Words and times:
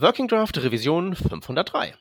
Working 0.00 0.28
Draft 0.28 0.56
Revision 0.56 1.12
503. 1.16 1.94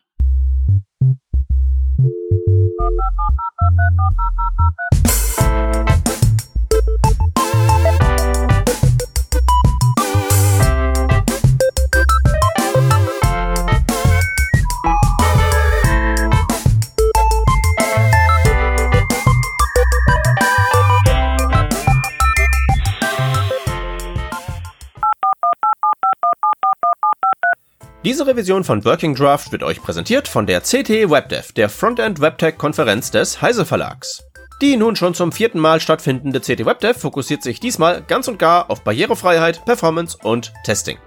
Diese 28.08 28.26
Revision 28.26 28.64
von 28.64 28.86
Working 28.86 29.16
Draft 29.16 29.52
wird 29.52 29.64
euch 29.64 29.82
präsentiert 29.82 30.30
von 30.30 30.48
der 30.48 30.62
CT 30.62 31.10
WebDev, 31.12 31.52
der 31.52 31.68
Frontend 31.68 32.22
WebTech 32.22 32.58
Konferenz 32.58 33.12
des 33.12 33.42
Heise 33.42 33.66
Verlags. 33.66 34.24
Die 34.62 34.78
nun 34.78 34.96
schon 34.96 35.14
zum 35.14 35.34
vierten 35.34 35.60
Mal 35.60 35.82
stattfindende 35.82 36.40
CT 36.40 36.66
WebDev 36.66 36.98
fokussiert 36.98 37.44
sich 37.44 37.60
diesmal 37.60 38.02
ganz 38.02 38.30
und 38.30 38.40
gar 38.40 38.72
auf 38.72 38.82
Barrierefreiheit, 38.86 39.66
Performance 39.66 40.18
und 40.24 40.54
Testing. 40.64 40.98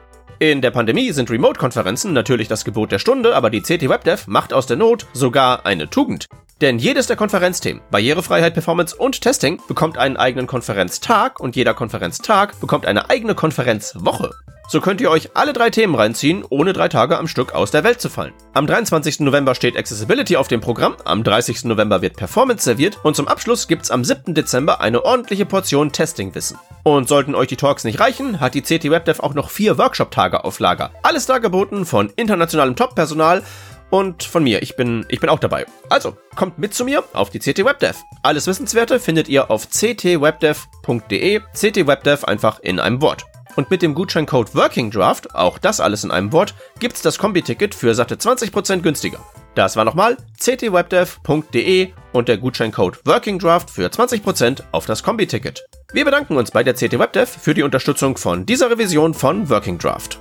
In 0.41 0.61
der 0.61 0.73
Pandemie 0.73 1.11
sind 1.13 1.31
Remote-Konferenzen 1.31 2.13
natürlich 2.13 2.49
das 2.49 2.67
Gebot 2.67 2.93
der 2.93 2.99
Stunde, 2.99 3.35
aber 3.35 3.49
die 3.49 3.63
CT 3.63 3.89
WebDev 3.89 4.27
macht 4.27 4.53
aus 4.53 4.67
der 4.67 4.77
Not 4.77 5.07
sogar 5.15 5.65
eine 5.65 5.89
Tugend. 5.89 6.27
Denn 6.61 6.79
jedes 6.79 7.07
der 7.07 7.17
Konferenzthemen, 7.17 7.81
Barrierefreiheit, 7.91 8.53
Performance 8.53 8.95
und 8.95 9.23
Testing, 9.23 9.59
bekommt 9.69 9.97
einen 9.97 10.19
eigenen 10.19 10.47
Konferenztag 10.47 11.41
und 11.41 11.57
jeder 11.57 11.73
Konferenztag 11.73 12.61
bekommt 12.61 12.85
eine 12.85 13.09
eigene 13.09 13.35
Konferenzwoche. 13.35 14.35
So 14.71 14.81
könnt 14.81 15.01
ihr 15.01 15.11
euch 15.11 15.31
alle 15.35 15.53
drei 15.53 15.69
Themen 15.71 15.97
reinziehen, 15.97 16.45
ohne 16.49 16.73
drei 16.73 16.87
Tage 16.87 17.19
am 17.19 17.27
Stück 17.27 17.57
aus 17.57 17.73
der 17.73 17.83
Welt 17.83 18.01
zu 18.01 18.09
fallen. 18.09 18.33
Am 18.53 18.69
23. 18.69 19.19
November 19.19 19.57
steht 19.57 19.77
Accessibility 19.77 20.37
auf 20.37 20.47
dem 20.47 20.61
Programm, 20.61 20.95
am 21.05 21.25
30. 21.25 21.65
November 21.65 22.03
wird 22.03 22.17
Performance 22.17 22.63
serviert 22.63 22.97
und 23.03 23.17
zum 23.17 23.27
Abschluss 23.27 23.67
gibt's 23.67 23.91
am 23.91 24.05
7. 24.05 24.33
Dezember 24.33 24.81
eine 24.81 25.05
ordentliche 25.05 25.45
Portion 25.45 25.91
Testing-Wissen. 25.91 26.57
Und 26.85 27.09
sollten 27.09 27.35
euch 27.35 27.49
die 27.49 27.57
Talks 27.57 27.83
nicht 27.83 27.99
reichen, 27.99 28.39
hat 28.39 28.55
die 28.55 28.63
CT 28.63 28.85
WebDev 28.93 29.19
auch 29.19 29.35
noch 29.35 29.51
vier 29.51 29.77
Workshop-Tage 29.77 30.45
auf 30.45 30.61
Lager. 30.61 30.93
Alles 31.03 31.27
dargeboten 31.27 31.85
von 31.85 32.13
internationalem 32.15 32.77
Top-Personal 32.77 33.43
und 33.91 34.23
von 34.23 34.45
mir. 34.45 34.63
Ich 34.63 34.77
bin, 34.77 35.05
ich 35.09 35.19
bin 35.19 35.31
auch 35.31 35.41
dabei. 35.41 35.67
Also, 35.89 36.17
kommt 36.37 36.61
mit 36.61 36.75
zu 36.75 36.85
mir 36.85 37.03
auf 37.13 37.31
die 37.31 37.41
CT 37.41 37.65
WebDev. 37.65 37.99
Alles 38.23 38.47
Wissenswerte 38.47 39.01
findet 39.01 39.29
ihr 39.29 39.51
auf 39.51 39.69
ctwebdev.de. 39.69 41.41
CT 41.41 41.89
WebDev 41.89 42.25
einfach 42.25 42.61
in 42.61 42.79
einem 42.79 43.03
Wort. 43.03 43.27
Und 43.57 43.71
mit 43.71 43.83
dem 43.83 43.95
Gutscheincode 43.95 44.55
Working 44.55 44.91
Draft, 44.91 45.35
auch 45.35 45.59
das 45.59 45.81
alles 45.81 46.05
in 46.05 46.11
einem 46.11 46.33
Wort, 46.33 46.55
gibt's 46.79 47.03
das 47.03 47.19
Kombi-Ticket 47.19 47.75
für 47.75 47.95
satte 47.95 48.15
20% 48.15 48.81
günstiger. 48.81 49.19
Das 49.55 49.77
war 49.77 49.85
nochmal 49.85 50.17
ctwebdev.de 50.39 51.89
und 52.13 52.29
der 52.29 52.39
Gutscheincode 52.39 53.05
Working 53.05 53.39
Draft 53.39 53.71
für 53.71 53.89
20% 53.89 54.63
auf 54.73 54.87
das 54.87 55.03
Kombi-Ticket. 55.03 55.65
Wir 55.93 56.05
bedanken 56.05 56.37
uns 56.37 56.53
bei 56.53 56.63
der 56.63 56.75
CT 56.75 56.99
WebDev 56.99 57.29
für 57.29 57.55
die 57.55 57.65
Unterstützung 57.65 58.17
von 58.17 58.47
dieser 58.47 58.71
Revision 58.71 59.15
von 59.15 59.51
Working 59.51 59.79
Draft. 59.79 60.21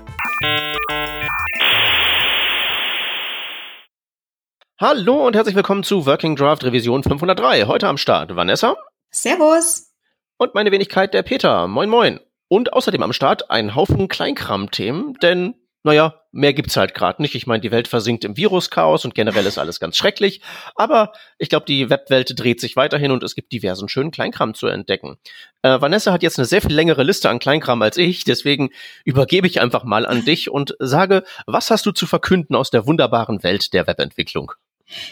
Hallo 4.79 5.27
und 5.27 5.35
herzlich 5.35 5.55
willkommen 5.55 5.83
zu 5.83 6.05
Working 6.05 6.35
Draft 6.35 6.63
Revision 6.63 7.03
503. 7.03 7.65
Heute 7.65 7.87
am 7.87 7.97
Start 7.97 8.35
Vanessa. 8.35 8.77
Servus. 9.11 9.91
Und 10.37 10.55
meine 10.55 10.71
Wenigkeit 10.71 11.13
der 11.13 11.21
Peter. 11.21 11.67
Moin 11.67 11.89
moin. 11.89 12.21
Und 12.49 12.73
außerdem 12.73 13.03
am 13.03 13.13
Start 13.13 13.49
ein 13.51 13.75
Haufen 13.75 14.07
Kleinkram-Themen, 14.07 15.13
denn, 15.21 15.53
naja, 15.83 16.19
mehr 16.31 16.53
gibt's 16.53 16.75
halt 16.77 16.95
gerade 16.95 17.21
nicht. 17.21 17.35
Ich 17.35 17.47
meine, 17.47 17.61
die 17.61 17.71
Welt 17.71 17.87
versinkt 17.87 18.25
im 18.25 18.37
Viruschaos 18.37 19.05
und 19.05 19.15
generell 19.15 19.45
ist 19.45 19.59
alles 19.59 19.79
ganz 19.79 19.95
schrecklich. 19.95 20.41
Aber 20.75 21.13
ich 21.37 21.49
glaube, 21.49 21.67
die 21.67 21.91
Webwelt 21.91 22.37
dreht 22.37 22.59
sich 22.59 22.75
weiterhin 22.75 23.11
und 23.11 23.23
es 23.23 23.35
gibt 23.35 23.51
diversen 23.51 23.87
schönen 23.87 24.11
Kleinkram 24.11 24.55
zu 24.55 24.67
entdecken. 24.67 25.17
Äh, 25.61 25.79
Vanessa 25.79 26.11
hat 26.11 26.23
jetzt 26.23 26.39
eine 26.39 26.45
sehr 26.45 26.61
viel 26.61 26.73
längere 26.73 27.03
Liste 27.03 27.29
an 27.29 27.39
Kleinkram 27.39 27.81
als 27.83 27.97
ich, 27.97 28.23
deswegen 28.23 28.71
übergebe 29.05 29.47
ich 29.47 29.61
einfach 29.61 29.83
mal 29.83 30.05
an 30.05 30.25
dich 30.25 30.49
und 30.49 30.75
sage, 30.79 31.23
was 31.45 31.69
hast 31.69 31.85
du 31.85 31.91
zu 31.91 32.07
verkünden 32.07 32.55
aus 32.55 32.71
der 32.71 32.87
wunderbaren 32.87 33.43
Welt 33.43 33.73
der 33.73 33.87
Webentwicklung? 33.87 34.53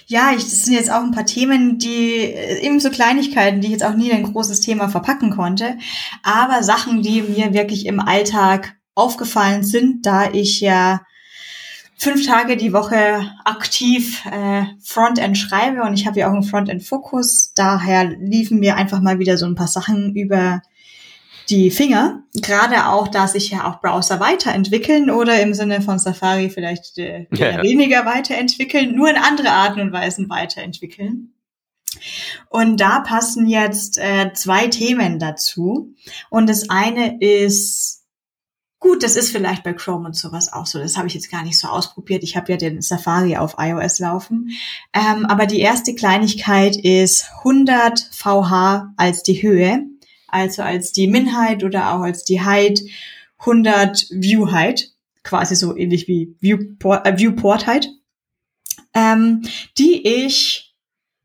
Ja, 0.07 0.31
ich, 0.35 0.43
das 0.43 0.63
sind 0.63 0.73
jetzt 0.73 0.91
auch 0.91 1.03
ein 1.03 1.11
paar 1.11 1.25
Themen, 1.25 1.77
die 1.77 2.15
äh, 2.15 2.65
eben 2.65 2.79
so 2.79 2.89
Kleinigkeiten, 2.89 3.61
die 3.61 3.67
ich 3.67 3.73
jetzt 3.73 3.85
auch 3.85 3.95
nie 3.95 4.09
in 4.09 4.17
ein 4.17 4.31
großes 4.33 4.61
Thema 4.61 4.89
verpacken 4.89 5.29
konnte, 5.29 5.77
aber 6.23 6.63
Sachen, 6.63 7.03
die 7.03 7.21
mir 7.21 7.53
wirklich 7.53 7.85
im 7.85 7.99
Alltag 7.99 8.75
aufgefallen 8.95 9.63
sind, 9.63 10.05
da 10.05 10.31
ich 10.31 10.59
ja 10.61 11.01
fünf 11.97 12.25
Tage 12.25 12.57
die 12.57 12.73
Woche 12.73 13.31
aktiv 13.43 14.23
äh, 14.25 14.63
Frontend 14.83 15.38
schreibe 15.38 15.81
und 15.81 15.94
ich 15.94 16.07
habe 16.07 16.19
ja 16.19 16.29
auch 16.29 16.33
einen 16.33 16.44
Frontend-Fokus. 16.44 17.53
Daher 17.55 18.05
liefen 18.05 18.59
mir 18.59 18.75
einfach 18.75 19.01
mal 19.01 19.19
wieder 19.19 19.38
so 19.38 19.45
ein 19.45 19.55
paar 19.55 19.67
Sachen 19.67 20.15
über 20.15 20.61
die 21.49 21.71
Finger, 21.71 22.23
gerade 22.33 22.87
auch, 22.87 23.07
da 23.07 23.27
sich 23.27 23.51
ja 23.51 23.69
auch 23.69 23.79
Browser 23.79 24.19
weiterentwickeln 24.19 25.09
oder 25.09 25.41
im 25.41 25.53
Sinne 25.53 25.81
von 25.81 25.97
Safari 25.97 26.49
vielleicht 26.49 26.97
äh, 26.97 27.27
ja, 27.33 27.51
ja. 27.51 27.63
weniger 27.63 28.05
weiterentwickeln, 28.05 28.95
nur 28.95 29.09
in 29.09 29.17
andere 29.17 29.51
Arten 29.51 29.79
und 29.79 29.91
Weisen 29.91 30.29
weiterentwickeln. 30.29 31.33
Und 32.49 32.79
da 32.79 32.99
passen 32.99 33.47
jetzt 33.47 33.97
äh, 33.97 34.33
zwei 34.33 34.67
Themen 34.67 35.19
dazu. 35.19 35.95
Und 36.29 36.47
das 36.47 36.69
eine 36.69 37.19
ist, 37.19 38.03
gut, 38.79 39.03
das 39.03 39.15
ist 39.15 39.31
vielleicht 39.31 39.63
bei 39.63 39.73
Chrome 39.73 40.05
und 40.05 40.15
sowas 40.15 40.51
auch 40.51 40.65
so. 40.65 40.79
Das 40.79 40.97
habe 40.97 41.07
ich 41.07 41.13
jetzt 41.13 41.31
gar 41.31 41.43
nicht 41.43 41.57
so 41.57 41.69
ausprobiert. 41.69 42.23
Ich 42.23 42.35
habe 42.35 42.51
ja 42.51 42.57
den 42.57 42.81
Safari 42.81 43.37
auf 43.37 43.55
iOS 43.57 43.99
laufen. 43.99 44.51
Ähm, 44.93 45.25
aber 45.25 45.45
die 45.45 45.59
erste 45.59 45.95
Kleinigkeit 45.95 46.75
ist 46.75 47.25
100 47.39 48.09
VH 48.11 48.93
als 48.97 49.23
die 49.23 49.41
Höhe 49.41 49.85
also 50.37 50.61
als 50.61 50.91
die 50.91 51.07
Minheit 51.07 51.63
oder 51.63 51.93
auch 51.93 52.01
als 52.01 52.23
die 52.23 52.41
Height 52.41 52.81
100 53.39 54.07
View 54.11 54.51
Height, 54.51 54.91
quasi 55.23 55.55
so 55.55 55.75
ähnlich 55.75 56.07
wie 56.07 56.35
Viewport, 56.39 57.05
äh, 57.05 57.17
Viewport 57.17 57.67
Height, 57.67 57.89
ähm, 58.93 59.43
die 59.77 60.07
ich 60.07 60.75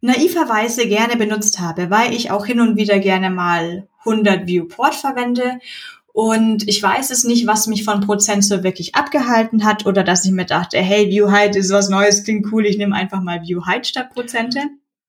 naiverweise 0.01 0.89
gerne 0.89 1.17
benutzt 1.17 1.61
habe, 1.61 1.91
weil 1.91 2.13
ich 2.13 2.31
auch 2.31 2.45
hin 2.45 2.61
und 2.61 2.77
wieder 2.77 2.99
gerne 2.99 3.31
mal 3.31 3.89
100 4.05 4.47
Viewport 4.47 4.95
verwende 4.95 5.61
und 6.13 6.69
ich 6.69 6.83
weiß 6.83 7.11
es 7.11 7.25
nicht, 7.25 7.47
was 7.47 7.67
mich 7.67 7.85
von 7.85 8.01
Prozent 8.01 8.45
so 8.45 8.63
wirklich 8.63 8.95
abgehalten 8.95 9.65
hat 9.65 9.87
oder 9.87 10.05
dass 10.05 10.27
ich 10.27 10.33
mir 10.33 10.45
dachte, 10.45 10.79
hey, 10.79 11.09
View 11.09 11.31
Height 11.31 11.57
ist 11.57 11.73
was 11.73 11.89
Neues, 11.89 12.25
klingt 12.25 12.53
cool, 12.53 12.67
ich 12.67 12.77
nehme 12.77 12.95
einfach 12.95 13.23
mal 13.23 13.43
View 13.43 13.65
Height 13.65 13.87
statt 13.87 14.11
Prozente. 14.13 14.61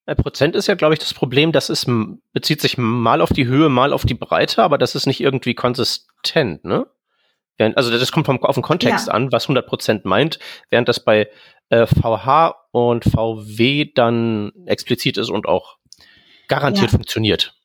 Prozent 0.06 0.56
ist 0.56 0.68
ja, 0.68 0.76
glaube 0.76 0.94
ich, 0.94 1.00
das 1.00 1.14
Problem, 1.14 1.52
das 1.52 1.70
ist, 1.70 1.88
bezieht 2.34 2.62
sich 2.62 2.78
mal 2.78 3.22
auf 3.22 3.30
die 3.30 3.46
Höhe, 3.46 3.70
mal 3.70 3.94
auf 3.94 4.06
die 4.06 4.14
Breite, 4.14 4.64
aber 4.64 4.78
das 4.78 4.96
ist 4.96 5.06
nicht 5.06 5.22
irgendwie 5.22 5.54
konsistent, 5.54 6.66
ne? 6.66 6.88
Also 7.60 7.92
das 7.92 8.12
kommt 8.12 8.26
vom, 8.26 8.44
auf 8.44 8.56
den 8.56 8.64
Kontext 8.64 9.08
ja. 9.08 9.14
an, 9.14 9.32
was 9.32 9.46
100 9.46 9.66
Prozent 9.68 10.06
meint, 10.06 10.40
während 10.70 10.90
das 10.90 11.04
bei 11.04 11.30
äh, 11.70 11.86
VH 11.86 12.56
und 12.72 13.06
VW 13.06 13.92
dann 13.94 14.52
explizit 14.66 15.18
ist 15.18 15.30
und 15.30 15.48
auch 15.48 15.78
garantiert 16.48 16.92
ja. 16.92 16.98
funktioniert. 16.98 17.56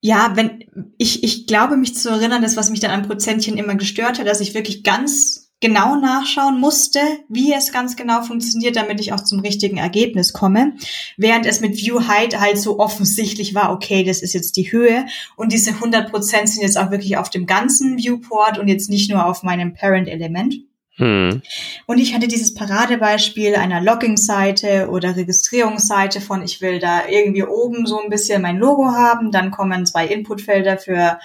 Ja, 0.00 0.32
wenn 0.36 0.92
ich, 0.98 1.24
ich 1.24 1.46
glaube 1.46 1.76
mich 1.76 1.94
zu 1.96 2.10
erinnern, 2.10 2.42
das, 2.42 2.56
was 2.56 2.70
mich 2.70 2.80
dann 2.80 2.90
an 2.90 3.06
Prozentchen 3.08 3.56
immer 3.56 3.74
gestört 3.74 4.18
hat, 4.18 4.26
dass 4.26 4.40
ich 4.40 4.54
wirklich 4.54 4.84
ganz 4.84 5.45
genau 5.60 5.96
nachschauen 5.96 6.60
musste, 6.60 7.00
wie 7.28 7.52
es 7.52 7.72
ganz 7.72 7.96
genau 7.96 8.22
funktioniert, 8.22 8.76
damit 8.76 9.00
ich 9.00 9.12
auch 9.12 9.22
zum 9.24 9.40
richtigen 9.40 9.78
Ergebnis 9.78 10.32
komme. 10.32 10.74
Während 11.16 11.46
es 11.46 11.60
mit 11.60 11.78
View 11.78 12.06
Height 12.06 12.38
halt 12.38 12.58
so 12.58 12.78
offensichtlich 12.78 13.54
war, 13.54 13.72
okay, 13.72 14.04
das 14.04 14.22
ist 14.22 14.34
jetzt 14.34 14.56
die 14.56 14.70
Höhe 14.70 15.06
und 15.36 15.52
diese 15.52 15.70
100% 15.70 16.46
sind 16.46 16.62
jetzt 16.62 16.78
auch 16.78 16.90
wirklich 16.90 17.16
auf 17.16 17.30
dem 17.30 17.46
ganzen 17.46 17.96
Viewport 17.96 18.58
und 18.58 18.68
jetzt 18.68 18.90
nicht 18.90 19.10
nur 19.10 19.24
auf 19.24 19.42
meinem 19.42 19.72
Parent-Element. 19.72 20.56
Hm. 20.98 21.42
Und 21.86 21.98
ich 21.98 22.14
hatte 22.14 22.26
dieses 22.26 22.54
Paradebeispiel 22.54 23.54
einer 23.54 23.82
Logging-Seite 23.82 24.88
oder 24.90 25.14
Registrierungsseite 25.14 26.22
von, 26.22 26.42
ich 26.42 26.62
will 26.62 26.78
da 26.78 27.06
irgendwie 27.08 27.44
oben 27.44 27.86
so 27.86 28.00
ein 28.00 28.08
bisschen 28.08 28.40
mein 28.40 28.56
Logo 28.56 28.86
haben, 28.86 29.30
dann 29.30 29.50
kommen 29.50 29.84
zwei 29.84 30.06
Inputfelder 30.06 30.78
für 30.78 31.18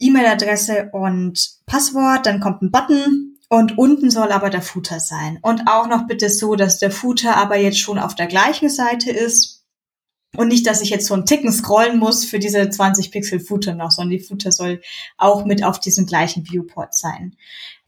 E-Mail-Adresse 0.00 0.90
und 0.92 1.58
Passwort, 1.66 2.26
dann 2.26 2.40
kommt 2.40 2.62
ein 2.62 2.70
Button 2.70 3.38
und 3.48 3.78
unten 3.78 4.10
soll 4.10 4.32
aber 4.32 4.50
der 4.50 4.62
Footer 4.62 5.00
sein. 5.00 5.38
Und 5.42 5.66
auch 5.66 5.86
noch 5.88 6.06
bitte 6.06 6.30
so, 6.30 6.56
dass 6.56 6.78
der 6.78 6.90
Footer 6.90 7.36
aber 7.36 7.56
jetzt 7.58 7.78
schon 7.78 7.98
auf 7.98 8.14
der 8.14 8.26
gleichen 8.26 8.70
Seite 8.70 9.10
ist 9.10 9.60
und 10.36 10.48
nicht, 10.48 10.66
dass 10.66 10.80
ich 10.80 10.90
jetzt 10.90 11.06
so 11.06 11.14
einen 11.14 11.26
Ticken 11.26 11.52
scrollen 11.52 11.98
muss 11.98 12.24
für 12.24 12.38
diese 12.38 12.70
20 12.70 13.10
Pixel 13.10 13.40
Footer 13.40 13.74
noch, 13.74 13.90
sondern 13.90 14.16
die 14.16 14.24
Footer 14.24 14.52
soll 14.52 14.80
auch 15.16 15.44
mit 15.44 15.64
auf 15.64 15.80
diesem 15.80 16.06
gleichen 16.06 16.48
Viewport 16.48 16.94
sein. 16.94 17.36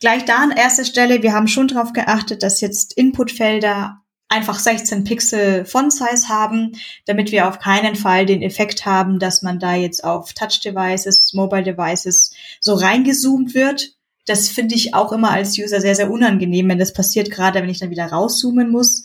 Gleich 0.00 0.24
da 0.24 0.38
an 0.38 0.50
erster 0.50 0.84
Stelle, 0.84 1.22
wir 1.22 1.32
haben 1.32 1.46
schon 1.46 1.68
darauf 1.68 1.92
geachtet, 1.92 2.42
dass 2.42 2.60
jetzt 2.60 2.94
Inputfelder 2.94 4.01
einfach 4.32 4.58
16 4.58 5.04
Pixel 5.04 5.64
Font 5.64 5.92
Size 5.92 6.28
haben, 6.28 6.72
damit 7.04 7.32
wir 7.32 7.48
auf 7.48 7.58
keinen 7.58 7.96
Fall 7.96 8.24
den 8.24 8.42
Effekt 8.42 8.86
haben, 8.86 9.18
dass 9.18 9.42
man 9.42 9.58
da 9.58 9.74
jetzt 9.74 10.04
auf 10.04 10.32
Touch 10.32 10.60
Devices, 10.64 11.34
Mobile 11.34 11.62
Devices 11.62 12.34
so 12.58 12.74
reingezoomt 12.74 13.54
wird. 13.54 13.94
Das 14.26 14.48
finde 14.48 14.74
ich 14.74 14.94
auch 14.94 15.12
immer 15.12 15.30
als 15.30 15.58
User 15.58 15.80
sehr, 15.80 15.94
sehr 15.94 16.10
unangenehm, 16.10 16.68
wenn 16.68 16.78
das 16.78 16.92
passiert, 16.92 17.30
gerade 17.30 17.60
wenn 17.60 17.68
ich 17.68 17.80
dann 17.80 17.90
wieder 17.90 18.06
rauszoomen 18.06 18.70
muss. 18.70 19.04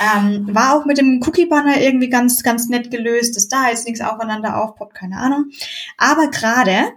Ähm, 0.00 0.48
war 0.52 0.74
auch 0.74 0.86
mit 0.86 0.98
dem 0.98 1.20
Cookie-Banner 1.24 1.80
irgendwie 1.80 2.08
ganz, 2.08 2.42
ganz 2.42 2.68
nett 2.68 2.90
gelöst, 2.90 3.36
dass 3.36 3.48
da 3.48 3.68
jetzt 3.68 3.86
nichts 3.86 4.00
aufeinander 4.00 4.62
aufpoppt, 4.62 4.94
keine 4.94 5.18
Ahnung. 5.18 5.50
Aber 5.98 6.30
gerade 6.30 6.92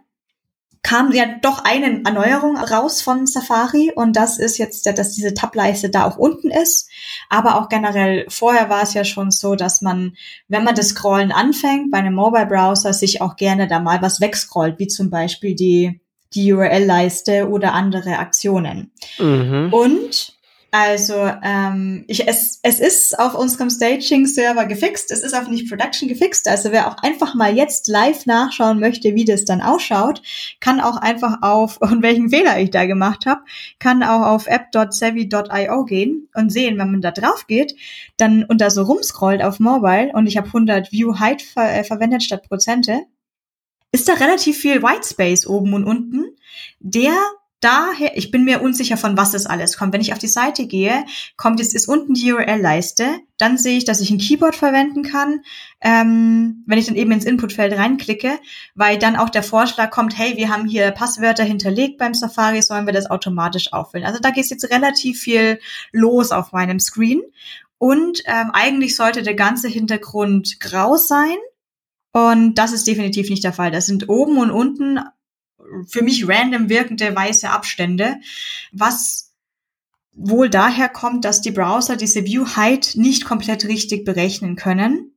kam 0.84 1.12
ja 1.12 1.26
doch 1.42 1.64
eine 1.64 2.04
Erneuerung 2.06 2.58
raus 2.58 3.02
von 3.02 3.28
Safari 3.28 3.92
und 3.96 4.16
das 4.16 4.38
ist 4.38 4.58
jetzt, 4.58 4.86
dass 4.86 5.14
diese 5.14 5.34
Tab-Leiste 5.34 5.90
da 5.90 6.06
auch 6.06 6.18
unten 6.18 6.50
ist. 6.50 6.90
Aber 7.30 7.60
auch 7.60 7.70
generell, 7.70 8.26
vorher 8.30 8.70
war 8.70 8.84
es 8.84 8.94
ja 8.94 9.04
schon 9.04 9.32
so, 9.32 9.56
dass 9.56 9.82
man, 9.82 10.16
wenn 10.48 10.64
man 10.64 10.76
das 10.76 10.90
Scrollen 10.90 11.32
anfängt, 11.32 11.92
bei 11.92 11.98
einem 11.98 12.14
Mobile-Browser 12.14 12.94
sich 12.94 13.22
auch 13.22 13.36
gerne 13.36 13.68
da 13.68 13.80
mal 13.80 14.02
was 14.02 14.22
wegscrollt, 14.22 14.80
wie 14.80 14.88
zum 14.88 15.10
Beispiel 15.10 15.56
die, 15.56 16.00
die 16.34 16.54
URL-Leiste 16.54 17.50
oder 17.50 17.74
andere 17.74 18.18
Aktionen. 18.18 18.92
Mhm. 19.18 19.70
Und 19.72 20.37
also 20.72 21.32
ähm, 21.44 22.04
ich, 22.08 22.28
es, 22.28 22.60
es 22.62 22.80
ist 22.80 23.18
auf 23.18 23.36
unserem 23.36 23.70
Staging-Server 23.70 24.66
gefixt, 24.66 25.12
es 25.12 25.24
ist 25.24 25.34
auf 25.34 25.48
nicht 25.48 25.70
Production 25.70 26.10
gefixt. 26.10 26.48
Also 26.48 26.72
wer 26.72 26.88
auch 26.88 26.98
einfach 27.04 27.36
mal 27.36 27.56
jetzt 27.56 27.88
live 27.88 28.26
nachschauen 28.26 28.80
möchte, 28.80 29.16
wie 29.16 29.24
das 29.24 29.46
dann 29.46 29.62
ausschaut, 29.62 30.22
kann 30.60 30.82
auch 30.82 30.98
einfach 30.98 31.42
auf, 31.42 31.78
und 31.82 32.04
welchen 32.04 32.30
Fehler 32.30 32.60
ich 32.60 32.72
da 32.72 32.86
gemacht 32.86 33.26
habe, 33.26 33.42
kann 33.80 34.04
auch 34.04 34.26
auf 34.26 34.48
app.savvy.io 34.48 35.86
gehen 35.86 36.28
und 36.34 36.52
sehen, 36.52 36.78
wenn 36.78 36.92
man 36.92 37.02
da 37.02 37.12
drauf 37.12 37.48
geht, 37.48 37.76
dann 38.18 38.44
und 38.44 38.60
da 38.60 38.70
so 38.70 38.84
rumscrollt 38.84 39.42
auf 39.42 39.60
Mobile 39.60 40.12
und 40.14 40.28
ich 40.28 40.38
habe 40.38 40.48
100 40.48 40.92
View 40.92 41.20
Height 41.20 41.42
ver 41.42 41.72
äh, 41.74 41.84
verwendet 41.86 42.24
statt 42.24 42.48
Prozente, 42.48 43.04
ist 43.92 44.10
da 44.10 44.14
relativ 44.14 44.58
viel 44.58 44.84
Whitespace 44.84 45.48
oben 45.48 45.74
und 45.74 45.86
unten, 45.86 46.36
der 46.80 47.16
daher, 47.60 48.18
ich 48.18 48.32
bin 48.32 48.44
mir 48.44 48.62
unsicher, 48.62 48.98
von 48.98 49.18
was 49.18 49.32
das 49.32 49.46
alles 49.46 49.78
kommt. 49.78 49.94
Wenn 49.94 50.02
ich 50.02 50.14
auf 50.14 50.20
die 50.20 50.28
Seite 50.28 50.68
gehe, 50.68 51.06
kommt 51.36 51.60
jetzt 51.60 51.74
ist 51.74 51.88
unten 51.88 52.14
die 52.14 52.32
URL-Leiste. 52.32 53.20
Dann 53.38 53.58
sehe 53.58 53.78
ich, 53.78 53.86
dass 53.86 54.02
ich 54.02 54.12
ein 54.12 54.20
Keyboard 54.20 54.56
verwenden 54.56 55.04
kann, 55.04 55.42
ähm, 55.82 56.64
wenn 56.68 56.78
ich 56.78 56.86
dann 56.86 56.96
eben 56.96 57.12
ins 57.12 57.26
Inputfeld 57.26 57.74
reinklicke, 57.74 58.40
weil 58.76 58.98
dann 58.98 59.16
auch 59.16 59.30
der 59.30 59.44
Vorschlag 59.44 59.90
kommt, 59.92 60.18
hey, 60.18 60.38
wir 60.38 60.50
haben 60.50 60.68
hier 60.68 60.92
Passwörter 60.92 61.44
hinterlegt 61.44 61.98
beim 61.98 62.14
Safari, 62.14 62.62
sollen 62.62 62.86
wir 62.86 62.94
das 62.94 63.10
automatisch 63.10 63.74
auffüllen. 63.74 64.06
Also 64.06 64.20
da 64.20 64.30
geht 64.30 64.50
jetzt 64.50 64.70
relativ 64.70 65.20
viel 65.20 65.60
los 65.92 66.32
auf 66.32 66.52
meinem 66.52 66.80
Screen. 66.80 67.22
Und 67.80 68.24
ähm, 68.26 68.50
eigentlich 68.54 68.96
sollte 68.96 69.22
der 69.22 69.36
ganze 69.36 69.68
Hintergrund 69.68 70.60
grau 70.60 70.98
sein. 70.98 71.38
Und 72.12 72.56
das 72.56 72.72
ist 72.72 72.88
definitiv 72.88 73.30
nicht 73.30 73.44
der 73.44 73.54
Fall. 73.54 73.70
Das 73.70 73.86
sind 73.86 74.10
oben 74.10 74.40
und 74.40 74.50
unten 74.50 75.00
für 75.88 76.02
mich 76.02 76.28
random 76.28 76.70
wirkende 76.70 77.16
weiße 77.16 77.50
Abstände, 77.50 78.18
was 78.72 79.34
wohl 80.14 80.50
daher 80.50 80.90
kommt, 80.90 81.26
dass 81.26 81.42
die 81.42 81.52
Browser 81.52 81.96
diese 81.96 82.26
View 82.26 82.46
Height 82.56 82.94
nicht 82.96 83.26
komplett 83.26 83.66
richtig 83.66 84.04
berechnen 84.04 84.56
können. 84.56 85.12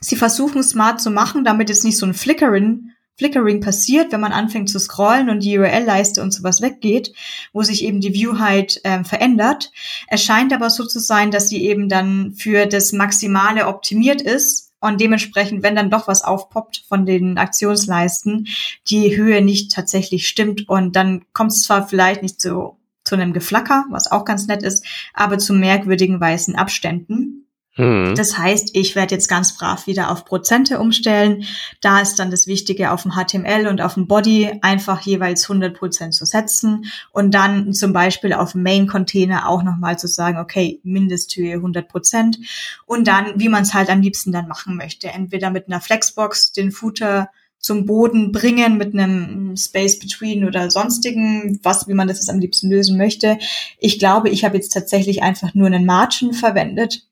Sie 0.00 0.16
versuchen 0.16 0.62
smart 0.62 1.00
zu 1.00 1.10
machen, 1.10 1.44
damit 1.44 1.70
jetzt 1.70 1.84
nicht 1.84 1.96
so 1.96 2.04
ein 2.04 2.12
Flickering, 2.12 2.90
Flickering 3.16 3.62
passiert, 3.62 4.12
wenn 4.12 4.20
man 4.20 4.32
anfängt 4.32 4.68
zu 4.68 4.78
scrollen 4.78 5.30
und 5.30 5.42
die 5.42 5.56
URL-Leiste 5.58 6.22
und 6.22 6.32
sowas 6.32 6.60
weggeht, 6.60 7.14
wo 7.54 7.62
sich 7.62 7.82
eben 7.82 8.00
die 8.00 8.12
View 8.12 8.38
Height 8.38 8.80
äh, 8.84 9.04
verändert. 9.04 9.72
Es 10.08 10.22
scheint 10.22 10.52
aber 10.52 10.68
so 10.68 10.84
zu 10.84 11.00
sein, 11.00 11.30
dass 11.30 11.48
sie 11.48 11.62
eben 11.62 11.88
dann 11.88 12.34
für 12.34 12.66
das 12.66 12.92
Maximale 12.92 13.68
optimiert 13.68 14.20
ist, 14.20 14.65
und 14.86 15.00
dementsprechend, 15.00 15.62
wenn 15.62 15.76
dann 15.76 15.90
doch 15.90 16.08
was 16.08 16.22
aufpoppt 16.22 16.84
von 16.88 17.06
den 17.06 17.38
Aktionsleisten, 17.38 18.46
die 18.88 19.16
Höhe 19.16 19.42
nicht 19.42 19.72
tatsächlich 19.72 20.26
stimmt 20.26 20.68
und 20.68 20.96
dann 20.96 21.24
kommt 21.32 21.52
es 21.52 21.62
zwar 21.62 21.86
vielleicht 21.86 22.22
nicht 22.22 22.40
zu, 22.40 22.76
zu 23.04 23.14
einem 23.14 23.32
Geflacker, 23.32 23.84
was 23.90 24.10
auch 24.10 24.24
ganz 24.24 24.46
nett 24.46 24.62
ist, 24.62 24.84
aber 25.14 25.38
zu 25.38 25.52
merkwürdigen 25.52 26.20
weißen 26.20 26.56
Abständen. 26.56 27.45
Mhm. 27.76 28.14
Das 28.16 28.38
heißt, 28.38 28.70
ich 28.72 28.96
werde 28.96 29.14
jetzt 29.14 29.28
ganz 29.28 29.56
brav 29.56 29.86
wieder 29.86 30.10
auf 30.10 30.24
Prozente 30.24 30.78
umstellen. 30.78 31.44
Da 31.80 32.00
ist 32.00 32.18
dann 32.18 32.30
das 32.30 32.46
Wichtige, 32.46 32.90
auf 32.90 33.02
dem 33.02 33.12
HTML 33.12 33.66
und 33.66 33.80
auf 33.80 33.94
dem 33.94 34.06
Body 34.06 34.58
einfach 34.62 35.02
jeweils 35.02 35.44
100 35.44 35.76
Prozent 35.76 36.14
zu 36.14 36.24
setzen 36.24 36.86
und 37.12 37.34
dann 37.34 37.74
zum 37.74 37.92
Beispiel 37.92 38.32
auf 38.32 38.52
dem 38.52 38.62
Main-Container 38.62 39.48
auch 39.48 39.62
nochmal 39.62 39.98
zu 39.98 40.08
sagen, 40.08 40.38
okay, 40.38 40.80
Mindesthöhe 40.84 41.54
100 41.54 41.86
Prozent 41.88 42.38
und 42.86 43.06
dann, 43.06 43.38
wie 43.38 43.48
man 43.48 43.62
es 43.62 43.74
halt 43.74 43.90
am 43.90 44.00
liebsten 44.00 44.32
dann 44.32 44.48
machen 44.48 44.76
möchte. 44.76 45.08
Entweder 45.08 45.50
mit 45.50 45.68
einer 45.68 45.80
Flexbox 45.80 46.52
den 46.52 46.72
Footer 46.72 47.28
zum 47.58 47.84
Boden 47.84 48.32
bringen 48.32 48.78
mit 48.78 48.94
einem 48.94 49.56
Space 49.56 49.98
Between 49.98 50.44
oder 50.44 50.70
sonstigen, 50.70 51.58
was, 51.62 51.88
wie 51.88 51.94
man 51.94 52.06
das 52.06 52.18
jetzt 52.18 52.30
am 52.30 52.38
liebsten 52.38 52.70
lösen 52.70 52.96
möchte. 52.96 53.38
Ich 53.80 53.98
glaube, 53.98 54.30
ich 54.30 54.44
habe 54.44 54.56
jetzt 54.56 54.72
tatsächlich 54.72 55.22
einfach 55.22 55.52
nur 55.54 55.66
einen 55.66 55.84
Margin 55.84 56.32
verwendet 56.32 57.05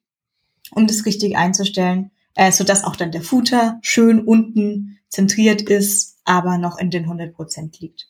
um 0.74 0.86
das 0.86 1.06
richtig 1.06 1.36
einzustellen, 1.36 2.10
äh, 2.34 2.52
so 2.52 2.64
dass 2.64 2.84
auch 2.84 2.96
dann 2.96 3.12
der 3.12 3.22
Footer 3.22 3.78
schön 3.82 4.20
unten 4.24 4.98
zentriert 5.08 5.62
ist, 5.62 6.18
aber 6.24 6.58
noch 6.58 6.78
in 6.78 6.90
den 6.90 7.04
100 7.04 7.34
Prozent 7.34 7.80
liegt. 7.80 8.08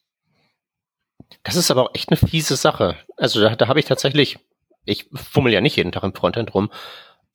Das 1.42 1.56
ist 1.56 1.70
aber 1.70 1.82
auch 1.82 1.94
echt 1.94 2.10
eine 2.10 2.16
fiese 2.16 2.56
Sache. 2.56 2.96
Also 3.16 3.40
da, 3.40 3.54
da 3.56 3.68
habe 3.68 3.80
ich 3.80 3.86
tatsächlich, 3.86 4.38
ich 4.84 5.08
fummel 5.12 5.52
ja 5.52 5.60
nicht 5.60 5.76
jeden 5.76 5.92
Tag 5.92 6.02
im 6.02 6.14
Frontend 6.14 6.54
rum, 6.54 6.70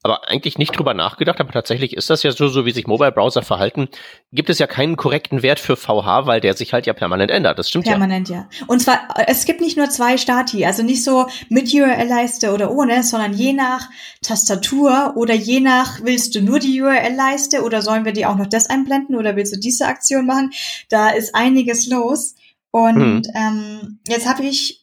aber 0.02 0.30
eigentlich 0.30 0.58
nicht 0.58 0.78
drüber 0.78 0.94
nachgedacht, 0.94 1.42
aber 1.42 1.52
tatsächlich 1.52 1.96
ist 1.96 2.10
das 2.10 2.24
ja 2.24 2.32
so, 2.32 2.48
so 2.48 2.66
wie 2.66 2.72
sich 2.72 2.88
Mobile-Browser 2.88 3.42
verhalten, 3.42 3.90
gibt 4.32 4.50
es 4.50 4.58
ja 4.58 4.66
keinen 4.66 4.96
korrekten 4.96 5.42
Wert 5.42 5.60
für 5.60 5.76
VH, 5.76 6.26
weil 6.26 6.40
der 6.40 6.54
sich 6.54 6.72
halt 6.72 6.86
ja 6.86 6.94
permanent 6.94 7.32
ändert. 7.32 7.60
Das 7.60 7.70
stimmt 7.70 7.86
permanent, 7.86 8.30
ja. 8.30 8.36
Permanent, 8.36 8.60
ja. 8.62 8.66
Und 8.68 8.82
zwar, 8.82 9.00
es 9.28 9.44
gibt 9.44 9.60
nicht 9.60 9.76
nur 9.76 9.90
zwei 9.90 10.18
Stati, 10.18 10.66
also 10.66 10.84
nicht 10.84 11.04
so 11.04 11.28
mit 11.50 11.74
URL-Leiste 11.74 12.54
oder 12.54 12.72
ohne, 12.72 13.04
sondern 13.04 13.34
je 13.34 13.52
nach 13.52 13.90
Tastatur 14.22 15.14
oder 15.18 15.34
je 15.34 15.60
nach, 15.60 16.00
willst 16.04 16.34
du 16.34 16.42
nur 16.42 16.60
die 16.60 16.82
URL-Leiste 16.82 17.64
oder 17.64 17.82
sollen 17.82 18.06
wir 18.06 18.14
die 18.14 18.26
auch 18.26 18.36
noch 18.36 18.48
das 18.48 18.70
einblenden 18.70 19.16
oder 19.16 19.36
willst 19.36 19.54
du 19.54 19.60
diese 19.60 19.88
Aktion 19.88 20.26
machen? 20.26 20.52
Da 20.88 21.10
ist 21.10 21.36
einiges 21.36 21.88
los. 21.88 22.36
Und 22.72 22.96
hm. 22.96 23.22
ähm, 23.36 24.00
jetzt 24.08 24.28
habe 24.28 24.44
ich 24.44 24.79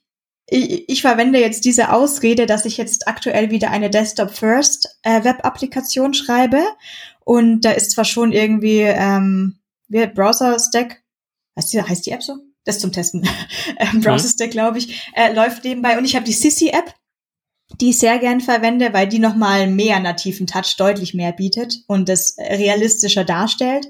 ich, 0.48 0.88
ich 0.88 1.02
verwende 1.02 1.40
jetzt 1.40 1.64
diese 1.64 1.92
Ausrede, 1.92 2.46
dass 2.46 2.64
ich 2.64 2.76
jetzt 2.76 3.08
aktuell 3.08 3.50
wieder 3.50 3.70
eine 3.70 3.90
Desktop 3.90 4.30
First 4.30 4.98
äh, 5.02 5.22
schreibe. 6.14 6.62
Und 7.24 7.62
da 7.62 7.72
ist 7.72 7.90
zwar 7.90 8.04
schon 8.04 8.32
irgendwie 8.32 8.80
ähm, 8.80 9.58
wie 9.88 10.06
Browser 10.06 10.58
Stack, 10.58 11.02
heißt 11.56 11.72
die, 11.72 11.82
heißt 11.82 12.06
die 12.06 12.12
App 12.12 12.22
so? 12.22 12.36
Das 12.64 12.78
zum 12.78 12.92
Testen. 12.92 13.28
ähm, 13.78 14.00
Browser 14.00 14.28
Stack, 14.28 14.50
glaube 14.50 14.78
ich, 14.78 15.10
äh, 15.14 15.32
läuft 15.32 15.64
nebenbei. 15.64 15.98
Und 15.98 16.04
ich 16.04 16.16
habe 16.16 16.24
die 16.24 16.32
Sissy 16.32 16.68
App, 16.68 16.94
die 17.80 17.90
ich 17.90 17.98
sehr 17.98 18.18
gern 18.18 18.40
verwende, 18.40 18.92
weil 18.92 19.08
die 19.08 19.18
nochmal 19.18 19.66
mehr 19.66 19.98
nativen 19.98 20.46
Touch 20.46 20.76
deutlich 20.78 21.14
mehr 21.14 21.32
bietet 21.32 21.82
und 21.88 22.08
das 22.08 22.36
realistischer 22.38 23.24
darstellt. 23.24 23.88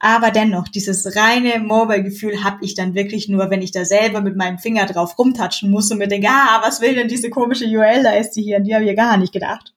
Aber 0.00 0.30
dennoch, 0.30 0.68
dieses 0.68 1.14
reine 1.14 1.58
Mobile-Gefühl 1.60 2.42
habe 2.42 2.64
ich 2.64 2.74
dann 2.74 2.94
wirklich 2.94 3.28
nur, 3.28 3.50
wenn 3.50 3.62
ich 3.62 3.70
da 3.70 3.84
selber 3.84 4.22
mit 4.22 4.36
meinem 4.36 4.58
Finger 4.58 4.86
drauf 4.86 5.18
rumtatschen 5.18 5.70
muss 5.70 5.90
und 5.90 5.98
mir 5.98 6.08
denke, 6.08 6.28
ah, 6.30 6.60
was 6.62 6.80
will 6.80 6.94
denn 6.94 7.08
diese 7.08 7.28
komische 7.30 7.66
URL-Leiste 7.66 8.40
hier? 8.40 8.56
An 8.56 8.64
die 8.64 8.74
habe 8.74 8.84
ich 8.84 8.88
ja 8.90 8.96
gar 8.96 9.16
nicht 9.18 9.32
gedacht. 9.32 9.74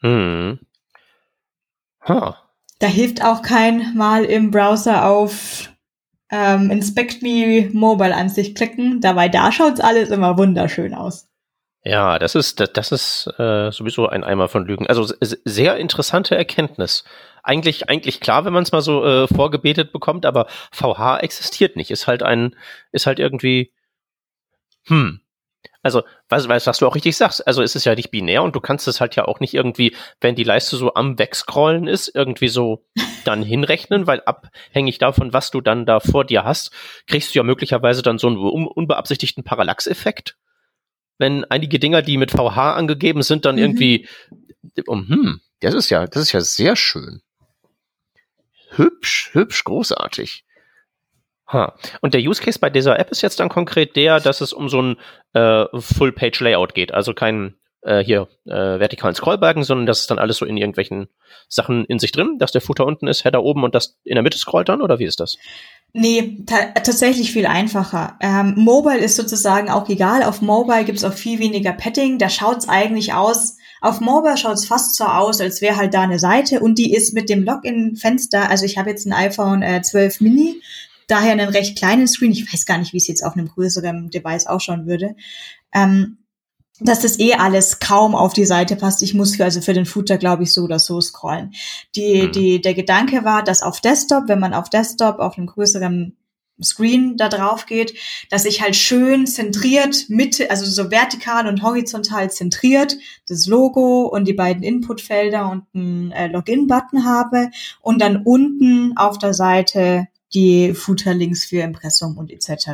Hm. 0.00 0.58
Huh. 2.06 2.32
Da 2.80 2.88
hilft 2.88 3.24
auch 3.24 3.42
kein 3.42 3.94
Mal 3.94 4.24
im 4.24 4.50
Browser 4.50 5.06
auf 5.06 5.70
ähm, 6.32 6.68
Inspect 6.70 7.22
Me 7.22 7.70
Mobile 7.72 8.14
Ansicht 8.14 8.56
klicken. 8.56 9.00
Dabei, 9.00 9.28
da 9.28 9.52
schaut's 9.52 9.78
alles 9.78 10.10
immer 10.10 10.36
wunderschön 10.36 10.94
aus. 10.94 11.28
Ja, 11.84 12.18
das 12.20 12.36
ist, 12.36 12.60
das, 12.60 12.72
das 12.72 12.92
ist 12.92 13.26
äh, 13.38 13.72
sowieso 13.72 14.08
ein 14.08 14.22
Eimer 14.22 14.48
von 14.48 14.64
Lügen. 14.64 14.86
Also 14.86 15.12
sehr 15.20 15.76
interessante 15.78 16.36
Erkenntnis. 16.36 17.04
Eigentlich, 17.42 17.88
eigentlich 17.88 18.20
klar, 18.20 18.44
wenn 18.44 18.52
man 18.52 18.62
es 18.62 18.70
mal 18.70 18.82
so 18.82 19.04
äh, 19.04 19.26
vorgebetet 19.26 19.92
bekommt, 19.92 20.24
aber 20.24 20.46
VH 20.70 21.18
existiert 21.20 21.74
nicht. 21.74 21.90
Ist 21.90 22.06
halt 22.06 22.22
ein, 22.22 22.54
ist 22.92 23.06
halt 23.06 23.18
irgendwie, 23.18 23.72
hm. 24.86 25.20
Also, 25.84 26.02
weißt, 26.28 26.48
weißt, 26.48 26.68
was 26.68 26.78
du 26.78 26.86
auch 26.86 26.94
richtig 26.94 27.16
sagst. 27.16 27.44
Also, 27.44 27.62
es 27.62 27.74
ist 27.74 27.84
ja 27.84 27.96
nicht 27.96 28.12
binär 28.12 28.44
und 28.44 28.54
du 28.54 28.60
kannst 28.60 28.86
es 28.86 29.00
halt 29.00 29.16
ja 29.16 29.24
auch 29.26 29.40
nicht 29.40 29.54
irgendwie, 29.54 29.96
wenn 30.20 30.36
die 30.36 30.44
Leiste 30.44 30.76
so 30.76 30.94
am 30.94 31.18
Wegscrollen 31.18 31.88
ist, 31.88 32.08
irgendwie 32.14 32.48
so 32.48 32.84
dann 33.24 33.42
hinrechnen, 33.42 34.06
weil 34.06 34.22
abhängig 34.24 34.98
davon, 34.98 35.32
was 35.32 35.50
du 35.50 35.60
dann 35.60 35.84
da 35.84 35.98
vor 35.98 36.24
dir 36.24 36.44
hast, 36.44 36.70
kriegst 37.08 37.34
du 37.34 37.40
ja 37.40 37.42
möglicherweise 37.42 38.02
dann 38.02 38.18
so 38.18 38.28
einen 38.28 38.36
unbeabsichtigten 38.38 39.42
Parallax-Effekt 39.42 40.36
wenn 41.18 41.44
einige 41.44 41.78
Dinger, 41.78 42.02
die 42.02 42.16
mit 42.16 42.30
VH 42.30 42.74
angegeben 42.74 43.22
sind, 43.22 43.44
dann 43.44 43.56
mhm. 43.56 43.62
irgendwie, 43.62 44.08
oh, 44.86 44.96
hm, 44.96 45.40
das 45.60 45.74
ist 45.74 45.90
ja, 45.90 46.06
das 46.06 46.22
ist 46.22 46.32
ja 46.32 46.40
sehr 46.40 46.76
schön. 46.76 47.22
Hübsch, 48.70 49.30
hübsch, 49.32 49.64
großartig. 49.64 50.44
Ha. 51.48 51.76
Und 52.00 52.14
der 52.14 52.22
Use 52.22 52.42
Case 52.42 52.58
bei 52.58 52.70
dieser 52.70 52.98
App 52.98 53.10
ist 53.10 53.22
jetzt 53.22 53.38
dann 53.38 53.48
konkret 53.48 53.94
der, 53.96 54.20
dass 54.20 54.40
es 54.40 54.52
um 54.52 54.68
so 54.68 54.80
ein 54.80 54.96
äh, 55.34 55.66
Full-Page-Layout 55.78 56.74
geht. 56.74 56.94
Also 56.94 57.12
kein 57.12 57.56
äh, 57.82 58.02
hier 58.02 58.28
äh, 58.46 58.78
vertikalen 58.78 59.14
Scrollbalken, 59.14 59.64
sondern 59.64 59.86
das 59.86 60.00
ist 60.00 60.10
dann 60.10 60.18
alles 60.18 60.38
so 60.38 60.46
in 60.46 60.56
irgendwelchen 60.56 61.08
Sachen 61.48 61.84
in 61.84 61.98
sich 61.98 62.12
drin, 62.12 62.38
dass 62.38 62.52
der 62.52 62.60
Footer 62.60 62.86
unten 62.86 63.06
ist, 63.06 63.24
Header 63.24 63.42
oben 63.42 63.64
und 63.64 63.74
das 63.74 63.98
in 64.04 64.14
der 64.14 64.22
Mitte 64.22 64.38
scrollt 64.38 64.68
dann, 64.68 64.80
oder 64.80 64.98
wie 64.98 65.04
ist 65.04 65.20
das? 65.20 65.36
Nee, 65.94 66.42
ta 66.46 66.68
tatsächlich 66.72 67.32
viel 67.32 67.44
einfacher. 67.44 68.16
Ähm, 68.20 68.54
Mobile 68.56 68.98
ist 68.98 69.16
sozusagen 69.16 69.68
auch 69.68 69.88
egal. 69.90 70.22
Auf 70.22 70.40
Mobile 70.40 70.84
gibt's 70.84 71.04
auch 71.04 71.12
viel 71.12 71.38
weniger 71.38 71.72
Padding. 71.72 72.18
Da 72.18 72.30
schaut's 72.30 72.66
eigentlich 72.66 73.12
aus. 73.12 73.58
Auf 73.82 74.00
Mobile 74.00 74.38
schaut's 74.38 74.64
fast 74.64 74.94
so 74.96 75.04
aus, 75.04 75.40
als 75.42 75.60
wäre 75.60 75.76
halt 75.76 75.92
da 75.92 76.02
eine 76.02 76.18
Seite 76.18 76.60
und 76.60 76.78
die 76.78 76.94
ist 76.94 77.12
mit 77.12 77.28
dem 77.28 77.42
Login-Fenster. 77.42 78.48
Also 78.48 78.64
ich 78.64 78.78
habe 78.78 78.88
jetzt 78.88 79.06
ein 79.06 79.12
iPhone 79.12 79.60
äh, 79.62 79.82
12 79.82 80.22
Mini, 80.22 80.62
daher 81.08 81.32
einen 81.32 81.50
recht 81.50 81.76
kleinen 81.76 82.08
Screen. 82.08 82.32
Ich 82.32 82.50
weiß 82.50 82.64
gar 82.64 82.78
nicht, 82.78 82.94
wie 82.94 82.98
es 82.98 83.08
jetzt 83.08 83.24
auf 83.24 83.34
einem 83.34 83.48
größeren 83.48 84.08
Device 84.08 84.46
ausschauen 84.46 84.86
würde. 84.86 85.14
Ähm, 85.74 86.16
dass 86.80 87.00
das 87.00 87.18
eh 87.18 87.34
alles 87.34 87.78
kaum 87.78 88.14
auf 88.14 88.32
die 88.32 88.44
Seite 88.44 88.76
passt. 88.76 89.02
Ich 89.02 89.14
muss 89.14 89.36
für, 89.36 89.44
also 89.44 89.60
für 89.60 89.74
den 89.74 89.86
Footer, 89.86 90.18
glaube 90.18 90.42
ich, 90.42 90.52
so 90.52 90.62
oder 90.62 90.78
so 90.78 91.00
scrollen. 91.00 91.52
Die, 91.94 92.22
mhm. 92.22 92.32
die, 92.32 92.60
der 92.60 92.74
Gedanke 92.74 93.24
war, 93.24 93.42
dass 93.42 93.62
auf 93.62 93.80
Desktop, 93.80 94.24
wenn 94.28 94.40
man 94.40 94.54
auf 94.54 94.70
Desktop 94.70 95.18
auf 95.18 95.36
einem 95.36 95.46
größeren 95.46 96.16
Screen 96.62 97.16
da 97.16 97.28
drauf 97.28 97.66
geht, 97.66 97.94
dass 98.30 98.44
ich 98.44 98.62
halt 98.62 98.76
schön 98.76 99.26
zentriert, 99.26 100.08
Mitte, 100.08 100.50
also 100.50 100.64
so 100.66 100.90
vertikal 100.90 101.46
und 101.46 101.62
horizontal 101.62 102.30
zentriert, 102.30 102.96
das 103.28 103.46
Logo 103.46 104.06
und 104.06 104.26
die 104.26 104.32
beiden 104.32 104.62
Inputfelder 104.62 105.50
und 105.50 105.64
einen 105.74 106.12
äh, 106.12 106.28
Login-Button 106.28 107.04
habe 107.04 107.50
und 107.80 108.00
dann 108.00 108.22
unten 108.24 108.96
auf 108.96 109.18
der 109.18 109.34
Seite 109.34 110.08
die 110.34 110.72
Footer-Links 110.74 111.44
für 111.44 111.60
Impressum 111.60 112.16
und 112.16 112.30
etc. 112.30 112.72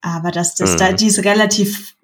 Aber 0.00 0.30
dass 0.30 0.54
das 0.54 0.74
mhm. 0.74 0.78
da, 0.78 0.92
die 0.92 1.06
ist 1.06 1.24
relativ 1.24 1.96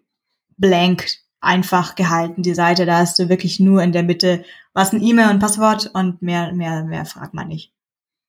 blank 0.61 1.09
einfach 1.40 1.95
gehalten, 1.95 2.43
die 2.43 2.55
Seite. 2.55 2.87
Da 2.87 2.99
hast 2.99 3.19
du 3.19 3.29
wirklich 3.29 3.61
nur 3.61 3.83
in 3.83 3.93
der 3.93 4.02
Mitte 4.02 4.45
was 4.73 4.93
ein 4.93 5.02
E-Mail 5.02 5.31
und 5.31 5.40
Passwort 5.40 5.90
und 5.95 6.23
mehr, 6.23 6.52
mehr, 6.52 6.85
mehr 6.85 7.05
fragt 7.05 7.35
man 7.35 7.49
nicht. 7.49 7.73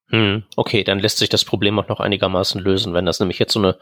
Hm, 0.09 0.43
okay, 0.55 0.83
dann 0.83 0.99
lässt 0.99 1.19
sich 1.19 1.29
das 1.29 1.45
Problem 1.45 1.79
auch 1.79 1.87
noch 1.87 1.99
einigermaßen 1.99 2.61
lösen. 2.61 2.93
Wenn 2.93 3.05
das 3.05 3.19
nämlich 3.19 3.39
jetzt 3.39 3.53
so 3.53 3.59
eine, 3.59 3.77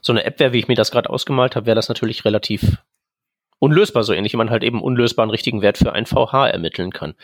so 0.00 0.12
eine 0.12 0.24
App 0.24 0.40
wäre, 0.40 0.52
wie 0.52 0.58
ich 0.58 0.68
mir 0.68 0.76
das 0.76 0.90
gerade 0.90 1.10
ausgemalt 1.10 1.56
habe, 1.56 1.66
wäre 1.66 1.74
das 1.74 1.88
natürlich 1.88 2.24
relativ 2.24 2.78
unlösbar, 3.58 4.04
so 4.04 4.12
ähnlich 4.12 4.32
wie 4.32 4.38
man 4.38 4.50
halt 4.50 4.62
eben 4.62 4.82
unlösbaren 4.82 5.30
richtigen 5.30 5.62
Wert 5.62 5.78
für 5.78 5.92
ein 5.92 6.06
VH 6.06 6.48
ermitteln 6.48 6.92
kann. 6.92 7.14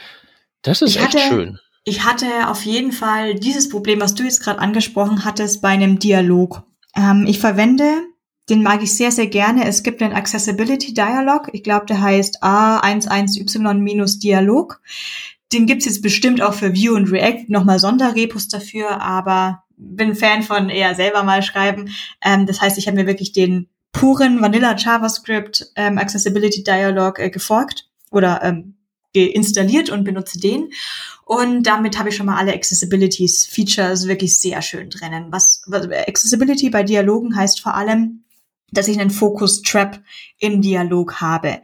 Das 0.62 0.82
ist 0.82 0.96
ich 0.96 1.02
echt 1.02 1.14
hatte, 1.14 1.18
schön. 1.18 1.58
Ich 1.84 2.04
hatte 2.04 2.26
auf 2.48 2.64
jeden 2.64 2.92
Fall 2.92 3.34
dieses 3.34 3.68
Problem, 3.68 4.00
was 4.00 4.14
du 4.14 4.22
jetzt 4.22 4.42
gerade 4.42 4.60
angesprochen 4.60 5.24
hattest, 5.24 5.62
bei 5.62 5.70
einem 5.70 5.98
Dialog. 5.98 6.62
Ähm, 6.94 7.26
ich 7.26 7.38
verwende 7.38 8.02
den 8.48 8.62
mag 8.62 8.82
ich 8.82 8.94
sehr, 8.94 9.12
sehr 9.12 9.28
gerne. 9.28 9.66
Es 9.66 9.82
gibt 9.82 10.02
einen 10.02 10.14
Accessibility 10.14 10.94
Dialog. 10.94 11.50
Ich 11.52 11.62
glaube, 11.62 11.84
der 11.86 12.00
heißt 12.00 12.42
A11Y-Dialog. 12.42 14.80
Den 15.52 15.66
gibt's 15.66 15.84
jetzt 15.84 16.02
bestimmt 16.02 16.42
auch 16.42 16.54
für 16.54 16.74
Vue 16.74 16.94
und 16.94 17.12
React, 17.12 17.44
nochmal 17.48 17.78
Sonderrepos 17.78 18.48
dafür, 18.48 19.00
aber 19.00 19.62
bin 19.76 20.14
Fan 20.14 20.42
von 20.42 20.70
eher 20.70 20.94
selber 20.94 21.22
mal 21.22 21.42
schreiben. 21.42 21.90
Ähm, 22.22 22.46
das 22.46 22.60
heißt, 22.60 22.78
ich 22.78 22.86
habe 22.86 22.96
mir 22.96 23.06
wirklich 23.06 23.32
den 23.32 23.68
puren 23.92 24.40
Vanilla 24.40 24.74
JavaScript 24.76 25.70
ähm, 25.76 25.98
Accessibility 25.98 26.64
Dialog 26.64 27.18
äh, 27.18 27.30
gefolgt 27.30 27.90
oder 28.10 28.42
ähm, 28.42 28.76
installiert 29.14 29.90
und 29.90 30.04
benutze 30.04 30.40
den. 30.40 30.70
Und 31.24 31.64
damit 31.64 31.98
habe 31.98 32.08
ich 32.08 32.16
schon 32.16 32.26
mal 32.26 32.38
alle 32.38 32.54
Accessibilities 32.54 33.46
Features 33.46 34.08
wirklich 34.08 34.38
sehr 34.38 34.62
schön 34.62 34.88
drinnen. 34.88 35.26
Was, 35.30 35.62
was 35.66 35.86
Accessibility 35.90 36.70
bei 36.70 36.82
Dialogen 36.82 37.36
heißt 37.36 37.60
vor 37.60 37.74
allem, 37.74 38.24
dass 38.72 38.88
ich 38.88 38.98
einen 38.98 39.10
Focus 39.10 39.62
Trap 39.62 40.00
im 40.38 40.60
Dialog 40.60 41.20
habe. 41.20 41.62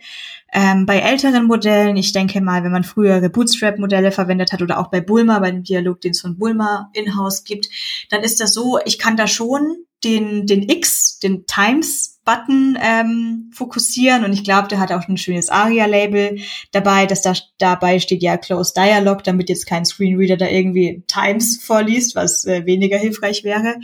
Ähm, 0.53 0.87
bei 0.87 0.99
älteren 0.99 1.47
Modellen, 1.47 1.97
ich 1.97 2.13
denke 2.13 2.41
mal, 2.41 2.63
wenn 2.63 2.73
man 2.73 2.85
frühere 2.85 3.29
Bootstrap-Modelle 3.29 4.13
verwendet 4.13 4.53
hat 4.53 4.63
oder 4.63 4.79
auch 4.79 4.89
bei 4.89 5.01
Bulma, 5.01 5.39
bei 5.41 5.51
dem 5.51 5.65
Dialog, 5.65 6.01
den 6.01 6.13
es 6.13 6.21
von 6.21 6.39
Bulma 6.39 6.91
in-house 6.95 7.45
gibt, 7.45 7.69
dann 8.11 8.23
ist 8.23 8.41
das 8.41 8.55
so, 8.55 8.79
ich 8.85 8.99
kann 8.99 9.17
da 9.17 9.27
schon 9.27 9.85
den, 10.05 10.47
den 10.47 10.69
X, 10.69 11.19
den 11.19 11.45
Times-Button 11.47 12.79
ähm, 12.81 13.51
fokussieren 13.53 14.25
und 14.25 14.33
ich 14.33 14.45
glaube, 14.45 14.69
der 14.69 14.79
hat 14.79 14.93
auch 14.93 15.09
ein 15.09 15.17
schönes 15.17 15.49
ARIA-Label 15.49 16.39
dabei, 16.71 17.07
dass 17.07 17.23
da 17.23 17.35
dabei 17.59 17.99
steht 17.99 18.23
ja 18.23 18.37
Close 18.37 18.73
Dialog, 18.75 19.25
damit 19.25 19.49
jetzt 19.49 19.67
kein 19.67 19.85
Screenreader 19.85 20.37
da 20.37 20.49
irgendwie 20.49 21.03
Times 21.09 21.63
vorliest, 21.63 22.15
was 22.15 22.45
äh, 22.45 22.65
weniger 22.65 22.97
hilfreich 22.97 23.45
wäre. 23.45 23.77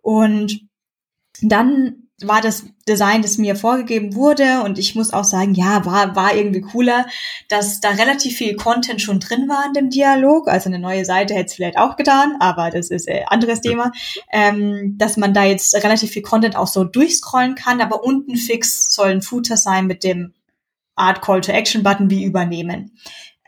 Und 0.00 0.62
dann 1.40 2.08
war 2.26 2.40
das 2.40 2.64
Design, 2.88 3.22
das 3.22 3.38
mir 3.38 3.56
vorgegeben 3.56 4.14
wurde. 4.14 4.62
Und 4.62 4.78
ich 4.78 4.94
muss 4.94 5.12
auch 5.12 5.24
sagen, 5.24 5.54
ja, 5.54 5.84
war, 5.84 6.16
war 6.16 6.34
irgendwie 6.34 6.60
cooler, 6.60 7.06
dass 7.48 7.80
da 7.80 7.90
relativ 7.90 8.36
viel 8.36 8.56
Content 8.56 9.00
schon 9.00 9.20
drin 9.20 9.48
war 9.48 9.64
in 9.66 9.72
dem 9.72 9.90
Dialog. 9.90 10.48
Also 10.48 10.68
eine 10.68 10.78
neue 10.78 11.04
Seite 11.04 11.34
hätte 11.34 11.46
es 11.46 11.54
vielleicht 11.54 11.78
auch 11.78 11.96
getan, 11.96 12.36
aber 12.40 12.70
das 12.70 12.90
ist 12.90 13.08
ein 13.08 13.24
anderes 13.28 13.60
Thema. 13.60 13.92
Ähm, 14.32 14.94
dass 14.98 15.16
man 15.16 15.34
da 15.34 15.44
jetzt 15.44 15.74
relativ 15.74 16.10
viel 16.10 16.22
Content 16.22 16.56
auch 16.56 16.66
so 16.66 16.84
durchscrollen 16.84 17.54
kann, 17.54 17.80
aber 17.80 18.04
unten 18.04 18.36
fix 18.36 18.94
soll 18.94 19.10
ein 19.10 19.22
Footer 19.22 19.56
sein 19.56 19.86
mit 19.86 20.04
dem 20.04 20.34
Art 20.94 21.22
Call 21.22 21.40
to 21.40 21.52
Action 21.52 21.82
Button 21.82 22.10
wie 22.10 22.24
übernehmen. 22.24 22.92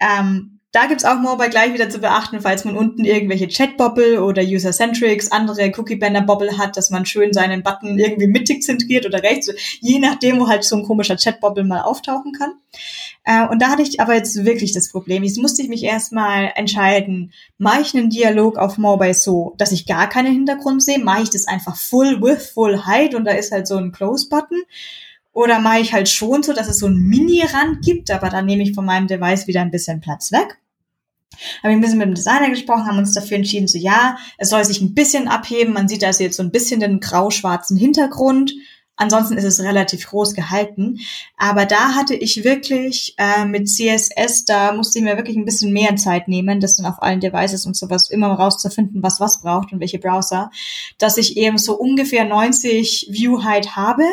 Ähm, 0.01 0.54
da 0.75 0.87
gibt's 0.87 1.05
auch 1.05 1.21
Mobile 1.21 1.51
gleich 1.51 1.73
wieder 1.73 1.89
zu 1.89 2.01
beachten, 2.01 2.41
falls 2.41 2.65
man 2.65 2.77
unten 2.77 3.05
irgendwelche 3.05 3.47
Chat-Bobble 3.47 4.21
oder 4.21 4.43
User-Centrics, 4.43 5.31
andere 5.31 5.71
Cookie-Banner-Bobble 5.77 6.59
hat, 6.59 6.77
dass 6.77 6.91
man 6.91 7.07
schön 7.07 7.33
seinen 7.33 7.63
Button 7.63 7.97
irgendwie 7.97 8.27
mittig 8.27 8.65
zentriert 8.65 9.07
oder 9.07 9.23
rechts, 9.23 9.53
je 9.81 10.01
nachdem, 10.01 10.41
wo 10.41 10.49
halt 10.49 10.65
so 10.65 10.75
ein 10.75 10.83
komischer 10.83 11.17
Chat-Bobble 11.17 11.63
mal 11.63 11.83
auftauchen 11.83 12.33
kann. 12.33 12.55
Äh, 13.23 13.47
und 13.47 13.63
da 13.63 13.69
hatte 13.69 13.83
ich 13.83 14.01
aber 14.01 14.17
jetzt 14.17 14.45
wirklich 14.45 14.73
das 14.73 14.91
Problem. 14.91 15.23
Jetzt 15.23 15.39
musste 15.39 15.63
ich 15.63 15.69
mich 15.69 15.85
erstmal 15.85 16.51
entscheiden, 16.57 17.33
mache 17.57 17.83
ich 17.83 17.95
einen 17.95 18.11
Dialog 18.11 18.59
auf 18.59 18.77
Mobile 18.77 19.15
so, 19.15 19.55
dass 19.59 19.71
ich 19.71 19.87
gar 19.87 20.09
keinen 20.09 20.33
Hintergrund 20.33 20.83
sehe, 20.83 20.99
mache 20.99 21.23
ich 21.23 21.31
das 21.31 21.47
einfach 21.47 21.77
full 21.77 22.21
width, 22.21 22.51
full 22.53 22.85
height 22.85 23.15
und 23.15 23.25
da 23.27 23.31
ist 23.31 23.53
halt 23.53 23.69
so 23.69 23.77
ein 23.77 23.93
Close-Button 23.93 24.61
oder 25.33 25.61
mache 25.61 25.81
ich 25.81 25.93
halt 25.93 26.09
schon 26.09 26.43
so, 26.43 26.53
dass 26.53 26.69
es 26.69 26.81
so 26.81 26.87
einen 26.87 27.07
Mini-Rand 27.07 27.85
gibt, 27.85 28.11
aber 28.11 28.29
dann 28.29 28.47
nehme 28.47 28.65
ich 28.65 28.75
von 28.75 28.85
meinem 28.85 29.07
Device 29.07 29.47
wieder 29.47 29.61
ein 29.61 29.71
bisschen 29.71 30.01
Platz 30.01 30.33
weg. 30.33 30.59
Haben 31.63 31.71
wir 31.71 31.71
ein 31.71 31.81
bisschen 31.81 31.99
mit 31.99 32.09
dem 32.09 32.15
Designer 32.15 32.51
gesprochen, 32.51 32.87
haben 32.87 32.99
uns 32.99 33.15
dafür 33.15 33.37
entschieden, 33.37 33.69
so 33.69 33.79
ja, 33.79 34.17
es 34.39 34.51
soll 34.51 34.65
sich 34.65 34.81
ein 34.81 34.95
bisschen 34.95 35.29
abheben. 35.29 35.75
Man 35.75 35.89
sieht 35.89 36.05
also 36.05 36.23
jetzt 36.23 36.37
so 36.37 36.43
ein 36.43 36.51
bisschen 36.51 36.81
den 36.81 37.01
grau-schwarzen 37.01 37.77
Hintergrund. 37.77 38.53
Ansonsten 38.97 39.37
ist 39.37 39.45
es 39.45 39.61
relativ 39.61 40.07
groß 40.07 40.35
gehalten. 40.35 41.01
Aber 41.37 41.67
da 41.67 41.95
hatte 41.97 42.15
ich 42.15 42.45
wirklich 42.45 43.15
äh, 43.19 43.45
mit 43.45 43.69
CSS, 43.69 44.45
da 44.45 44.73
musste 44.73 45.01
ich 45.01 45.05
mir 45.05 45.17
wirklich 45.17 45.37
ein 45.37 45.45
bisschen 45.45 45.73
mehr 45.73 45.97
Zeit 45.97 46.29
nehmen, 46.29 46.61
das 46.61 46.77
dann 46.77 46.87
auf 46.87 47.03
allen 47.03 47.19
Devices 47.19 47.67
und 47.67 47.77
sowas 47.77 48.09
immer 48.09 48.29
rauszufinden, 48.29 49.03
was 49.03 49.19
was 49.19 49.41
braucht 49.41 49.73
und 49.73 49.81
welche 49.81 49.99
Browser, 49.99 50.51
dass 50.99 51.17
ich 51.17 51.37
eben 51.37 51.59
so 51.59 51.77
ungefähr 51.77 52.25
90 52.25 53.09
View 53.11 53.43
Height 53.43 53.75
habe 53.75 54.05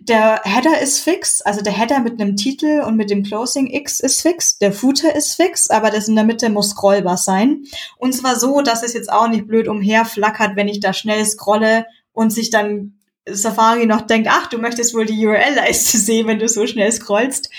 der 0.00 0.40
Header 0.44 0.80
ist 0.80 1.00
fix, 1.00 1.42
also 1.42 1.60
der 1.60 1.72
Header 1.72 2.00
mit 2.00 2.20
einem 2.20 2.36
Titel 2.36 2.82
und 2.86 2.96
mit 2.96 3.10
dem 3.10 3.24
Closing 3.24 3.66
X 3.66 4.00
ist 4.00 4.20
fix, 4.22 4.58
der 4.58 4.72
Footer 4.72 5.14
ist 5.14 5.34
fix, 5.34 5.70
aber 5.70 5.90
das 5.90 6.08
in 6.08 6.14
der 6.14 6.24
Mitte 6.24 6.50
muss 6.50 6.70
scrollbar 6.70 7.16
sein. 7.16 7.64
Und 7.98 8.14
zwar 8.14 8.38
so, 8.38 8.60
dass 8.62 8.82
es 8.82 8.94
jetzt 8.94 9.12
auch 9.12 9.28
nicht 9.28 9.46
blöd 9.46 9.68
umherflackert, 9.68 10.56
wenn 10.56 10.68
ich 10.68 10.80
da 10.80 10.92
schnell 10.92 11.24
scrolle 11.26 11.86
und 12.12 12.30
sich 12.30 12.50
dann 12.50 12.94
Safari 13.30 13.86
noch 13.86 14.02
denkt, 14.02 14.28
ach, 14.30 14.46
du 14.46 14.58
möchtest 14.58 14.94
wohl 14.94 15.04
die 15.04 15.26
URL-Leiste 15.26 15.98
sehen, 15.98 16.26
wenn 16.26 16.38
du 16.38 16.48
so 16.48 16.66
schnell 16.66 16.92
scrollst. 16.92 17.50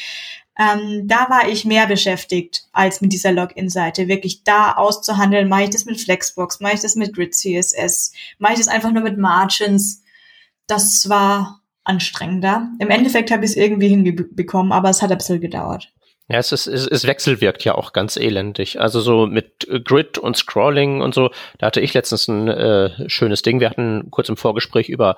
Ähm, 0.57 1.07
da 1.07 1.29
war 1.29 1.47
ich 1.47 1.63
mehr 1.63 1.87
beschäftigt 1.87 2.65
als 2.73 2.99
mit 2.99 3.13
dieser 3.13 3.31
Login-Seite. 3.31 4.07
Wirklich 4.07 4.43
da 4.43 4.73
auszuhandeln, 4.73 5.47
mache 5.47 5.63
ich 5.63 5.69
das 5.69 5.85
mit 5.85 6.01
Flexbox, 6.01 6.59
mache 6.59 6.75
ich 6.75 6.81
das 6.81 6.95
mit 6.95 7.13
Grid 7.13 7.33
CSS, 7.33 8.11
mache 8.39 8.53
ich 8.53 8.59
das 8.59 8.67
einfach 8.67 8.91
nur 8.91 9.03
mit 9.03 9.17
Margins. 9.17 10.03
Das 10.67 11.07
war 11.07 11.58
anstrengender. 11.83 12.69
Im 12.79 12.89
Endeffekt 12.89 13.31
habe 13.31 13.45
ich 13.45 13.51
es 13.51 13.57
irgendwie 13.57 13.87
hinbekommen, 13.87 14.71
aber 14.71 14.89
es 14.89 15.01
hat 15.01 15.11
ein 15.11 15.17
bisschen 15.17 15.41
gedauert. 15.41 15.91
Ja, 16.31 16.37
es, 16.37 16.51
ist, 16.51 16.67
es, 16.67 16.85
es 16.85 17.07
wechselwirkt 17.07 17.63
ja 17.63 17.73
auch 17.73 17.91
ganz 17.91 18.15
elendig. 18.15 18.79
Also 18.79 19.01
so 19.01 19.25
mit 19.25 19.67
Grid 19.83 20.19
und 20.19 20.37
Scrolling 20.37 21.01
und 21.01 21.15
so, 21.15 21.31
da 21.57 21.67
hatte 21.67 21.81
ich 21.81 21.95
letztens 21.95 22.27
ein 22.27 22.47
äh, 22.47 23.09
schönes 23.09 23.41
Ding. 23.41 23.59
Wir 23.59 23.69
hatten 23.69 24.11
kurz 24.11 24.29
im 24.29 24.37
Vorgespräch 24.37 24.89
über 24.89 25.17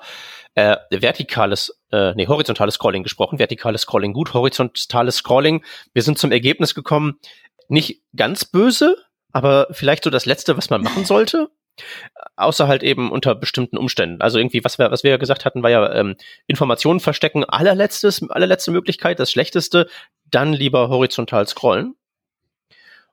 äh, 0.54 0.76
vertikales, 0.90 1.78
äh, 1.90 2.14
nee, 2.14 2.26
horizontales 2.28 2.74
Scrolling 2.76 3.02
gesprochen. 3.02 3.38
Vertikales 3.38 3.82
Scrolling 3.82 4.14
gut, 4.14 4.32
horizontales 4.32 5.16
Scrolling. 5.16 5.62
Wir 5.92 6.02
sind 6.02 6.18
zum 6.18 6.32
Ergebnis 6.32 6.74
gekommen, 6.74 7.18
nicht 7.68 8.02
ganz 8.16 8.46
böse, 8.46 8.96
aber 9.32 9.66
vielleicht 9.70 10.04
so 10.04 10.10
das 10.10 10.24
Letzte, 10.24 10.56
was 10.56 10.70
man 10.70 10.82
machen 10.82 11.04
sollte. 11.04 11.50
Außer 12.36 12.68
halt 12.68 12.82
eben 12.82 13.10
unter 13.10 13.34
bestimmten 13.34 13.76
Umständen. 13.78 14.20
Also 14.20 14.38
irgendwie, 14.38 14.64
was 14.64 14.78
wir, 14.78 14.90
was 14.90 15.04
wir 15.04 15.10
ja 15.12 15.16
gesagt 15.16 15.44
hatten, 15.44 15.62
war 15.62 15.70
ja 15.70 15.92
ähm, 15.94 16.16
Informationen 16.46 17.00
verstecken, 17.00 17.44
allerletztes, 17.44 18.28
allerletzte 18.28 18.70
Möglichkeit, 18.70 19.18
das 19.18 19.30
Schlechteste, 19.30 19.88
dann 20.30 20.52
lieber 20.52 20.88
horizontal 20.88 21.46
scrollen. 21.46 21.94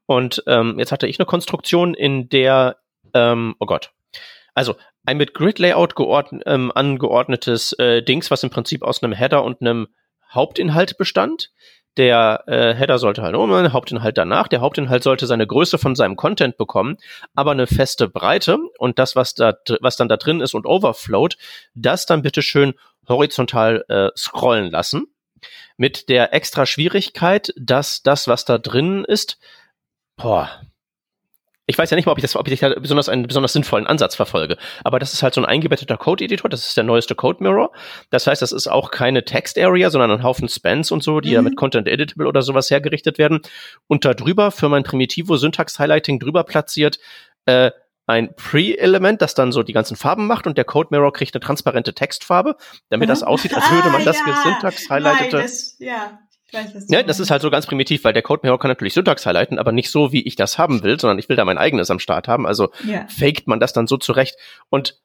Und 0.05 0.43
ähm, 0.47 0.79
jetzt 0.79 0.91
hatte 0.91 1.07
ich 1.07 1.19
eine 1.19 1.25
Konstruktion, 1.25 1.93
in 1.93 2.29
der, 2.29 2.77
ähm, 3.13 3.55
oh 3.59 3.65
Gott, 3.65 3.91
also 4.55 4.75
ein 5.05 5.17
mit 5.17 5.33
Grid-Layout 5.33 5.93
ähm, 6.45 6.71
angeordnetes 6.73 7.73
äh, 7.73 8.01
Dings, 8.01 8.31
was 8.31 8.43
im 8.43 8.49
Prinzip 8.49 8.83
aus 8.83 9.01
einem 9.01 9.13
Header 9.13 9.43
und 9.43 9.61
einem 9.61 9.87
Hauptinhalt 10.33 10.97
bestand. 10.97 11.51
Der 11.99 12.45
äh, 12.47 12.73
Header 12.73 12.97
sollte 12.97 13.21
halt 13.21 13.35
oben, 13.35 13.51
der 13.51 13.73
Hauptinhalt 13.73 14.17
danach. 14.17 14.47
Der 14.47 14.61
Hauptinhalt 14.61 15.03
sollte 15.03 15.27
seine 15.27 15.45
Größe 15.45 15.77
von 15.77 15.95
seinem 15.95 16.15
Content 16.15 16.57
bekommen, 16.57 16.97
aber 17.35 17.51
eine 17.51 17.67
feste 17.67 18.07
Breite 18.07 18.57
und 18.77 18.97
das, 18.97 19.17
was 19.17 19.35
da, 19.35 19.53
was 19.81 19.97
dann 19.97 20.07
da 20.07 20.15
drin 20.15 20.39
ist 20.39 20.53
und 20.55 20.65
overflowt, 20.65 21.37
das 21.75 22.05
dann 22.05 22.21
bitte 22.21 22.41
schön 22.41 22.73
horizontal 23.07 23.83
äh, 23.89 24.09
scrollen 24.17 24.71
lassen. 24.71 25.07
Mit 25.75 26.07
der 26.07 26.33
extra 26.33 26.65
Schwierigkeit, 26.65 27.53
dass 27.57 28.01
das, 28.01 28.29
was 28.29 28.45
da 28.45 28.57
drin 28.57 29.03
ist, 29.05 29.37
boah, 30.15 30.49
ich 31.69 31.77
weiß 31.77 31.91
ja 31.91 31.95
nicht 31.95 32.07
mal, 32.07 32.13
ob 32.13 32.17
ich 32.17 32.23
das, 32.23 32.35
ob 32.35 32.47
ich 32.47 32.59
da 32.59 32.69
besonders 32.79 33.09
einen 33.09 33.27
besonders 33.27 33.53
sinnvollen 33.53 33.85
Ansatz 33.85 34.15
verfolge. 34.15 34.57
Aber 34.83 34.97
das 34.97 35.13
ist 35.13 35.21
halt 35.21 35.35
so 35.35 35.41
ein 35.41 35.45
eingebetteter 35.45 35.97
Code-Editor. 35.97 36.49
Das 36.49 36.65
ist 36.65 36.75
der 36.75 36.83
neueste 36.83 37.13
Code 37.13 37.43
Mirror. 37.43 37.71
Das 38.09 38.25
heißt, 38.25 38.41
das 38.41 38.51
ist 38.51 38.67
auch 38.67 38.89
keine 38.89 39.23
Text-Area, 39.23 39.91
sondern 39.91 40.09
ein 40.09 40.23
Haufen 40.23 40.49
Spans 40.49 40.91
und 40.91 41.03
so, 41.03 41.19
die 41.19 41.29
mhm. 41.29 41.35
ja 41.35 41.41
mit 41.43 41.55
Content 41.57 41.87
Editable 41.87 42.27
oder 42.27 42.41
sowas 42.41 42.71
hergerichtet 42.71 43.19
werden. 43.19 43.41
Und 43.85 44.03
da 44.03 44.15
drüber 44.15 44.49
für 44.49 44.67
mein 44.67 44.81
Primitivo 44.83 45.37
Syntax-Highlighting 45.37 46.19
drüber 46.19 46.43
platziert, 46.43 46.97
äh, 47.45 47.69
ein 48.07 48.33
Pre-Element, 48.35 49.21
das 49.21 49.35
dann 49.35 49.51
so 49.51 49.61
die 49.61 49.73
ganzen 49.73 49.95
Farben 49.95 50.25
macht 50.25 50.47
und 50.47 50.57
der 50.57 50.65
Code 50.65 50.87
Mirror 50.89 51.13
kriegt 51.13 51.35
eine 51.35 51.41
transparente 51.41 51.93
Textfarbe, 51.93 52.55
damit 52.89 53.07
mhm. 53.07 53.11
das 53.11 53.21
aussieht, 53.21 53.53
als 53.53 53.69
würde 53.69 53.91
man 53.91 54.01
ah, 54.01 54.05
das 54.05 54.17
ja. 54.17 54.41
Syntax-Highlightete. 54.41 55.45
Ja. 55.77 56.17
Weiß, 56.51 56.87
ja, 56.89 57.03
das 57.03 57.19
ist 57.19 57.31
halt 57.31 57.41
so 57.41 57.49
ganz 57.49 57.67
primitiv, 57.67 58.03
weil 58.03 58.13
der 58.13 58.21
Code 58.21 58.41
Mirror 58.43 58.59
kann 58.59 58.69
natürlich 58.69 58.93
Syntax 58.93 59.25
highlighten, 59.25 59.59
aber 59.59 59.71
nicht 59.71 59.91
so, 59.91 60.11
wie 60.11 60.25
ich 60.25 60.35
das 60.35 60.57
haben 60.57 60.83
will, 60.83 60.99
sondern 60.99 61.19
ich 61.19 61.29
will 61.29 61.35
da 61.35 61.45
mein 61.45 61.57
eigenes 61.57 61.91
am 61.91 61.99
Start 61.99 62.27
haben. 62.27 62.47
Also 62.47 62.69
yeah. 62.85 63.07
faked 63.07 63.47
man 63.47 63.59
das 63.59 63.73
dann 63.73 63.87
so 63.87 63.97
zurecht. 63.97 64.35
Und 64.69 64.99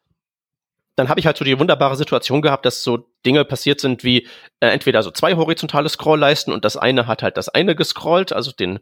dann 0.97 1.09
habe 1.09 1.19
ich 1.19 1.27
halt 1.27 1.37
so 1.37 1.45
die 1.45 1.59
wunderbare 1.59 1.97
Situation 1.97 2.41
gehabt, 2.41 2.65
dass 2.67 2.85
so 2.85 3.09
Dinge 3.27 3.45
passiert 3.45 3.81
sind 3.81 4.05
wie 4.05 4.29
äh, 4.61 4.69
entweder 4.69 5.03
so 5.03 5.11
zwei 5.11 5.35
horizontale 5.35 5.89
Scrollleisten 5.89 6.53
und 6.53 6.65
das 6.65 6.77
eine 6.77 7.07
hat 7.07 7.23
halt 7.23 7.37
das 7.37 7.49
eine 7.49 7.75
gescrollt, 7.75 8.33
also 8.33 8.53
den 8.53 8.79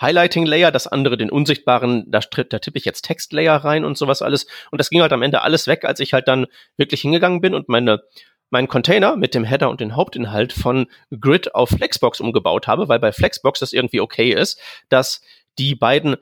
Highlighting 0.00 0.46
Layer, 0.46 0.70
das 0.70 0.86
andere 0.86 1.16
den 1.16 1.30
unsichtbaren, 1.30 2.04
da, 2.10 2.20
da 2.20 2.58
tippe 2.58 2.78
ich 2.78 2.84
jetzt 2.84 3.02
Text 3.02 3.32
Layer 3.32 3.56
rein 3.56 3.84
und 3.84 3.96
sowas 3.96 4.22
alles. 4.22 4.46
Und 4.70 4.78
das 4.78 4.90
ging 4.90 5.00
halt 5.00 5.12
am 5.12 5.22
Ende 5.22 5.42
alles 5.42 5.66
weg, 5.66 5.84
als 5.84 6.00
ich 6.00 6.12
halt 6.12 6.28
dann 6.28 6.46
wirklich 6.76 7.00
hingegangen 7.00 7.40
bin 7.40 7.54
und 7.54 7.68
meine 7.68 8.02
meinen 8.50 8.68
Container 8.68 9.16
mit 9.16 9.34
dem 9.34 9.44
Header 9.44 9.70
und 9.70 9.80
den 9.80 9.96
Hauptinhalt 9.96 10.52
von 10.52 10.86
Grid 11.20 11.54
auf 11.54 11.70
Flexbox 11.70 12.20
umgebaut 12.20 12.66
habe, 12.66 12.88
weil 12.88 12.98
bei 12.98 13.12
Flexbox 13.12 13.60
das 13.60 13.72
irgendwie 13.72 14.00
okay 14.00 14.32
ist, 14.32 14.60
dass 14.88 15.20
die 15.58 15.74
beiden 15.74 16.16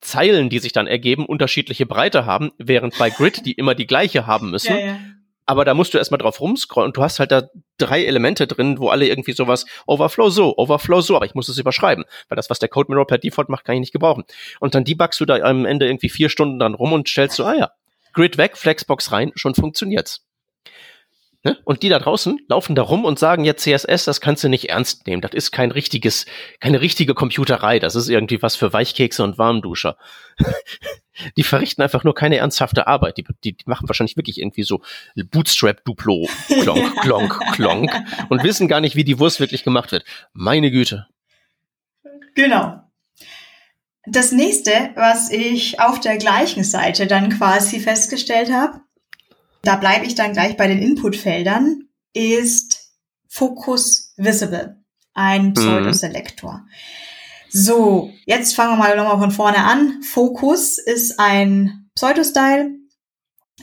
Zeilen, 0.00 0.48
die 0.48 0.58
sich 0.58 0.72
dann 0.72 0.86
ergeben, 0.86 1.26
unterschiedliche 1.26 1.86
Breite 1.86 2.26
haben, 2.26 2.52
während 2.58 2.98
bei 2.98 3.10
Grid 3.10 3.44
die 3.46 3.52
immer 3.52 3.74
die 3.74 3.86
gleiche 3.86 4.26
haben 4.26 4.50
müssen. 4.50 4.76
Ja, 4.76 4.86
ja. 4.86 4.98
Aber 5.48 5.64
da 5.64 5.74
musst 5.74 5.94
du 5.94 5.98
erstmal 5.98 6.18
drauf 6.18 6.40
rumscrollen 6.40 6.88
und 6.88 6.96
du 6.96 7.02
hast 7.02 7.20
halt 7.20 7.30
da 7.30 7.44
drei 7.78 8.04
Elemente 8.04 8.48
drin, 8.48 8.78
wo 8.78 8.88
alle 8.88 9.06
irgendwie 9.06 9.32
sowas 9.32 9.64
Overflow 9.86 10.28
so, 10.28 10.56
Overflow 10.56 11.00
so, 11.00 11.14
aber 11.14 11.24
ich 11.24 11.36
muss 11.36 11.48
es 11.48 11.56
überschreiben, 11.56 12.04
weil 12.28 12.34
das, 12.34 12.50
was 12.50 12.58
der 12.58 12.68
Code 12.68 12.90
Mirror 12.90 13.06
per 13.06 13.18
Default 13.18 13.48
macht, 13.48 13.64
kann 13.64 13.76
ich 13.76 13.80
nicht 13.80 13.92
gebrauchen. 13.92 14.24
Und 14.58 14.74
dann 14.74 14.84
debugst 14.84 15.20
du 15.20 15.24
da 15.24 15.36
am 15.36 15.64
Ende 15.64 15.86
irgendwie 15.86 16.08
vier 16.08 16.30
Stunden 16.30 16.58
dann 16.58 16.74
rum 16.74 16.92
und 16.92 17.08
stellst 17.08 17.36
so, 17.36 17.44
ah 17.44 17.54
ja, 17.54 17.70
Grid 18.12 18.38
weg, 18.38 18.56
Flexbox 18.56 19.12
rein, 19.12 19.30
schon 19.36 19.54
funktioniert's. 19.54 20.26
Ne? 21.46 21.56
Und 21.62 21.84
die 21.84 21.88
da 21.88 22.00
draußen 22.00 22.40
laufen 22.48 22.74
da 22.74 22.82
rum 22.82 23.04
und 23.04 23.20
sagen, 23.20 23.44
ja, 23.44 23.54
CSS, 23.56 24.04
das 24.04 24.20
kannst 24.20 24.42
du 24.42 24.48
nicht 24.48 24.68
ernst 24.68 25.06
nehmen. 25.06 25.22
Das 25.22 25.30
ist 25.30 25.52
kein 25.52 25.70
richtiges, 25.70 26.26
keine 26.58 26.80
richtige 26.80 27.14
Computerei. 27.14 27.78
Das 27.78 27.94
ist 27.94 28.08
irgendwie 28.08 28.42
was 28.42 28.56
für 28.56 28.72
Weichkekse 28.72 29.22
und 29.22 29.38
Warmduscher. 29.38 29.96
die 31.36 31.44
verrichten 31.44 31.82
einfach 31.82 32.02
nur 32.02 32.16
keine 32.16 32.38
ernsthafte 32.38 32.88
Arbeit. 32.88 33.18
Die, 33.18 33.24
die, 33.44 33.56
die 33.56 33.64
machen 33.66 33.88
wahrscheinlich 33.88 34.16
wirklich 34.16 34.40
irgendwie 34.40 34.64
so 34.64 34.82
Bootstrap-Duplo, 35.14 36.28
klonk, 36.62 36.96
klonk, 37.02 37.38
klonk 37.52 37.92
und 38.28 38.42
wissen 38.42 38.66
gar 38.66 38.80
nicht, 38.80 38.96
wie 38.96 39.04
die 39.04 39.20
Wurst 39.20 39.38
wirklich 39.38 39.62
gemacht 39.62 39.92
wird. 39.92 40.04
Meine 40.32 40.72
Güte. 40.72 41.06
Genau. 42.34 42.80
Das 44.04 44.32
nächste, 44.32 44.72
was 44.96 45.30
ich 45.30 45.78
auf 45.78 46.00
der 46.00 46.16
gleichen 46.16 46.64
Seite 46.64 47.06
dann 47.06 47.30
quasi 47.30 47.78
festgestellt 47.78 48.50
habe, 48.50 48.80
da 49.66 49.76
bleibe 49.76 50.06
ich 50.06 50.14
dann 50.14 50.32
gleich 50.32 50.56
bei 50.56 50.68
den 50.68 50.80
Inputfeldern, 50.80 51.88
ist 52.12 52.92
Focus 53.28 54.14
Visible, 54.16 54.82
ein 55.12 55.48
mhm. 55.48 55.54
Pseudoselektor. 55.54 56.52
Mhm. 56.52 56.70
So, 57.50 58.12
jetzt 58.26 58.54
fangen 58.54 58.72
wir 58.72 58.76
mal 58.76 58.96
nochmal 58.96 59.18
von 59.18 59.30
vorne 59.30 59.58
an. 59.64 60.02
Focus 60.02 60.78
ist 60.78 61.18
ein 61.18 61.88
Pseudostyle, 61.94 62.70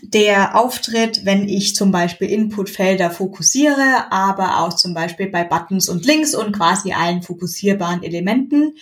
der 0.02 0.60
auftritt, 0.60 1.26
wenn 1.26 1.48
ich 1.48 1.76
zum 1.76 1.92
Beispiel 1.92 2.30
Inputfelder 2.30 3.12
fokussiere, 3.12 4.12
aber 4.12 4.60
auch 4.60 4.74
zum 4.74 4.94
Beispiel 4.94 5.30
bei 5.30 5.44
Buttons 5.44 5.90
und 5.90 6.06
Links 6.06 6.34
und 6.34 6.54
quasi 6.54 6.94
allen 6.94 7.22
fokussierbaren 7.22 8.04
Elementen. 8.04 8.76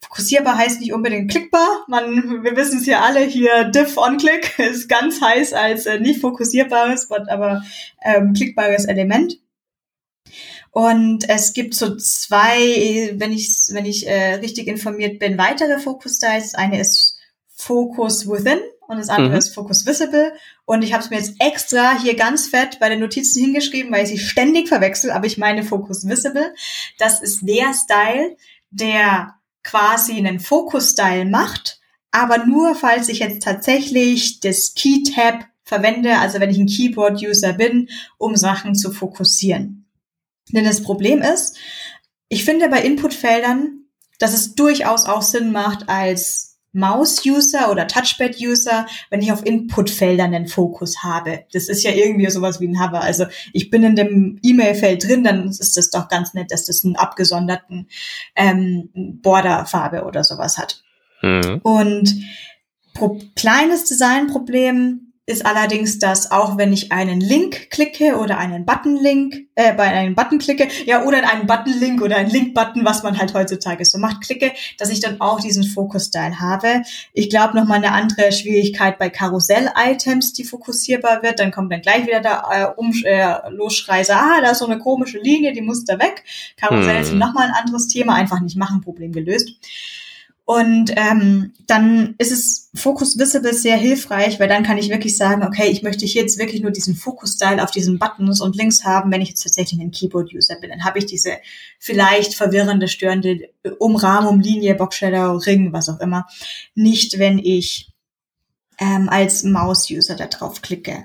Fokussierbar 0.00 0.56
heißt 0.56 0.80
nicht 0.80 0.92
unbedingt 0.92 1.30
klickbar. 1.30 1.84
Man, 1.88 2.44
wir 2.44 2.56
wissen 2.56 2.78
es 2.78 2.86
ja 2.86 3.00
alle 3.00 3.20
hier, 3.20 3.64
diff 3.64 3.96
on 3.96 4.18
click 4.18 4.58
ist 4.58 4.88
ganz 4.88 5.20
heiß 5.20 5.52
als 5.52 5.86
äh, 5.86 5.98
nicht 5.98 6.20
fokussierbares, 6.20 7.10
aber 7.10 7.62
ähm, 8.02 8.32
klickbares 8.32 8.84
Element. 8.84 9.38
Und 10.70 11.28
es 11.28 11.54
gibt 11.54 11.74
so 11.74 11.96
zwei, 11.96 13.14
wenn 13.16 13.32
ich, 13.32 13.68
wenn 13.70 13.86
ich 13.86 14.06
äh, 14.06 14.34
richtig 14.34 14.68
informiert 14.68 15.18
bin, 15.18 15.38
weitere 15.38 15.78
Focus 15.78 16.16
Styles. 16.16 16.54
Eine 16.54 16.80
ist 16.80 17.18
Focus 17.48 18.28
Within 18.28 18.60
und 18.86 18.98
das 18.98 19.08
andere 19.08 19.30
mhm. 19.32 19.38
ist 19.38 19.54
Focus 19.54 19.86
Visible. 19.86 20.32
Und 20.64 20.82
ich 20.82 20.92
habe 20.92 21.02
es 21.02 21.10
mir 21.10 21.16
jetzt 21.16 21.34
extra 21.40 22.00
hier 22.00 22.14
ganz 22.14 22.48
fett 22.48 22.78
bei 22.78 22.88
den 22.88 23.00
Notizen 23.00 23.42
hingeschrieben, 23.42 23.90
weil 23.92 24.04
ich 24.04 24.10
sie 24.10 24.18
ständig 24.18 24.68
verwechsel, 24.68 25.10
aber 25.10 25.26
ich 25.26 25.38
meine 25.38 25.64
Focus 25.64 26.06
Visible. 26.06 26.54
Das 26.98 27.20
ist 27.20 27.40
der 27.42 27.74
Style, 27.74 28.36
der 28.70 29.34
quasi 29.68 30.16
einen 30.16 30.40
Fokus-Style 30.40 31.26
macht, 31.26 31.80
aber 32.10 32.46
nur 32.46 32.74
falls 32.74 33.08
ich 33.08 33.18
jetzt 33.18 33.42
tatsächlich 33.42 34.40
das 34.40 34.72
Key-Tab 34.74 35.46
verwende, 35.62 36.16
also 36.18 36.40
wenn 36.40 36.48
ich 36.48 36.58
ein 36.58 36.66
Keyboard-User 36.66 37.52
bin, 37.52 37.90
um 38.16 38.34
Sachen 38.34 38.74
zu 38.74 38.90
fokussieren. 38.90 39.86
Denn 40.50 40.64
das 40.64 40.82
Problem 40.82 41.20
ist, 41.20 41.58
ich 42.30 42.46
finde 42.46 42.70
bei 42.70 42.80
Inputfeldern, 42.80 43.84
dass 44.18 44.32
es 44.32 44.54
durchaus 44.54 45.04
auch 45.04 45.20
Sinn 45.20 45.52
macht, 45.52 45.90
als 45.90 46.47
Maus-User 46.72 47.70
oder 47.70 47.86
Touchpad-User, 47.86 48.86
wenn 49.10 49.22
ich 49.22 49.32
auf 49.32 49.44
Inputfeldern 49.44 50.34
einen 50.34 50.48
Fokus 50.48 51.02
habe. 51.02 51.44
Das 51.52 51.68
ist 51.68 51.82
ja 51.82 51.92
irgendwie 51.92 52.30
sowas 52.30 52.60
wie 52.60 52.68
ein 52.68 52.80
Hover. 52.80 53.00
Also 53.00 53.26
ich 53.52 53.70
bin 53.70 53.82
in 53.82 53.96
dem 53.96 54.38
E-Mail-Feld 54.42 55.04
drin, 55.04 55.24
dann 55.24 55.48
ist 55.48 55.76
das 55.76 55.90
doch 55.90 56.08
ganz 56.08 56.34
nett, 56.34 56.50
dass 56.50 56.66
das 56.66 56.84
einen 56.84 56.96
abgesonderten 56.96 57.88
ähm, 58.36 58.90
Borderfarbe 59.22 60.04
oder 60.04 60.24
sowas 60.24 60.58
hat. 60.58 60.82
Mhm. 61.22 61.60
Und 61.62 62.14
pro 62.94 63.18
kleines 63.34 63.84
Designproblem 63.86 65.07
ist 65.28 65.44
allerdings, 65.44 65.98
dass 65.98 66.30
auch 66.30 66.56
wenn 66.56 66.72
ich 66.72 66.90
einen 66.90 67.20
Link 67.20 67.68
klicke 67.70 68.16
oder 68.16 68.38
einen 68.38 68.64
Button-Link, 68.64 69.48
äh, 69.56 69.74
bei 69.74 69.84
einem 69.84 70.14
Button 70.14 70.38
klicke, 70.38 70.68
ja, 70.86 71.04
oder 71.04 71.18
einen 71.30 71.46
Button-Link 71.46 72.00
oder 72.00 72.16
einen 72.16 72.30
Link-Button, 72.30 72.82
was 72.86 73.02
man 73.02 73.18
halt 73.18 73.34
heutzutage 73.34 73.84
so 73.84 73.98
macht, 73.98 74.22
klicke, 74.22 74.52
dass 74.78 74.88
ich 74.88 75.00
dann 75.00 75.20
auch 75.20 75.38
diesen 75.38 75.64
Fokus-Style 75.64 76.40
habe. 76.40 76.82
Ich 77.12 77.28
glaube, 77.28 77.58
nochmal 77.58 77.76
eine 77.76 77.92
andere 77.92 78.32
Schwierigkeit 78.32 78.98
bei 78.98 79.10
Karussell-Items, 79.10 80.32
die 80.32 80.44
fokussierbar 80.44 81.22
wird, 81.22 81.40
dann 81.40 81.50
kommt 81.50 81.70
dann 81.70 81.82
gleich 81.82 82.06
wieder 82.06 82.20
da 82.20 82.44
äh, 82.50 82.80
um, 82.80 82.94
äh, 83.04 83.50
Losschreise, 83.50 84.16
ah, 84.16 84.40
da 84.40 84.52
ist 84.52 84.60
so 84.60 84.66
eine 84.66 84.78
komische 84.78 85.18
Linie, 85.18 85.52
die 85.52 85.60
muss 85.60 85.84
da 85.84 85.98
weg. 85.98 86.24
Karussell 86.56 87.00
hm. 87.00 87.04
sind 87.04 87.18
nochmal 87.18 87.48
ein 87.48 87.54
anderes 87.54 87.88
Thema, 87.88 88.14
einfach 88.14 88.40
nicht 88.40 88.56
machen, 88.56 88.80
Problem 88.80 89.12
gelöst. 89.12 89.50
Und 90.50 90.92
ähm, 90.96 91.52
dann 91.66 92.14
ist 92.16 92.32
es 92.32 92.70
Focus 92.74 93.18
Visible 93.18 93.52
sehr 93.52 93.76
hilfreich, 93.76 94.40
weil 94.40 94.48
dann 94.48 94.62
kann 94.62 94.78
ich 94.78 94.88
wirklich 94.88 95.14
sagen, 95.14 95.42
okay, 95.44 95.68
ich 95.68 95.82
möchte 95.82 96.06
hier 96.06 96.22
jetzt 96.22 96.38
wirklich 96.38 96.62
nur 96.62 96.70
diesen 96.70 96.96
Fokus-Style 96.96 97.62
auf 97.62 97.70
diesen 97.70 97.98
Buttons 97.98 98.40
und 98.40 98.56
Links 98.56 98.82
haben, 98.82 99.12
wenn 99.12 99.20
ich 99.20 99.28
jetzt 99.28 99.42
tatsächlich 99.42 99.78
ein 99.78 99.90
Keyboard-User 99.90 100.56
bin. 100.58 100.70
Dann 100.70 100.84
habe 100.84 101.00
ich 101.00 101.04
diese 101.04 101.32
vielleicht 101.78 102.34
verwirrende, 102.34 102.88
störende 102.88 103.50
Umrahmung, 103.78 104.40
Linie, 104.40 104.74
Boxshadow, 104.74 105.36
Ring, 105.36 105.74
was 105.74 105.90
auch 105.90 106.00
immer, 106.00 106.26
nicht, 106.74 107.18
wenn 107.18 107.38
ich 107.38 107.92
ähm, 108.78 109.10
als 109.10 109.42
Maus-User 109.42 110.16
da 110.16 110.28
drauf 110.28 110.62
klicke. 110.62 111.04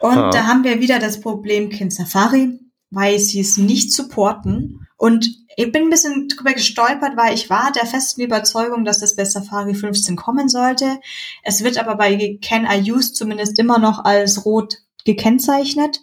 Und 0.00 0.18
ah. 0.18 0.28
da 0.28 0.46
haben 0.46 0.64
wir 0.64 0.82
wieder 0.82 0.98
das 0.98 1.18
Problem 1.18 1.70
Kind 1.70 1.94
Safari, 1.94 2.60
weil 2.90 3.18
sie 3.18 3.40
es 3.40 3.56
nicht 3.56 3.90
supporten 3.90 4.86
und 4.98 5.41
ich 5.56 5.72
bin 5.72 5.84
ein 5.84 5.90
bisschen 5.90 6.28
drüber 6.28 6.52
gestolpert, 6.52 7.16
weil 7.16 7.34
ich 7.34 7.50
war 7.50 7.72
der 7.72 7.86
festen 7.86 8.22
Überzeugung, 8.22 8.84
dass 8.84 8.98
das 8.98 9.16
bei 9.16 9.24
Safari 9.24 9.74
15 9.74 10.16
kommen 10.16 10.48
sollte. 10.48 10.98
Es 11.42 11.62
wird 11.62 11.78
aber 11.78 11.96
bei 11.96 12.38
Can 12.42 12.66
I 12.70 12.90
Use 12.90 13.12
zumindest 13.12 13.58
immer 13.58 13.78
noch 13.78 14.04
als 14.04 14.44
rot 14.44 14.78
gekennzeichnet. 15.04 16.00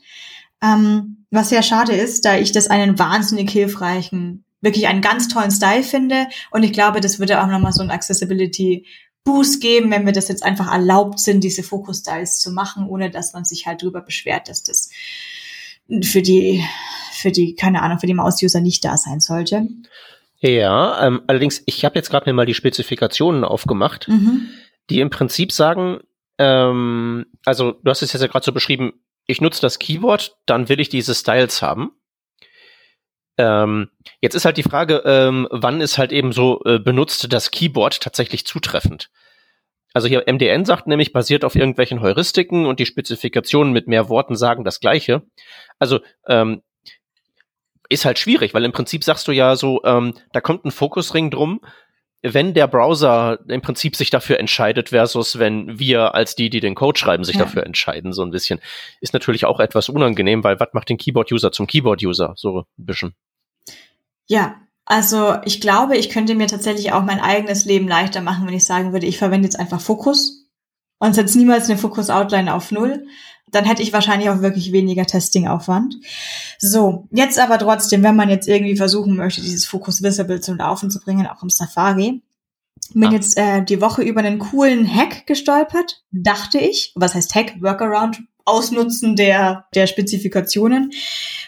Ähm, 0.61 1.25
was 1.31 1.49
sehr 1.49 1.63
schade 1.63 1.93
ist, 1.93 2.25
da 2.25 2.37
ich 2.37 2.51
das 2.51 2.67
einen 2.67 2.99
wahnsinnig 2.99 3.49
hilfreichen, 3.49 4.43
wirklich 4.61 4.87
einen 4.87 5.01
ganz 5.01 5.27
tollen 5.27 5.51
Style 5.51 5.83
finde. 5.83 6.27
Und 6.51 6.63
ich 6.63 6.73
glaube, 6.73 7.01
das 7.01 7.19
würde 7.19 7.41
auch 7.41 7.47
nochmal 7.47 7.73
so 7.73 7.81
ein 7.81 7.91
Accessibility 7.91 8.85
Boost 9.23 9.61
geben, 9.61 9.91
wenn 9.91 10.05
wir 10.05 10.13
das 10.13 10.27
jetzt 10.27 10.43
einfach 10.43 10.71
erlaubt 10.71 11.19
sind, 11.19 11.43
diese 11.43 11.61
Fokus-Styles 11.61 12.39
zu 12.39 12.51
machen, 12.51 12.87
ohne 12.87 13.11
dass 13.11 13.33
man 13.33 13.45
sich 13.45 13.67
halt 13.67 13.81
drüber 13.81 14.01
beschwert, 14.01 14.49
dass 14.49 14.63
das 14.63 14.89
für 16.03 16.21
die, 16.21 16.63
für 17.11 17.31
die, 17.31 17.55
keine 17.55 17.81
Ahnung, 17.81 17.99
für 17.99 18.07
die 18.07 18.13
Maus-User 18.13 18.61
nicht 18.61 18.85
da 18.85 18.97
sein 18.97 19.19
sollte. 19.19 19.67
Ja, 20.39 21.05
ähm, 21.05 21.21
allerdings, 21.27 21.63
ich 21.65 21.83
habe 21.83 21.95
jetzt 21.95 22.09
gerade 22.09 22.29
mir 22.29 22.33
mal 22.33 22.45
die 22.45 22.53
Spezifikationen 22.53 23.43
aufgemacht, 23.43 24.07
mhm. 24.07 24.49
die 24.89 25.01
im 25.01 25.09
Prinzip 25.09 25.51
sagen, 25.51 25.99
ähm, 26.37 27.25
also 27.45 27.73
du 27.73 27.89
hast 27.89 28.01
es 28.01 28.13
jetzt 28.13 28.21
ja 28.21 28.27
gerade 28.27 28.45
so 28.45 28.53
beschrieben, 28.53 28.93
ich 29.25 29.41
nutze 29.41 29.61
das 29.61 29.79
Keyword, 29.79 30.37
dann 30.45 30.69
will 30.69 30.79
ich 30.79 30.89
diese 30.89 31.13
Styles 31.13 31.61
haben. 31.61 31.91
Ähm, 33.37 33.89
jetzt 34.21 34.35
ist 34.35 34.45
halt 34.45 34.57
die 34.57 34.63
Frage, 34.63 35.03
ähm, 35.05 35.47
wann 35.51 35.81
ist 35.81 35.97
halt 35.97 36.11
eben 36.11 36.31
so 36.31 36.61
äh, 36.65 36.79
benutzt 36.79 37.31
das 37.31 37.51
Keyboard 37.51 38.01
tatsächlich 38.01 38.45
zutreffend? 38.45 39.11
Also 39.93 40.07
hier 40.07 40.23
MDN 40.27 40.65
sagt 40.65 40.87
nämlich, 40.87 41.13
basiert 41.13 41.43
auf 41.43 41.55
irgendwelchen 41.55 42.01
Heuristiken 42.01 42.65
und 42.65 42.79
die 42.79 42.85
Spezifikationen 42.85 43.73
mit 43.73 43.87
mehr 43.87 44.09
Worten 44.09 44.35
sagen 44.35 44.63
das 44.63 44.79
Gleiche. 44.79 45.23
Also 45.79 45.99
ähm, 46.27 46.61
ist 47.89 48.05
halt 48.05 48.19
schwierig, 48.19 48.53
weil 48.53 48.65
im 48.65 48.71
Prinzip 48.71 49.03
sagst 49.03 49.27
du 49.27 49.31
ja 49.31 49.55
so, 49.55 49.83
ähm, 49.83 50.13
da 50.31 50.41
kommt 50.41 50.63
ein 50.63 50.71
Fokusring 50.71 51.31
drum, 51.31 51.61
wenn 52.21 52.53
der 52.53 52.67
Browser 52.67 53.39
im 53.47 53.61
Prinzip 53.61 53.95
sich 53.95 54.09
dafür 54.09 54.39
entscheidet, 54.39 54.89
versus 54.89 55.39
wenn 55.39 55.79
wir 55.79 56.13
als 56.13 56.35
die, 56.35 56.49
die 56.49 56.59
den 56.59 56.75
Code 56.75 56.99
schreiben, 56.99 57.23
sich 57.23 57.35
ja. 57.35 57.45
dafür 57.45 57.65
entscheiden, 57.65 58.11
so 58.11 58.23
ein 58.23 58.31
bisschen, 58.31 58.59
ist 58.99 59.13
natürlich 59.13 59.45
auch 59.45 59.59
etwas 59.59 59.89
unangenehm, 59.89 60.43
weil 60.43 60.59
was 60.59 60.69
macht 60.73 60.89
den 60.89 60.97
Keyboard-User 60.97 61.51
zum 61.51 61.65
Keyboard-User? 61.65 62.33
So 62.35 62.59
ein 62.59 62.85
bisschen. 62.85 63.15
Ja, 64.27 64.61
also 64.89 65.35
ich 65.45 65.61
glaube, 65.61 65.95
ich 65.97 66.09
könnte 66.09 66.33
mir 66.33 66.47
tatsächlich 66.47 66.91
auch 66.93 67.03
mein 67.03 67.19
eigenes 67.19 67.63
Leben 67.63 67.87
leichter 67.87 68.21
machen, 68.21 68.47
wenn 68.47 68.55
ich 68.55 68.65
sagen 68.65 68.91
würde, 68.91 69.05
ich 69.05 69.19
verwende 69.19 69.45
jetzt 69.45 69.59
einfach 69.59 69.79
Fokus 69.79 70.47
und 70.97 71.13
setze 71.13 71.37
niemals 71.37 71.69
eine 71.69 71.77
Fokus-Outline 71.77 72.51
auf 72.51 72.71
Null. 72.71 73.05
Dann 73.51 73.65
hätte 73.65 73.83
ich 73.83 73.93
wahrscheinlich 73.93 74.31
auch 74.31 74.41
wirklich 74.41 74.71
weniger 74.71 75.05
Testing-Aufwand. 75.05 75.95
So, 76.57 77.07
jetzt 77.11 77.37
aber 77.37 77.59
trotzdem, 77.59 78.01
wenn 78.01 78.15
man 78.15 78.29
jetzt 78.29 78.47
irgendwie 78.47 78.75
versuchen 78.75 79.15
möchte, 79.15 79.41
dieses 79.41 79.65
Fokus 79.65 80.01
Visible 80.01 80.41
zum 80.41 80.57
Laufen 80.57 80.89
zu 80.89 80.99
bringen, 80.99 81.27
auch 81.27 81.43
im 81.43 81.51
Safari, 81.51 82.23
bin 82.95 83.11
jetzt 83.11 83.37
äh, 83.37 83.63
die 83.63 83.81
Woche 83.81 84.01
über 84.01 84.21
einen 84.21 84.39
coolen 84.39 84.91
Hack 84.91 85.27
gestolpert, 85.27 86.03
dachte 86.11 86.57
ich. 86.57 86.93
Was 86.95 87.13
heißt 87.13 87.35
Hack? 87.35 87.61
Workaround, 87.61 88.23
Ausnutzen 88.43 89.15
der, 89.15 89.67
der 89.75 89.85
Spezifikationen. 89.85 90.91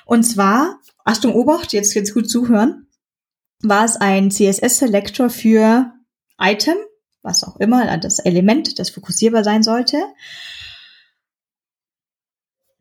Und 0.05 0.21
zwar, 0.23 0.79
Achtung, 1.03 1.33
Obacht, 1.33 1.73
jetzt 1.73 1.95
jetzt 1.95 2.13
gut 2.13 2.29
zuhören, 2.29 2.85
war 3.63 3.85
es 3.85 3.95
ein 3.95 4.31
CSS-Selektor 4.31 5.29
für 5.29 5.93
Item, 6.39 6.77
was 7.21 7.43
auch 7.43 7.57
immer, 7.57 7.97
das 7.97 8.19
Element, 8.19 8.79
das 8.79 8.89
fokussierbar 8.89 9.43
sein 9.43 9.63
sollte. 9.63 10.01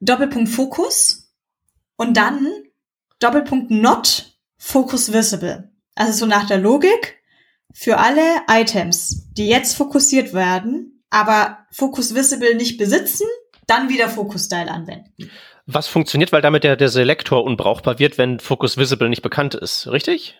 Doppelpunkt 0.00 0.48
Fokus 0.48 1.30
und 1.96 2.16
dann 2.16 2.46
Doppelpunkt 3.18 3.70
Not 3.70 4.34
Focus 4.56 5.12
Visible. 5.12 5.70
Also 5.94 6.12
so 6.12 6.26
nach 6.26 6.46
der 6.46 6.58
Logik 6.58 7.18
für 7.72 7.98
alle 7.98 8.22
Items, 8.48 9.28
die 9.32 9.46
jetzt 9.46 9.74
fokussiert 9.74 10.32
werden, 10.32 11.04
aber 11.10 11.58
Focus 11.70 12.14
Visible 12.14 12.54
nicht 12.54 12.78
besitzen, 12.78 13.26
dann 13.66 13.88
wieder 13.88 14.08
Focus 14.08 14.46
Style 14.46 14.70
anwenden. 14.70 15.30
Was 15.66 15.86
funktioniert, 15.86 16.32
weil 16.32 16.42
damit 16.42 16.64
der, 16.64 16.76
der 16.76 16.88
Selektor 16.88 17.44
unbrauchbar 17.44 17.98
wird, 17.98 18.18
wenn 18.18 18.40
Focus 18.40 18.76
Visible 18.76 19.08
nicht 19.08 19.22
bekannt 19.22 19.54
ist, 19.54 19.86
richtig? 19.88 20.39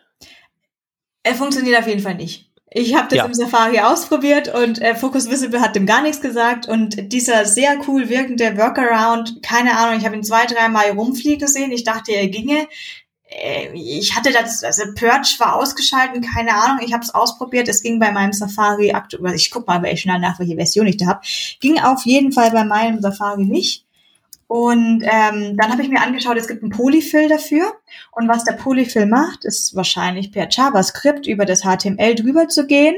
Er 1.22 1.35
funktioniert 1.35 1.78
auf 1.78 1.87
jeden 1.87 2.02
Fall 2.02 2.14
nicht. 2.14 2.50
Ich 2.72 2.94
habe 2.94 3.09
das 3.09 3.16
ja. 3.16 3.24
im 3.24 3.35
Safari 3.35 3.80
ausprobiert 3.80 4.54
und 4.54 4.80
äh, 4.80 4.94
Focus 4.94 5.28
Visible 5.28 5.61
hat 5.61 5.74
dem 5.74 5.87
gar 5.87 6.02
nichts 6.02 6.20
gesagt 6.20 6.68
und 6.68 7.12
dieser 7.12 7.44
sehr 7.44 7.76
cool 7.88 8.09
wirkende 8.09 8.56
Workaround, 8.56 9.42
keine 9.42 9.76
Ahnung, 9.76 9.98
ich 9.98 10.06
habe 10.06 10.14
ihn 10.14 10.22
zwei, 10.22 10.46
dreimal 10.46 10.90
rumfliegen 10.90 11.40
gesehen, 11.40 11.72
ich 11.72 11.83
dachte, 11.83 12.12
er 12.12 12.28
ginge. 12.28 12.68
Äh, 13.28 13.72
ich 13.74 14.14
hatte 14.14 14.30
das, 14.30 14.62
also 14.62 14.85
Purge 14.94 15.35
war 15.38 15.56
ausgeschalten, 15.56 16.22
keine 16.22 16.54
Ahnung, 16.54 16.78
ich 16.87 16.92
habe 16.92 17.02
es 17.02 17.12
ausprobiert, 17.12 17.68
es 17.68 17.83
ging 17.83 17.98
bei 17.98 18.12
meinem 18.12 18.33
Safari 18.33 18.92
aktuell, 18.92 19.35
ich 19.35 19.50
guck 19.50 19.66
mal 19.66 19.83
welche 19.83 20.09
nach, 20.09 20.38
welche 20.38 20.54
Version 20.54 20.87
ich 20.87 20.96
da 20.96 21.06
habe, 21.06 21.20
ging 21.59 21.80
auf 21.80 22.06
jeden 22.06 22.30
Fall 22.30 22.52
bei 22.52 22.62
meinem 22.62 23.00
Safari 23.00 23.46
nicht. 23.46 23.85
Und 24.50 25.04
ähm, 25.04 25.56
dann 25.56 25.70
habe 25.70 25.82
ich 25.82 25.88
mir 25.88 26.02
angeschaut, 26.02 26.36
es 26.36 26.48
gibt 26.48 26.64
einen 26.64 26.72
Polyfill 26.72 27.28
dafür. 27.28 27.72
Und 28.10 28.26
was 28.26 28.42
der 28.42 28.54
Polyfill 28.54 29.06
macht, 29.06 29.44
ist 29.44 29.76
wahrscheinlich 29.76 30.32
per 30.32 30.48
JavaScript 30.50 31.28
über 31.28 31.44
das 31.44 31.60
HTML 31.62 32.16
drüber 32.16 32.48
zu 32.48 32.66
gehen 32.66 32.96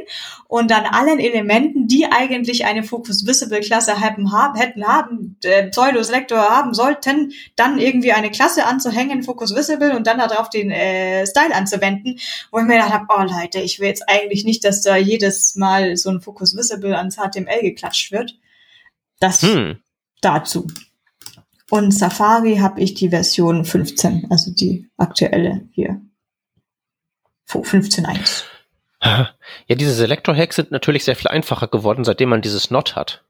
und 0.49 0.71
dann 0.71 0.87
allen 0.87 1.19
Elementen, 1.19 1.89
die 1.89 2.07
eigentlich 2.07 2.65
eine 2.65 2.85
Focus 2.85 3.27
Visible 3.27 3.61
Klasse 3.61 4.01
haben, 4.01 4.33
haben 4.33 4.59
hätten 4.59 4.87
haben, 4.87 5.37
äh, 5.45 5.69
Pseudo-Selektor 5.69 6.39
haben 6.39 6.73
sollten, 6.73 7.35
dann 7.55 7.79
irgendwie 7.79 8.13
eine 8.13 8.31
Klasse 8.31 8.65
anzuhängen, 8.65 9.23
Focus 9.23 9.55
Visible 9.55 9.95
und 9.95 10.07
dann 10.07 10.21
darauf 10.21 10.49
den 10.49 10.71
äh, 10.71 11.27
Style 11.27 11.55
anzuwenden, 11.55 12.19
wo 12.51 12.61
ich 12.61 12.65
mir 12.65 12.77
gedacht 12.77 12.95
habe, 12.95 13.07
oh 13.11 13.25
Leute, 13.25 13.61
ich 13.61 13.79
will 13.79 13.89
jetzt 13.89 14.09
eigentlich 14.09 14.47
nicht, 14.47 14.65
dass 14.65 14.81
da 14.81 14.97
jedes 14.97 15.55
Mal 15.55 15.99
so 15.99 16.09
ein 16.09 16.23
Focus 16.23 16.57
Visible 16.57 16.97
ans 16.97 17.17
HTML 17.17 17.61
geklatscht 17.61 18.11
wird. 18.11 18.39
Das 19.21 19.43
hm. 19.43 19.81
dazu. 20.23 20.67
Und 21.73 21.91
Safari 21.91 22.57
habe 22.57 22.83
ich 22.83 22.93
die 22.93 23.09
Version 23.09 23.65
15, 23.65 24.27
also 24.29 24.53
die 24.53 24.91
aktuelle 24.99 25.67
hier. 25.73 26.03
15.1. 27.49 28.45
Ja, 29.67 29.75
diese 29.75 29.95
Selektor-Hacks 29.95 30.57
sind 30.57 30.71
natürlich 30.71 31.03
sehr 31.03 31.17
viel 31.17 31.29
einfacher 31.29 31.67
geworden, 31.69 32.05
seitdem 32.05 32.29
man 32.29 32.43
dieses 32.43 32.71
Not 32.71 32.95
hat. 32.95 33.25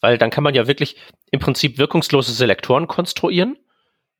Weil 0.00 0.18
dann 0.18 0.30
kann 0.30 0.42
man 0.42 0.54
ja 0.54 0.66
wirklich 0.66 0.96
im 1.30 1.38
Prinzip 1.40 1.78
wirkungslose 1.78 2.32
Selektoren 2.32 2.88
konstruieren 2.88 3.58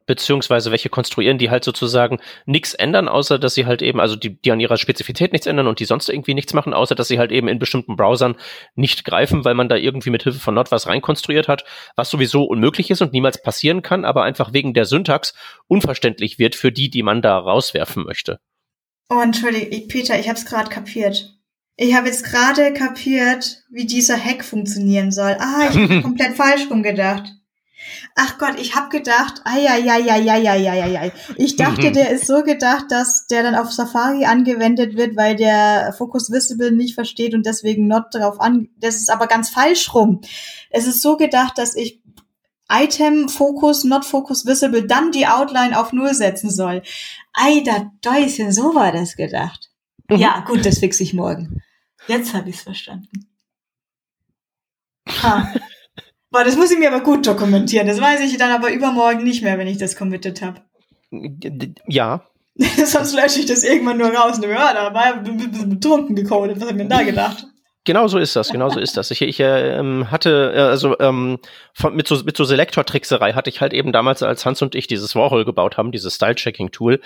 beziehungsweise 0.07 0.71
welche 0.71 0.89
konstruieren, 0.89 1.39
die 1.39 1.51
halt 1.51 1.65
sozusagen 1.65 2.19
nichts 2.47 2.75
ändern, 2.75 3.09
außer 3.09 3.39
dass 3.39 3.55
sie 3.55 3.67
halt 3.67 3.83
eben, 3.83 4.01
also 4.01 4.17
die, 4.17 4.41
die 4.41 4.53
an 4.53 4.61
ihrer 4.61 4.77
Spezifität 4.77 5.33
nichts 5.33 5.47
ändern 5.47 5.67
und 5.67 5.81
die 5.81 5.85
sonst 5.85 6.09
irgendwie 6.09 6.35
nichts 6.35 6.55
machen, 6.55 6.75
außer 6.75 6.95
dass 6.95 7.09
sie 7.09 7.19
halt 7.19 7.33
eben 7.33 7.49
in 7.49 7.59
bestimmten 7.59 7.97
Browsern 7.97 8.37
nicht 8.75 9.05
greifen, 9.05 9.45
weil 9.45 9.55
man 9.55 9.69
da 9.69 9.77
irgendwie 9.77 10.11
mit 10.11 10.23
Hilfe 10.23 10.41
von 10.41 10.55
Not 10.55 10.71
was 10.71 10.87
reinkonstruiert 10.87 11.49
hat, 11.49 11.65
was 11.97 12.11
sowieso 12.11 12.45
unmöglich 12.45 12.91
ist 12.91 13.03
und 13.03 13.13
niemals 13.13 13.43
passieren 13.43 13.83
kann, 13.83 14.05
aber 14.05 14.25
einfach 14.25 14.53
wegen 14.53 14.75
der 14.75 14.85
Syntax 14.85 15.35
unverständlich 15.69 16.39
wird 16.39 16.55
für 16.55 16.73
die, 16.73 16.91
die 16.91 17.03
man 17.03 17.23
da 17.23 17.39
rauswerfen 17.39 18.05
möchte. 18.05 18.41
Oh, 19.09 19.21
entschuldige, 19.21 19.87
Peter, 19.89 20.19
ich 20.19 20.29
hab's 20.29 20.47
gerade 20.47 20.71
kapiert. 20.71 21.37
Ich 21.77 21.95
habe 21.95 22.09
jetzt 22.09 22.25
gerade 22.25 22.73
kapiert, 22.73 23.65
wie 23.71 23.87
dieser 23.87 24.23
Hack 24.23 24.45
funktionieren 24.45 25.11
soll. 25.11 25.37
Ah, 25.39 25.69
ich 25.71 25.77
habe 25.77 26.01
komplett 26.03 26.35
falsch 26.37 26.71
rumgedacht. 26.71 27.33
Ach 28.15 28.39
Gott, 28.39 28.59
ich 28.59 28.75
habe 28.75 28.89
gedacht, 28.91 29.43
ah 29.45 29.57
ja. 29.57 29.77
Ich 31.37 31.57
dachte, 31.57 31.89
mhm. 31.89 31.93
der 31.93 32.11
ist 32.11 32.27
so 32.27 32.43
gedacht, 32.43 32.87
dass 32.91 33.27
der 33.27 33.43
dann 33.43 33.55
auf 33.55 33.73
Safari 33.73 34.25
angewendet 34.25 34.97
wird, 34.97 35.17
weil 35.17 35.37
der 35.37 35.95
Focus 35.97 36.31
Visible 36.31 36.73
nicht 36.73 36.95
versteht 36.95 37.35
und 37.35 37.47
deswegen 37.47 37.87
not 37.87 38.07
drauf 38.13 38.41
an. 38.41 38.69
Das 38.79 38.97
ist 38.97 39.11
aber 39.11 39.27
ganz 39.27 39.51
falsch 39.51 39.95
rum. 39.95 40.21
Es 40.71 40.87
ist 40.87 41.03
so 41.03 41.17
gedacht, 41.17 41.59
dass 41.59 41.75
ich 41.75 42.03
Item 42.71 43.29
Focus, 43.29 43.85
Not 43.85 44.05
Focus 44.05 44.47
Visible, 44.47 44.87
dann 44.87 45.13
die 45.13 45.27
Outline 45.27 45.79
auf 45.79 45.93
Null 45.93 46.15
setzen 46.15 46.51
soll. 46.51 46.83
Ei, 47.35 47.63
da 47.65 47.91
Däuschen, 48.01 48.53
so 48.53 48.75
war 48.75 48.93
das 48.93 49.17
gedacht. 49.17 49.71
Mhm. 50.09 50.17
Ja, 50.17 50.41
gut, 50.41 50.65
das 50.65 50.79
fixe 50.79 51.03
ich 51.03 51.13
morgen. 51.13 51.63
Jetzt 52.09 52.35
habe 52.35 52.51
ich 52.51 52.57
es 52.57 52.63
verstanden. 52.63 53.29
Ha. 55.23 55.53
Boah, 56.33 56.45
das 56.45 56.57
muss 56.57 56.71
ich 56.71 56.79
mir 56.79 56.93
aber 56.93 57.05
gut 57.05 57.27
dokumentieren. 57.27 57.87
Das 57.87 58.01
weiß 58.01 58.21
ich 58.21 58.39
dann 58.39 58.51
aber 58.51 58.73
übermorgen 58.73 59.23
nicht 59.23 59.43
mehr, 59.43 59.59
wenn 59.59 59.67
ich 59.67 59.77
das 59.79 59.97
committed 59.97 60.41
habe. 60.41 60.63
Ja. 61.87 62.23
Sonst 62.57 63.15
lösche 63.15 63.41
ich 63.41 63.47
das 63.47 63.63
irgendwann 63.63 63.99
nur 63.99 64.09
raus. 64.09 64.39
Und, 64.39 64.49
ja, 64.49 64.73
da 64.73 64.95
war 64.95 65.15
ein 65.15 65.25
bisschen 65.25 65.69
betrunken 65.69 66.17
gecodet. 66.17 66.57
Was 66.57 66.65
hab 66.65 66.71
ich 66.71 66.83
mir 66.83 66.89
da 66.89 67.03
gedacht? 67.03 67.47
Genau 67.85 68.07
so 68.07 68.19
ist 68.19 68.37
das, 68.37 68.51
genau 68.51 68.71
so 68.71 68.79
ist 68.79 68.97
das. 68.97 69.11
Ich, 69.11 69.23
ich 69.23 69.41
ähm, 69.41 70.11
hatte, 70.11 70.53
äh, 70.55 70.61
also 70.61 70.99
ähm, 71.01 71.39
von, 71.75 71.95
mit 71.97 72.07
so, 72.07 72.23
mit 72.23 72.37
so 72.37 72.45
Selektor-Trickserei 72.45 73.33
hatte 73.33 73.51
ich 73.51 73.61
halt 73.61 73.73
eben 73.73 73.91
damals, 73.91 74.23
als 74.23 74.47
Hans 74.47 74.63
und 74.63 74.77
ich 74.77 74.87
dieses 74.87 75.17
Warhol 75.17 75.45
gebaut 75.45 75.77
haben, 75.77 75.91
dieses 75.91 76.15
Style-Checking-Tool, 76.15 77.01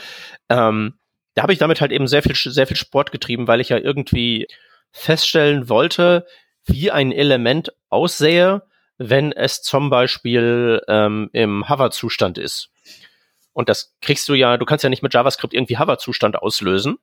ähm, 0.50 0.94
da 1.34 1.42
habe 1.42 1.52
ich 1.54 1.58
damit 1.58 1.80
halt 1.80 1.92
eben 1.92 2.06
sehr 2.06 2.22
viel, 2.22 2.34
sehr 2.34 2.66
viel 2.66 2.76
Sport 2.76 3.10
getrieben, 3.10 3.48
weil 3.48 3.62
ich 3.62 3.70
ja 3.70 3.78
irgendwie 3.78 4.48
feststellen 4.92 5.70
wollte, 5.70 6.26
wie 6.66 6.90
ein 6.90 7.10
Element 7.10 7.72
aussähe, 7.88 8.62
wenn 8.98 9.32
es 9.32 9.62
zum 9.62 9.90
Beispiel 9.90 10.80
ähm, 10.88 11.30
im 11.32 11.68
Hover-Zustand 11.68 12.38
ist. 12.38 12.70
Und 13.52 13.68
das 13.68 13.94
kriegst 14.00 14.28
du 14.28 14.34
ja, 14.34 14.56
du 14.56 14.66
kannst 14.66 14.84
ja 14.84 14.90
nicht 14.90 15.02
mit 15.02 15.14
JavaScript 15.14 15.54
irgendwie 15.54 15.78
Hover-Zustand 15.78 16.36
auslösen. 16.36 16.98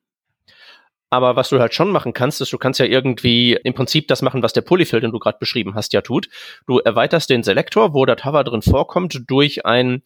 Aber 1.09 1.35
was 1.35 1.49
du 1.49 1.59
halt 1.59 1.75
schon 1.75 1.91
machen 1.91 2.13
kannst, 2.13 2.41
ist, 2.41 2.51
du 2.51 2.57
kannst 2.57 2.79
ja 2.79 2.87
irgendwie 2.87 3.53
im 3.63 3.75
Prinzip 3.75 4.07
das 4.07 4.23
machen, 4.23 4.41
was 4.41 4.53
der 4.53 4.61
Polyfill, 4.61 4.99
den 4.99 5.11
du 5.11 5.19
gerade 5.19 5.37
beschrieben 5.39 5.75
hast, 5.75 5.93
ja 5.93 6.01
tut. 6.01 6.27
Du 6.65 6.79
erweiterst 6.79 7.29
den 7.29 7.43
Selektor, 7.43 7.93
wo 7.93 8.05
das 8.05 8.25
Hover 8.25 8.43
drin 8.43 8.63
vorkommt, 8.63 9.21
durch 9.27 9.63
ein 9.63 10.01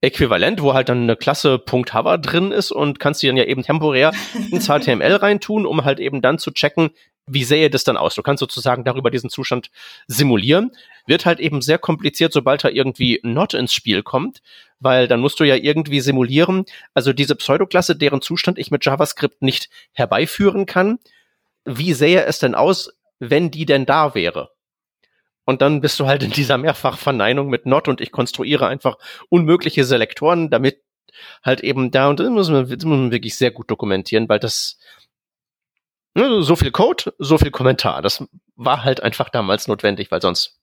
Äquivalent, 0.00 0.62
wo 0.62 0.74
halt 0.74 0.88
dann 0.88 1.02
eine 1.02 1.16
Klasse 1.16 1.58
Punkt 1.58 1.94
Hover 1.94 2.18
drin 2.18 2.52
ist 2.52 2.70
und 2.70 3.00
kannst 3.00 3.22
die 3.22 3.28
dann 3.28 3.36
ja 3.36 3.44
eben 3.44 3.62
temporär 3.62 4.12
ins 4.50 4.66
HTML 4.68 5.14
reintun, 5.14 5.66
um 5.66 5.84
halt 5.84 6.00
eben 6.00 6.20
dann 6.20 6.38
zu 6.38 6.52
checken, 6.52 6.90
wie 7.26 7.44
sähe 7.44 7.70
das 7.70 7.84
dann 7.84 7.96
aus? 7.96 8.14
Du 8.14 8.22
kannst 8.22 8.40
sozusagen 8.40 8.84
darüber 8.84 9.10
diesen 9.10 9.30
Zustand 9.30 9.70
simulieren. 10.06 10.72
Wird 11.06 11.24
halt 11.24 11.40
eben 11.40 11.62
sehr 11.62 11.78
kompliziert, 11.78 12.32
sobald 12.32 12.64
da 12.64 12.68
irgendwie 12.68 13.20
Not 13.22 13.54
ins 13.54 13.72
Spiel 13.72 14.02
kommt, 14.02 14.42
weil 14.80 15.06
dann 15.06 15.20
musst 15.20 15.38
du 15.38 15.44
ja 15.44 15.54
irgendwie 15.54 16.00
simulieren, 16.00 16.64
also 16.94 17.12
diese 17.12 17.36
Pseudoklasse, 17.36 17.96
deren 17.96 18.22
Zustand 18.22 18.58
ich 18.58 18.70
mit 18.70 18.84
JavaScript 18.84 19.42
nicht 19.42 19.68
herbeiführen 19.92 20.66
kann. 20.66 20.98
Wie 21.64 21.92
sähe 21.92 22.24
es 22.24 22.40
denn 22.40 22.54
aus, 22.54 22.92
wenn 23.20 23.50
die 23.50 23.66
denn 23.66 23.86
da 23.86 24.14
wäre? 24.14 24.50
Und 25.44 25.62
dann 25.62 25.80
bist 25.80 25.98
du 26.00 26.06
halt 26.06 26.22
in 26.22 26.30
dieser 26.30 26.58
Mehrfachverneinung 26.58 27.48
mit 27.48 27.66
Not 27.66 27.88
und 27.88 28.00
ich 28.00 28.12
konstruiere 28.12 28.66
einfach 28.66 28.96
unmögliche 29.28 29.84
Selektoren, 29.84 30.50
damit 30.50 30.82
halt 31.44 31.60
eben 31.60 31.90
da 31.90 32.08
und 32.08 32.20
das 32.20 32.28
muss 32.30 32.48
man, 32.48 32.68
das 32.68 32.84
muss 32.84 32.98
man 32.98 33.10
wirklich 33.10 33.36
sehr 33.36 33.50
gut 33.50 33.70
dokumentieren, 33.70 34.28
weil 34.28 34.38
das 34.38 34.78
so 36.14 36.56
viel 36.56 36.70
Code, 36.70 37.14
so 37.18 37.38
viel 37.38 37.50
Kommentar. 37.50 38.02
Das 38.02 38.24
war 38.56 38.84
halt 38.84 39.02
einfach 39.02 39.28
damals 39.28 39.68
notwendig, 39.68 40.10
weil 40.10 40.20
sonst 40.20 40.58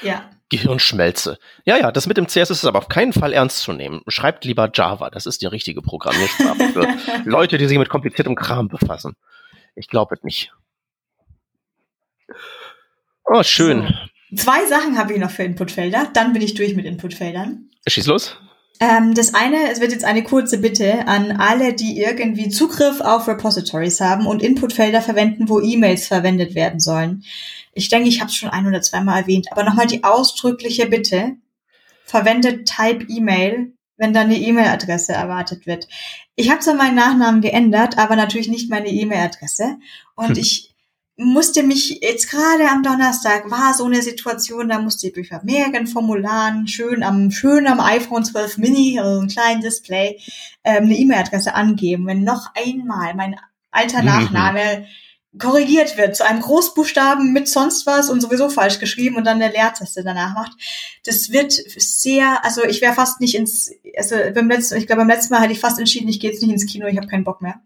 ja. 0.00 0.30
Gehirnschmelze. 0.48 1.38
Ja, 1.64 1.76
ja, 1.76 1.92
das 1.92 2.06
mit 2.06 2.16
dem 2.16 2.28
CSS 2.28 2.50
ist 2.50 2.64
aber 2.64 2.78
auf 2.78 2.88
keinen 2.88 3.12
Fall 3.12 3.32
ernst 3.32 3.58
zu 3.58 3.72
nehmen. 3.72 4.02
Schreibt 4.08 4.44
lieber 4.44 4.70
Java, 4.72 5.10
das 5.10 5.26
ist 5.26 5.42
die 5.42 5.46
richtige 5.46 5.82
Programmiersprache 5.82 6.72
für 6.72 7.24
Leute, 7.28 7.58
die 7.58 7.66
sich 7.66 7.78
mit 7.78 7.88
kompliziertem 7.88 8.34
Kram 8.34 8.68
befassen. 8.68 9.16
Ich 9.74 9.88
glaube 9.88 10.14
es 10.14 10.22
nicht. 10.22 10.52
Oh, 13.24 13.42
schön. 13.42 13.94
So. 14.30 14.36
Zwei 14.36 14.66
Sachen 14.66 14.96
habe 14.96 15.12
ich 15.12 15.18
noch 15.18 15.30
für 15.30 15.42
Inputfelder, 15.42 16.08
dann 16.14 16.32
bin 16.32 16.42
ich 16.42 16.54
durch 16.54 16.74
mit 16.74 16.86
Inputfeldern. 16.86 17.68
Schieß 17.86 18.06
los. 18.06 18.36
Ähm, 18.82 19.14
das 19.14 19.32
eine, 19.32 19.70
es 19.70 19.80
wird 19.80 19.92
jetzt 19.92 20.04
eine 20.04 20.24
kurze 20.24 20.58
Bitte 20.58 21.06
an 21.06 21.30
alle, 21.30 21.72
die 21.72 22.00
irgendwie 22.00 22.48
Zugriff 22.48 23.00
auf 23.00 23.28
Repositories 23.28 24.00
haben 24.00 24.26
und 24.26 24.42
Inputfelder 24.42 25.00
verwenden, 25.00 25.48
wo 25.48 25.60
E-Mails 25.60 26.08
verwendet 26.08 26.56
werden 26.56 26.80
sollen. 26.80 27.22
Ich 27.74 27.90
denke, 27.90 28.08
ich 28.08 28.18
habe 28.20 28.28
es 28.28 28.34
schon 28.34 28.48
ein 28.48 28.66
oder 28.66 28.82
zweimal 28.82 29.20
erwähnt, 29.20 29.46
aber 29.52 29.62
nochmal 29.62 29.86
die 29.86 30.02
ausdrückliche 30.02 30.86
Bitte, 30.86 31.36
verwendet 32.04 32.68
Type 32.68 33.06
E-Mail, 33.08 33.72
wenn 33.98 34.12
dann 34.12 34.26
eine 34.26 34.38
E-Mail-Adresse 34.38 35.12
erwartet 35.12 35.64
wird. 35.64 35.86
Ich 36.34 36.50
habe 36.50 36.58
zwar 36.58 36.74
meinen 36.74 36.96
Nachnamen 36.96 37.40
geändert, 37.40 37.98
aber 37.98 38.16
natürlich 38.16 38.48
nicht 38.48 38.68
meine 38.68 38.88
E-Mail-Adresse. 38.88 39.76
Und 40.16 40.30
hm. 40.30 40.38
ich 40.38 40.71
musste 41.24 41.62
mich 41.62 42.00
jetzt 42.02 42.30
gerade 42.30 42.68
am 42.68 42.82
Donnerstag 42.82 43.50
war 43.50 43.74
so 43.74 43.84
eine 43.84 44.02
Situation, 44.02 44.68
da 44.68 44.78
musste 44.78 45.06
ich 45.06 45.12
durch 45.12 45.30
mehreren 45.42 45.86
Formularen 45.86 46.66
schön 46.68 47.02
am 47.02 47.30
schön 47.30 47.66
am 47.66 47.80
iPhone 47.80 48.24
12 48.24 48.58
Mini, 48.58 48.98
also 48.98 49.20
ein 49.20 49.28
kleines 49.28 49.64
Display, 49.64 50.20
ähm, 50.64 50.84
eine 50.84 50.96
E-Mail-Adresse 50.96 51.54
angeben. 51.54 52.06
Wenn 52.06 52.24
noch 52.24 52.50
einmal 52.54 53.14
mein 53.14 53.36
alter 53.70 54.00
mhm. 54.00 54.06
Nachname 54.06 54.86
mhm. 55.32 55.38
korrigiert 55.38 55.96
wird 55.96 56.16
zu 56.16 56.26
einem 56.26 56.40
Großbuchstaben 56.40 57.32
mit 57.32 57.48
sonst 57.48 57.86
was 57.86 58.10
und 58.10 58.20
sowieso 58.20 58.48
falsch 58.48 58.78
geschrieben 58.78 59.16
und 59.16 59.24
dann 59.24 59.42
eine 59.42 59.52
Leertaste 59.52 60.04
danach 60.04 60.34
macht, 60.34 60.52
das 61.04 61.30
wird 61.30 61.52
sehr, 61.52 62.44
also 62.44 62.64
ich 62.64 62.80
wäre 62.80 62.94
fast 62.94 63.20
nicht 63.20 63.34
ins, 63.34 63.70
also 63.96 64.16
beim 64.34 64.48
letzten, 64.48 64.76
ich 64.76 64.86
glaube 64.86 65.00
beim 65.00 65.08
letzten 65.08 65.34
Mal 65.34 65.40
hatte 65.40 65.52
ich 65.52 65.60
fast 65.60 65.78
entschieden, 65.78 66.08
ich 66.08 66.20
gehe 66.20 66.30
jetzt 66.30 66.42
nicht 66.42 66.52
ins 66.52 66.66
Kino, 66.66 66.86
ich 66.86 66.96
habe 66.96 67.08
keinen 67.08 67.24
Bock 67.24 67.42
mehr. 67.42 67.60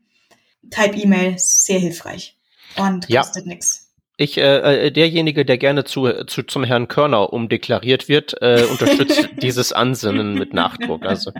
Type 0.70 0.96
E-Mail, 0.96 1.34
sehr 1.38 1.78
hilfreich 1.78 2.36
und 2.78 3.08
kostet 3.08 3.46
ja. 3.46 3.48
nichts. 3.48 3.86
Ich, 4.18 4.38
äh, 4.38 4.86
äh, 4.86 4.90
derjenige, 4.90 5.44
der 5.44 5.58
gerne 5.58 5.84
zu, 5.84 6.24
zu 6.24 6.42
zum 6.42 6.64
Herrn 6.64 6.88
Körner 6.88 7.32
umdeklariert 7.34 8.08
wird, 8.08 8.34
äh, 8.40 8.64
unterstützt 8.70 9.28
dieses 9.42 9.72
Ansinnen 9.72 10.34
mit 10.34 10.54
Nachdruck. 10.54 11.04
Also 11.04 11.32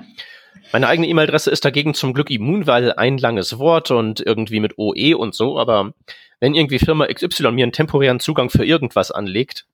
meine 0.72 0.88
eigene 0.88 1.09
E-Mail-Adresse 1.09 1.51
ist 1.51 1.64
dagegen 1.64 1.94
zum 1.94 2.12
Glück 2.12 2.31
immun, 2.31 2.66
weil 2.66 2.92
ein 2.92 3.16
langes 3.16 3.59
Wort 3.59 3.90
und 3.90 4.20
irgendwie 4.20 4.61
mit 4.61 4.79
OE 4.79 5.14
und 5.14 5.35
so. 5.35 5.59
Aber 5.59 5.94
wenn 6.38 6.55
irgendwie 6.55 6.79
Firma 6.79 7.07
XY 7.07 7.53
mir 7.53 7.62
einen 7.62 7.72
temporären 7.72 8.20
Zugang 8.20 8.51
für 8.51 8.64
irgendwas 8.64 9.11
anlegt, 9.11 9.66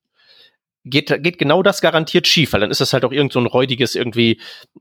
geht, 0.84 1.22
geht 1.22 1.38
genau 1.38 1.62
das 1.62 1.80
garantiert 1.80 2.26
schief, 2.26 2.52
weil 2.52 2.60
dann 2.60 2.70
ist 2.70 2.80
das 2.80 2.92
halt 2.92 3.04
auch 3.04 3.12
irgend 3.12 3.32
so 3.32 3.40
ein 3.40 3.46
räudiges 3.46 3.94
irgendwie, 3.94 4.40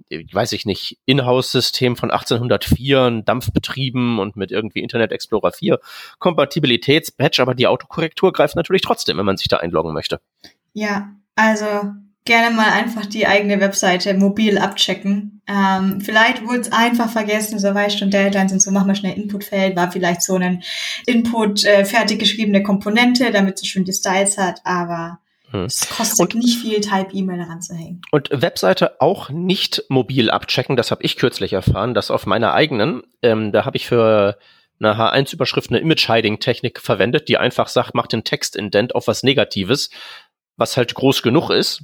weiß 0.09 0.51
ich 0.53 0.65
nicht, 0.65 0.97
Inhouse-System 1.05 1.95
von 1.95 2.11
1804, 2.11 3.21
dampfbetrieben 3.25 4.19
und 4.19 4.35
mit 4.35 4.51
irgendwie 4.51 4.79
Internet 4.79 5.11
Explorer 5.11 5.51
4 5.51 5.79
Kompatibilitätspatch, 6.19 7.39
aber 7.39 7.55
die 7.55 7.67
Autokorrektur 7.67 8.33
greift 8.33 8.55
natürlich 8.55 8.81
trotzdem, 8.81 9.17
wenn 9.17 9.25
man 9.25 9.37
sich 9.37 9.47
da 9.47 9.57
einloggen 9.57 9.93
möchte. 9.93 10.19
Ja, 10.73 11.11
also 11.35 11.65
gerne 12.25 12.55
mal 12.55 12.71
einfach 12.71 13.05
die 13.05 13.25
eigene 13.25 13.59
Webseite 13.59 14.13
mobil 14.13 14.57
abchecken. 14.57 15.41
Ähm, 15.47 16.01
vielleicht 16.01 16.45
wurde 16.45 16.61
es 16.61 16.71
einfach 16.71 17.09
vergessen, 17.09 17.59
so 17.59 17.73
weißt 17.73 17.97
schon 17.97 18.11
Deadlines 18.11 18.53
und 18.53 18.61
so, 18.61 18.71
machen 18.71 18.87
wir 18.87 18.95
schnell 18.95 19.17
Inputfeld, 19.17 19.75
war 19.75 19.91
vielleicht 19.91 20.21
so 20.21 20.35
ein 20.35 20.63
Input 21.07 21.65
äh, 21.65 21.83
fertig 21.83 22.19
geschriebene 22.19 22.63
Komponente, 22.63 23.31
damit 23.31 23.57
sie 23.57 23.67
schon 23.67 23.85
die 23.85 23.93
Styles 23.93 24.37
hat, 24.37 24.61
aber. 24.63 25.19
Es 25.53 25.89
kostet 25.89 26.35
und, 26.35 26.35
nicht 26.35 26.59
viel, 26.59 26.81
Type-E-Mail 26.81 27.41
ranzuhängen. 27.41 28.01
Und 28.11 28.29
Webseite 28.31 29.01
auch 29.01 29.29
nicht 29.29 29.83
mobil 29.89 30.29
abchecken, 30.29 30.75
das 30.75 30.91
habe 30.91 31.03
ich 31.03 31.17
kürzlich 31.17 31.53
erfahren, 31.53 31.93
dass 31.93 32.11
auf 32.11 32.25
meiner 32.25 32.53
eigenen, 32.53 33.03
ähm, 33.21 33.51
da 33.51 33.65
habe 33.65 33.77
ich 33.77 33.87
für 33.87 34.37
eine 34.79 34.95
H1-Überschrift 34.95 35.69
eine 35.69 35.79
Image-Hiding-Technik 35.79 36.79
verwendet, 36.79 37.27
die 37.27 37.37
einfach 37.37 37.67
sagt, 37.67 37.93
macht 37.93 38.13
den 38.13 38.23
Text-Indent 38.23 38.95
auf 38.95 39.07
was 39.07 39.23
Negatives, 39.23 39.89
was 40.57 40.77
halt 40.77 40.95
groß 40.95 41.21
genug 41.21 41.49
ist. 41.49 41.83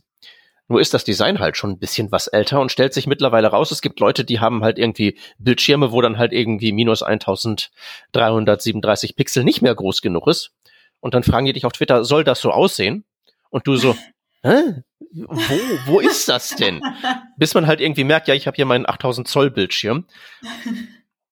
Nur 0.70 0.82
ist 0.82 0.94
das 0.94 1.06
Design 1.06 1.40
halt 1.40 1.56
schon 1.56 1.72
ein 1.72 1.80
bisschen 1.80 2.12
was 2.12 2.28
älter 2.28 2.60
und 2.60 2.70
stellt 2.72 2.94
sich 2.94 3.08
mittlerweile 3.08 3.48
raus, 3.48 3.72
es 3.72 3.82
gibt 3.82 4.02
Leute, 4.02 4.26
die 4.26 4.42
haben 4.42 4.64
halt 4.64 4.78
irgendwie 4.78 5.18
Bildschirme, 5.38 5.94
wo 5.94 6.02
dann 6.02 6.18
halt 6.18 6.34
irgendwie 6.34 6.74
minus 6.74 7.04
1337 7.04 9.16
Pixel 9.16 9.46
nicht 9.46 9.62
mehr 9.62 9.76
groß 9.76 10.02
genug 10.02 10.28
ist. 10.28 10.52
Und 11.00 11.14
dann 11.14 11.24
fragen 11.24 11.46
die 11.46 11.54
dich 11.54 11.66
auf 11.66 11.72
Twitter, 11.74 12.04
soll 12.04 12.26
das 12.26 12.42
so 12.42 12.52
aussehen? 12.52 13.06
Und 13.50 13.68
du 13.68 13.76
so, 13.76 13.96
hä? 14.44 14.84
Wo, 15.14 15.60
wo 15.86 16.00
ist 16.00 16.28
das 16.28 16.56
denn? 16.56 16.82
Bis 17.38 17.54
man 17.54 17.68
halt 17.68 17.82
irgendwie 17.82 18.04
merkt, 18.04 18.28
ja, 18.28 18.34
ich 18.34 18.48
habe 18.48 18.56
hier 18.56 18.66
meinen 18.66 18.88
8000 18.88 19.28
Zoll 19.28 19.52
Bildschirm. 19.52 20.06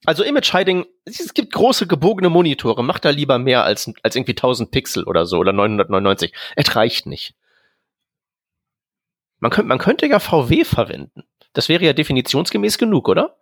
Also 0.06 0.24
Image 0.24 0.54
Hiding, 0.54 0.86
es 1.06 1.34
gibt 1.34 1.52
große 1.52 1.88
gebogene 1.88 2.30
Monitore, 2.30 2.84
macht 2.84 3.06
da 3.06 3.10
lieber 3.10 3.40
mehr 3.40 3.64
als, 3.64 3.92
als 4.04 4.16
irgendwie 4.16 4.34
1000 4.34 4.72
Pixel 4.72 5.04
oder 5.04 5.26
so 5.26 5.38
oder 5.40 5.52
999. 5.52 6.32
Es 6.56 6.76
reicht 6.76 7.06
nicht. 7.06 7.36
Man 9.40 9.52
könnte, 9.52 9.68
man 9.68 9.80
könnte 9.80 10.08
ja 10.08 10.20
VW 10.20 10.64
verwenden. 10.64 11.24
Das 11.54 11.70
wäre 11.70 11.84
ja 11.84 11.94
definitionsgemäß 11.94 12.78
genug, 12.78 13.10
oder? 13.10 13.38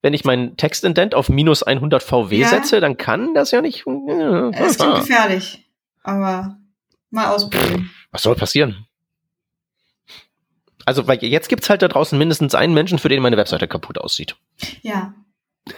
Wenn 0.00 0.14
ich 0.14 0.24
meinen 0.24 0.56
Textindent 0.56 1.14
auf 1.14 1.28
minus 1.28 1.62
100 1.62 2.02
VW 2.02 2.36
ja. 2.36 2.48
setze, 2.48 2.80
dann 2.80 2.96
kann 2.96 3.34
das 3.34 3.50
ja 3.50 3.60
nicht. 3.60 3.84
Ja, 3.86 4.50
es 4.50 4.76
ist 4.76 4.80
gefährlich. 4.80 5.68
Aber 6.04 6.57
Mal 7.10 7.34
ausprobieren. 7.34 7.90
Was 8.10 8.22
soll 8.22 8.34
passieren? 8.34 8.86
Also, 10.84 11.06
weil 11.06 11.22
jetzt 11.22 11.48
gibt's 11.48 11.68
halt 11.68 11.82
da 11.82 11.88
draußen 11.88 12.18
mindestens 12.18 12.54
einen 12.54 12.72
Menschen, 12.72 12.98
für 12.98 13.08
den 13.08 13.22
meine 13.22 13.36
Webseite 13.36 13.68
kaputt 13.68 13.98
aussieht. 13.98 14.36
Ja. 14.82 15.14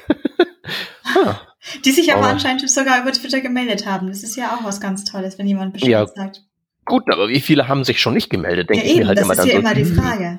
ah. 1.17 1.41
Die 1.85 1.91
sich 1.91 2.13
aber, 2.13 2.23
aber 2.23 2.31
anscheinend 2.31 2.69
sogar 2.71 3.03
über 3.03 3.13
Twitter 3.13 3.41
gemeldet 3.41 3.87
haben. 3.87 4.09
Das 4.09 4.23
ist 4.23 4.37
ja 4.37 4.55
auch 4.55 4.65
was 4.65 4.81
ganz 4.81 5.05
Tolles, 5.05 5.39
wenn 5.39 5.47
jemand 5.47 5.73
Bescheid 5.73 5.91
ja, 5.91 6.07
sagt. 6.07 6.45
Gut, 6.85 7.05
aber 7.13 7.29
wie 7.29 7.41
viele 7.41 7.69
haben 7.69 7.85
sich 7.85 8.01
schon 8.01 8.15
nicht 8.15 8.31
gemeldet, 8.31 8.71
denke 8.71 8.85
ja, 8.85 8.91
ich 8.91 8.97
eben, 8.97 9.01
mir 9.03 9.09
halt 9.09 9.19
das 9.19 9.25
immer 9.25 9.33
ist 9.33 9.39
dann 9.39 9.47
ja 9.49 9.53
so. 9.55 9.59
immer 9.59 9.75
die 9.75 9.85
Frage. 9.85 10.39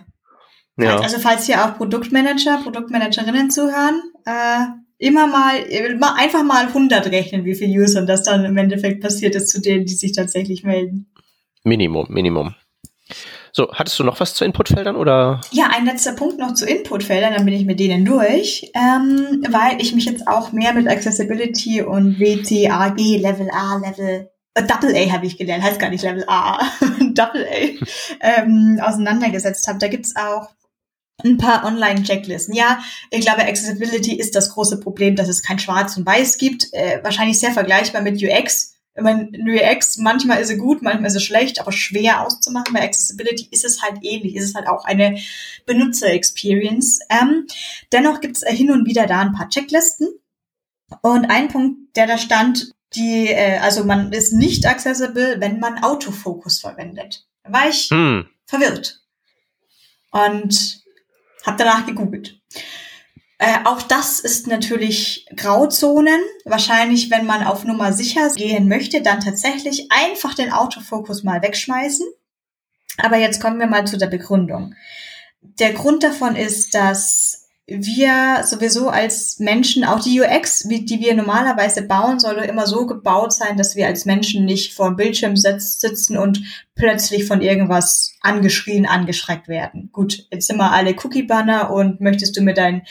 Ja. 0.78 1.00
Also 1.00 1.20
falls 1.20 1.46
hier 1.46 1.64
auch 1.64 1.78
Produktmanager, 1.78 2.60
Produktmanagerinnen 2.64 3.52
zuhören, 3.52 4.02
äh, 4.26 4.68
immer 5.02 5.26
mal, 5.28 5.56
einfach 6.16 6.44
mal 6.44 6.68
100 6.68 7.08
rechnen, 7.08 7.44
wie 7.44 7.56
viele 7.56 7.82
User 7.82 8.06
das 8.06 8.24
dann 8.24 8.46
im 8.46 8.56
Endeffekt 8.58 9.02
passiert 9.02 9.36
ist 9.36 9.50
zu 9.50 9.60
denen, 9.60 9.86
die 9.86 9.96
sich 9.96 10.14
tatsächlich 10.14 10.64
melden. 10.64 11.12
Minimum, 11.64 12.08
Minimum. 12.10 12.56
So, 13.52 13.70
hattest 13.74 14.00
du 14.00 14.04
noch 14.04 14.20
was 14.20 14.36
zu 14.36 14.46
Inputfeldern 14.46 14.96
oder? 14.96 15.42
Ja, 15.52 15.70
ein 15.74 15.86
letzter 15.86 16.14
Punkt 16.14 16.38
noch 16.38 16.54
zu 16.54 16.66
Inputfeldern, 16.66 17.34
dann 17.34 17.46
bin 17.46 17.54
ich 17.54 17.66
mit 17.66 17.80
denen 17.80 18.06
durch, 18.06 18.72
ähm, 18.76 19.44
weil 19.50 19.82
ich 19.82 19.94
mich 19.94 20.06
jetzt 20.06 20.28
auch 20.28 20.52
mehr 20.54 20.74
mit 20.74 20.88
Accessibility 20.88 21.82
und 21.82 22.20
WCAG, 22.20 22.98
Level 22.98 23.50
A, 23.52 23.78
Level 23.78 24.30
äh, 24.54 24.64
Double 24.64 24.96
A 24.96 25.12
habe 25.12 25.26
ich 25.26 25.38
gelernt, 25.38 25.64
heißt 25.64 25.80
gar 25.80 25.90
nicht 25.90 26.04
Level 26.04 26.24
A, 26.28 26.60
Double 27.14 27.46
A, 27.46 27.86
ähm, 28.40 28.80
auseinandergesetzt 28.82 29.68
habe. 29.68 29.80
Da 29.80 29.88
gibt's 29.88 30.16
auch 30.16 30.50
ein 31.24 31.38
paar 31.38 31.66
Online-Checklisten. 31.66 32.54
Ja, 32.54 32.82
ich 33.10 33.22
glaube, 33.22 33.46
Accessibility 33.46 34.16
ist 34.16 34.36
das 34.36 34.50
große 34.50 34.80
Problem, 34.80 35.16
dass 35.16 35.30
es 35.30 35.44
kein 35.44 35.60
Schwarz 35.60 35.98
und 35.98 36.06
Weiß 36.06 36.38
gibt. 36.38 36.74
Äh, 36.74 37.00
wahrscheinlich 37.04 37.40
sehr 37.40 37.52
vergleichbar 37.52 38.02
mit 38.02 38.22
UX. 38.22 38.76
Ich 38.94 39.04
meine, 39.04 39.30
UX, 39.32 39.98
manchmal 39.98 40.42
ist 40.42 40.50
sie 40.50 40.58
gut, 40.58 40.82
manchmal 40.82 41.08
ist 41.08 41.14
sie 41.14 41.22
schlecht, 41.22 41.62
aber 41.62 41.72
schwer 41.72 42.26
auszumachen. 42.26 42.74
Bei 42.74 42.84
Accessibility 42.84 43.48
ist 43.50 43.64
es 43.64 43.82
halt 43.82 44.00
ähnlich, 44.02 44.36
ist 44.36 44.50
es 44.50 44.56
halt 44.56 44.68
auch 44.68 44.84
eine 44.84 45.18
Benutzer-Experience. 45.66 47.00
Ähm, 47.10 47.48
dennoch 47.94 48.20
gibt 48.20 48.36
es 48.36 48.44
hin 48.44 48.70
und 48.70 48.86
wieder 48.86 49.08
da 49.08 49.22
ein 49.22 49.34
paar 49.34 49.50
Checklisten. 49.50 50.10
Und 51.02 51.26
ein 51.26 51.48
Punkt, 51.48 51.96
der 51.96 52.06
da 52.06 52.18
stand, 52.18 52.74
die, 52.96 53.28
äh, 53.28 53.60
also 53.60 53.86
man 53.86 54.12
ist 54.12 54.34
nicht 54.34 54.66
accessible, 54.66 55.38
wenn 55.40 55.60
man 55.60 55.84
Autofokus 55.84 56.60
verwendet. 56.60 57.26
Da 57.44 57.54
war 57.54 57.70
ich 57.70 57.90
hm. 57.90 58.28
verwirrt. 58.46 59.02
Und 60.12 60.81
hab 61.46 61.58
danach 61.58 61.86
gegoogelt. 61.86 62.40
Äh, 63.38 63.66
auch 63.66 63.82
das 63.82 64.20
ist 64.20 64.46
natürlich 64.46 65.26
Grauzonen. 65.36 66.22
Wahrscheinlich, 66.46 67.10
wenn 67.10 67.26
man 67.26 67.44
auf 67.44 67.64
Nummer 67.64 67.92
sicher 67.92 68.30
gehen 68.36 68.68
möchte, 68.68 69.02
dann 69.02 69.20
tatsächlich 69.20 69.88
einfach 69.92 70.36
den 70.36 70.52
Autofokus 70.52 71.24
mal 71.24 71.42
wegschmeißen. 71.42 72.06
Aber 72.98 73.18
jetzt 73.18 73.42
kommen 73.42 73.60
wir 73.60 73.68
mal 73.68 73.88
zu 73.88 73.98
der 73.98 74.08
Begründung. 74.08 74.76
Der 75.42 75.74
Grund 75.74 76.04
davon 76.04 76.36
ist, 76.36 76.76
dass 76.76 77.31
wir 77.80 78.44
sowieso 78.46 78.90
als 78.90 79.40
Menschen, 79.40 79.86
auch 79.86 80.00
die 80.00 80.20
UX, 80.20 80.64
die 80.68 81.00
wir 81.00 81.14
normalerweise 81.14 81.84
bauen, 81.84 82.20
sollte 82.20 82.42
immer 82.42 82.68
so 82.68 82.86
gebaut 82.86 83.34
sein, 83.34 83.58
dass 83.58 83.76
wir 83.76 83.88
als 83.88 84.06
Menschen 84.06 84.46
nicht 84.46 84.74
vor 84.74 84.88
dem 84.88 84.98
Bildschirm 84.98 85.38
sitzen 85.38 86.18
und 86.18 86.42
plötzlich 86.76 87.26
von 87.26 87.42
irgendwas 87.42 88.14
angeschrien, 88.22 88.86
angeschreckt 88.86 89.48
werden. 89.48 89.90
Gut, 89.92 90.28
jetzt 90.32 90.48
sind 90.48 90.58
wir 90.58 90.72
alle 90.72 90.96
Cookie-Banner 90.96 91.72
und 91.72 92.02
möchtest 92.02 92.36
du 92.36 92.42
mir 92.42 92.54
deinen 92.54 92.82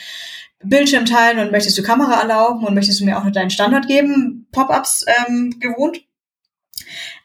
Bildschirm 0.63 1.05
teilen 1.05 1.39
und 1.39 1.51
möchtest 1.51 1.77
du 1.77 1.83
Kamera 1.83 2.19
erlauben 2.19 2.65
und 2.65 2.73
möchtest 2.73 2.99
du 3.01 3.05
mir 3.05 3.17
auch 3.17 3.23
noch 3.23 3.31
deinen 3.31 3.49
Standort 3.49 3.87
geben, 3.87 4.47
Pop-ups 4.51 5.05
ähm, 5.27 5.59
gewohnt. 5.59 6.01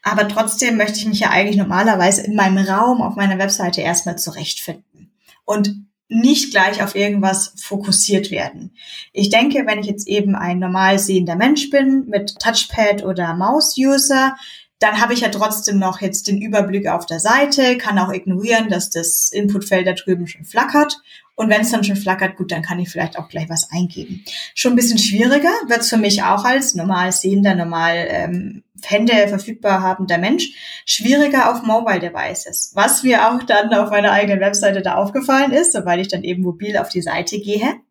Aber 0.03 0.27
trotzdem 0.27 0.77
möchte 0.77 0.99
ich 0.99 1.05
mich 1.05 1.19
ja 1.19 1.29
eigentlich 1.29 1.57
normalerweise 1.57 2.23
in 2.23 2.35
meinem 2.35 2.57
Raum 2.57 3.01
auf 3.01 3.15
meiner 3.15 3.39
Webseite 3.39 3.81
erstmal 3.81 4.17
zurechtfinden. 4.17 5.11
Und 5.43 5.86
nicht 6.09 6.51
gleich 6.51 6.81
auf 6.81 6.95
irgendwas 6.95 7.53
fokussiert 7.61 8.31
werden. 8.31 8.75
Ich 9.11 9.29
denke, 9.29 9.65
wenn 9.65 9.79
ich 9.79 9.87
jetzt 9.87 10.07
eben 10.07 10.35
ein 10.35 10.59
normal 10.59 10.99
sehender 10.99 11.35
Mensch 11.35 11.69
bin 11.69 12.05
mit 12.07 12.39
Touchpad 12.39 13.03
oder 13.03 13.33
Maus-User, 13.35 14.35
dann 14.79 15.01
habe 15.01 15.13
ich 15.13 15.21
ja 15.21 15.29
trotzdem 15.29 15.79
noch 15.79 16.01
jetzt 16.01 16.27
den 16.27 16.41
Überblick 16.41 16.87
auf 16.87 17.05
der 17.05 17.19
Seite, 17.19 17.77
kann 17.77 17.97
auch 17.97 18.13
ignorieren, 18.13 18.69
dass 18.69 18.89
das 18.89 19.29
Inputfeld 19.29 19.87
da 19.87 19.93
drüben 19.93 20.27
schon 20.27 20.45
flackert. 20.45 21.01
Und 21.37 21.51
wenn 21.51 21.61
es 21.61 21.69
dann 21.69 21.83
schon 21.83 21.95
flackert, 21.95 22.35
gut, 22.35 22.51
dann 22.51 22.63
kann 22.63 22.79
ich 22.79 22.89
vielleicht 22.89 23.19
auch 23.19 23.29
gleich 23.29 23.47
was 23.47 23.69
eingeben. 23.71 24.25
Schon 24.55 24.73
ein 24.73 24.75
bisschen 24.75 24.97
schwieriger 24.97 25.51
wird 25.67 25.81
es 25.81 25.89
für 25.89 25.97
mich 25.97 26.23
auch 26.23 26.43
als 26.43 26.73
normal 26.73 27.11
sehender, 27.11 27.53
normal 27.53 28.07
ähm, 28.09 28.63
Hände 28.83 29.13
verfügbar 29.27 29.83
habender 29.83 30.17
Mensch, 30.17 30.81
schwieriger 30.83 31.51
auf 31.51 31.61
Mobile 31.61 31.99
Devices. 31.99 32.71
Was 32.73 33.03
mir 33.03 33.29
auch 33.29 33.43
dann 33.43 33.71
auf 33.71 33.91
meiner 33.91 34.11
eigenen 34.13 34.39
Webseite 34.39 34.81
da 34.81 34.95
aufgefallen 34.95 35.51
ist, 35.51 35.73
sobald 35.73 36.01
ich 36.01 36.07
dann 36.07 36.23
eben 36.23 36.41
mobil 36.41 36.75
auf 36.75 36.89
die 36.89 37.03
Seite 37.03 37.39
gehe, 37.39 37.81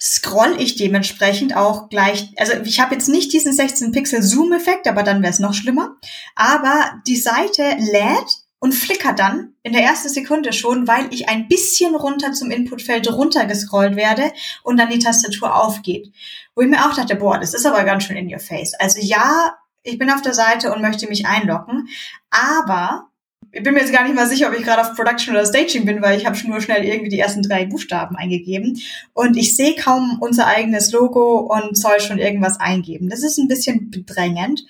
scroll 0.00 0.56
ich 0.58 0.74
dementsprechend 0.74 1.54
auch 1.54 1.90
gleich, 1.90 2.32
also 2.38 2.54
ich 2.64 2.80
habe 2.80 2.96
jetzt 2.96 3.08
nicht 3.08 3.32
diesen 3.32 3.52
16 3.52 3.92
Pixel 3.92 4.20
Zoom-Effekt, 4.20 4.88
aber 4.88 5.04
dann 5.04 5.22
wäre 5.22 5.32
es 5.32 5.38
noch 5.38 5.54
schlimmer. 5.54 5.96
Aber 6.34 7.00
die 7.06 7.16
Seite 7.16 7.62
lädt 7.78 8.41
und 8.62 8.76
flickert 8.76 9.18
dann 9.18 9.54
in 9.64 9.72
der 9.72 9.82
ersten 9.82 10.08
Sekunde 10.08 10.52
schon, 10.52 10.86
weil 10.86 11.12
ich 11.12 11.28
ein 11.28 11.48
bisschen 11.48 11.96
runter 11.96 12.32
zum 12.32 12.52
Inputfeld 12.52 13.10
runtergescrollt 13.12 13.96
werde 13.96 14.30
und 14.62 14.76
dann 14.76 14.88
die 14.88 15.00
Tastatur 15.00 15.56
aufgeht. 15.56 16.12
Wo 16.54 16.62
ich 16.62 16.68
mir 16.68 16.86
auch 16.86 16.94
dachte, 16.94 17.16
boah, 17.16 17.40
das 17.40 17.54
ist 17.54 17.66
aber 17.66 17.82
ganz 17.82 18.04
schön 18.04 18.16
in 18.16 18.32
your 18.32 18.38
face. 18.38 18.74
Also 18.74 19.00
ja, 19.02 19.58
ich 19.82 19.98
bin 19.98 20.12
auf 20.12 20.22
der 20.22 20.32
Seite 20.32 20.72
und 20.72 20.80
möchte 20.80 21.08
mich 21.08 21.26
einloggen, 21.26 21.88
aber 22.30 23.08
ich 23.50 23.64
bin 23.64 23.74
mir 23.74 23.80
jetzt 23.80 23.92
gar 23.92 24.04
nicht 24.04 24.14
mal 24.14 24.28
sicher, 24.28 24.46
ob 24.46 24.56
ich 24.56 24.62
gerade 24.62 24.82
auf 24.82 24.94
Production 24.94 25.34
oder 25.34 25.44
Staging 25.44 25.84
bin, 25.84 26.00
weil 26.00 26.16
ich 26.16 26.24
habe 26.24 26.36
schon 26.36 26.50
nur 26.50 26.60
schnell 26.60 26.84
irgendwie 26.84 27.10
die 27.10 27.18
ersten 27.18 27.42
drei 27.42 27.66
Buchstaben 27.66 28.14
eingegeben 28.14 28.80
und 29.12 29.36
ich 29.36 29.56
sehe 29.56 29.74
kaum 29.74 30.18
unser 30.20 30.46
eigenes 30.46 30.92
Logo 30.92 31.38
und 31.52 31.76
soll 31.76 31.98
schon 31.98 32.18
irgendwas 32.18 32.60
eingeben. 32.60 33.10
Das 33.10 33.24
ist 33.24 33.38
ein 33.38 33.48
bisschen 33.48 33.90
bedrängend. 33.90 34.64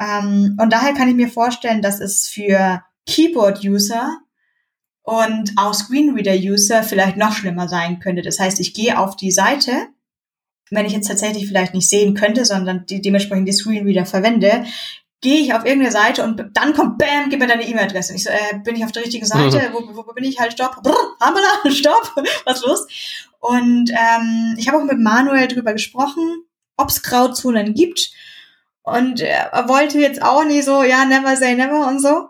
Ähm, 0.00 0.56
und 0.58 0.72
daher 0.72 0.94
kann 0.94 1.10
ich 1.10 1.16
mir 1.16 1.28
vorstellen, 1.28 1.82
dass 1.82 2.00
es 2.00 2.28
für 2.28 2.82
Keyboard-User 3.06 4.18
und 5.02 5.52
auch 5.56 5.72
Screenreader-User 5.72 6.82
vielleicht 6.82 7.16
noch 7.16 7.32
schlimmer 7.32 7.68
sein 7.68 8.00
könnte. 8.00 8.22
Das 8.22 8.40
heißt, 8.40 8.60
ich 8.60 8.74
gehe 8.74 8.98
auf 8.98 9.16
die 9.16 9.30
Seite, 9.30 9.88
wenn 10.70 10.86
ich 10.86 10.92
jetzt 10.92 11.06
tatsächlich 11.06 11.46
vielleicht 11.46 11.74
nicht 11.74 11.88
sehen 11.88 12.14
könnte, 12.14 12.44
sondern 12.44 12.86
die 12.86 13.00
dementsprechend 13.00 13.46
die 13.48 13.52
Screenreader 13.52 14.04
verwende, 14.04 14.64
gehe 15.20 15.40
ich 15.40 15.54
auf 15.54 15.64
irgendeine 15.64 15.92
Seite 15.92 16.24
und 16.24 16.44
dann 16.54 16.74
kommt, 16.74 16.98
bam, 16.98 17.30
gib 17.30 17.38
mir 17.38 17.46
deine 17.46 17.66
E-Mail-Adresse. 17.66 18.14
Ich 18.14 18.24
so, 18.24 18.30
äh, 18.30 18.58
bin 18.64 18.76
ich 18.76 18.84
auf 18.84 18.92
der 18.92 19.04
richtigen 19.04 19.26
Seite? 19.26 19.70
Mhm. 19.70 19.72
Wo, 19.72 19.96
wo, 19.96 20.06
wo 20.06 20.12
bin 20.12 20.24
ich? 20.24 20.38
Halt, 20.38 20.52
stopp. 20.52 20.82
Brrr, 20.82 21.16
Hamala, 21.20 21.48
stopp. 21.70 22.12
Was 22.44 22.62
los? 22.62 22.86
Und 23.40 23.90
ähm, 23.90 24.56
ich 24.58 24.68
habe 24.68 24.78
auch 24.78 24.84
mit 24.84 24.98
Manuel 24.98 25.48
drüber 25.48 25.72
gesprochen, 25.72 26.42
ob 26.76 26.88
es 26.88 27.02
Grauzonen 27.02 27.74
gibt. 27.74 28.10
Und 28.82 29.20
er 29.20 29.64
wollte 29.68 29.98
jetzt 29.98 30.22
auch 30.22 30.44
nicht 30.44 30.64
so, 30.64 30.82
ja, 30.82 31.04
never 31.04 31.36
say 31.36 31.54
never 31.54 31.86
und 31.88 32.00
so. 32.00 32.28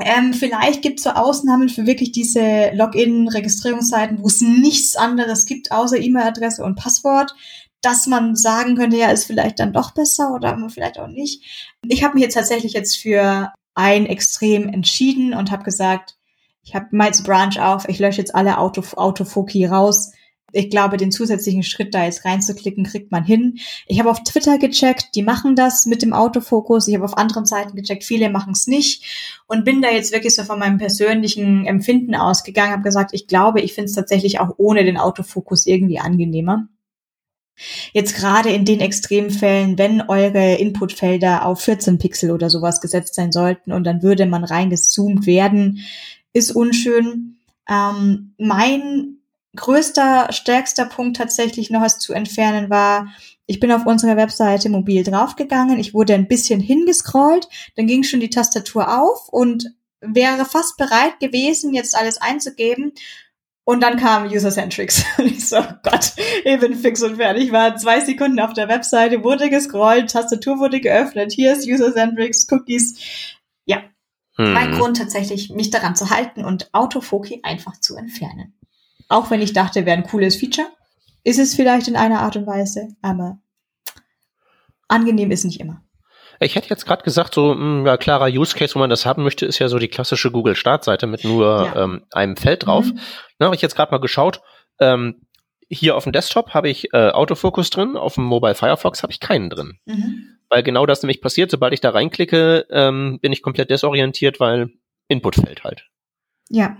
Ähm, 0.00 0.34
vielleicht 0.34 0.82
gibt 0.82 0.98
es 0.98 1.04
so 1.04 1.10
Ausnahmen 1.10 1.68
für 1.68 1.86
wirklich 1.86 2.12
diese 2.12 2.70
Login-Registrierungsseiten, 2.74 4.22
wo 4.22 4.26
es 4.26 4.40
nichts 4.40 4.96
anderes 4.96 5.46
gibt, 5.46 5.72
außer 5.72 5.98
E-Mail-Adresse 5.98 6.64
und 6.64 6.76
Passwort 6.76 7.34
dass 7.82 8.06
man 8.06 8.34
sagen 8.34 8.74
könnte, 8.74 8.96
ja, 8.96 9.10
ist 9.10 9.26
vielleicht 9.26 9.60
dann 9.60 9.72
doch 9.72 9.92
besser 9.94 10.32
oder 10.34 10.58
vielleicht 10.70 10.98
auch 10.98 11.06
nicht. 11.06 11.76
Ich 11.86 12.02
habe 12.02 12.14
mich 12.14 12.24
jetzt 12.24 12.34
tatsächlich 12.34 12.72
jetzt 12.72 12.96
für 12.96 13.52
ein 13.74 14.06
Extrem 14.06 14.68
entschieden 14.68 15.34
und 15.34 15.52
habe 15.52 15.62
gesagt, 15.62 16.16
ich 16.64 16.74
habe 16.74 16.88
Miles 16.90 17.22
Branch 17.22 17.56
auf, 17.60 17.88
ich 17.88 18.00
lösche 18.00 18.18
jetzt 18.18 18.34
alle 18.34 18.58
Auto, 18.58 18.82
Autofoki 18.96 19.66
raus. 19.66 20.10
Ich 20.52 20.70
glaube, 20.70 20.96
den 20.96 21.10
zusätzlichen 21.10 21.64
Schritt 21.64 21.92
da 21.94 22.04
jetzt 22.04 22.24
reinzuklicken, 22.24 22.84
kriegt 22.84 23.10
man 23.10 23.24
hin. 23.24 23.58
Ich 23.86 23.98
habe 23.98 24.10
auf 24.10 24.22
Twitter 24.22 24.58
gecheckt, 24.58 25.14
die 25.14 25.22
machen 25.22 25.56
das 25.56 25.86
mit 25.86 26.02
dem 26.02 26.12
Autofokus. 26.12 26.86
Ich 26.86 26.94
habe 26.94 27.04
auf 27.04 27.18
anderen 27.18 27.46
Seiten 27.46 27.76
gecheckt, 27.76 28.04
viele 28.04 28.30
machen 28.30 28.52
es 28.52 28.66
nicht. 28.66 29.42
Und 29.48 29.64
bin 29.64 29.82
da 29.82 29.90
jetzt 29.90 30.12
wirklich 30.12 30.34
so 30.34 30.44
von 30.44 30.58
meinem 30.58 30.78
persönlichen 30.78 31.66
Empfinden 31.66 32.14
ausgegangen, 32.14 32.72
habe 32.72 32.82
gesagt, 32.84 33.10
ich 33.12 33.26
glaube, 33.26 33.60
ich 33.60 33.74
finde 33.74 33.86
es 33.86 33.96
tatsächlich 33.96 34.38
auch 34.38 34.54
ohne 34.56 34.84
den 34.84 34.98
Autofokus 34.98 35.66
irgendwie 35.66 35.98
angenehmer. 35.98 36.68
Jetzt 37.92 38.14
gerade 38.14 38.50
in 38.50 38.64
den 38.64 38.80
Extremfällen, 38.80 39.78
wenn 39.78 40.02
eure 40.02 40.56
Inputfelder 40.56 41.46
auf 41.46 41.60
14 41.60 41.98
Pixel 41.98 42.30
oder 42.30 42.50
sowas 42.50 42.80
gesetzt 42.80 43.14
sein 43.14 43.32
sollten 43.32 43.72
und 43.72 43.84
dann 43.84 44.02
würde 44.02 44.26
man 44.26 44.44
reingezoomt 44.44 45.26
werden, 45.26 45.80
ist 46.32 46.50
unschön. 46.50 47.38
Ähm, 47.68 48.34
mein 48.38 49.16
größter, 49.56 50.32
stärkster 50.32 50.86
Punkt 50.86 51.16
tatsächlich 51.16 51.70
noch 51.70 51.80
was 51.80 51.98
zu 51.98 52.12
entfernen 52.12 52.70
war, 52.70 53.08
ich 53.46 53.60
bin 53.60 53.72
auf 53.72 53.86
unserer 53.86 54.16
Webseite 54.16 54.68
mobil 54.68 55.04
draufgegangen, 55.04 55.78
ich 55.78 55.94
wurde 55.94 56.14
ein 56.14 56.28
bisschen 56.28 56.60
hingescrollt, 56.60 57.48
dann 57.76 57.86
ging 57.86 58.02
schon 58.02 58.20
die 58.20 58.30
Tastatur 58.30 59.00
auf 59.02 59.28
und 59.28 59.72
wäre 60.00 60.44
fast 60.44 60.76
bereit 60.76 61.18
gewesen, 61.20 61.72
jetzt 61.72 61.96
alles 61.96 62.20
einzugeben 62.20 62.92
und 63.68 63.82
dann 63.82 63.96
kam 63.96 64.28
User-Centrics. 64.28 65.04
Und 65.18 65.26
ich 65.26 65.48
so, 65.48 65.58
oh 65.58 65.74
Gott, 65.82 66.12
ich 66.44 66.60
bin 66.60 66.76
fix 66.76 67.02
und 67.02 67.16
fertig. 67.16 67.46
Ich 67.46 67.52
war 67.52 67.76
zwei 67.76 67.98
Sekunden 67.98 68.38
auf 68.38 68.52
der 68.52 68.68
Webseite, 68.68 69.24
wurde 69.24 69.50
gescrollt, 69.50 70.08
Tastatur 70.08 70.60
wurde 70.60 70.80
geöffnet, 70.80 71.32
hier 71.32 71.52
ist 71.52 71.66
User-Centrics, 71.66 72.46
Cookies. 72.52 72.94
Ja. 73.64 73.82
Hm. 74.36 74.52
Mein 74.52 74.72
Grund 74.72 74.98
tatsächlich, 74.98 75.50
mich 75.50 75.70
daran 75.70 75.96
zu 75.96 76.10
halten 76.10 76.44
und 76.44 76.72
Autofoki 76.72 77.40
einfach 77.42 77.80
zu 77.80 77.96
entfernen. 77.96 78.54
Auch 79.08 79.30
wenn 79.30 79.42
ich 79.42 79.52
dachte, 79.52 79.86
wäre 79.86 79.96
ein 79.96 80.06
cooles 80.06 80.36
Feature. 80.36 80.68
Ist 81.24 81.38
es 81.38 81.54
vielleicht 81.54 81.88
in 81.88 81.96
einer 81.96 82.20
Art 82.20 82.36
und 82.36 82.46
Weise, 82.46 82.88
aber 83.02 83.38
angenehm 84.88 85.30
ist 85.30 85.44
nicht 85.44 85.60
immer. 85.60 85.82
Ich 86.38 86.54
hätte 86.54 86.68
jetzt 86.68 86.84
gerade 86.84 87.02
gesagt, 87.02 87.34
so 87.34 87.52
ein 87.52 87.58
hm, 87.58 87.86
ja, 87.86 87.96
klarer 87.96 88.28
Use 88.28 88.56
Case, 88.56 88.74
wo 88.74 88.78
man 88.78 88.90
das 88.90 89.06
haben 89.06 89.22
möchte, 89.22 89.46
ist 89.46 89.58
ja 89.58 89.68
so 89.68 89.78
die 89.78 89.88
klassische 89.88 90.30
Google 90.30 90.54
Startseite 90.54 91.06
mit 91.06 91.24
nur 91.24 91.72
ja. 91.74 91.84
ähm, 91.84 92.04
einem 92.12 92.36
Feld 92.36 92.66
drauf. 92.66 92.86
Mhm. 92.86 92.98
Da 93.38 93.46
habe 93.46 93.56
ich 93.56 93.62
jetzt 93.62 93.74
gerade 93.74 93.90
mal 93.90 93.98
geschaut. 93.98 94.40
Ähm, 94.78 95.26
hier 95.68 95.96
auf 95.96 96.04
dem 96.04 96.12
Desktop 96.12 96.54
habe 96.54 96.68
ich 96.68 96.92
äh, 96.92 97.10
Autofokus 97.10 97.70
drin, 97.70 97.96
auf 97.96 98.14
dem 98.14 98.24
Mobile 98.24 98.54
Firefox 98.54 99.02
habe 99.02 99.12
ich 99.12 99.20
keinen 99.20 99.50
drin. 99.50 99.78
Mhm. 99.86 100.38
Weil 100.48 100.62
genau 100.62 100.86
das 100.86 101.02
nämlich 101.02 101.20
passiert, 101.20 101.50
sobald 101.50 101.72
ich 101.72 101.80
da 101.80 101.90
reinklicke, 101.90 102.66
ähm, 102.70 103.18
bin 103.20 103.32
ich 103.32 103.42
komplett 103.42 103.70
desorientiert, 103.70 104.38
weil 104.38 104.70
Input 105.08 105.36
fällt 105.36 105.64
halt. 105.64 105.88
Ja. 106.48 106.76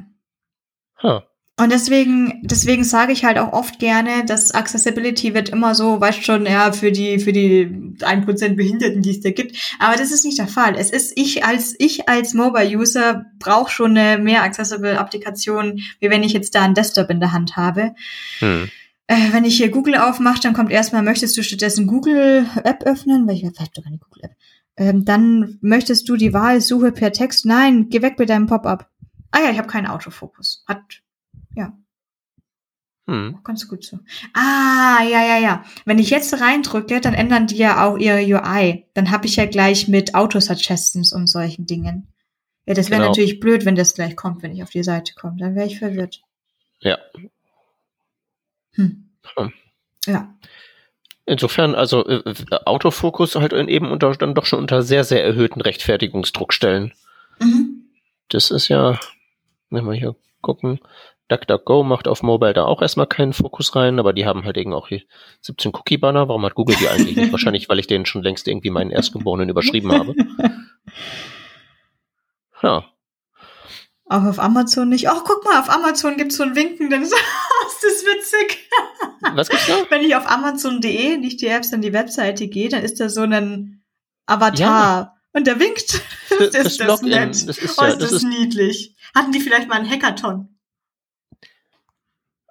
Huh. 1.03 1.23
Und 1.59 1.73
deswegen, 1.73 2.43
deswegen 2.43 2.85
sage 2.85 3.13
ich 3.13 3.25
halt 3.25 3.39
auch 3.39 3.55
oft 3.55 3.79
gerne, 3.79 4.27
dass 4.27 4.53
Accessibility 4.53 5.33
wird 5.33 5.49
immer 5.49 5.75
so, 5.75 5.99
weißt 5.99 6.23
schon, 6.23 6.45
ja, 6.45 6.71
für 6.73 6.93
die, 6.93 7.19
für 7.19 7.33
die 7.33 7.97
ein 8.03 8.27
Prozent 8.27 8.59
Behinderten, 8.59 9.01
die 9.01 9.13
es 9.13 9.21
da 9.21 9.31
gibt. 9.31 9.57
Aber 9.79 9.97
das 9.97 10.13
ist 10.13 10.27
nicht 10.27 10.39
der 10.39 10.49
Fall. 10.49 10.77
Es 10.77 10.91
ist 10.91 11.15
ich 11.17 11.47
als, 11.47 11.75
ich 11.79 12.11
als 12.11 12.35
Mobile-User 12.35 13.25
brauche 13.39 13.71
schon 13.71 13.97
eine 13.97 14.23
mehr 14.23 14.43
accessible 14.43 14.99
Applikation, 14.99 15.81
wie 15.99 16.11
wenn 16.11 16.23
ich 16.23 16.35
jetzt 16.35 16.55
da 16.55 16.63
einen 16.63 16.75
Desktop 16.75 17.09
in 17.09 17.21
der 17.21 17.33
Hand 17.33 17.57
habe. 17.57 17.95
Hm. 18.41 18.69
Äh, 19.07 19.33
wenn 19.33 19.45
ich 19.45 19.57
hier 19.57 19.71
Google 19.71 19.95
aufmache, 19.95 20.41
dann 20.43 20.53
kommt 20.53 20.71
erstmal, 20.71 21.03
möchtest 21.03 21.39
du 21.39 21.43
stattdessen 21.43 21.87
Google 21.87 22.45
App 22.65 22.83
öffnen? 22.83 23.27
Weil 23.27 23.37
ich 23.37 23.41
vielleicht 23.41 23.79
doch 23.79 23.83
keine 23.83 23.97
Google 23.99 24.25
App. 24.25 24.37
Ähm, 24.77 25.07
dann 25.07 25.57
möchtest 25.63 26.07
du 26.07 26.17
die 26.17 26.35
Wahl 26.35 26.61
Suche 26.61 26.93
per 26.93 27.13
Text. 27.13 27.47
Nein, 27.47 27.89
geh 27.89 28.03
weg 28.03 28.19
mit 28.19 28.29
deinem 28.29 28.47
Pop-up. 28.47 28.91
Ah 29.31 29.41
ja, 29.45 29.51
ich 29.51 29.57
habe 29.57 29.69
keinen 29.69 29.87
Autofokus. 29.87 30.63
Hat 30.67 30.83
ja. 31.57 31.77
Hm. 33.09 33.39
Ganz 33.45 33.69
gut 33.69 33.85
so. 33.85 33.99
Ah, 34.35 35.03
ja, 35.03 35.25
ja, 35.25 35.39
ja. 35.39 35.65
Wenn 35.85 35.99
ich 36.01 36.11
jetzt 36.11 36.41
reindrücke, 36.41 37.01
dann 37.01 37.15
ändern 37.15 37.47
die 37.47 37.57
ja 37.57 37.87
auch 37.87 37.97
ihre 37.99 38.19
UI. 38.19 38.87
Dann 38.95 39.13
habe 39.13 39.27
ich 39.27 39.37
ja 39.37 39.47
gleich 39.47 39.87
mit 39.87 40.15
Autosuggestions 40.15 41.13
und 41.13 41.29
solchen 41.29 41.67
Dingen. 41.67 42.09
Ja, 42.67 42.75
das 42.75 42.91
wäre 42.91 43.01
genau. 43.01 43.11
natürlich 43.11 43.39
blöd, 43.39 43.65
wenn 43.65 43.77
das 43.77 43.95
gleich 43.95 44.17
kommt, 44.17 44.43
wenn 44.43 44.53
ich 44.53 44.63
auf 44.63 44.71
die 44.71 44.83
Seite 44.83 45.15
komme. 45.15 45.37
Dann 45.39 45.55
wäre 45.55 45.67
ich 45.67 45.79
verwirrt. 45.79 46.21
Ja. 46.81 46.99
Hm. 48.73 49.11
Hm. 49.37 49.53
Ja. 50.07 50.35
Insofern, 51.27 51.75
also 51.77 52.07
äh, 52.07 52.35
Autofokus 52.65 53.37
halt 53.37 53.53
eben 53.53 53.91
unter, 53.91 54.13
dann 54.13 54.35
doch 54.35 54.47
schon 54.47 54.61
unter 54.61 54.83
sehr, 54.83 55.05
sehr 55.05 55.25
erhöhten 55.25 55.61
Rechtfertigungsdruck 55.61 56.53
stellen. 56.53 56.93
Mhm. 57.41 57.89
Das 58.29 58.51
ist 58.51 58.69
ja, 58.69 58.99
wenn 59.71 59.85
wir 59.85 59.95
hier 59.95 60.17
gucken, 60.41 60.81
DuckDuckGo 61.29 61.83
macht 61.83 62.09
auf 62.09 62.23
Mobile 62.23 62.53
da 62.53 62.65
auch 62.65 62.83
erstmal 62.83 63.07
keinen 63.07 63.33
Fokus 63.33 63.75
rein, 63.75 63.99
aber 63.99 64.13
die 64.13 64.27
haben 64.27 64.45
halt 64.45 64.57
eben 64.57 64.73
auch 64.73 64.89
hier 64.89 65.03
17 65.41 65.73
Cookie-Banner. 65.75 66.29
Warum 66.29 66.45
hat 66.45 66.55
Google 66.55 66.77
die 66.77 66.89
eigentlich 66.89 67.17
nicht? 67.17 67.33
Wahrscheinlich, 67.33 67.69
weil 67.69 67.79
ich 67.79 67.87
denen 67.87 68.07
schon 68.07 68.23
längst 68.23 68.47
irgendwie 68.47 68.71
meinen 68.71 68.91
Erstgeborenen 68.91 69.49
überschrieben 69.49 69.93
habe. 69.93 70.15
Ja. 72.63 72.85
Auch 74.09 74.23
auf 74.23 74.39
Amazon 74.39 74.89
nicht. 74.89 75.09
Ach, 75.09 75.25
guck 75.25 75.45
mal, 75.45 75.61
auf 75.61 75.69
Amazon 75.69 76.17
gibt's 76.17 76.37
so 76.37 76.45
ein 76.45 76.55
Winken, 76.55 76.91
ist 77.03 77.13
das 77.13 78.05
witzig. 78.05 78.69
Was 79.35 79.49
gibt's 79.49 79.67
da? 79.67 79.75
Wenn 79.91 80.03
ich 80.03 80.15
auf 80.15 80.27
Amazon.de, 80.31 81.19
nicht 81.19 81.41
die 81.41 81.49
Apps, 81.49 81.71
dann 81.71 81.83
die 81.83 81.93
Webseite 81.93 82.49
gehe, 82.49 82.69
dann 82.69 82.83
ist 82.83 83.01
da 83.01 83.09
so 83.09 83.23
ein 83.23 83.85
Avatar. 84.27 84.59
Ja. 84.59 85.15
Und 85.33 85.47
der 85.47 85.61
winkt. 85.61 86.01
Das, 86.31 86.51
das 86.51 86.67
ist 86.67 86.81
das 86.81 87.03
nett. 87.03 87.49
Das 87.49 87.59
ist, 87.59 87.79
oh, 87.79 87.85
ist 87.85 87.97
das, 87.97 87.99
das 87.99 88.13
ist 88.13 88.23
niedlich. 88.23 88.97
Hatten 89.15 89.33
die 89.33 89.41
vielleicht 89.41 89.69
mal 89.69 89.77
einen 89.77 89.91
Hackathon? 89.91 90.56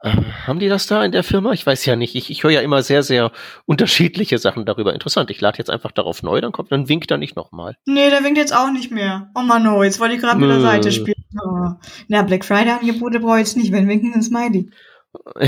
Äh, 0.02 0.12
haben 0.46 0.60
die 0.60 0.68
das 0.68 0.88
da 0.88 1.04
in 1.04 1.12
der 1.12 1.24
Firma? 1.24 1.54
Ich 1.54 1.66
weiß 1.66 1.86
ja 1.86 1.96
nicht. 1.96 2.16
Ich, 2.16 2.30
ich 2.30 2.44
höre 2.44 2.52
ja 2.52 2.62
immer 2.62 2.84
sehr, 2.84 3.04
sehr 3.04 3.32
unterschiedliche 3.66 4.38
Sachen 4.38 4.66
darüber. 4.66 4.94
Interessant. 4.94 5.32
Ich 5.32 5.42
lade 5.42 5.58
jetzt 5.58 5.70
einfach 5.70 5.92
darauf 5.92 6.22
neu, 6.24 6.42
dann 6.42 6.52
kommt, 6.52 6.72
dann 6.72 6.90
winkt 6.90 7.12
er 7.12 7.18
nicht 7.18 7.36
nochmal. 7.36 7.78
Nee, 7.86 8.10
der 8.10 8.24
winkt 8.24 8.38
jetzt 8.38 8.56
auch 8.56 8.72
nicht 8.72 8.92
mehr. 8.92 9.32
Oh 9.36 9.42
Mann, 9.42 9.68
oh, 9.68 9.84
jetzt 9.84 10.00
wollte 10.00 10.16
ich 10.16 10.22
gerade 10.22 10.40
mit 10.40 10.50
der 10.50 10.62
Seite 10.62 10.92
spielen. 10.92 11.26
Oh. 11.42 11.72
Na, 12.08 12.22
Black 12.24 12.46
Friday 12.46 12.72
Angebote 12.72 13.20
brauche 13.20 13.36
ich 13.36 13.48
jetzt 13.48 13.58
nicht, 13.58 13.72
wenn 13.72 13.88
winken 13.88 14.14
ein 14.14 14.22
Smiley. 14.22 14.70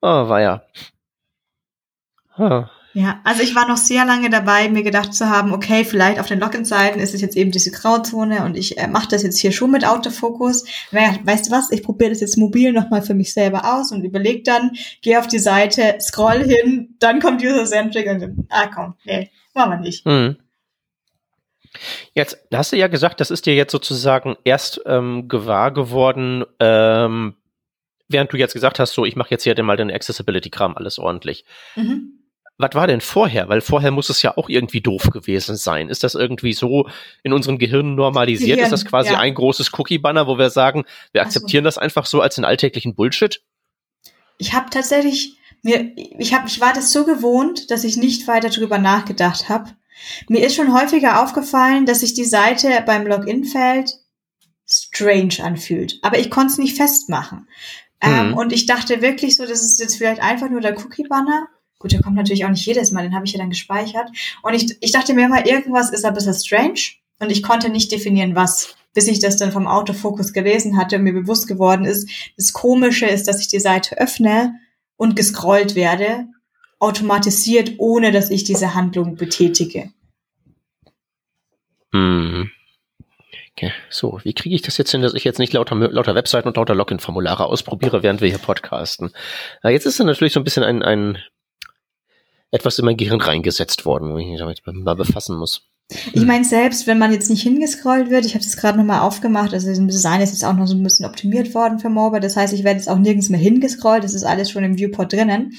oh, 0.00 0.28
war 0.28 0.40
ja. 0.40 0.62
Ah. 2.36 2.70
Ja, 2.94 3.20
also 3.24 3.42
ich 3.42 3.54
war 3.54 3.66
noch 3.66 3.78
sehr 3.78 4.04
lange 4.04 4.28
dabei, 4.28 4.68
mir 4.68 4.82
gedacht 4.82 5.14
zu 5.14 5.30
haben, 5.30 5.52
okay, 5.52 5.84
vielleicht 5.84 6.20
auf 6.20 6.26
den 6.26 6.40
Login-Seiten 6.40 7.00
ist 7.00 7.14
es 7.14 7.22
jetzt 7.22 7.36
eben 7.36 7.50
diese 7.50 7.70
Grauzone 7.70 8.44
und 8.44 8.54
ich 8.56 8.76
äh, 8.76 8.86
mache 8.86 9.08
das 9.08 9.22
jetzt 9.22 9.38
hier 9.38 9.52
schon 9.52 9.70
mit 9.70 9.86
Autofokus. 9.86 10.64
Weißt 10.90 11.46
du 11.46 11.50
was, 11.50 11.70
ich 11.70 11.82
probiere 11.82 12.10
das 12.10 12.20
jetzt 12.20 12.36
mobil 12.36 12.72
nochmal 12.72 13.00
für 13.00 13.14
mich 13.14 13.32
selber 13.32 13.78
aus 13.78 13.92
und 13.92 14.04
überlege 14.04 14.42
dann, 14.42 14.72
gehe 15.00 15.18
auf 15.18 15.26
die 15.26 15.38
Seite, 15.38 15.96
scroll 16.00 16.44
hin, 16.44 16.96
dann 16.98 17.20
kommt 17.20 17.42
User-Centric 17.42 18.06
und 18.08 18.20
dann, 18.20 18.46
ah 18.50 18.68
komm, 18.72 18.94
nee, 19.04 19.30
machen 19.54 19.70
wir 19.70 19.78
nicht. 19.78 20.04
Hm. 20.04 20.36
Jetzt 22.12 22.46
hast 22.52 22.72
du 22.72 22.76
ja 22.76 22.88
gesagt, 22.88 23.20
das 23.20 23.30
ist 23.30 23.46
dir 23.46 23.54
jetzt 23.54 23.72
sozusagen 23.72 24.36
erst 24.44 24.82
ähm, 24.84 25.28
gewahr 25.28 25.70
geworden, 25.70 26.44
ähm, 26.60 27.36
während 28.08 28.30
du 28.34 28.36
jetzt 28.36 28.52
gesagt 28.52 28.78
hast, 28.78 28.92
so 28.92 29.06
ich 29.06 29.16
mache 29.16 29.30
jetzt 29.30 29.44
hier 29.44 29.62
mal 29.62 29.78
den 29.78 29.90
Accessibility-Kram 29.90 30.76
alles 30.76 30.98
ordentlich. 30.98 31.46
Mhm 31.74 32.18
was 32.58 32.74
war 32.74 32.86
denn 32.86 33.00
vorher? 33.00 33.48
Weil 33.48 33.60
vorher 33.60 33.90
muss 33.90 34.10
es 34.10 34.22
ja 34.22 34.36
auch 34.36 34.48
irgendwie 34.48 34.80
doof 34.80 35.10
gewesen 35.10 35.56
sein. 35.56 35.88
Ist 35.88 36.04
das 36.04 36.14
irgendwie 36.14 36.52
so 36.52 36.88
in 37.22 37.32
unserem 37.32 37.58
Gehirn 37.58 37.94
normalisiert? 37.94 38.56
Gehirn, 38.58 38.64
ist 38.64 38.72
das 38.72 38.84
quasi 38.84 39.12
ja. 39.12 39.18
ein 39.18 39.34
großes 39.34 39.70
Cookie-Banner, 39.78 40.26
wo 40.26 40.38
wir 40.38 40.50
sagen, 40.50 40.84
wir 41.12 41.22
akzeptieren 41.22 41.64
so. 41.64 41.68
das 41.68 41.78
einfach 41.78 42.06
so 42.06 42.20
als 42.20 42.36
den 42.36 42.44
alltäglichen 42.44 42.94
Bullshit? 42.94 43.42
Ich 44.38 44.52
habe 44.52 44.70
tatsächlich 44.70 45.36
mir, 45.62 45.92
ich 45.96 46.34
habe, 46.34 46.48
ich 46.48 46.60
war 46.60 46.72
das 46.72 46.92
so 46.92 47.04
gewohnt, 47.04 47.70
dass 47.70 47.84
ich 47.84 47.96
nicht 47.96 48.26
weiter 48.26 48.50
drüber 48.50 48.78
nachgedacht 48.78 49.48
habe. 49.48 49.70
Mir 50.28 50.44
ist 50.44 50.56
schon 50.56 50.74
häufiger 50.74 51.22
aufgefallen, 51.22 51.86
dass 51.86 52.00
sich 52.00 52.14
die 52.14 52.24
Seite 52.24 52.82
beim 52.84 53.06
Login-Feld 53.06 53.92
strange 54.68 55.36
anfühlt, 55.42 55.98
aber 56.02 56.18
ich 56.18 56.30
konnte 56.30 56.52
es 56.52 56.58
nicht 56.58 56.76
festmachen. 56.76 57.48
Ähm, 58.00 58.30
mhm. 58.30 58.34
und 58.34 58.52
ich 58.52 58.66
dachte 58.66 59.00
wirklich 59.00 59.36
so, 59.36 59.46
das 59.46 59.62
ist 59.62 59.78
jetzt 59.78 59.96
vielleicht 59.96 60.20
einfach 60.20 60.50
nur 60.50 60.60
der 60.60 60.76
Cookie-Banner 60.76 61.46
Gut, 61.82 61.90
der 61.90 62.00
kommt 62.00 62.14
natürlich 62.14 62.44
auch 62.44 62.50
nicht 62.50 62.64
jedes 62.64 62.92
Mal, 62.92 63.02
den 63.02 63.12
habe 63.12 63.26
ich 63.26 63.32
ja 63.32 63.40
dann 63.40 63.50
gespeichert. 63.50 64.08
Und 64.42 64.54
ich, 64.54 64.76
ich 64.80 64.92
dachte 64.92 65.14
mir 65.14 65.26
immer, 65.26 65.44
irgendwas 65.44 65.90
ist 65.90 66.04
ein 66.04 66.14
bisschen 66.14 66.32
strange 66.32 66.78
und 67.18 67.32
ich 67.32 67.42
konnte 67.42 67.70
nicht 67.70 67.90
definieren, 67.90 68.36
was. 68.36 68.76
Bis 68.94 69.08
ich 69.08 69.18
das 69.18 69.36
dann 69.36 69.50
vom 69.50 69.66
Autofokus 69.66 70.32
gelesen 70.32 70.76
hatte 70.76 70.96
und 70.96 71.02
mir 71.02 71.12
bewusst 71.12 71.48
geworden 71.48 71.84
ist, 71.84 72.08
das 72.36 72.52
Komische 72.52 73.06
ist, 73.06 73.26
dass 73.26 73.40
ich 73.40 73.48
die 73.48 73.58
Seite 73.58 73.98
öffne 73.98 74.60
und 74.96 75.16
gescrollt 75.16 75.74
werde, 75.74 76.28
automatisiert, 76.78 77.72
ohne 77.78 78.12
dass 78.12 78.30
ich 78.30 78.44
diese 78.44 78.76
Handlung 78.76 79.16
betätige. 79.16 79.90
Mhm. 81.90 82.52
Okay. 83.56 83.72
So, 83.90 84.20
wie 84.22 84.34
kriege 84.34 84.54
ich 84.54 84.62
das 84.62 84.78
jetzt 84.78 84.92
hin, 84.92 85.02
dass 85.02 85.14
ich 85.14 85.24
jetzt 85.24 85.40
nicht 85.40 85.52
lauter, 85.52 85.74
lauter 85.74 86.14
Webseiten 86.14 86.46
und 86.46 86.56
lauter 86.56 86.76
Login-Formulare 86.76 87.44
ausprobiere, 87.44 88.04
während 88.04 88.20
wir 88.20 88.28
hier 88.28 88.38
podcasten? 88.38 89.10
Na, 89.64 89.70
jetzt 89.70 89.84
ist 89.86 89.98
es 89.98 90.06
natürlich 90.06 90.32
so 90.32 90.38
ein 90.38 90.44
bisschen 90.44 90.62
ein, 90.62 90.84
ein 90.84 91.18
etwas 92.52 92.78
in 92.78 92.84
mein 92.84 92.96
Gehirn 92.96 93.20
reingesetzt 93.20 93.84
worden, 93.84 94.12
wo 94.12 94.18
ich 94.18 94.28
mich 94.28 94.38
damit 94.38 94.64
mal 94.64 94.94
befassen 94.94 95.36
muss. 95.36 95.66
Ich 96.12 96.24
meine, 96.24 96.44
selbst 96.44 96.86
wenn 96.86 96.98
man 96.98 97.12
jetzt 97.12 97.28
nicht 97.28 97.42
hingescrollt 97.42 98.10
wird, 98.10 98.24
ich 98.24 98.34
habe 98.34 98.44
das 98.44 98.56
gerade 98.56 98.78
nochmal 98.78 99.00
aufgemacht, 99.00 99.52
also 99.52 99.68
das 99.68 99.78
Design 99.78 100.20
ist 100.20 100.30
jetzt 100.30 100.44
auch 100.44 100.54
noch 100.54 100.66
so 100.66 100.74
ein 100.74 100.82
bisschen 100.82 101.04
optimiert 101.04 101.54
worden 101.54 101.78
für 101.78 101.90
Mobile, 101.90 102.20
das 102.20 102.36
heißt, 102.36 102.52
ich 102.54 102.64
werde 102.64 102.78
jetzt 102.78 102.88
auch 102.88 102.98
nirgends 102.98 103.28
mehr 103.28 103.40
hingescrollt, 103.40 104.04
das 104.04 104.14
ist 104.14 104.24
alles 104.24 104.50
schon 104.50 104.64
im 104.64 104.78
Viewport 104.78 105.12
drinnen. 105.12 105.52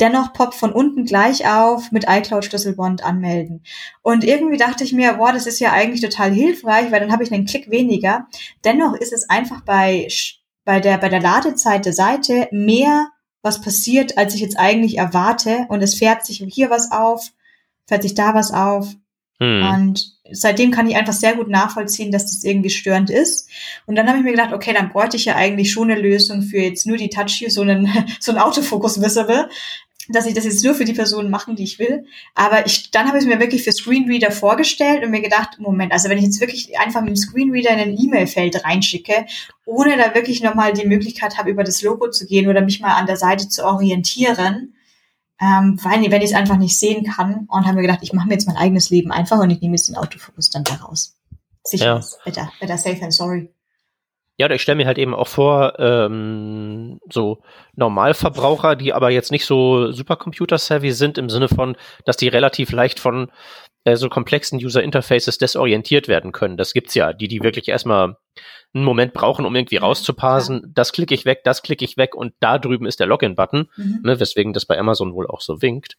Dennoch 0.00 0.32
poppt 0.32 0.54
von 0.54 0.72
unten 0.72 1.04
gleich 1.04 1.46
auf 1.48 1.92
mit 1.92 2.06
iCloud 2.08 2.44
Schlüsselbond 2.44 3.04
anmelden. 3.04 3.62
Und 4.02 4.24
irgendwie 4.24 4.56
dachte 4.56 4.84
ich 4.84 4.92
mir, 4.92 5.14
boah, 5.14 5.32
das 5.32 5.46
ist 5.46 5.60
ja 5.60 5.72
eigentlich 5.72 6.00
total 6.00 6.32
hilfreich, 6.32 6.90
weil 6.90 7.00
dann 7.00 7.12
habe 7.12 7.22
ich 7.22 7.32
einen 7.32 7.46
Klick 7.46 7.70
weniger. 7.70 8.26
Dennoch 8.64 8.94
ist 8.94 9.12
es 9.12 9.28
einfach 9.30 9.60
bei, 9.62 10.08
bei, 10.64 10.80
der, 10.80 10.98
bei 10.98 11.08
der 11.08 11.20
Ladezeit 11.20 11.84
der 11.84 11.92
Seite 11.92 12.48
mehr 12.50 13.08
was 13.46 13.62
passiert, 13.62 14.18
als 14.18 14.34
ich 14.34 14.42
jetzt 14.42 14.58
eigentlich 14.58 14.98
erwarte. 14.98 15.64
Und 15.68 15.82
es 15.82 15.94
fährt 15.94 16.26
sich 16.26 16.44
hier 16.48 16.68
was 16.68 16.92
auf, 16.92 17.32
fährt 17.86 18.02
sich 18.02 18.14
da 18.14 18.34
was 18.34 18.52
auf. 18.52 18.94
Hm. 19.38 19.62
Und 19.62 20.16
seitdem 20.30 20.70
kann 20.70 20.88
ich 20.88 20.96
einfach 20.96 21.12
sehr 21.12 21.34
gut 21.34 21.48
nachvollziehen, 21.48 22.10
dass 22.10 22.26
das 22.26 22.44
irgendwie 22.44 22.70
störend 22.70 23.10
ist. 23.10 23.48
Und 23.86 23.96
dann 23.96 24.08
habe 24.08 24.18
ich 24.18 24.24
mir 24.24 24.32
gedacht, 24.32 24.52
okay, 24.52 24.72
dann 24.72 24.90
bräuchte 24.90 25.16
ich 25.16 25.26
ja 25.26 25.36
eigentlich 25.36 25.70
schon 25.70 25.90
eine 25.90 26.00
Lösung 26.00 26.42
für 26.42 26.58
jetzt 26.58 26.86
nur 26.86 26.96
die 26.96 27.10
Touch, 27.10 27.44
so 27.48 27.62
einen, 27.62 27.88
so 28.20 28.32
einen 28.32 28.40
Autofokus-Visible, 28.40 29.48
dass 30.08 30.26
ich 30.26 30.34
das 30.34 30.44
jetzt 30.44 30.64
nur 30.64 30.74
für 30.74 30.84
die 30.84 30.92
Personen 30.92 31.30
machen, 31.30 31.56
die 31.56 31.64
ich 31.64 31.78
will. 31.78 32.06
Aber 32.34 32.66
ich, 32.66 32.90
dann 32.90 33.08
habe 33.08 33.18
ich 33.18 33.24
es 33.24 33.28
mir 33.28 33.40
wirklich 33.40 33.64
für 33.64 33.72
Screenreader 33.72 34.30
vorgestellt 34.30 35.04
und 35.04 35.10
mir 35.10 35.20
gedacht, 35.20 35.58
Moment, 35.58 35.92
also 35.92 36.08
wenn 36.08 36.18
ich 36.18 36.24
jetzt 36.24 36.40
wirklich 36.40 36.78
einfach 36.78 37.00
mit 37.00 37.10
dem 37.10 37.16
Screenreader 37.16 37.70
in 37.70 37.78
ein 37.78 37.98
E-Mail-Feld 37.98 38.64
reinschicke, 38.64 39.26
ohne 39.64 39.96
da 39.96 40.14
wirklich 40.14 40.42
nochmal 40.42 40.72
die 40.72 40.86
Möglichkeit 40.86 41.38
habe, 41.38 41.50
über 41.50 41.64
das 41.64 41.82
Logo 41.82 42.10
zu 42.10 42.26
gehen 42.26 42.48
oder 42.48 42.60
mich 42.60 42.80
mal 42.80 42.94
an 42.94 43.06
der 43.06 43.16
Seite 43.16 43.48
zu 43.48 43.64
orientieren, 43.64 44.74
ähm, 45.40 45.78
weil, 45.82 46.10
wenn 46.10 46.22
ich 46.22 46.30
es 46.30 46.36
einfach 46.36 46.56
nicht 46.56 46.78
sehen 46.78 47.04
kann 47.04 47.46
und 47.48 47.66
habe 47.66 47.76
mir 47.76 47.82
gedacht, 47.82 48.00
ich 48.02 48.12
mache 48.12 48.26
mir 48.26 48.34
jetzt 48.34 48.46
mein 48.46 48.56
eigenes 48.56 48.90
Leben 48.90 49.12
einfach 49.12 49.38
und 49.38 49.50
ich 49.50 49.60
nehme 49.60 49.74
jetzt 49.74 49.88
den 49.88 49.96
Autofokus 49.96 50.50
dann 50.50 50.64
daraus. 50.64 51.14
Sicher, 51.64 51.84
ja. 51.84 52.00
better, 52.24 52.52
better 52.60 52.78
safe 52.78 53.00
than 53.00 53.10
sorry. 53.10 53.52
Ja, 54.38 54.50
ich 54.50 54.60
stelle 54.60 54.76
mir 54.76 54.86
halt 54.86 54.98
eben 54.98 55.14
auch 55.14 55.28
vor, 55.28 55.78
ähm, 55.78 57.00
so 57.10 57.42
Normalverbraucher, 57.74 58.76
die 58.76 58.92
aber 58.92 59.10
jetzt 59.10 59.30
nicht 59.30 59.46
so 59.46 59.92
super 59.92 60.16
computer-savvy 60.16 60.92
sind, 60.92 61.16
im 61.16 61.30
Sinne 61.30 61.48
von, 61.48 61.76
dass 62.04 62.18
die 62.18 62.28
relativ 62.28 62.70
leicht 62.70 63.00
von 63.00 63.30
äh, 63.84 63.96
so 63.96 64.10
komplexen 64.10 64.58
User-Interfaces 64.58 65.38
desorientiert 65.38 66.06
werden 66.08 66.32
können. 66.32 66.58
Das 66.58 66.74
gibt's 66.74 66.94
ja, 66.94 67.14
die, 67.14 67.28
die 67.28 67.42
wirklich 67.42 67.68
erstmal 67.68 68.16
einen 68.74 68.84
Moment 68.84 69.14
brauchen, 69.14 69.46
um 69.46 69.54
irgendwie 69.56 69.76
rauszuparsen. 69.76 70.56
Ja. 70.56 70.68
Das 70.74 70.92
klicke 70.92 71.14
ich 71.14 71.24
weg, 71.24 71.40
das 71.44 71.62
klicke 71.62 71.84
ich 71.84 71.96
weg 71.96 72.14
und 72.14 72.34
da 72.40 72.58
drüben 72.58 72.84
ist 72.84 73.00
der 73.00 73.06
Login-Button, 73.06 73.70
mhm. 73.76 74.00
ne, 74.02 74.20
weswegen 74.20 74.52
das 74.52 74.66
bei 74.66 74.78
Amazon 74.78 75.14
wohl 75.14 75.26
auch 75.28 75.40
so 75.40 75.62
winkt. 75.62 75.96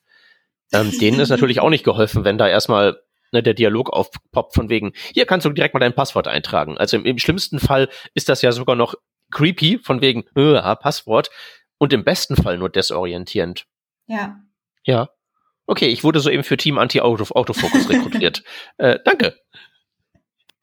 Ähm, 0.74 0.92
denen 1.00 1.20
ist 1.20 1.30
natürlich 1.30 1.62
auch 1.62 1.70
nicht 1.70 1.86
geholfen, 1.86 2.26
wenn 2.26 2.38
da 2.38 2.48
erstmal 2.48 3.02
ne, 3.32 3.44
der 3.44 3.54
Dialog 3.54 3.92
aufpoppt 3.92 4.54
von 4.54 4.70
wegen, 4.70 4.94
hier 5.14 5.26
kannst 5.26 5.46
du 5.46 5.50
direkt 5.50 5.74
mal 5.74 5.80
dein 5.80 5.94
Passwort 5.94 6.28
eintragen. 6.28 6.78
Also 6.78 6.98
im, 6.98 7.06
im 7.06 7.18
schlimmsten 7.18 7.60
Fall 7.60 7.90
ist 8.14 8.30
das 8.30 8.42
ja 8.42 8.52
sogar 8.52 8.76
noch 8.76 8.96
creepy, 9.32 9.80
von 9.80 10.02
wegen, 10.02 10.26
äh, 10.36 10.76
Passwort. 10.76 11.30
Und 11.80 11.94
im 11.94 12.04
besten 12.04 12.36
Fall 12.36 12.58
nur 12.58 12.70
desorientierend. 12.70 13.68
Ja. 14.08 14.40
Ja. 14.84 15.10
Okay, 15.68 15.88
ich 15.88 16.04
wurde 16.04 16.20
soeben 16.22 16.44
für 16.44 16.58
Team 16.58 16.78
Anti-Autofokus 16.78 17.90
rekrutiert. 17.90 18.44
äh, 18.78 19.00
danke. 19.04 19.36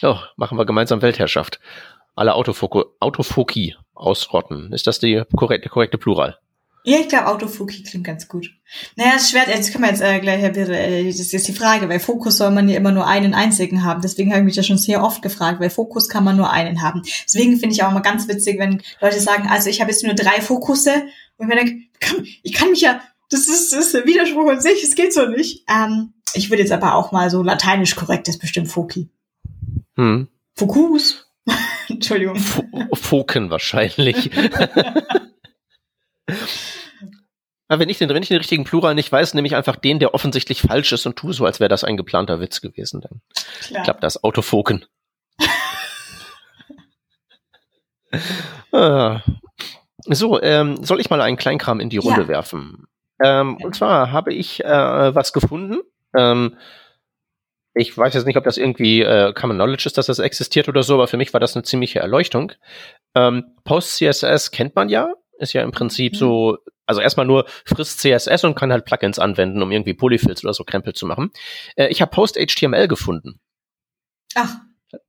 So, 0.00 0.18
machen 0.36 0.58
wir 0.58 0.64
gemeinsam 0.64 1.02
Weltherrschaft. 1.02 1.60
Alle 2.16 2.34
Autofoki 2.34 3.76
ausrotten. 3.92 4.72
Ist 4.72 4.86
das 4.86 4.98
die 4.98 5.22
korrekte, 5.36 5.68
korrekte 5.68 5.98
Plural? 5.98 6.38
Ja, 6.86 6.98
ich 6.98 7.08
glaube, 7.08 7.28
Autofoki 7.28 7.82
klingt 7.82 8.04
ganz 8.04 8.28
gut. 8.28 8.50
Naja, 8.96 9.12
es 9.16 9.22
ist 9.22 9.30
schwer, 9.30 9.48
jetzt 9.48 9.72
können 9.72 9.84
wir 9.84 9.90
jetzt 9.90 10.02
äh, 10.02 10.20
gleich, 10.20 10.42
Herr 10.42 10.50
Birre, 10.50 10.78
äh, 10.78 11.06
das 11.06 11.18
ist 11.18 11.32
jetzt 11.32 11.48
die 11.48 11.54
Frage, 11.54 11.88
weil 11.88 11.98
Fokus 11.98 12.36
soll 12.36 12.50
man 12.50 12.68
ja 12.68 12.76
immer 12.76 12.92
nur 12.92 13.06
einen 13.06 13.32
einzigen 13.32 13.84
haben. 13.84 14.02
Deswegen 14.02 14.30
habe 14.30 14.40
ich 14.40 14.44
mich 14.44 14.56
ja 14.56 14.62
schon 14.62 14.76
sehr 14.76 15.02
oft 15.02 15.22
gefragt, 15.22 15.60
weil 15.60 15.70
Fokus 15.70 16.10
kann 16.10 16.24
man 16.24 16.36
nur 16.36 16.50
einen 16.50 16.82
haben. 16.82 17.00
Deswegen 17.24 17.56
finde 17.56 17.74
ich 17.74 17.82
auch 17.82 17.90
immer 17.90 18.02
ganz 18.02 18.28
witzig, 18.28 18.58
wenn 18.58 18.82
Leute 19.00 19.18
sagen, 19.18 19.48
also 19.48 19.70
ich 19.70 19.80
habe 19.80 19.92
jetzt 19.92 20.04
nur 20.04 20.12
drei 20.12 20.42
Fokusse 20.42 20.92
und 21.38 21.48
ich 21.50 21.54
mir 21.54 21.56
denke, 21.56 21.86
ich 22.42 22.52
kann 22.52 22.68
mich 22.68 22.82
ja, 22.82 23.00
das 23.30 23.48
ist, 23.48 23.72
das 23.72 23.86
ist 23.86 23.94
der 23.94 24.04
Widerspruch 24.04 24.50
in 24.50 24.60
sich, 24.60 24.84
es 24.84 24.94
geht 24.94 25.14
so 25.14 25.26
nicht. 25.26 25.64
Ähm, 25.70 26.12
ich 26.34 26.50
würde 26.50 26.62
jetzt 26.62 26.72
aber 26.72 26.96
auch 26.96 27.12
mal 27.12 27.30
so 27.30 27.42
lateinisch 27.42 27.96
korrekt, 27.96 28.28
das 28.28 28.34
ist 28.34 28.40
bestimmt 28.42 28.68
Foki. 28.68 29.08
Hm. 29.96 30.28
Fokus. 30.54 31.26
Entschuldigung. 31.88 32.36
F 32.36 32.62
Foken 32.92 33.48
wahrscheinlich. 33.48 34.30
wenn 37.68 37.88
ich, 37.88 37.98
den, 37.98 38.08
wenn 38.08 38.22
ich 38.22 38.28
den 38.28 38.38
richtigen 38.38 38.64
Plural 38.64 38.94
nicht 38.94 39.10
weiß, 39.10 39.34
nehme 39.34 39.46
ich 39.46 39.56
einfach 39.56 39.76
den, 39.76 39.98
der 39.98 40.14
offensichtlich 40.14 40.62
falsch 40.62 40.92
ist 40.92 41.06
und 41.06 41.16
tue 41.16 41.32
so, 41.32 41.44
als 41.46 41.60
wäre 41.60 41.68
das 41.68 41.84
ein 41.84 41.96
geplanter 41.96 42.40
Witz 42.40 42.60
gewesen. 42.60 43.00
Dann 43.00 43.20
Klar. 43.60 43.84
klappt 43.84 44.02
das. 44.02 44.22
Autofoken. 44.22 44.84
ah. 48.72 49.20
So, 50.06 50.40
ähm, 50.42 50.84
soll 50.84 51.00
ich 51.00 51.08
mal 51.10 51.20
einen 51.20 51.36
Kleinkram 51.36 51.80
in 51.80 51.88
die 51.88 51.98
Runde 51.98 52.22
ja. 52.22 52.28
werfen? 52.28 52.86
Ähm, 53.22 53.56
ja. 53.58 53.66
Und 53.66 53.74
zwar 53.74 54.12
habe 54.12 54.34
ich 54.34 54.62
äh, 54.64 55.14
was 55.14 55.32
gefunden. 55.32 55.80
Ähm, 56.14 56.56
ich 57.74 57.96
weiß 57.96 58.14
jetzt 58.14 58.26
nicht, 58.26 58.36
ob 58.36 58.44
das 58.44 58.56
irgendwie 58.56 59.02
äh, 59.02 59.32
Common 59.32 59.56
Knowledge 59.56 59.86
ist, 59.86 59.98
dass 59.98 60.06
das 60.06 60.20
existiert 60.20 60.68
oder 60.68 60.82
so, 60.82 60.94
aber 60.94 61.08
für 61.08 61.16
mich 61.16 61.32
war 61.32 61.40
das 61.40 61.56
eine 61.56 61.64
ziemliche 61.64 61.98
Erleuchtung. 61.98 62.52
Ähm, 63.14 63.56
Post-CSS 63.64 64.52
kennt 64.52 64.76
man 64.76 64.88
ja, 64.88 65.12
ist 65.38 65.52
ja 65.52 65.62
im 65.62 65.70
Prinzip 65.70 66.14
mhm. 66.14 66.16
so, 66.16 66.58
also 66.86 67.00
erstmal 67.00 67.26
nur 67.26 67.46
frisst 67.64 68.00
CSS 68.00 68.44
und 68.44 68.54
kann 68.54 68.72
halt 68.72 68.84
Plugins 68.84 69.18
anwenden, 69.18 69.62
um 69.62 69.70
irgendwie 69.70 69.94
Polyfills 69.94 70.44
oder 70.44 70.54
so 70.54 70.64
Krempel 70.64 70.94
zu 70.94 71.06
machen. 71.06 71.30
Äh, 71.76 71.88
ich 71.88 72.00
habe 72.00 72.10
Post-HTML 72.10 72.88
gefunden. 72.88 73.40
Ach. 74.34 74.56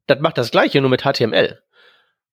Das 0.08 0.20
macht 0.20 0.38
das 0.38 0.52
gleiche, 0.52 0.82
nur 0.82 0.90
mit 0.90 1.04
HTML 1.04 1.60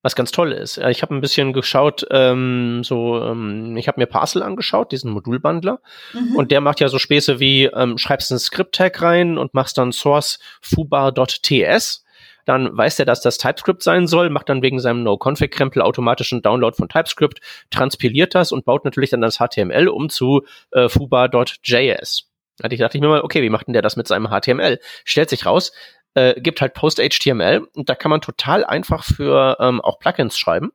was 0.03 0.17
ganz 0.17 0.33
toll 0.33 0.53
ist. 0.53 0.79
Ich 0.79 1.03
habe 1.03 1.15
ein 1.15 1.21
bisschen 1.21 1.53
geschaut, 1.53 2.05
ähm, 2.11 2.83
so, 2.83 3.23
ähm, 3.23 3.77
ich 3.77 3.87
habe 3.87 4.01
mir 4.01 4.07
Parcel 4.07 4.43
angeschaut, 4.43 4.91
diesen 4.91 5.13
Modulbundler, 5.13 5.81
mhm. 6.13 6.37
und 6.37 6.51
der 6.51 6.61
macht 6.61 6.81
ja 6.81 6.89
so 6.89 6.99
Späße 6.99 7.39
wie, 7.39 7.67
ähm, 7.67 7.99
schreibst 7.99 8.33
einen 8.33 8.41
Script-Tag 8.41 9.01
rein 9.01 9.39
und 9.39 9.55
machst 9.55 9.79
dann 9.79 9.93
source 9.93 10.41
fubar.ts. 10.61 12.05
Dann 12.45 12.77
weiß 12.77 12.99
er, 12.99 13.05
dass 13.05 13.21
das 13.21 13.39
TypeScript 13.39 13.83
sein 13.83 14.07
soll, 14.07 14.31
macht 14.31 14.49
dann 14.49 14.63
wegen 14.63 14.81
seinem 14.81 15.03
No-Config-Krempel 15.03 15.83
automatischen 15.83 16.43
Download 16.43 16.77
von 16.77 16.89
TypeScript, 16.89 17.41
transpiliert 17.71 18.35
das 18.35 18.53
und 18.53 18.65
baut 18.65 18.85
natürlich 18.85 19.11
dann 19.11 19.21
das 19.21 19.39
HTML 19.39 19.89
um 19.89 20.09
zu 20.09 20.43
äh, 20.73 20.89
fubar.js. 20.89 22.29
Da 22.59 22.69
dachte 22.69 22.99
ich 22.99 23.01
mir 23.01 23.09
mal, 23.09 23.23
okay, 23.23 23.43
wie 23.43 23.51
macht 23.51 23.67
denn 23.67 23.73
der 23.73 23.83
das 23.83 23.97
mit 23.97 24.07
seinem 24.07 24.29
HTML? 24.29 24.79
Stellt 25.05 25.31
sich 25.31 25.47
raus, 25.47 25.73
äh, 26.15 26.41
gibt 26.41 26.61
halt 26.61 26.75
Post-HTML 26.75 27.67
und 27.75 27.89
da 27.89 27.95
kann 27.95 28.11
man 28.11 28.21
total 28.21 28.65
einfach 28.65 29.05
für 29.05 29.57
ähm, 29.61 29.81
auch 29.81 29.99
Plugins 29.99 30.39
schreiben. 30.39 30.73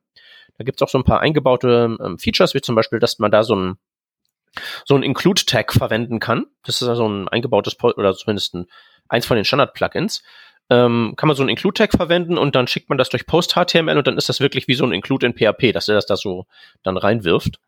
Da 0.57 0.63
gibt's 0.63 0.81
auch 0.81 0.89
so 0.89 0.97
ein 0.97 1.03
paar 1.03 1.21
eingebaute 1.21 1.97
ähm, 2.03 2.17
Features, 2.17 2.53
wie 2.53 2.61
zum 2.61 2.75
Beispiel, 2.75 2.99
dass 2.99 3.19
man 3.19 3.31
da 3.31 3.43
so 3.43 3.55
ein 3.55 3.77
so 4.85 4.95
ein 4.95 5.03
Include-Tag 5.03 5.73
verwenden 5.73 6.19
kann. 6.19 6.47
Das 6.63 6.81
ist 6.81 6.87
also 6.87 7.07
ein 7.07 7.27
eingebautes 7.27 7.75
Post 7.75 7.97
oder 7.97 8.15
zumindest 8.15 8.55
ein, 8.55 8.65
eins 9.07 9.25
von 9.27 9.35
den 9.35 9.45
Standard-Plugins. 9.45 10.23
Ähm, 10.69 11.13
kann 11.15 11.27
man 11.27 11.35
so 11.35 11.43
ein 11.43 11.49
Include-Tag 11.49 11.91
verwenden 11.91 12.37
und 12.37 12.55
dann 12.55 12.67
schickt 12.67 12.89
man 12.89 12.97
das 12.97 13.09
durch 13.09 13.25
Post-HTML 13.25 13.97
und 13.97 14.07
dann 14.07 14.17
ist 14.17 14.27
das 14.27 14.39
wirklich 14.39 14.67
wie 14.67 14.73
so 14.73 14.85
ein 14.85 14.91
Include 14.91 15.25
in 15.25 15.33
PHP, 15.33 15.71
dass 15.71 15.87
er 15.87 15.95
das 15.95 16.05
da 16.05 16.17
so 16.17 16.45
dann 16.83 16.97
reinwirft. 16.97 17.59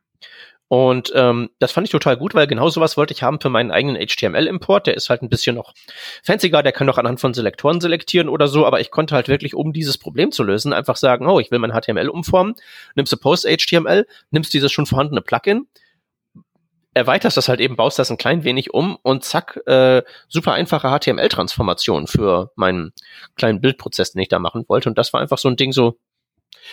Und 0.69 1.11
ähm, 1.15 1.49
das 1.57 1.71
fand 1.71 1.87
ich 1.87 1.91
total 1.91 2.15
gut, 2.15 2.35
weil 2.35 2.45
genau 2.45 2.69
sowas 2.69 2.95
wollte 2.95 3.11
ich 3.11 3.23
haben 3.23 3.41
für 3.41 3.49
meinen 3.49 3.71
eigenen 3.71 3.97
HTML-Import. 3.99 4.85
Der 4.85 4.93
ist 4.93 5.09
halt 5.09 5.23
ein 5.23 5.29
bisschen 5.29 5.55
noch 5.55 5.73
fancier, 6.23 6.51
der 6.61 6.71
kann 6.71 6.85
noch 6.85 6.99
anhand 6.99 7.19
von 7.19 7.33
Selektoren 7.33 7.81
selektieren 7.81 8.29
oder 8.29 8.47
so, 8.47 8.67
aber 8.67 8.79
ich 8.79 8.91
konnte 8.91 9.15
halt 9.15 9.29
wirklich, 9.29 9.55
um 9.55 9.73
dieses 9.73 9.97
Problem 9.97 10.31
zu 10.31 10.43
lösen, 10.43 10.71
einfach 10.71 10.95
sagen, 10.95 11.27
oh, 11.27 11.39
ich 11.39 11.49
will 11.49 11.57
mein 11.57 11.71
HTML 11.71 12.07
umformen, 12.07 12.53
nimmst 12.93 13.11
du 13.11 13.17
Post-HTML, 13.17 14.05
nimmst 14.29 14.53
dieses 14.53 14.71
schon 14.71 14.85
vorhandene 14.85 15.21
Plugin, 15.21 15.67
erweiterst 16.93 17.37
das 17.37 17.49
halt 17.49 17.59
eben, 17.59 17.75
baust 17.75 17.99
das 17.99 18.11
ein 18.11 18.17
klein 18.17 18.43
wenig 18.43 18.73
um 18.73 18.97
und 19.01 19.23
zack, 19.23 19.59
äh, 19.67 20.03
super 20.27 20.53
einfache 20.53 20.89
HTML-Transformation 20.89 22.07
für 22.07 22.51
meinen 22.55 22.93
kleinen 23.35 23.61
Bildprozess, 23.61 24.13
den 24.13 24.21
ich 24.21 24.29
da 24.29 24.39
machen 24.39 24.65
wollte. 24.67 24.89
Und 24.89 24.97
das 24.97 25.13
war 25.13 25.21
einfach 25.21 25.37
so 25.37 25.49
ein 25.49 25.55
Ding 25.55 25.71
so, 25.71 25.97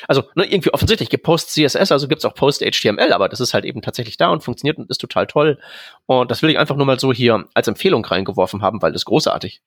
also 0.09 0.25
ne, 0.35 0.45
irgendwie 0.45 0.73
offensichtlich 0.73 1.11
gibt 1.11 1.25
Post 1.25 1.53
CSS, 1.53 1.93
also 1.93 2.09
gibt's 2.09 2.25
auch 2.25 2.35
Post 2.35 2.63
HTML, 2.63 3.13
aber 3.13 3.29
das 3.29 3.41
ist 3.41 3.55
halt 3.55 3.65
eben 3.65 3.83
tatsächlich 3.83 4.17
da 4.17 4.31
und 4.31 4.43
funktioniert 4.43 4.79
und 4.79 4.91
ist 4.91 5.01
total 5.01 5.27
toll. 5.27 5.59
Und 6.07 6.31
das 6.31 6.43
will 6.43 6.51
ich 6.51 6.59
einfach 6.59 6.77
nur 6.77 6.87
mal 6.87 6.99
so 6.99 7.13
hier 7.13 7.47
als 7.55 7.69
Empfehlung 7.69 8.05
reingeworfen 8.05 8.63
haben, 8.63 8.83
weil 8.83 8.93
das 8.93 9.03
ist 9.03 9.07
großartig. 9.07 9.63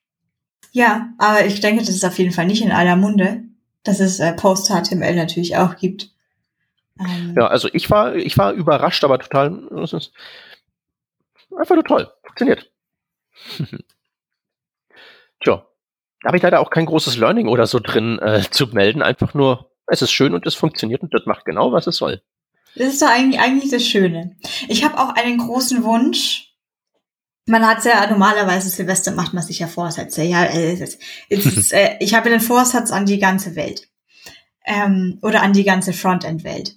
Ja, 0.71 1.09
aber 1.17 1.45
ich 1.45 1.61
denke, 1.61 1.81
das 1.83 1.95
ist 1.95 2.05
auf 2.05 2.17
jeden 2.19 2.31
Fall 2.31 2.45
nicht 2.45 2.61
in 2.61 2.71
aller 2.71 2.95
Munde, 2.95 3.43
dass 3.83 3.99
es 3.99 4.19
äh, 4.19 4.33
Post 4.33 4.67
HTML 4.67 5.15
natürlich 5.15 5.57
auch 5.57 5.75
gibt. 5.75 6.11
Ähm 6.99 7.35
ja, 7.37 7.47
also 7.47 7.69
ich 7.71 7.89
war, 7.89 8.15
ich 8.15 8.37
war 8.37 8.53
überrascht, 8.53 9.03
aber 9.03 9.19
total, 9.19 9.67
das 9.71 9.93
ist 9.93 10.11
einfach 11.57 11.75
nur 11.75 11.83
toll. 11.83 12.11
Funktioniert. 12.23 12.71
Tja, 15.41 15.65
da 16.21 16.27
habe 16.27 16.37
ich 16.37 16.43
leider 16.43 16.59
auch 16.59 16.69
kein 16.69 16.85
großes 16.85 17.17
Learning 17.17 17.47
oder 17.47 17.65
so 17.67 17.79
drin 17.79 18.19
äh, 18.19 18.41
zu 18.49 18.67
melden, 18.67 19.01
einfach 19.01 19.33
nur 19.33 19.71
es 19.87 20.01
ist 20.01 20.11
schön 20.11 20.33
und 20.33 20.45
es 20.45 20.55
funktioniert 20.55 21.01
und 21.01 21.13
das 21.13 21.25
macht 21.25 21.45
genau, 21.45 21.71
was 21.71 21.87
es 21.87 21.97
soll. 21.97 22.21
Das 22.75 22.93
ist 22.93 23.01
doch 23.01 23.09
eigentlich, 23.09 23.41
eigentlich 23.41 23.71
das 23.71 23.85
Schöne. 23.85 24.35
Ich 24.67 24.83
habe 24.83 24.99
auch 24.99 25.15
einen 25.15 25.39
großen 25.39 25.83
Wunsch. 25.83 26.53
Man 27.47 27.65
hat 27.65 27.83
ja 27.83 28.07
normalerweise 28.07 28.69
Silvester 28.69 29.11
macht 29.11 29.33
man 29.33 29.41
sich 29.41 29.59
ja 29.59 29.67
Vorsätze. 29.67 30.21
Ja, 30.23 30.45
es 30.45 30.79
ist, 30.79 31.01
ist, 31.29 31.73
äh, 31.73 31.97
ich 31.99 32.13
habe 32.13 32.29
den 32.29 32.41
Vorsatz 32.41 32.91
an 32.91 33.05
die 33.05 33.17
ganze 33.17 33.55
Welt 33.55 33.89
ähm, 34.65 35.17
oder 35.23 35.41
an 35.41 35.53
die 35.53 35.63
ganze 35.63 35.93
Frontend-Welt. 35.93 36.75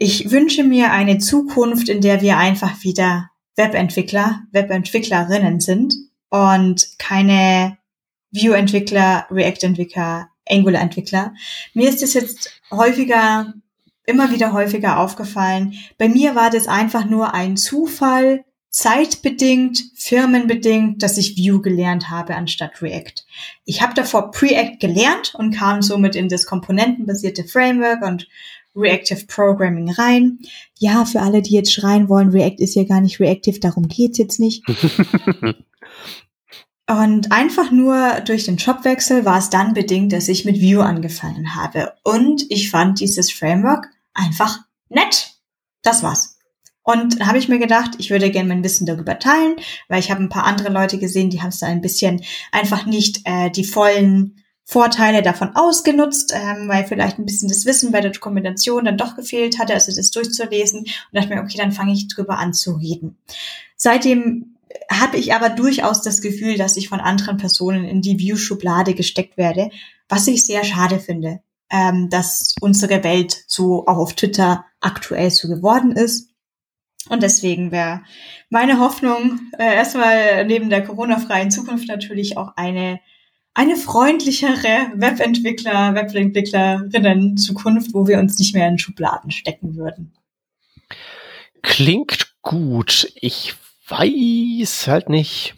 Ich 0.00 0.30
wünsche 0.30 0.62
mir 0.62 0.92
eine 0.92 1.18
Zukunft, 1.18 1.88
in 1.88 2.00
der 2.00 2.22
wir 2.22 2.38
einfach 2.38 2.84
wieder 2.84 3.30
Webentwickler, 3.56 4.42
Webentwicklerinnen 4.52 5.58
sind 5.58 5.92
und 6.30 6.86
keine 6.98 7.78
View-Entwickler, 8.30 9.26
React-Entwickler, 9.28 10.28
Angular-Entwickler. 10.48 11.34
Mir 11.74 11.88
ist 11.88 12.04
es 12.04 12.14
jetzt 12.14 12.52
häufiger, 12.70 13.54
immer 14.06 14.30
wieder 14.30 14.52
häufiger 14.52 15.00
aufgefallen. 15.00 15.74
Bei 15.98 16.08
mir 16.08 16.36
war 16.36 16.50
das 16.50 16.68
einfach 16.68 17.04
nur 17.04 17.34
ein 17.34 17.56
Zufall, 17.56 18.44
zeitbedingt, 18.70 19.82
firmenbedingt, 19.96 21.02
dass 21.02 21.18
ich 21.18 21.36
Vue 21.36 21.60
gelernt 21.60 22.10
habe 22.10 22.36
anstatt 22.36 22.80
React. 22.82 23.24
Ich 23.64 23.82
habe 23.82 23.94
davor 23.94 24.30
Preact 24.30 24.78
gelernt 24.78 25.34
und 25.34 25.56
kam 25.56 25.82
somit 25.82 26.14
in 26.14 26.28
das 26.28 26.46
komponentenbasierte 26.46 27.42
Framework 27.42 28.02
und 28.02 28.28
Reactive 28.74 29.26
Programming 29.26 29.90
rein. 29.90 30.38
Ja, 30.78 31.04
für 31.04 31.20
alle, 31.20 31.42
die 31.42 31.54
jetzt 31.54 31.72
schreien 31.72 32.08
wollen, 32.08 32.30
React 32.30 32.58
ist 32.58 32.74
ja 32.74 32.84
gar 32.84 33.00
nicht 33.00 33.20
reactive, 33.20 33.60
darum 33.60 33.88
geht's 33.88 34.18
jetzt 34.18 34.38
nicht. 34.40 34.64
Und 36.90 37.32
einfach 37.32 37.70
nur 37.70 38.22
durch 38.24 38.44
den 38.44 38.56
Jobwechsel 38.56 39.26
war 39.26 39.38
es 39.38 39.50
dann 39.50 39.74
bedingt, 39.74 40.12
dass 40.14 40.28
ich 40.28 40.46
mit 40.46 40.62
Vue 40.62 40.82
angefangen 40.82 41.54
habe. 41.54 41.92
Und 42.02 42.46
ich 42.48 42.70
fand 42.70 42.98
dieses 43.00 43.30
Framework 43.30 43.88
einfach 44.14 44.60
nett. 44.88 45.34
Das 45.82 46.02
war's. 46.02 46.38
Und 46.82 47.20
habe 47.26 47.36
ich 47.36 47.48
mir 47.50 47.58
gedacht, 47.58 47.90
ich 47.98 48.08
würde 48.08 48.30
gerne 48.30 48.48
mein 48.48 48.64
Wissen 48.64 48.86
darüber 48.86 49.18
teilen, 49.18 49.56
weil 49.88 50.00
ich 50.00 50.10
habe 50.10 50.22
ein 50.22 50.30
paar 50.30 50.44
andere 50.44 50.72
Leute 50.72 50.98
gesehen, 50.98 51.28
die 51.28 51.42
haben 51.42 51.50
es 51.50 51.58
da 51.58 51.66
ein 51.66 51.82
bisschen 51.82 52.24
einfach 52.50 52.86
nicht 52.86 53.20
äh, 53.24 53.50
die 53.50 53.64
vollen 53.64 54.37
Vorteile 54.70 55.22
davon 55.22 55.56
ausgenutzt, 55.56 56.34
ähm, 56.34 56.68
weil 56.68 56.84
vielleicht 56.84 57.18
ein 57.18 57.24
bisschen 57.24 57.48
das 57.48 57.64
Wissen 57.64 57.90
bei 57.90 58.02
der 58.02 58.10
Dokumentation 58.10 58.84
dann 58.84 58.98
doch 58.98 59.16
gefehlt 59.16 59.58
hatte, 59.58 59.72
also 59.72 59.90
das 59.96 60.10
durchzulesen. 60.10 60.80
Und 60.80 60.90
dachte 61.10 61.34
mir, 61.34 61.40
okay, 61.40 61.56
dann 61.56 61.72
fange 61.72 61.94
ich 61.94 62.06
drüber 62.08 62.36
an 62.36 62.52
zu 62.52 62.72
reden. 62.72 63.16
Seitdem 63.76 64.56
habe 64.92 65.16
ich 65.16 65.32
aber 65.32 65.48
durchaus 65.48 66.02
das 66.02 66.20
Gefühl, 66.20 66.58
dass 66.58 66.76
ich 66.76 66.90
von 66.90 67.00
anderen 67.00 67.38
Personen 67.38 67.86
in 67.86 68.02
die 68.02 68.18
View-Schublade 68.18 68.92
gesteckt 68.92 69.38
werde, 69.38 69.70
was 70.06 70.26
ich 70.26 70.44
sehr 70.44 70.64
schade 70.64 70.98
finde, 70.98 71.40
ähm, 71.70 72.10
dass 72.10 72.54
unsere 72.60 73.02
Welt 73.04 73.44
so 73.46 73.86
auch 73.86 73.96
auf 73.96 74.12
Twitter 74.12 74.66
aktuell 74.80 75.30
so 75.30 75.48
geworden 75.48 75.92
ist. 75.92 76.28
Und 77.08 77.22
deswegen 77.22 77.72
wäre 77.72 78.02
meine 78.50 78.80
Hoffnung 78.80 79.40
äh, 79.58 79.76
erstmal 79.76 80.44
neben 80.44 80.68
der 80.68 80.84
Corona-freien 80.84 81.50
Zukunft 81.50 81.88
natürlich 81.88 82.36
auch 82.36 82.52
eine 82.56 83.00
eine 83.58 83.74
freundlichere 83.74 84.92
Webentwickler, 84.94 85.92
Webentwicklerinnen 85.92 87.36
Zukunft, 87.36 87.92
wo 87.92 88.06
wir 88.06 88.20
uns 88.20 88.38
nicht 88.38 88.54
mehr 88.54 88.68
in 88.68 88.78
Schubladen 88.78 89.32
stecken 89.32 89.74
würden. 89.74 90.12
Klingt 91.62 92.34
gut. 92.40 93.12
Ich 93.16 93.56
weiß 93.88 94.86
halt 94.86 95.08
nicht. 95.08 95.56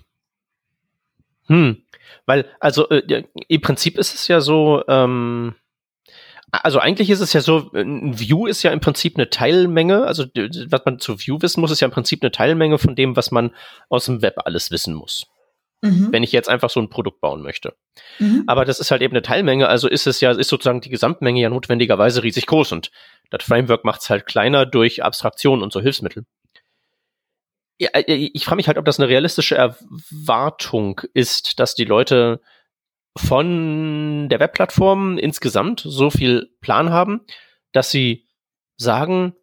Hm, 1.49 1.83
weil, 2.25 2.47
also 2.59 2.89
äh, 2.89 3.25
im 3.49 3.61
Prinzip 3.61 3.99
ist 3.99 4.15
es 4.15 4.29
ja 4.29 4.41
so, 4.41 4.83
ähm, 4.89 5.55
also 6.53 6.79
eigentlich 6.79 7.11
ist 7.11 7.21
es 7.21 7.35
ja 7.35 7.43
so, 7.43 7.71
ein 7.75 8.19
View 8.19 8.47
ist 8.47 8.63
ja 8.63 8.73
im 8.73 8.81
Prinzip 8.81 9.19
eine 9.19 9.29
Teilmenge, 9.29 10.07
also 10.07 10.25
was 10.25 10.81
man 10.87 11.01
zu 11.01 11.21
View 11.21 11.37
wissen 11.43 11.61
muss, 11.61 11.71
ist 11.71 11.81
ja 11.81 11.89
im 11.89 11.93
Prinzip 11.93 12.23
eine 12.23 12.31
Teilmenge 12.31 12.79
von 12.79 12.97
dem, 12.97 13.15
was 13.15 13.31
man 13.31 13.55
aus 13.91 14.07
dem 14.07 14.23
Web 14.23 14.39
alles 14.47 14.71
wissen 14.71 14.95
muss. 14.95 15.30
Mhm. 15.83 16.09
Wenn 16.11 16.23
ich 16.23 16.33
jetzt 16.33 16.49
einfach 16.49 16.69
so 16.69 16.81
ein 16.81 16.91
Produkt 16.91 17.21
bauen 17.21 17.43
möchte. 17.43 17.75
Mhm. 18.19 18.45
Aber 18.47 18.65
das 18.65 18.81
ist 18.81 18.91
halt 18.91 19.01
eben 19.01 19.15
eine 19.15 19.23
Teilmenge, 19.23 19.69
also 19.69 19.89
ist 19.89 20.07
es 20.07 20.21
ja, 20.21 20.31
ist 20.33 20.49
sozusagen 20.49 20.83
die 20.83 20.91
Gesamtmenge 20.91 21.41
ja 21.41 21.49
notwendigerweise 21.49 22.23
riesig 22.23 22.47
groß 22.47 22.73
und 22.73 22.91
das 23.31 23.45
Framework 23.45 23.85
macht 23.85 24.03
es 24.03 24.11
halt 24.11 24.27
kleiner 24.27 24.67
durch 24.67 25.03
Abstraktion 25.03 25.63
und 25.63 25.73
so 25.73 25.81
Hilfsmittel 25.81 26.27
ja, 27.81 27.89
äh, 27.95 28.31
ich 28.33 28.45
frage 28.45 28.57
mich 28.57 28.69
halt, 28.69 28.79
ob 28.79 28.85
das 28.85 29.01
eine 29.01 29.09
realistische 29.09 29.57
Erwartung 29.57 31.01
ist, 31.15 31.59
dass 31.59 31.75
die 31.75 31.87
Leute 31.87 32.41
von 33.17 34.29
der 34.29 34.39
Webplattform 34.39 35.19
insgesamt 35.19 35.81
so 35.85 36.11
viel 36.11 36.55
Plan 36.61 36.91
haben, 36.91 37.23
dass 37.73 37.91
sie 37.91 38.29
sagen, 38.77 39.35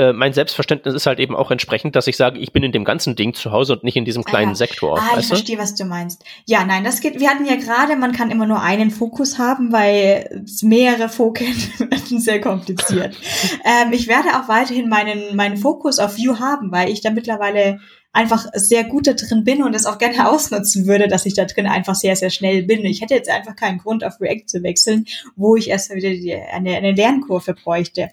äh, 0.00 0.12
mein 0.14 0.32
Selbstverständnis 0.32 0.94
ist 0.94 1.06
halt 1.06 1.20
eben 1.20 1.36
auch 1.36 1.50
entsprechend, 1.50 1.94
dass 1.94 2.06
ich 2.06 2.16
sage, 2.16 2.38
ich 2.38 2.52
bin 2.52 2.62
in 2.62 2.72
dem 2.72 2.84
ganzen 2.84 3.16
Ding 3.16 3.34
zu 3.34 3.52
Hause 3.52 3.74
und 3.74 3.84
nicht 3.84 3.96
in 3.96 4.06
diesem 4.06 4.24
kleinen 4.24 4.52
ah, 4.52 4.54
Sektor. 4.54 4.98
Ah, 4.98 5.18
ich 5.18 5.26
verstehe, 5.26 5.58
was 5.58 5.74
du 5.74 5.84
meinst. 5.84 6.24
Ja, 6.46 6.64
nein, 6.64 6.84
das 6.84 7.00
geht. 7.00 7.20
Wir 7.20 7.28
hatten 7.28 7.44
ja 7.44 7.56
gerade, 7.56 7.96
man 7.96 8.12
kann 8.12 8.30
immer 8.30 8.46
nur 8.46 8.62
einen 8.62 8.90
Fokus 8.90 9.38
haben, 9.38 9.72
weil 9.72 10.42
mehrere 10.62 11.10
Foken 11.10 11.46
werden 11.78 12.18
sehr 12.18 12.40
kompliziert. 12.40 13.14
ähm, 13.64 13.92
ich 13.92 14.08
werde 14.08 14.30
auch 14.30 14.48
weiterhin 14.48 14.88
meinen 14.88 15.36
meinen 15.36 15.58
Fokus 15.58 15.98
auf 15.98 16.16
View 16.16 16.38
haben, 16.38 16.72
weil 16.72 16.88
ich 16.88 17.02
da 17.02 17.10
mittlerweile 17.10 17.80
einfach 18.12 18.46
sehr 18.54 18.84
gut 18.84 19.06
da 19.06 19.12
drin 19.12 19.44
bin 19.44 19.62
und 19.62 19.74
es 19.74 19.86
auch 19.86 19.98
gerne 19.98 20.28
ausnutzen 20.30 20.86
würde, 20.86 21.08
dass 21.08 21.26
ich 21.26 21.34
da 21.34 21.44
drin 21.44 21.66
einfach 21.66 21.94
sehr, 21.94 22.16
sehr 22.16 22.30
schnell 22.30 22.62
bin. 22.62 22.84
Ich 22.86 23.02
hätte 23.02 23.14
jetzt 23.14 23.30
einfach 23.30 23.54
keinen 23.54 23.78
Grund, 23.78 24.02
auf 24.02 24.20
React 24.20 24.46
zu 24.46 24.62
wechseln, 24.62 25.04
wo 25.36 25.56
ich 25.56 25.68
erst 25.68 25.94
wieder 25.94 26.10
die, 26.10 26.34
eine, 26.34 26.76
eine 26.76 26.92
Lernkurve 26.92 27.54
bräuchte. 27.54 28.08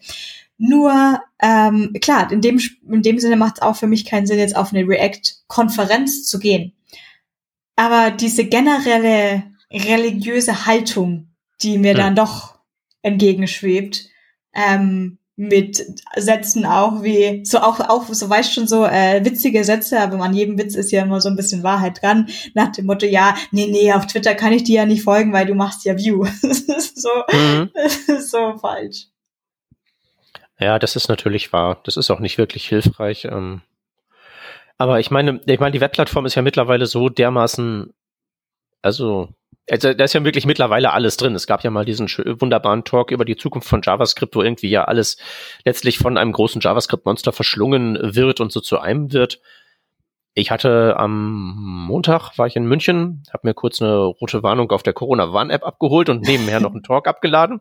Nur, 0.58 1.22
ähm, 1.40 1.94
klar, 2.02 2.32
in 2.32 2.42
dem, 2.42 2.60
in 2.90 3.02
dem 3.02 3.20
Sinne 3.20 3.36
macht 3.36 3.56
es 3.58 3.62
auch 3.62 3.76
für 3.76 3.88
mich 3.88 4.06
keinen 4.06 4.26
Sinn, 4.26 4.40
jetzt 4.40 4.56
auf 4.56 4.74
eine 4.74 4.88
React-Konferenz 4.88 6.26
zu 6.28 6.40
gehen. 6.40 6.74
Aber 7.76 8.12
diese 8.12 8.46
generelle 8.46 9.44
religiöse 9.72 10.66
Haltung, 10.66 11.30
die 11.62 11.78
mir 11.78 11.92
hm. 11.92 11.98
dann 11.98 12.16
doch 12.16 12.58
entgegenschwebt, 13.02 14.10
ähm, 14.54 15.20
mit 15.40 15.86
Sätzen 16.16 16.66
auch 16.66 17.04
wie, 17.04 17.46
so 17.46 17.60
auch, 17.60 17.80
auch 17.80 18.12
so 18.12 18.28
weißt 18.28 18.52
schon 18.52 18.68
so 18.68 18.86
äh, 18.86 19.24
witzige 19.24 19.64
Sätze, 19.64 20.00
aber 20.00 20.20
an 20.20 20.34
jedem 20.34 20.58
Witz 20.58 20.74
ist 20.74 20.92
ja 20.92 21.04
immer 21.04 21.22
so 21.22 21.30
ein 21.30 21.36
bisschen 21.36 21.62
Wahrheit 21.62 22.02
dran, 22.02 22.28
nach 22.56 22.72
dem 22.72 22.88
Motto, 22.88 23.06
ja, 23.06 23.36
nee, 23.52 23.68
nee, 23.68 23.94
auf 23.94 24.08
Twitter 24.08 24.34
kann 24.34 24.52
ich 24.52 24.64
dir 24.64 24.78
ja 24.78 24.86
nicht 24.88 25.04
folgen, 25.04 25.34
weil 25.34 25.46
du 25.46 25.54
machst 25.54 25.86
ja 25.86 25.96
View. 25.96 26.24
das 26.42 26.62
ist 26.62 27.00
so, 27.00 27.10
mhm. 27.32 27.70
das 27.76 27.98
ist 28.08 28.32
so 28.32 28.58
falsch. 28.58 29.10
Ja, 30.60 30.80
das 30.80 30.96
ist 30.96 31.08
natürlich 31.08 31.54
wahr. 31.54 31.80
Das 31.84 31.98
ist 31.98 32.10
auch 32.10 32.20
nicht 32.20 32.38
wirklich 32.38 32.68
hilfreich. 32.68 33.26
Ähm. 33.26 33.62
Aber 34.78 35.00
ich 35.00 35.12
meine, 35.12 35.42
ich 35.46 35.60
meine, 35.60 35.72
die 35.72 35.82
Webplattform 35.82 36.26
ist 36.26 36.36
ja 36.36 36.42
mittlerweile 36.42 36.86
so 36.86 37.10
dermaßen, 37.10 37.94
also 38.82 39.30
also 39.70 39.94
da 39.94 40.04
ist 40.06 40.14
ja 40.14 40.24
wirklich 40.24 40.46
mittlerweile 40.46 40.94
alles 40.94 41.18
drin. 41.18 41.36
Es 41.36 41.46
gab 41.46 41.64
ja 41.64 41.70
mal 41.70 41.84
diesen 41.84 42.08
wunderbaren 42.08 42.86
Talk 42.86 43.12
über 43.12 43.26
die 43.26 43.36
Zukunft 43.36 43.68
von 43.68 43.82
JavaScript, 43.82 44.36
wo 44.36 44.42
irgendwie 44.42 44.70
ja 44.70 44.86
alles 44.86 45.18
letztlich 45.66 45.98
von 45.98 46.18
einem 46.18 46.32
großen 46.32 46.62
JavaScript-Monster 46.62 47.34
verschlungen 47.34 47.98
wird 48.16 48.40
und 48.40 48.52
so 48.52 48.62
zu 48.62 48.80
einem 48.80 49.12
wird. 49.12 49.42
Ich 50.34 50.52
hatte 50.52 50.96
am 50.98 51.86
Montag, 51.88 52.38
war 52.38 52.48
ich 52.48 52.56
in 52.56 52.66
München, 52.66 53.24
habe 53.34 53.48
mir 53.48 53.54
kurz 53.54 53.82
eine 53.82 54.04
rote 54.06 54.44
Warnung 54.44 54.72
auf 54.72 54.84
der 54.84 54.94
Corona-Warn-App 54.94 55.66
abgeholt 55.66 56.10
und 56.10 56.22
nebenher 56.22 56.60
noch 56.60 56.72
einen 56.72 56.84
Talk 56.84 57.08
abgeladen. 57.08 57.60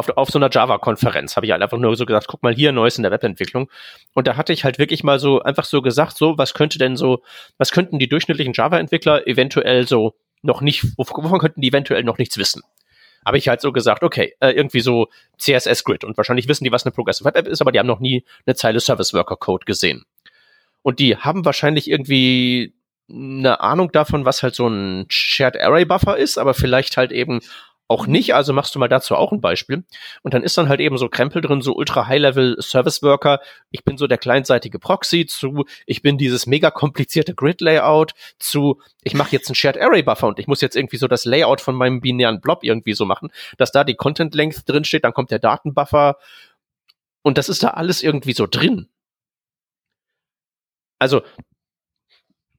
Auf, 0.00 0.08
auf 0.16 0.30
so 0.30 0.38
einer 0.38 0.48
Java-Konferenz 0.50 1.36
habe 1.36 1.44
ich 1.44 1.52
halt 1.52 1.62
einfach 1.62 1.76
nur 1.76 1.94
so 1.94 2.06
gesagt, 2.06 2.26
guck 2.26 2.42
mal 2.42 2.54
hier, 2.54 2.72
Neues 2.72 2.96
in 2.96 3.02
der 3.02 3.12
Webentwicklung. 3.12 3.70
Und 4.14 4.26
da 4.26 4.36
hatte 4.36 4.54
ich 4.54 4.64
halt 4.64 4.78
wirklich 4.78 5.04
mal 5.04 5.18
so 5.18 5.42
einfach 5.42 5.64
so 5.64 5.82
gesagt, 5.82 6.16
so, 6.16 6.38
was 6.38 6.54
könnte 6.54 6.78
denn 6.78 6.96
so, 6.96 7.22
was 7.58 7.70
könnten 7.70 7.98
die 7.98 8.08
durchschnittlichen 8.08 8.54
Java-Entwickler 8.54 9.26
eventuell 9.26 9.86
so 9.86 10.14
noch 10.40 10.62
nicht, 10.62 10.86
wovon 10.96 11.38
könnten 11.38 11.60
die 11.60 11.68
eventuell 11.68 12.02
noch 12.02 12.16
nichts 12.16 12.38
wissen? 12.38 12.62
Habe 13.26 13.36
ich 13.36 13.48
halt 13.48 13.60
so 13.60 13.72
gesagt, 13.72 14.02
okay, 14.02 14.34
äh, 14.40 14.52
irgendwie 14.52 14.80
so 14.80 15.08
CSS 15.38 15.84
Grid 15.84 16.04
und 16.04 16.16
wahrscheinlich 16.16 16.48
wissen 16.48 16.64
die, 16.64 16.72
was 16.72 16.86
eine 16.86 16.92
Progressive 16.92 17.26
Web 17.26 17.36
App 17.36 17.46
ist, 17.46 17.60
aber 17.60 17.72
die 17.72 17.78
haben 17.78 17.86
noch 17.86 18.00
nie 18.00 18.24
eine 18.46 18.56
Zeile 18.56 18.80
Service 18.80 19.12
Worker 19.12 19.36
Code 19.36 19.66
gesehen. 19.66 20.06
Und 20.80 20.98
die 20.98 21.16
haben 21.16 21.44
wahrscheinlich 21.44 21.90
irgendwie 21.90 22.72
eine 23.10 23.60
Ahnung 23.60 23.92
davon, 23.92 24.24
was 24.24 24.42
halt 24.42 24.54
so 24.54 24.66
ein 24.68 25.06
Shared 25.08 25.60
Array 25.60 25.84
Buffer 25.84 26.16
ist, 26.16 26.38
aber 26.38 26.54
vielleicht 26.54 26.96
halt 26.96 27.12
eben 27.12 27.40
auch 27.90 28.06
nicht, 28.06 28.34
also 28.34 28.52
machst 28.52 28.72
du 28.74 28.78
mal 28.78 28.86
dazu 28.86 29.16
auch 29.16 29.32
ein 29.32 29.40
Beispiel. 29.40 29.82
Und 30.22 30.32
dann 30.32 30.44
ist 30.44 30.56
dann 30.56 30.68
halt 30.68 30.78
eben 30.78 30.96
so 30.96 31.08
Krempel 31.08 31.42
drin, 31.42 31.60
so 31.60 31.74
ultra 31.74 32.06
High-Level 32.06 32.62
Service 32.62 33.02
Worker. 33.02 33.40
Ich 33.72 33.82
bin 33.82 33.98
so 33.98 34.06
der 34.06 34.16
kleinseitige 34.16 34.78
Proxy 34.78 35.26
zu, 35.26 35.64
ich 35.86 36.00
bin 36.00 36.16
dieses 36.16 36.46
mega 36.46 36.70
komplizierte 36.70 37.34
Grid-Layout 37.34 38.12
zu, 38.38 38.80
ich 39.02 39.14
mache 39.14 39.32
jetzt 39.32 39.48
einen 39.48 39.56
Shared 39.56 39.76
Array 39.76 40.04
Buffer 40.04 40.28
und 40.28 40.38
ich 40.38 40.46
muss 40.46 40.60
jetzt 40.60 40.76
irgendwie 40.76 40.98
so 40.98 41.08
das 41.08 41.24
Layout 41.24 41.60
von 41.60 41.74
meinem 41.74 42.00
binären 42.00 42.40
Blob 42.40 42.62
irgendwie 42.62 42.92
so 42.92 43.04
machen, 43.06 43.30
dass 43.58 43.72
da 43.72 43.82
die 43.82 43.96
Content 43.96 44.36
Length 44.36 44.68
drin 44.68 44.84
steht, 44.84 45.02
dann 45.02 45.12
kommt 45.12 45.32
der 45.32 45.40
Datenbuffer 45.40 46.16
und 47.22 47.38
das 47.38 47.48
ist 47.48 47.64
da 47.64 47.70
alles 47.70 48.04
irgendwie 48.04 48.34
so 48.34 48.46
drin. 48.46 48.88
Also 51.00 51.22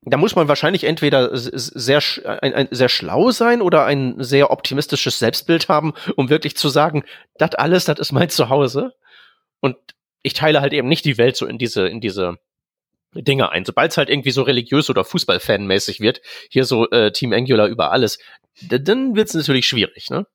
da 0.03 0.17
muss 0.17 0.35
man 0.35 0.47
wahrscheinlich 0.47 0.83
entweder 0.83 1.29
sehr, 1.33 2.01
ein, 2.25 2.53
ein, 2.53 2.67
sehr 2.71 2.89
schlau 2.89 3.31
sein 3.31 3.61
oder 3.61 3.85
ein 3.85 4.15
sehr 4.23 4.49
optimistisches 4.49 5.19
Selbstbild 5.19 5.69
haben, 5.69 5.93
um 6.15 6.29
wirklich 6.29 6.57
zu 6.57 6.69
sagen, 6.69 7.03
das 7.37 7.53
alles, 7.53 7.85
das 7.85 7.99
ist 7.99 8.11
mein 8.11 8.29
Zuhause. 8.29 8.93
Und 9.59 9.77
ich 10.23 10.33
teile 10.33 10.61
halt 10.61 10.73
eben 10.73 10.87
nicht 10.87 11.05
die 11.05 11.19
Welt 11.19 11.35
so 11.35 11.45
in 11.45 11.59
diese, 11.59 11.87
in 11.87 12.01
diese 12.01 12.37
Dinge 13.13 13.51
ein. 13.51 13.63
Sobald 13.63 13.91
es 13.91 13.97
halt 13.97 14.09
irgendwie 14.09 14.31
so 14.31 14.41
religiös 14.41 14.89
oder 14.89 15.03
Fußballfanmäßig 15.03 15.99
wird, 15.99 16.21
hier 16.49 16.65
so 16.65 16.89
äh, 16.89 17.11
Team 17.11 17.31
Angular 17.33 17.67
über 17.67 17.91
alles, 17.91 18.17
dann 18.61 19.15
wird 19.15 19.27
es 19.27 19.33
natürlich 19.35 19.67
schwierig, 19.67 20.09
ne? 20.09 20.25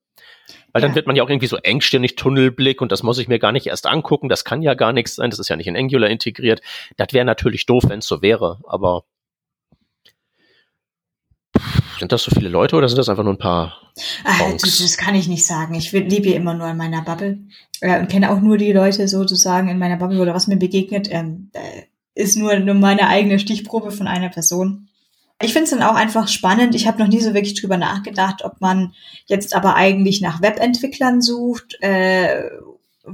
Weil 0.72 0.82
ja. 0.82 0.88
dann 0.88 0.94
wird 0.94 1.06
man 1.08 1.16
ja 1.16 1.24
auch 1.24 1.30
irgendwie 1.30 1.48
so 1.48 1.56
engstirnig 1.56 2.14
Tunnelblick 2.14 2.80
und 2.80 2.92
das 2.92 3.02
muss 3.02 3.18
ich 3.18 3.26
mir 3.26 3.38
gar 3.40 3.50
nicht 3.50 3.66
erst 3.66 3.86
angucken, 3.86 4.28
das 4.28 4.44
kann 4.44 4.62
ja 4.62 4.74
gar 4.74 4.92
nichts 4.92 5.16
sein, 5.16 5.30
das 5.30 5.38
ist 5.40 5.48
ja 5.48 5.56
nicht 5.56 5.66
in 5.66 5.76
Angular 5.76 6.08
integriert. 6.08 6.60
Das 6.96 7.08
wäre 7.12 7.24
natürlich 7.24 7.66
doof, 7.66 7.84
wenn 7.88 7.98
es 7.98 8.06
so 8.06 8.22
wäre, 8.22 8.60
aber 8.64 9.04
sind 11.98 12.12
das 12.12 12.22
so 12.22 12.30
viele 12.30 12.48
Leute 12.48 12.76
oder 12.76 12.88
sind 12.88 12.98
das 12.98 13.08
einfach 13.08 13.24
nur 13.24 13.34
ein 13.34 13.38
paar? 13.38 13.80
Ah, 14.24 14.52
das, 14.52 14.78
das, 14.78 14.96
kann 14.96 15.14
ich 15.14 15.28
nicht 15.28 15.46
sagen. 15.46 15.74
Ich 15.74 15.92
lebe 15.92 16.28
hier 16.28 16.36
immer 16.36 16.54
nur 16.54 16.68
in 16.68 16.76
meiner 16.76 17.02
Bubble 17.02 17.38
äh, 17.80 17.98
und 17.98 18.08
kenne 18.08 18.30
auch 18.30 18.40
nur 18.40 18.58
die 18.58 18.72
Leute 18.72 19.08
sozusagen 19.08 19.68
in 19.68 19.78
meiner 19.78 19.96
Bubble 19.96 20.20
oder 20.20 20.34
was 20.34 20.46
mir 20.46 20.56
begegnet, 20.56 21.08
ähm, 21.10 21.50
äh, 21.52 21.82
ist 22.14 22.36
nur, 22.36 22.56
nur 22.58 22.74
meine 22.74 23.08
eigene 23.08 23.38
Stichprobe 23.38 23.90
von 23.90 24.06
einer 24.06 24.30
Person. 24.30 24.88
Ich 25.40 25.52
finde 25.52 25.64
es 25.64 25.70
dann 25.70 25.82
auch 25.82 25.94
einfach 25.94 26.28
spannend. 26.28 26.74
Ich 26.74 26.86
habe 26.86 26.98
noch 26.98 27.08
nie 27.08 27.20
so 27.20 27.34
wirklich 27.34 27.60
drüber 27.60 27.76
nachgedacht, 27.76 28.42
ob 28.42 28.60
man 28.60 28.94
jetzt 29.26 29.54
aber 29.54 29.74
eigentlich 29.74 30.22
nach 30.22 30.40
Webentwicklern 30.40 31.20
sucht, 31.20 31.76
äh, 31.82 32.48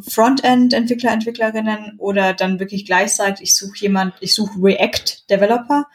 Frontend-Entwickler, 0.08 1.12
Entwicklerinnen 1.12 1.96
oder 1.98 2.32
dann 2.32 2.60
wirklich 2.60 2.86
gleich 2.86 3.12
sagt, 3.12 3.40
ich 3.40 3.56
suche 3.56 3.78
jemand, 3.80 4.14
ich 4.20 4.34
suche 4.34 4.58
React-Developer. 4.62 5.86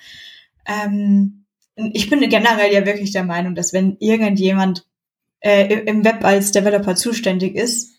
Ähm, 0.65 1.45
ich 1.93 2.09
bin 2.09 2.19
generell 2.21 2.73
ja 2.73 2.85
wirklich 2.85 3.11
der 3.11 3.23
Meinung, 3.23 3.55
dass 3.55 3.73
wenn 3.73 3.97
irgendjemand 3.99 4.85
äh, 5.39 5.81
im 5.85 6.03
Web 6.03 6.23
als 6.23 6.51
Developer 6.51 6.95
zuständig 6.95 7.55
ist, 7.55 7.93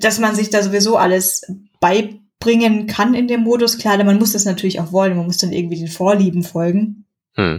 dass 0.00 0.18
man 0.18 0.34
sich 0.34 0.50
da 0.50 0.62
sowieso 0.62 0.96
alles 0.96 1.46
beibringen 1.80 2.86
kann 2.86 3.14
in 3.14 3.28
dem 3.28 3.42
Modus. 3.42 3.78
Klar, 3.78 4.02
man 4.04 4.18
muss 4.18 4.32
das 4.32 4.44
natürlich 4.44 4.80
auch 4.80 4.92
wollen, 4.92 5.16
man 5.16 5.26
muss 5.26 5.38
dann 5.38 5.52
irgendwie 5.52 5.78
den 5.78 5.88
Vorlieben 5.88 6.42
folgen. 6.42 7.06
Hm. 7.34 7.58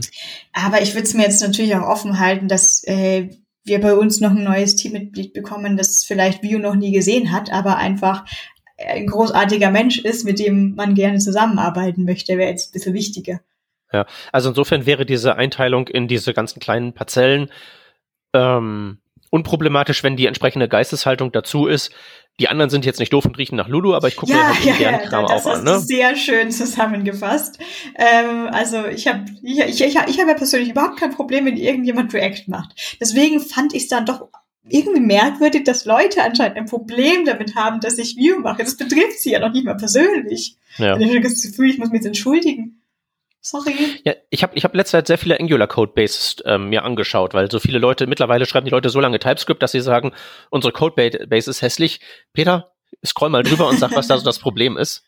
Aber 0.52 0.82
ich 0.82 0.94
würde 0.94 1.08
es 1.08 1.14
mir 1.14 1.24
jetzt 1.24 1.42
natürlich 1.42 1.76
auch 1.76 1.88
offen 1.88 2.20
halten, 2.20 2.48
dass 2.48 2.84
äh, 2.84 3.30
wir 3.64 3.80
bei 3.80 3.96
uns 3.96 4.20
noch 4.20 4.32
ein 4.32 4.44
neues 4.44 4.76
Teammitglied 4.76 5.34
bekommen, 5.34 5.78
das 5.78 6.04
vielleicht 6.04 6.44
Vue 6.44 6.60
noch 6.60 6.76
nie 6.76 6.92
gesehen 6.92 7.32
hat, 7.32 7.52
aber 7.52 7.78
einfach 7.78 8.26
ein 8.78 9.08
großartiger 9.08 9.72
Mensch 9.72 10.00
ist, 10.00 10.26
mit 10.26 10.40
dem 10.40 10.76
man 10.76 10.96
gerne 10.96 11.20
zusammenarbeiten 11.20 12.04
möchte, 12.04 12.38
wäre 12.38 12.50
jetzt 12.50 12.70
ein 12.70 12.74
bisschen 12.74 12.94
wichtiger. 12.94 13.40
Ja, 13.94 14.06
also 14.32 14.50
insofern 14.50 14.86
wäre 14.86 15.06
diese 15.06 15.36
Einteilung 15.36 15.88
in 15.88 16.08
diese 16.08 16.34
ganzen 16.34 16.60
kleinen 16.60 16.94
Parzellen 16.94 17.50
ähm, 18.34 18.98
unproblematisch, 19.30 20.04
wenn 20.04 20.16
die 20.16 20.28
entsprechende 20.28 20.68
Geisteshaltung 20.68 21.32
dazu 21.32 21.68
ist. 21.68 21.92
Die 22.40 22.50
anderen 22.50 22.70
sind 22.72 22.86
jetzt 22.86 23.00
nicht 23.00 23.14
doof 23.14 23.26
und 23.26 23.38
riechen 23.38 23.56
nach 23.56 23.68
Lulu, 23.68 23.94
aber 23.94 24.08
ich 24.08 24.16
gucke 24.16 24.32
ja, 24.32 24.38
mir 24.38 24.48
halt 24.48 24.80
ja, 24.80 24.92
ja, 24.92 24.98
Kram 24.98 25.26
auch 25.26 25.46
an. 25.46 25.66
Das 25.66 25.82
ist 25.82 25.88
sehr 25.88 26.16
schön 26.16 26.52
zusammengefasst. 26.52 27.60
Ähm, 27.96 28.48
also 28.52 28.86
ich 28.88 29.08
habe 29.08 29.26
ich, 29.44 29.60
ich, 29.60 29.82
ich, 29.82 29.96
ich 29.96 30.20
hab 30.20 30.28
ja 30.28 30.34
persönlich 30.34 30.70
überhaupt 30.70 31.00
kein 31.00 31.12
Problem, 31.12 31.46
wenn 31.46 31.58
irgendjemand 31.58 32.14
React 32.14 32.44
macht. 32.48 32.98
Deswegen 33.00 33.40
fand 33.40 33.74
ich 33.74 33.84
es 33.84 33.88
dann 33.88 34.06
doch 34.06 34.30
irgendwie 34.70 35.02
merkwürdig, 35.02 35.64
dass 35.64 35.86
Leute 35.86 36.24
anscheinend 36.24 36.58
ein 36.58 36.66
Problem 36.66 37.26
damit 37.26 37.56
haben, 37.56 37.80
dass 37.80 37.98
ich 37.98 38.16
View 38.16 38.40
mache. 38.40 38.64
Das 38.64 38.78
betrifft 38.78 39.20
sie 39.20 39.32
ja 39.32 39.40
noch 39.40 39.52
nicht 39.52 39.66
mal 39.66 39.76
persönlich. 39.76 40.58
Ja. 40.78 40.98
Ich 40.98 41.10
habe 41.10 41.22
das 41.22 41.42
Gefühl, 41.42 41.70
ich 41.70 41.78
muss 41.78 41.90
mich 41.90 42.00
jetzt 42.00 42.08
entschuldigen. 42.08 42.83
Sorry. 43.46 43.76
Ja, 44.06 44.14
ich 44.30 44.42
habe 44.42 44.56
ich 44.56 44.64
hab 44.64 44.74
letzte 44.74 44.94
Zeit 44.98 45.08
sehr 45.08 45.18
viele 45.18 45.38
Angular 45.38 45.68
Codebases 45.68 46.38
ähm, 46.46 46.70
mir 46.70 46.86
angeschaut, 46.86 47.34
weil 47.34 47.52
so 47.52 47.60
viele 47.60 47.78
Leute, 47.78 48.08
mittlerweile 48.08 48.46
schreiben 48.46 48.66
die 48.66 48.72
Leute 48.72 48.90
so 48.90 49.02
lange 49.02 49.20
TypeScript, 49.20 49.62
dass 49.62 49.74
sie 49.74 49.82
sagen, 49.82 50.14
unsere 50.50 50.72
Codebase 50.72 51.50
ist 51.50 51.62
hässlich. 51.62 52.00
Peter, 52.32 52.72
scroll 53.06 53.30
mal 53.30 53.44
drüber 53.44 53.68
und 53.68 53.80
sag, 53.80 53.94
was 53.96 54.08
da 54.08 54.18
so 54.18 54.24
das 54.24 54.40
Problem 54.40 54.78
ist. 54.78 55.04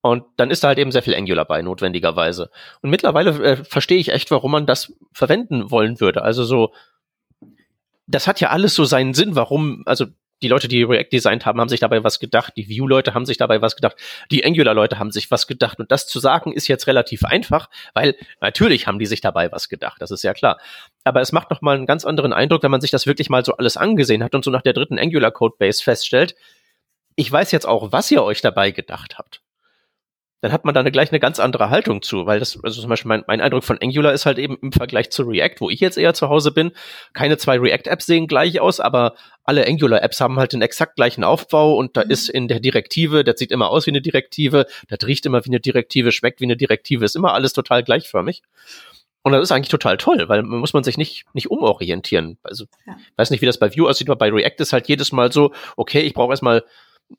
Und 0.00 0.24
dann 0.36 0.50
ist 0.50 0.64
da 0.64 0.68
halt 0.68 0.78
eben 0.78 0.90
sehr 0.90 1.04
viel 1.04 1.14
Angular 1.14 1.44
bei, 1.44 1.62
notwendigerweise. 1.62 2.50
Und 2.82 2.90
mittlerweile 2.90 3.30
äh, 3.44 3.56
verstehe 3.64 3.98
ich 3.98 4.08
echt, 4.08 4.32
warum 4.32 4.50
man 4.50 4.66
das 4.66 4.92
verwenden 5.12 5.70
wollen 5.70 6.00
würde. 6.00 6.22
Also 6.22 6.42
so, 6.42 6.72
das 8.08 8.26
hat 8.26 8.40
ja 8.40 8.50
alles 8.50 8.74
so 8.74 8.84
seinen 8.84 9.14
Sinn, 9.14 9.36
warum, 9.36 9.84
also 9.86 10.06
die 10.42 10.48
Leute, 10.48 10.68
die 10.68 10.82
React 10.82 11.08
designt 11.12 11.46
haben, 11.46 11.60
haben 11.60 11.68
sich 11.68 11.80
dabei 11.80 12.02
was 12.04 12.18
gedacht. 12.18 12.54
Die 12.56 12.68
Vue-Leute 12.68 13.14
haben 13.14 13.26
sich 13.26 13.36
dabei 13.36 13.62
was 13.62 13.76
gedacht. 13.76 13.96
Die 14.30 14.44
Angular-Leute 14.44 14.98
haben 14.98 15.10
sich 15.10 15.30
was 15.30 15.46
gedacht. 15.46 15.78
Und 15.78 15.92
das 15.92 16.06
zu 16.06 16.20
sagen 16.20 16.52
ist 16.52 16.68
jetzt 16.68 16.86
relativ 16.86 17.24
einfach, 17.24 17.68
weil 17.94 18.16
natürlich 18.40 18.86
haben 18.86 18.98
die 18.98 19.06
sich 19.06 19.20
dabei 19.20 19.52
was 19.52 19.68
gedacht. 19.68 20.00
Das 20.00 20.10
ist 20.10 20.22
ja 20.22 20.34
klar. 20.34 20.58
Aber 21.04 21.20
es 21.20 21.32
macht 21.32 21.50
nochmal 21.50 21.76
einen 21.76 21.86
ganz 21.86 22.04
anderen 22.04 22.32
Eindruck, 22.32 22.62
wenn 22.62 22.70
man 22.70 22.80
sich 22.80 22.90
das 22.90 23.06
wirklich 23.06 23.30
mal 23.30 23.44
so 23.44 23.56
alles 23.56 23.76
angesehen 23.76 24.22
hat 24.22 24.34
und 24.34 24.44
so 24.44 24.50
nach 24.50 24.62
der 24.62 24.72
dritten 24.72 24.98
Angular-Codebase 24.98 25.82
feststellt, 25.82 26.34
ich 27.14 27.30
weiß 27.30 27.52
jetzt 27.52 27.66
auch, 27.66 27.92
was 27.92 28.10
ihr 28.10 28.22
euch 28.22 28.40
dabei 28.40 28.70
gedacht 28.70 29.18
habt 29.18 29.41
dann 30.42 30.52
hat 30.52 30.64
man 30.64 30.74
da 30.74 30.80
eine, 30.80 30.90
gleich 30.90 31.12
eine 31.12 31.20
ganz 31.20 31.38
andere 31.38 31.70
Haltung 31.70 32.02
zu, 32.02 32.26
weil 32.26 32.40
das, 32.40 32.58
also 32.64 32.80
zum 32.80 32.90
Beispiel 32.90 33.08
mein, 33.08 33.22
mein 33.28 33.40
Eindruck 33.40 33.62
von 33.62 33.78
Angular 33.80 34.12
ist 34.12 34.26
halt 34.26 34.38
eben 34.38 34.58
im 34.60 34.72
Vergleich 34.72 35.10
zu 35.10 35.22
React, 35.22 35.60
wo 35.60 35.70
ich 35.70 35.78
jetzt 35.78 35.96
eher 35.96 36.14
zu 36.14 36.28
Hause 36.28 36.50
bin, 36.50 36.72
keine 37.12 37.38
zwei 37.38 37.60
React-Apps 37.60 38.06
sehen 38.06 38.26
gleich 38.26 38.60
aus, 38.60 38.80
aber 38.80 39.14
alle 39.44 39.64
Angular-Apps 39.68 40.20
haben 40.20 40.40
halt 40.40 40.52
den 40.52 40.60
exakt 40.60 40.96
gleichen 40.96 41.22
Aufbau 41.22 41.76
und 41.76 41.96
da 41.96 42.04
mhm. 42.04 42.10
ist 42.10 42.28
in 42.28 42.48
der 42.48 42.58
Direktive, 42.58 43.22
das 43.22 43.38
sieht 43.38 43.52
immer 43.52 43.70
aus 43.70 43.86
wie 43.86 43.92
eine 43.92 44.02
Direktive, 44.02 44.66
das 44.88 45.06
riecht 45.06 45.24
immer 45.26 45.44
wie 45.44 45.50
eine 45.50 45.60
Direktive, 45.60 46.10
schmeckt 46.10 46.40
wie 46.40 46.44
eine 46.44 46.56
Direktive, 46.56 47.04
ist 47.04 47.14
immer 47.14 47.34
alles 47.34 47.52
total 47.52 47.84
gleichförmig. 47.84 48.42
Und 49.22 49.30
das 49.30 49.44
ist 49.44 49.52
eigentlich 49.52 49.68
total 49.68 49.96
toll, 49.96 50.24
weil 50.26 50.42
man 50.42 50.58
muss 50.58 50.72
man 50.72 50.82
sich 50.82 50.98
nicht, 50.98 51.24
nicht 51.34 51.52
umorientieren. 51.52 52.38
Also, 52.42 52.64
ja. 52.84 52.96
weiß 53.14 53.30
nicht, 53.30 53.42
wie 53.42 53.46
das 53.46 53.60
bei 53.60 53.70
Vue 53.70 53.88
aussieht, 53.88 54.10
aber 54.10 54.18
bei 54.18 54.32
React 54.32 54.56
ist 54.58 54.72
halt 54.72 54.88
jedes 54.88 55.12
Mal 55.12 55.30
so, 55.30 55.52
okay, 55.76 56.00
ich 56.00 56.14
brauche 56.14 56.32
erstmal 56.32 56.64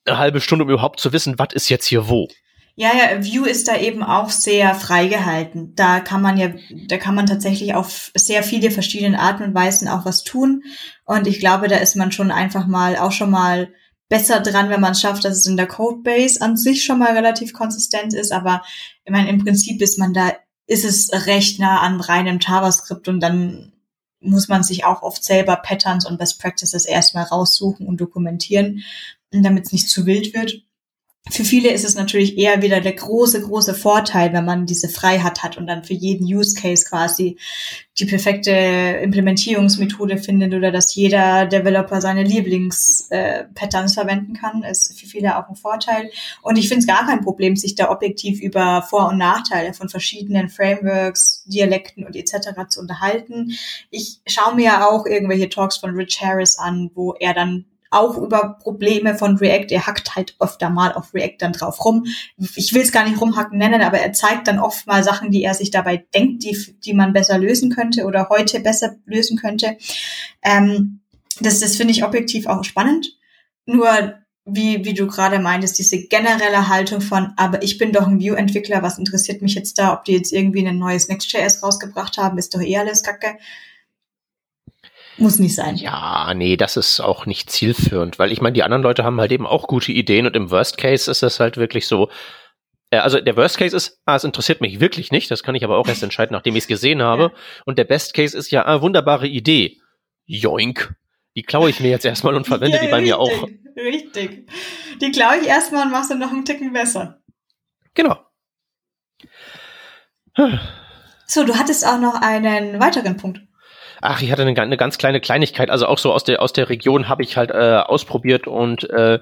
eine 0.03 0.17
halbe 0.17 0.41
Stunde, 0.41 0.65
um 0.65 0.71
überhaupt 0.71 0.99
zu 0.99 1.13
wissen, 1.13 1.39
was 1.39 1.53
ist 1.53 1.69
jetzt 1.69 1.85
hier 1.85 2.09
wo. 2.09 2.27
Ja, 2.75 2.89
ja, 2.95 3.23
View 3.23 3.45
ist 3.45 3.67
da 3.67 3.77
eben 3.77 4.01
auch 4.01 4.31
sehr 4.31 4.73
freigehalten. 4.73 5.75
Da 5.75 5.99
kann 5.99 6.23
man 6.23 6.37
ja, 6.37 6.49
da 6.87 6.97
kann 6.97 7.13
man 7.13 7.27
tatsächlich 7.27 7.75
auf 7.75 8.11
sehr 8.15 8.41
viele 8.41 8.71
verschiedene 8.71 9.19
Arten 9.19 9.43
und 9.43 9.53
Weisen 9.53 9.87
auch 9.87 10.05
was 10.05 10.23
tun. 10.23 10.63
Und 11.05 11.27
ich 11.27 11.39
glaube, 11.39 11.67
da 11.67 11.77
ist 11.77 11.95
man 11.95 12.11
schon 12.11 12.31
einfach 12.31 12.65
mal, 12.65 12.97
auch 12.97 13.11
schon 13.11 13.29
mal 13.29 13.71
besser 14.09 14.39
dran, 14.39 14.69
wenn 14.69 14.81
man 14.81 14.93
es 14.93 15.01
schafft, 15.01 15.23
dass 15.23 15.37
es 15.37 15.45
in 15.45 15.55
der 15.55 15.67
Codebase 15.67 16.41
an 16.41 16.57
sich 16.57 16.83
schon 16.83 16.97
mal 16.97 17.13
relativ 17.13 17.53
konsistent 17.53 18.15
ist. 18.15 18.31
Aber 18.31 18.63
ich 19.05 19.11
meine, 19.11 19.29
im 19.29 19.43
Prinzip 19.43 19.79
ist 19.79 19.99
man 19.99 20.13
da, 20.13 20.33
ist 20.65 20.83
es 20.83 21.27
recht 21.27 21.59
nah 21.59 21.79
an 21.81 22.01
reinem 22.01 22.39
JavaScript 22.41 23.07
und 23.07 23.19
dann 23.19 23.73
muss 24.19 24.47
man 24.47 24.63
sich 24.63 24.83
auch 24.85 25.03
oft 25.03 25.23
selber 25.23 25.57
Patterns 25.57 26.07
und 26.07 26.17
Best 26.17 26.41
Practices 26.41 26.85
erstmal 26.85 27.25
raussuchen 27.25 27.85
und 27.85 28.01
dokumentieren, 28.01 28.83
damit 29.31 29.65
es 29.65 29.73
nicht 29.73 29.89
zu 29.89 30.07
wild 30.07 30.33
wird 30.33 30.63
für 31.29 31.45
viele 31.45 31.71
ist 31.71 31.85
es 31.85 31.95
natürlich 31.95 32.37
eher 32.37 32.61
wieder 32.61 32.81
der 32.81 32.93
große, 32.93 33.41
große 33.41 33.73
Vorteil, 33.73 34.33
wenn 34.33 34.43
man 34.43 34.65
diese 34.65 34.89
Freiheit 34.89 35.41
hat 35.41 35.57
und 35.57 35.67
dann 35.67 35.85
für 35.85 35.93
jeden 35.93 36.25
Use 36.25 36.53
Case 36.53 36.83
quasi 36.85 37.37
die 37.97 38.05
perfekte 38.05 38.51
Implementierungsmethode 38.51 40.17
findet 40.17 40.53
oder 40.53 40.69
dass 40.71 40.95
jeder 40.95 41.45
Developer 41.45 42.01
seine 42.01 42.23
Lieblings-Patterns 42.23 43.93
verwenden 43.93 44.33
kann, 44.33 44.63
ist 44.63 44.99
für 44.99 45.05
viele 45.05 45.37
auch 45.37 45.47
ein 45.47 45.55
Vorteil. 45.55 46.09
Und 46.41 46.57
ich 46.57 46.67
finde 46.67 46.81
es 46.81 46.87
gar 46.87 47.05
kein 47.05 47.21
Problem, 47.21 47.55
sich 47.55 47.75
da 47.75 47.89
objektiv 47.89 48.41
über 48.41 48.81
Vor- 48.81 49.07
und 49.07 49.17
Nachteile 49.17 49.73
von 49.73 49.87
verschiedenen 49.87 50.49
Frameworks, 50.49 51.45
Dialekten 51.45 52.05
und 52.05 52.17
etc. 52.17 52.67
zu 52.67 52.81
unterhalten. 52.81 53.53
Ich 53.91 54.19
schaue 54.27 54.55
mir 54.55 54.65
ja 54.65 54.89
auch 54.89 55.05
irgendwelche 55.05 55.47
Talks 55.47 55.77
von 55.77 55.91
Rich 55.91 56.19
Harris 56.21 56.57
an, 56.57 56.91
wo 56.95 57.13
er 57.13 57.33
dann 57.33 57.65
auch 57.93 58.17
über 58.17 58.57
Probleme 58.61 59.15
von 59.15 59.37
React. 59.37 59.67
Er 59.71 59.87
hackt 59.87 60.15
halt 60.15 60.35
öfter 60.39 60.69
mal 60.69 60.93
auf 60.93 61.13
React 61.13 61.37
dann 61.39 61.53
drauf 61.53 61.83
rum. 61.83 62.05
Ich 62.55 62.73
will 62.73 62.81
es 62.81 62.91
gar 62.91 63.07
nicht 63.07 63.19
rumhacken 63.19 63.57
nennen, 63.57 63.81
aber 63.81 63.99
er 63.99 64.13
zeigt 64.13 64.47
dann 64.47 64.59
oft 64.59 64.87
mal 64.87 65.03
Sachen, 65.03 65.31
die 65.31 65.43
er 65.43 65.53
sich 65.53 65.71
dabei 65.71 66.05
denkt, 66.13 66.43
die, 66.43 66.75
die 66.83 66.93
man 66.93 67.13
besser 67.13 67.37
lösen 67.37 67.69
könnte 67.69 68.05
oder 68.05 68.29
heute 68.29 68.59
besser 68.59 68.95
lösen 69.05 69.37
könnte. 69.37 69.77
Ähm, 70.43 71.01
das 71.39 71.59
das 71.59 71.75
finde 71.75 71.93
ich 71.93 72.03
objektiv 72.03 72.47
auch 72.47 72.63
spannend. 72.63 73.17
Nur 73.65 74.15
wie, 74.45 74.83
wie 74.83 74.93
du 74.93 75.07
gerade 75.07 75.39
meintest, 75.39 75.79
diese 75.79 76.03
generelle 76.07 76.67
Haltung 76.67 76.99
von, 76.99 77.33
aber 77.37 77.63
ich 77.63 77.77
bin 77.77 77.93
doch 77.93 78.07
ein 78.07 78.19
View-Entwickler, 78.19 78.83
was 78.83 78.97
interessiert 78.97 79.41
mich 79.41 79.55
jetzt 79.55 79.79
da, 79.79 79.93
ob 79.93 80.03
die 80.03 80.13
jetzt 80.13 80.33
irgendwie 80.33 80.67
ein 80.67 80.77
neues 80.77 81.07
Next.js 81.07 81.63
rausgebracht 81.63 82.17
haben, 82.17 82.37
ist 82.37 82.53
doch 82.53 82.61
eh 82.61 82.77
alles 82.77 83.03
Kacke. 83.03 83.37
Muss 85.17 85.39
nicht 85.39 85.55
sein. 85.55 85.75
Ja, 85.75 86.33
nee, 86.33 86.57
das 86.57 86.77
ist 86.77 86.99
auch 86.99 87.25
nicht 87.25 87.49
zielführend, 87.49 88.19
weil 88.19 88.31
ich 88.31 88.41
meine, 88.41 88.53
die 88.53 88.63
anderen 88.63 88.83
Leute 88.83 89.03
haben 89.03 89.19
halt 89.19 89.31
eben 89.31 89.45
auch 89.45 89.67
gute 89.67 89.91
Ideen 89.91 90.25
und 90.25 90.35
im 90.35 90.49
Worst 90.49 90.77
Case 90.77 91.09
ist 91.09 91.23
das 91.23 91.39
halt 91.39 91.57
wirklich 91.57 91.87
so. 91.87 92.09
Äh, 92.89 92.97
also 92.97 93.19
der 93.19 93.37
Worst 93.37 93.57
Case 93.57 93.75
ist, 93.75 93.99
ah, 94.05 94.15
es 94.15 94.23
interessiert 94.23 94.61
mich 94.61 94.79
wirklich 94.79 95.11
nicht, 95.11 95.29
das 95.29 95.43
kann 95.43 95.55
ich 95.55 95.63
aber 95.63 95.77
auch 95.77 95.87
erst 95.87 96.03
entscheiden, 96.03 96.33
nachdem 96.33 96.55
ich 96.55 96.63
es 96.63 96.67
gesehen 96.67 97.01
habe. 97.01 97.31
Und 97.65 97.77
der 97.77 97.83
Best 97.83 98.13
Case 98.13 98.37
ist 98.37 98.51
ja, 98.51 98.65
ah, 98.65 98.81
wunderbare 98.81 99.27
Idee. 99.27 99.79
Joink. 100.25 100.95
Die 101.35 101.43
klaue 101.43 101.69
ich 101.69 101.79
mir 101.79 101.89
jetzt 101.89 102.05
erstmal 102.05 102.35
und 102.35 102.45
verwende 102.45 102.77
ja, 102.77 102.83
die 102.83 102.89
bei 102.89 102.97
richtig, 102.97 103.11
mir 103.11 103.19
auch. 103.19 103.47
Richtig. 103.75 104.49
Die 105.01 105.11
klaue 105.11 105.37
ich 105.37 105.47
erstmal 105.47 105.85
und 105.85 105.91
mache 105.91 106.05
sie 106.05 106.15
noch 106.15 106.31
einen 106.31 106.45
Ticken 106.45 106.73
besser. 106.73 107.21
Genau. 107.95 108.19
So, 111.25 111.43
du 111.43 111.55
hattest 111.55 111.85
auch 111.85 111.99
noch 111.99 112.21
einen 112.21 112.79
weiteren 112.79 113.17
Punkt. 113.17 113.41
Ach, 114.05 114.21
ich 114.21 114.33
hatte 114.33 114.41
eine, 114.41 114.61
eine 114.61 114.75
ganz 114.75 114.97
kleine 114.97 115.21
Kleinigkeit, 115.21 115.69
also 115.69 115.87
auch 115.87 115.97
so 115.97 116.11
aus 116.11 116.25
der 116.25 116.41
aus 116.41 116.51
der 116.51 116.67
Region 116.67 117.07
habe 117.07 117.23
ich 117.23 117.37
halt 117.37 117.51
äh, 117.51 117.81
ausprobiert 117.85 118.47
und 118.47 118.89
äh, 118.89 119.19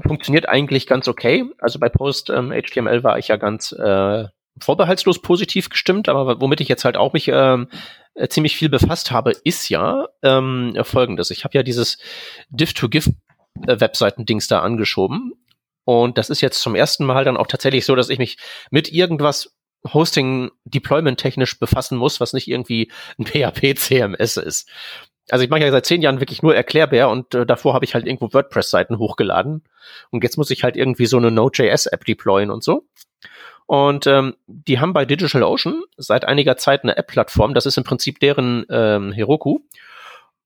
funktioniert 0.00 0.48
eigentlich 0.48 0.86
ganz 0.86 1.08
okay. 1.08 1.44
Also 1.58 1.78
bei 1.78 1.90
Post 1.90 2.30
ähm, 2.30 2.50
HTML 2.50 3.04
war 3.04 3.18
ich 3.18 3.28
ja 3.28 3.36
ganz 3.36 3.72
äh, 3.72 4.24
vorbehaltslos 4.58 5.20
positiv 5.20 5.68
gestimmt, 5.68 6.08
aber 6.08 6.40
womit 6.40 6.62
ich 6.62 6.68
jetzt 6.68 6.86
halt 6.86 6.96
auch 6.96 7.12
mich 7.12 7.28
ähm, 7.28 7.68
äh, 8.14 8.28
ziemlich 8.28 8.56
viel 8.56 8.70
befasst 8.70 9.10
habe, 9.10 9.32
ist 9.44 9.68
ja 9.68 10.06
ähm, 10.22 10.74
folgendes. 10.84 11.30
Ich 11.30 11.44
habe 11.44 11.58
ja 11.58 11.62
dieses 11.62 11.98
Div-to-Give 12.48 13.10
äh, 13.66 13.76
da 13.76 14.60
angeschoben. 14.60 15.34
Und 15.84 16.16
das 16.16 16.30
ist 16.30 16.40
jetzt 16.40 16.62
zum 16.62 16.74
ersten 16.74 17.04
Mal 17.04 17.26
dann 17.26 17.36
auch 17.36 17.46
tatsächlich 17.46 17.84
so, 17.84 17.94
dass 17.94 18.08
ich 18.08 18.18
mich 18.18 18.38
mit 18.70 18.90
irgendwas 18.90 19.53
Hosting 19.92 20.50
Deployment 20.64 21.20
technisch 21.20 21.58
befassen 21.58 21.98
muss, 21.98 22.20
was 22.20 22.32
nicht 22.32 22.48
irgendwie 22.48 22.90
ein 23.18 23.26
PHP 23.26 23.76
CMS 23.76 24.36
ist. 24.36 24.68
Also 25.30 25.44
ich 25.44 25.50
mache 25.50 25.62
ja 25.62 25.70
seit 25.70 25.86
zehn 25.86 26.02
Jahren 26.02 26.20
wirklich 26.20 26.42
nur 26.42 26.54
Erklärbär 26.54 27.08
und 27.08 27.34
äh, 27.34 27.46
davor 27.46 27.74
habe 27.74 27.84
ich 27.84 27.94
halt 27.94 28.06
irgendwo 28.06 28.32
WordPress-Seiten 28.32 28.98
hochgeladen 28.98 29.62
und 30.10 30.22
jetzt 30.22 30.36
muss 30.36 30.50
ich 30.50 30.64
halt 30.64 30.76
irgendwie 30.76 31.06
so 31.06 31.16
eine 31.16 31.30
Node.js-App 31.30 32.04
deployen 32.04 32.50
und 32.50 32.62
so. 32.62 32.86
Und 33.66 34.06
ähm, 34.06 34.34
die 34.46 34.78
haben 34.78 34.92
bei 34.92 35.06
DigitalOcean 35.06 35.82
seit 35.96 36.26
einiger 36.26 36.58
Zeit 36.58 36.82
eine 36.82 36.98
App-Plattform, 36.98 37.54
das 37.54 37.64
ist 37.64 37.78
im 37.78 37.84
Prinzip 37.84 38.20
deren 38.20 38.66
ähm, 38.68 39.12
Heroku. 39.12 39.60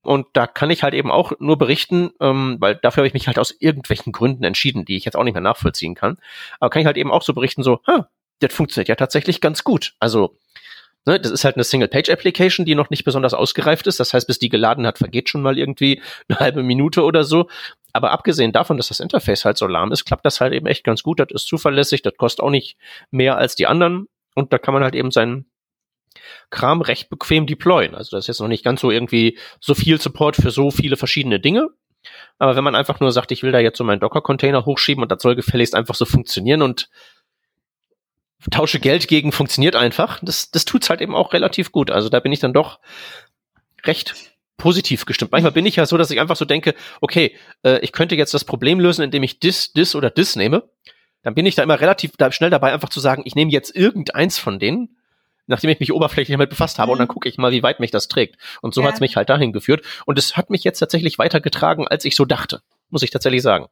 Und 0.02 0.26
da 0.32 0.46
kann 0.46 0.70
ich 0.70 0.84
halt 0.84 0.94
eben 0.94 1.10
auch 1.10 1.32
nur 1.40 1.58
berichten, 1.58 2.12
ähm, 2.20 2.56
weil 2.60 2.76
dafür 2.76 3.02
habe 3.02 3.08
ich 3.08 3.14
mich 3.14 3.26
halt 3.26 3.38
aus 3.38 3.54
irgendwelchen 3.58 4.12
Gründen 4.12 4.44
entschieden, 4.44 4.84
die 4.84 4.96
ich 4.96 5.04
jetzt 5.04 5.16
auch 5.16 5.24
nicht 5.24 5.34
mehr 5.34 5.42
nachvollziehen 5.42 5.96
kann. 5.96 6.18
Aber 6.60 6.70
kann 6.70 6.80
ich 6.80 6.86
halt 6.86 6.96
eben 6.96 7.10
auch 7.10 7.22
so 7.22 7.34
berichten, 7.34 7.64
so, 7.64 7.80
ha, 7.86 8.08
das 8.40 8.52
funktioniert 8.52 8.88
ja 8.88 8.96
tatsächlich 8.96 9.40
ganz 9.40 9.64
gut. 9.64 9.94
Also, 9.98 10.36
ne, 11.06 11.20
das 11.20 11.32
ist 11.32 11.44
halt 11.44 11.56
eine 11.56 11.64
Single-Page-Application, 11.64 12.66
die 12.66 12.74
noch 12.74 12.90
nicht 12.90 13.04
besonders 13.04 13.34
ausgereift 13.34 13.86
ist. 13.86 14.00
Das 14.00 14.14
heißt, 14.14 14.26
bis 14.26 14.38
die 14.38 14.48
geladen 14.48 14.86
hat, 14.86 14.98
vergeht 14.98 15.28
schon 15.28 15.42
mal 15.42 15.58
irgendwie 15.58 16.02
eine 16.28 16.38
halbe 16.38 16.62
Minute 16.62 17.02
oder 17.02 17.24
so. 17.24 17.48
Aber 17.92 18.10
abgesehen 18.10 18.52
davon, 18.52 18.76
dass 18.76 18.88
das 18.88 19.00
Interface 19.00 19.44
halt 19.44 19.58
so 19.58 19.66
lahm 19.66 19.92
ist, 19.92 20.04
klappt 20.04 20.24
das 20.24 20.40
halt 20.40 20.52
eben 20.52 20.66
echt 20.66 20.84
ganz 20.84 21.02
gut. 21.02 21.20
Das 21.20 21.28
ist 21.32 21.46
zuverlässig, 21.46 22.02
das 22.02 22.16
kostet 22.16 22.44
auch 22.44 22.50
nicht 22.50 22.76
mehr 23.10 23.38
als 23.38 23.56
die 23.56 23.66
anderen. 23.66 24.08
Und 24.34 24.52
da 24.52 24.58
kann 24.58 24.74
man 24.74 24.84
halt 24.84 24.94
eben 24.94 25.10
seinen 25.10 25.46
Kram 26.50 26.80
recht 26.80 27.10
bequem 27.10 27.46
deployen. 27.46 27.94
Also 27.94 28.16
das 28.16 28.24
ist 28.24 28.28
jetzt 28.28 28.40
noch 28.40 28.48
nicht 28.48 28.64
ganz 28.64 28.80
so 28.80 28.90
irgendwie 28.90 29.38
so 29.60 29.74
viel 29.74 30.00
Support 30.00 30.36
für 30.36 30.50
so 30.50 30.70
viele 30.70 30.96
verschiedene 30.96 31.40
Dinge. 31.40 31.68
Aber 32.38 32.56
wenn 32.56 32.64
man 32.64 32.74
einfach 32.74 33.00
nur 33.00 33.10
sagt, 33.10 33.32
ich 33.32 33.42
will 33.42 33.52
da 33.52 33.58
jetzt 33.58 33.78
so 33.78 33.84
meinen 33.84 34.00
Docker-Container 34.00 34.64
hochschieben 34.64 35.02
und 35.02 35.10
das 35.10 35.22
soll 35.22 35.34
gefälligst 35.34 35.74
einfach 35.74 35.94
so 35.94 36.04
funktionieren 36.04 36.62
und 36.62 36.88
tausche 38.50 38.80
Geld 38.80 39.08
gegen 39.08 39.32
funktioniert 39.32 39.76
einfach. 39.76 40.20
Das, 40.22 40.50
das 40.50 40.64
tut's 40.64 40.90
halt 40.90 41.00
eben 41.00 41.14
auch 41.14 41.32
relativ 41.32 41.72
gut. 41.72 41.90
Also 41.90 42.08
da 42.08 42.20
bin 42.20 42.32
ich 42.32 42.40
dann 42.40 42.52
doch 42.52 42.78
recht 43.84 44.14
positiv 44.56 45.06
gestimmt. 45.06 45.32
Manchmal 45.32 45.52
bin 45.52 45.66
ich 45.66 45.76
ja 45.76 45.86
so, 45.86 45.96
dass 45.96 46.10
ich 46.10 46.20
einfach 46.20 46.36
so 46.36 46.44
denke, 46.44 46.74
okay, 47.00 47.34
äh, 47.62 47.78
ich 47.80 47.92
könnte 47.92 48.16
jetzt 48.16 48.34
das 48.34 48.44
Problem 48.44 48.80
lösen, 48.80 49.02
indem 49.02 49.22
ich 49.22 49.40
dis, 49.40 49.72
dis 49.72 49.94
oder 49.94 50.10
dis 50.10 50.36
nehme. 50.36 50.68
Dann 51.22 51.34
bin 51.34 51.46
ich 51.46 51.54
da 51.54 51.62
immer 51.62 51.80
relativ 51.80 52.12
da 52.16 52.30
schnell 52.32 52.50
dabei, 52.50 52.72
einfach 52.72 52.88
zu 52.88 53.00
sagen, 53.00 53.22
ich 53.24 53.34
nehme 53.34 53.50
jetzt 53.50 53.74
irgendeins 53.74 54.38
von 54.38 54.58
denen, 54.58 54.96
nachdem 55.46 55.70
ich 55.70 55.80
mich 55.80 55.92
oberflächlich 55.92 56.34
damit 56.34 56.50
befasst 56.50 56.78
habe, 56.78 56.88
mhm. 56.88 56.92
und 56.92 56.98
dann 56.98 57.08
gucke 57.08 57.28
ich 57.28 57.38
mal, 57.38 57.52
wie 57.52 57.62
weit 57.62 57.80
mich 57.80 57.90
das 57.90 58.08
trägt. 58.08 58.36
Und 58.60 58.74
so 58.74 58.82
ja. 58.82 58.88
hat's 58.88 59.00
mich 59.00 59.16
halt 59.16 59.30
dahin 59.30 59.52
geführt. 59.52 59.84
Und 60.06 60.18
es 60.18 60.36
hat 60.36 60.50
mich 60.50 60.64
jetzt 60.64 60.78
tatsächlich 60.78 61.18
weitergetragen, 61.18 61.86
als 61.88 62.04
ich 62.04 62.16
so 62.16 62.24
dachte, 62.24 62.62
muss 62.90 63.02
ich 63.02 63.10
tatsächlich 63.10 63.42
sagen. 63.42 63.66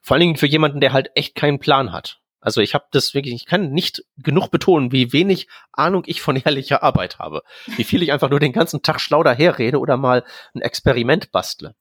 Vor 0.00 0.14
allen 0.14 0.20
Dingen 0.20 0.36
für 0.36 0.46
jemanden, 0.46 0.80
der 0.80 0.92
halt 0.92 1.10
echt 1.14 1.34
keinen 1.34 1.58
Plan 1.58 1.92
hat. 1.92 2.20
Also 2.44 2.60
ich 2.60 2.74
habe 2.74 2.84
das 2.90 3.14
wirklich, 3.14 3.34
ich 3.34 3.46
kann 3.46 3.72
nicht 3.72 4.04
genug 4.18 4.50
betonen, 4.50 4.92
wie 4.92 5.14
wenig 5.14 5.48
Ahnung 5.72 6.02
ich 6.06 6.20
von 6.20 6.36
ehrlicher 6.44 6.82
Arbeit 6.82 7.18
habe. 7.18 7.42
Wie 7.76 7.84
viel 7.84 8.02
ich 8.02 8.12
einfach 8.12 8.28
nur 8.28 8.38
den 8.38 8.52
ganzen 8.52 8.82
Tag 8.82 9.00
schlau 9.00 9.22
daherrede 9.22 9.80
oder 9.80 9.96
mal 9.96 10.24
ein 10.54 10.60
Experiment 10.60 11.32
bastle. 11.32 11.74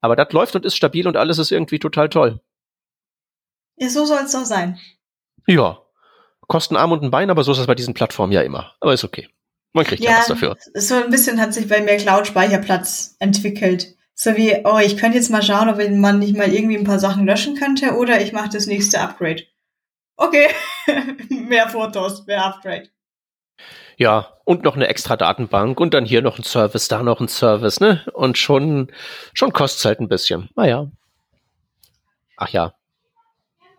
Aber 0.00 0.16
das 0.16 0.32
läuft 0.32 0.56
und 0.56 0.66
ist 0.66 0.76
stabil 0.76 1.06
und 1.06 1.16
alles 1.16 1.38
ist 1.38 1.52
irgendwie 1.52 1.78
total 1.78 2.08
toll. 2.08 2.40
Ja, 3.76 3.88
so 3.88 4.04
soll 4.04 4.22
es 4.24 4.32
doch 4.32 4.44
sein. 4.44 4.78
Ja. 5.46 5.78
Kosten 6.48 6.76
Arm 6.76 6.92
und 6.92 7.02
ein 7.02 7.10
Bein, 7.10 7.30
aber 7.30 7.44
so 7.44 7.52
ist 7.52 7.58
es 7.58 7.66
bei 7.66 7.74
diesen 7.74 7.94
Plattformen 7.94 8.32
ja 8.32 8.42
immer. 8.42 8.74
Aber 8.80 8.92
ist 8.92 9.04
okay. 9.04 9.28
Man 9.72 9.84
kriegt 9.84 10.02
ja, 10.02 10.10
ja 10.10 10.18
was 10.18 10.26
dafür. 10.26 10.56
So 10.74 10.96
ein 10.96 11.10
bisschen 11.10 11.40
hat 11.40 11.54
sich 11.54 11.68
bei 11.68 11.80
mir 11.80 11.96
Cloud-Speicherplatz 11.96 13.16
entwickelt. 13.20 13.94
So 14.14 14.36
wie, 14.36 14.62
oh, 14.64 14.78
ich 14.78 14.96
könnte 14.96 15.18
jetzt 15.18 15.30
mal 15.30 15.42
schauen, 15.42 15.68
ob 15.68 15.78
man 15.90 16.18
nicht 16.18 16.36
mal 16.36 16.52
irgendwie 16.52 16.76
ein 16.76 16.84
paar 16.84 16.98
Sachen 16.98 17.26
löschen 17.26 17.54
könnte 17.54 17.96
oder 17.96 18.20
ich 18.20 18.32
mache 18.32 18.48
das 18.48 18.66
nächste 18.66 19.00
Upgrade 19.00 19.42
okay, 20.16 20.48
mehr 21.30 21.68
Fotos, 21.68 22.26
mehr 22.26 22.44
Upgrade. 22.44 22.88
Ja, 23.96 24.34
und 24.44 24.62
noch 24.62 24.76
eine 24.76 24.88
extra 24.88 25.16
Datenbank 25.16 25.80
und 25.80 25.94
dann 25.94 26.04
hier 26.04 26.20
noch 26.20 26.38
ein 26.38 26.44
Service, 26.44 26.88
da 26.88 27.02
noch 27.02 27.20
ein 27.20 27.28
Service, 27.28 27.80
ne? 27.80 28.04
Und 28.12 28.36
schon, 28.36 28.92
schon 29.32 29.52
kostet 29.52 29.86
halt 29.86 30.00
ein 30.00 30.08
bisschen. 30.08 30.50
Naja. 30.54 30.90
Ach 32.36 32.48
ja. 32.48 32.74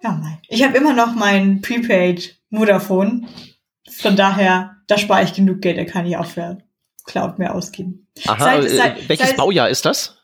Ja. 0.01 0.21
Ich 0.47 0.63
habe 0.63 0.77
immer 0.77 0.93
noch 0.93 1.13
mein 1.15 1.61
Prepaid 1.61 2.35
Vodafone. 2.51 3.27
Von 3.89 4.15
daher, 4.15 4.77
da 4.88 4.97
spare 4.97 5.23
ich 5.23 5.33
genug 5.33 5.61
Geld, 5.61 5.77
da 5.77 5.85
kann 5.85 6.05
ich 6.05 6.17
auch 6.17 6.25
für 6.25 6.57
Cloud 7.05 7.39
mehr 7.39 7.53
ausgeben. 7.53 8.07
Aha, 8.25 8.43
seit, 8.43 8.63
äh, 8.65 8.69
seit, 8.69 9.09
welches 9.09 9.27
seit, 9.29 9.38
Baujahr 9.38 9.69
ist 9.69 9.85
das? 9.85 10.17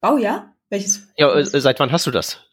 Baujahr? 0.00 0.54
Welches? 0.68 1.08
Ja, 1.16 1.34
äh, 1.34 1.44
seit 1.44 1.78
wann 1.80 1.92
hast 1.92 2.06
du 2.06 2.10
das? 2.10 2.44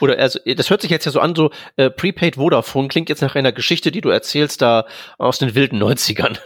Oder 0.00 0.18
also 0.18 0.38
das 0.44 0.70
hört 0.70 0.82
sich 0.82 0.90
jetzt 0.90 1.04
ja 1.04 1.12
so 1.12 1.20
an, 1.20 1.34
so 1.34 1.50
äh, 1.76 1.90
Prepaid 1.90 2.36
Vodafone 2.36 2.88
klingt 2.88 3.08
jetzt 3.08 3.22
nach 3.22 3.34
einer 3.34 3.52
Geschichte, 3.52 3.90
die 3.90 4.00
du 4.00 4.08
erzählst 4.08 4.62
da 4.62 4.86
aus 5.18 5.38
den 5.38 5.54
wilden 5.54 5.82
90ern. 5.82 6.38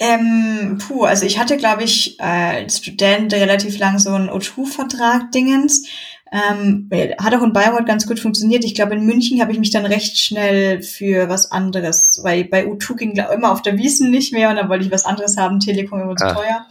Ähm, 0.00 0.78
puh, 0.78 1.04
also 1.04 1.24
ich 1.24 1.38
hatte, 1.38 1.56
glaube 1.56 1.84
ich, 1.84 2.18
äh, 2.18 2.22
als 2.22 2.78
Student 2.78 3.32
relativ 3.32 3.78
lang 3.78 3.98
so 3.98 4.10
einen 4.10 4.28
O2-Vertrag 4.28 5.30
Dingens. 5.32 5.86
Ähm, 6.32 6.90
hat 7.22 7.32
auch 7.34 7.42
in 7.42 7.52
Bayreuth 7.52 7.86
ganz 7.86 8.08
gut 8.08 8.18
funktioniert. 8.18 8.64
Ich 8.64 8.74
glaube, 8.74 8.94
in 8.94 9.06
München 9.06 9.40
habe 9.40 9.52
ich 9.52 9.58
mich 9.60 9.70
dann 9.70 9.86
recht 9.86 10.18
schnell 10.18 10.82
für 10.82 11.28
was 11.28 11.52
anderes, 11.52 12.20
weil 12.24 12.44
bei 12.44 12.66
U2 12.66 12.96
ging 12.96 13.14
glaub, 13.14 13.30
immer 13.30 13.52
auf 13.52 13.62
der 13.62 13.78
Wiesen 13.78 14.10
nicht 14.10 14.32
mehr 14.32 14.50
und 14.50 14.56
dann 14.56 14.68
wollte 14.68 14.84
ich 14.84 14.90
was 14.90 15.04
anderes 15.04 15.36
haben, 15.36 15.60
Telekom 15.60 16.00
immer 16.00 16.16
zu 16.16 16.26
ah. 16.26 16.34
teuer. 16.34 16.66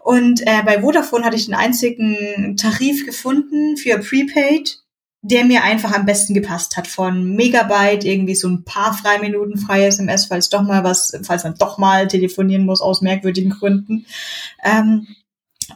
Und 0.00 0.40
äh, 0.42 0.62
bei 0.64 0.80
Vodafone 0.80 1.24
hatte 1.24 1.36
ich 1.36 1.46
den 1.46 1.54
einzigen 1.54 2.56
Tarif 2.56 3.06
gefunden 3.06 3.76
für 3.76 3.98
Prepaid, 3.98 4.78
der 5.28 5.44
mir 5.44 5.64
einfach 5.64 5.92
am 5.92 6.06
besten 6.06 6.34
gepasst 6.34 6.76
hat. 6.76 6.86
Von 6.86 7.34
Megabyte, 7.34 8.04
irgendwie 8.04 8.34
so 8.34 8.48
ein 8.48 8.64
paar 8.64 8.94
Freiminuten 8.94 9.58
freie 9.58 9.86
SMS, 9.86 10.26
falls 10.26 10.48
doch 10.48 10.62
mal 10.62 10.84
was, 10.84 11.18
falls 11.22 11.44
man 11.44 11.54
doch 11.54 11.78
mal 11.78 12.06
telefonieren 12.06 12.64
muss 12.64 12.80
aus 12.80 13.02
merkwürdigen 13.02 13.50
Gründen. 13.50 14.06
Ähm, 14.64 15.06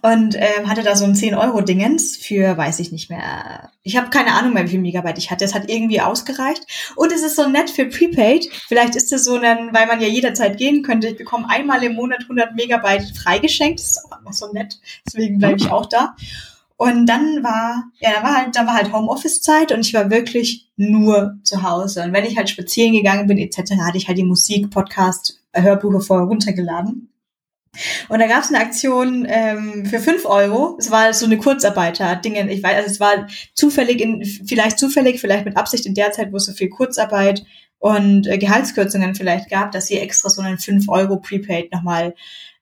und 0.03 0.37
ähm, 0.37 0.69
hatte 0.69 0.85
da 0.85 0.95
so 0.95 1.05
ein 1.05 1.15
10-Euro-Dingens 1.15 2.17
für, 2.17 2.57
weiß 2.57 2.79
ich 2.79 2.93
nicht 2.93 3.11
mehr. 3.11 3.71
Ich 3.83 3.97
habe 3.97 4.11
keine 4.11 4.35
Ahnung 4.35 4.55
mehr, 4.55 4.65
wie 4.65 4.71
viel 4.71 4.81
Megabyte 4.81 5.19
ich 5.19 5.33
hatte. 5.33 5.45
Es 5.45 5.55
hat 5.55 5.69
irgendwie 5.69 6.01
ausgereicht. 6.01 6.65
Und 6.95 7.13
es 7.13 7.23
ist 7.23 7.35
so 7.35 7.49
nett 7.49 7.71
für 7.71 7.87
Prepaid. 7.87 8.49
Vielleicht 8.69 8.95
ist 8.95 9.13
es 9.13 9.25
so 9.25 9.35
ein, 9.35 9.71
weil 9.73 9.87
man 9.87 10.01
ja 10.01 10.07
jederzeit 10.07 10.59
gehen 10.59 10.83
könnte. 10.83 11.09
Ich 11.09 11.17
bekomme 11.17 11.51
einmal 11.51 11.83
im 11.83 11.95
Monat 11.95 12.21
100 12.23 12.55
Megabyte 12.55 13.17
freigeschenkt. 13.19 13.81
Das 13.81 13.91
ist 13.91 14.05
auch 14.05 14.17
einfach 14.17 14.33
so 14.33 14.53
nett. 14.53 14.79
Deswegen 15.07 15.39
bleibe 15.39 15.59
ich 15.59 15.71
auch 15.71 15.87
da. 15.87 16.15
Und 16.81 17.05
dann 17.05 17.45
war, 17.45 17.91
ja, 17.99 18.11
da 18.15 18.23
war 18.23 18.37
halt, 18.39 18.57
da 18.57 18.67
war 18.67 18.73
halt 18.73 18.91
Homeoffice-Zeit 18.91 19.71
und 19.71 19.81
ich 19.81 19.93
war 19.93 20.11
wirklich 20.11 20.71
nur 20.79 21.39
zu 21.43 21.63
Hause. 21.63 22.03
Und 22.05 22.15
wenn 22.15 22.25
ich 22.25 22.39
halt 22.39 22.49
spazieren 22.49 22.95
gegangen 22.95 23.27
bin, 23.27 23.37
etc., 23.37 23.73
hatte 23.83 23.99
ich 23.99 24.09
halt 24.09 24.17
die 24.17 24.25
Musik, 24.25 24.71
Podcast, 24.71 25.43
Hörbuche 25.53 26.01
vorher 26.01 26.27
runtergeladen. 26.27 27.13
Und 28.09 28.19
da 28.19 28.27
gab 28.27 28.45
es 28.45 28.49
eine 28.49 28.61
Aktion 28.61 29.27
ähm, 29.29 29.85
für 29.85 29.99
fünf 29.99 30.25
Euro. 30.25 30.79
Es 30.81 30.91
war 30.91 31.13
so 31.13 31.27
eine 31.27 31.37
Kurzarbeiter-Dinge. 31.37 32.51
Ich 32.51 32.63
weiß, 32.63 32.77
also 32.77 32.89
es 32.89 32.99
war 32.99 33.27
zufällig, 33.53 34.01
in, 34.01 34.25
vielleicht 34.25 34.79
zufällig, 34.79 35.21
vielleicht 35.21 35.45
mit 35.45 35.59
Absicht 35.59 35.85
in 35.85 35.93
der 35.93 36.13
Zeit, 36.13 36.33
wo 36.33 36.39
es 36.39 36.47
so 36.47 36.55
viel 36.55 36.71
Kurzarbeit 36.71 37.45
und 37.79 38.27
äh, 38.27 38.39
Gehaltskürzungen 38.39 39.15
vielleicht 39.15 39.51
gab, 39.51 39.73
dass 39.73 39.87
sie 39.87 39.99
extra 39.99 40.31
so 40.31 40.41
einen 40.41 40.57
fünf 40.57 40.89
Euro 40.89 41.19
Prepaid 41.19 41.73
nochmal 41.73 42.15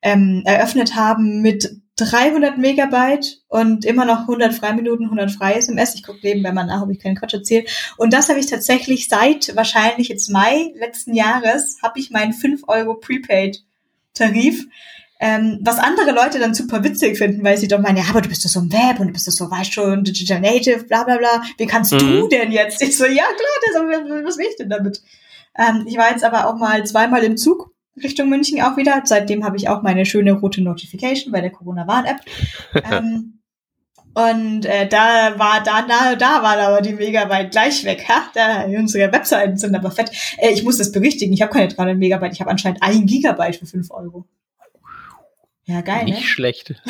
ähm, 0.02 0.42
eröffnet 0.44 0.96
haben 0.96 1.40
mit 1.40 1.80
300 1.98 2.58
Megabyte 2.58 3.42
und 3.48 3.84
immer 3.84 4.04
noch 4.04 4.20
100 4.20 4.54
Freiminuten, 4.54 5.06
100 5.06 5.30
freie 5.30 5.56
SMS. 5.56 5.94
Ich 5.94 6.02
gucke 6.02 6.20
nebenbei 6.22 6.52
mal 6.52 6.64
nach, 6.64 6.82
ob 6.82 6.90
ich 6.90 7.00
keinen 7.00 7.16
Quatsch 7.16 7.34
erzähle. 7.34 7.64
Und 7.96 8.12
das 8.12 8.28
habe 8.28 8.38
ich 8.38 8.46
tatsächlich 8.46 9.08
seit 9.08 9.54
wahrscheinlich 9.56 10.08
jetzt 10.08 10.30
Mai 10.30 10.72
letzten 10.76 11.14
Jahres, 11.14 11.78
habe 11.82 11.98
ich 11.98 12.10
meinen 12.10 12.32
5 12.32 12.62
Euro 12.68 12.94
Prepaid-Tarif. 12.94 14.66
Ähm, 15.20 15.58
was 15.62 15.80
andere 15.80 16.12
Leute 16.12 16.38
dann 16.38 16.54
super 16.54 16.84
witzig 16.84 17.18
finden, 17.18 17.42
weil 17.42 17.58
sie 17.58 17.66
doch 17.66 17.80
meinen, 17.80 17.96
ja, 17.96 18.04
aber 18.08 18.20
du 18.20 18.28
bist 18.28 18.44
doch 18.44 18.50
so 18.50 18.60
im 18.60 18.72
Web 18.72 19.00
und 19.00 19.08
du 19.08 19.12
bist 19.12 19.26
doch 19.26 19.32
so, 19.32 19.50
weißt 19.50 19.72
schon, 19.72 20.04
Digital 20.04 20.40
Native, 20.40 20.84
bla 20.84 21.02
bla 21.02 21.16
bla. 21.16 21.42
Wie 21.56 21.66
kannst 21.66 21.92
mhm. 21.92 21.98
du 21.98 22.28
denn 22.28 22.52
jetzt? 22.52 22.80
Ich 22.80 22.96
so, 22.96 23.04
ja 23.04 23.24
klar, 23.24 23.88
das, 23.90 24.24
was 24.24 24.38
will 24.38 24.46
ich 24.48 24.56
denn 24.56 24.70
damit? 24.70 25.02
Ähm, 25.58 25.86
ich 25.88 25.96
war 25.96 26.12
jetzt 26.12 26.22
aber 26.22 26.46
auch 26.46 26.56
mal 26.56 26.86
zweimal 26.86 27.24
im 27.24 27.36
Zug 27.36 27.72
Richtung 28.02 28.28
München 28.28 28.60
auch 28.62 28.76
wieder. 28.76 29.02
Seitdem 29.04 29.44
habe 29.44 29.56
ich 29.56 29.68
auch 29.68 29.82
meine 29.82 30.06
schöne 30.06 30.32
rote 30.32 30.62
Notification 30.62 31.32
bei 31.32 31.40
der 31.40 31.50
Corona-Warn-App. 31.50 32.20
ähm, 32.92 33.38
und 34.14 34.64
äh, 34.64 34.88
da 34.88 35.38
war 35.38 35.62
da, 35.62 35.82
da, 35.82 36.16
da 36.16 36.42
waren 36.42 36.58
aber 36.58 36.80
die 36.80 36.94
Megabyte 36.94 37.52
gleich 37.52 37.84
weg. 37.84 38.08
Ha? 38.08 38.30
Da, 38.34 38.64
unsere 38.64 39.12
Webseiten 39.12 39.56
sind 39.56 39.76
aber 39.76 39.90
fett. 39.90 40.10
Äh, 40.38 40.50
ich 40.50 40.64
muss 40.64 40.78
das 40.78 40.90
berichtigen, 40.90 41.32
ich 41.32 41.42
habe 41.42 41.52
keine 41.52 41.68
300 41.68 41.96
Megabyte, 41.96 42.32
ich 42.32 42.40
habe 42.40 42.50
anscheinend 42.50 42.82
ein 42.82 43.06
Gigabyte 43.06 43.56
für 43.56 43.66
5 43.66 43.90
Euro. 43.90 44.26
Ja, 45.66 45.82
geil. 45.82 46.04
Nicht 46.04 46.20
ne? 46.20 46.22
schlecht. 46.22 46.74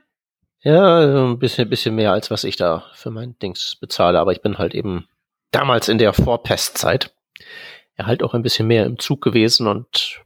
ja, 0.60 0.80
also 0.80 1.26
ein 1.26 1.38
bisschen, 1.38 1.68
bisschen 1.68 1.94
mehr 1.94 2.12
als 2.12 2.30
was 2.30 2.44
ich 2.44 2.56
da 2.56 2.84
für 2.94 3.10
mein 3.10 3.36
Dings 3.40 3.76
bezahle, 3.80 4.20
aber 4.20 4.32
ich 4.32 4.42
bin 4.42 4.58
halt 4.58 4.74
eben 4.74 5.08
damals 5.50 5.88
in 5.88 5.98
der 5.98 6.12
Vorpestzeit 6.12 7.12
ja 7.98 8.06
halt 8.06 8.22
auch 8.22 8.34
ein 8.34 8.42
bisschen 8.42 8.66
mehr 8.66 8.86
im 8.86 8.98
Zug 8.98 9.20
gewesen 9.20 9.66
und 9.66 10.22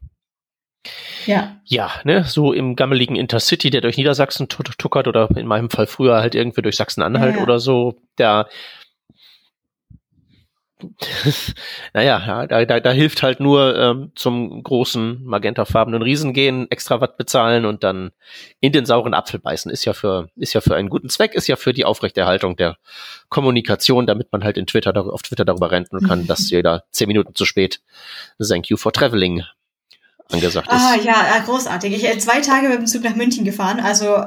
ja. 1.27 1.61
Ja, 1.65 1.91
ne, 2.05 2.25
so 2.25 2.53
im 2.53 2.77
gammeligen 2.77 3.17
Intercity, 3.17 3.71
der 3.71 3.81
durch 3.81 3.97
Niedersachsen 3.97 4.49
tuckert 4.49 5.09
oder 5.09 5.29
in 5.37 5.47
meinem 5.47 5.71
Fall 5.71 5.89
früher 5.89 6.21
halt 6.21 6.37
irgendwie 6.37 6.63
durch 6.63 6.77
Sachsen-Anhalt 6.77 7.33
ja, 7.33 7.39
ja. 7.39 7.43
oder 7.43 7.59
so, 7.59 7.97
da 8.15 8.49
naja, 11.95 12.47
da, 12.47 12.65
da, 12.65 12.81
da 12.81 12.91
hilft 12.91 13.23
halt 13.23 13.41
nur 13.41 13.77
ähm, 13.79 14.13
zum 14.15 14.63
großen 14.63 15.25
magentafarbenen 15.25 16.03
Riesen 16.03 16.35
gehen, 16.35 16.71
extra 16.71 17.01
Watt 17.01 17.17
bezahlen 17.17 17.65
und 17.65 17.83
dann 17.83 18.11
in 18.61 18.73
den 18.73 18.85
sauren 18.85 19.15
Apfel 19.15 19.41
beißen. 19.41 19.71
Ist 19.71 19.87
ja 19.87 19.95
für, 19.95 20.29
ist 20.37 20.53
ja 20.53 20.61
für 20.61 20.77
einen 20.77 20.91
guten 20.91 21.09
Zweck, 21.09 21.35
ist 21.35 21.47
ja 21.47 21.57
für 21.57 21.73
die 21.73 21.87
Aufrechterhaltung 21.87 22.57
der 22.57 22.77
Kommunikation, 23.31 24.07
damit 24.07 24.33
man 24.33 24.45
halt 24.45 24.59
in 24.59 24.67
Twitter, 24.67 24.95
auf 24.97 25.23
Twitter 25.23 25.45
darüber 25.45 25.71
renten 25.71 26.07
kann, 26.07 26.27
dass 26.27 26.51
jeder 26.51 26.85
zehn 26.91 27.09
Minuten 27.09 27.35
zu 27.35 27.45
spät 27.45 27.81
Thank 28.39 28.69
you 28.69 28.77
for 28.77 28.93
traveling 28.93 29.45
angesagt 30.31 30.71
ist. 30.71 30.75
Ah, 30.75 30.97
ja, 30.97 31.39
großartig. 31.45 31.95
Ich 31.95 32.03
bin 32.03 32.21
zwei 32.21 32.41
Tage 32.41 32.69
mit 32.69 32.79
dem 32.79 32.87
Zug 32.87 33.03
nach 33.03 33.17
München 33.17 33.45
gefahren, 33.45 33.81
also 33.81 34.25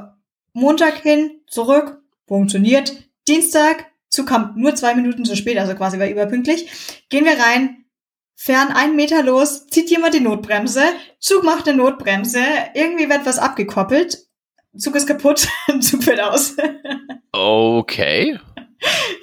Montag 0.54 0.98
hin, 0.98 1.42
zurück, 1.48 2.02
funktioniert. 2.28 2.94
Dienstag 3.28 3.86
Zug 4.10 4.28
kam 4.28 4.54
nur 4.56 4.76
zwei 4.76 4.96
Minuten 4.96 5.26
zu 5.26 5.36
spät, 5.36 5.58
also 5.58 5.76
quasi 5.76 6.00
war 6.00 6.08
überpünktlich. 6.08 6.70
Gehen 7.10 7.26
wir 7.26 7.40
rein, 7.40 7.86
fern 8.36 8.70
einen 8.70 8.96
Meter 8.96 9.24
los, 9.24 9.68
zieht 9.68 9.90
jemand 9.90 10.14
die 10.14 10.20
Notbremse, 10.20 10.84
Zug 11.20 11.44
macht 11.44 11.68
eine 11.68 11.78
Notbremse, 11.78 12.40
irgendwie 12.74 13.10
wird 13.10 13.26
was 13.26 13.38
abgekoppelt, 13.38 14.18
Zug 14.78 14.96
ist 14.96 15.08
kaputt, 15.08 15.48
Zug 15.82 16.04
fällt 16.04 16.22
aus. 16.22 16.56
okay. 17.32 18.40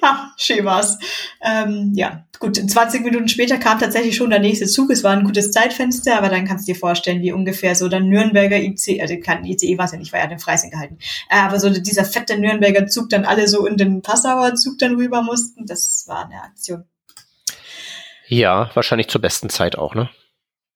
ha, 0.01 0.33
schön 0.37 0.65
war's. 0.65 0.97
Ähm, 1.41 1.93
ja, 1.95 2.26
gut, 2.39 2.57
20 2.57 3.03
Minuten 3.03 3.27
später 3.27 3.57
kam 3.57 3.79
tatsächlich 3.79 4.15
schon 4.15 4.29
der 4.29 4.39
nächste 4.39 4.67
Zug. 4.67 4.89
Es 4.91 5.03
war 5.03 5.11
ein 5.11 5.23
gutes 5.23 5.51
Zeitfenster, 5.51 6.17
aber 6.17 6.29
dann 6.29 6.45
kannst 6.45 6.67
du 6.67 6.73
dir 6.73 6.79
vorstellen, 6.79 7.21
wie 7.21 7.31
ungefähr 7.31 7.75
so 7.75 7.87
der 7.89 7.99
Nürnberger 7.99 8.57
IC, 8.57 9.01
also 9.01 9.15
kein 9.19 9.45
ICE 9.45 9.77
war 9.77 9.85
es 9.85 9.91
ja 9.91 9.97
nicht, 9.97 10.13
war 10.13 10.19
ja 10.19 10.27
den 10.27 10.39
Freising 10.39 10.71
gehalten. 10.71 10.97
Äh, 11.29 11.39
aber 11.39 11.59
so 11.59 11.69
dieser 11.69 12.05
fette 12.05 12.37
Nürnberger 12.37 12.87
Zug 12.87 13.09
dann 13.09 13.25
alle 13.25 13.47
so 13.47 13.65
in 13.65 13.77
den 13.77 14.01
Passauer 14.01 14.55
Zug 14.55 14.77
dann 14.79 14.95
rüber 14.95 15.21
mussten, 15.21 15.65
das 15.65 16.05
war 16.07 16.25
eine 16.25 16.41
Aktion. 16.41 16.83
Ja, 18.27 18.69
wahrscheinlich 18.73 19.07
zur 19.07 19.21
besten 19.21 19.49
Zeit 19.49 19.77
auch, 19.77 19.95
ne? 19.95 20.09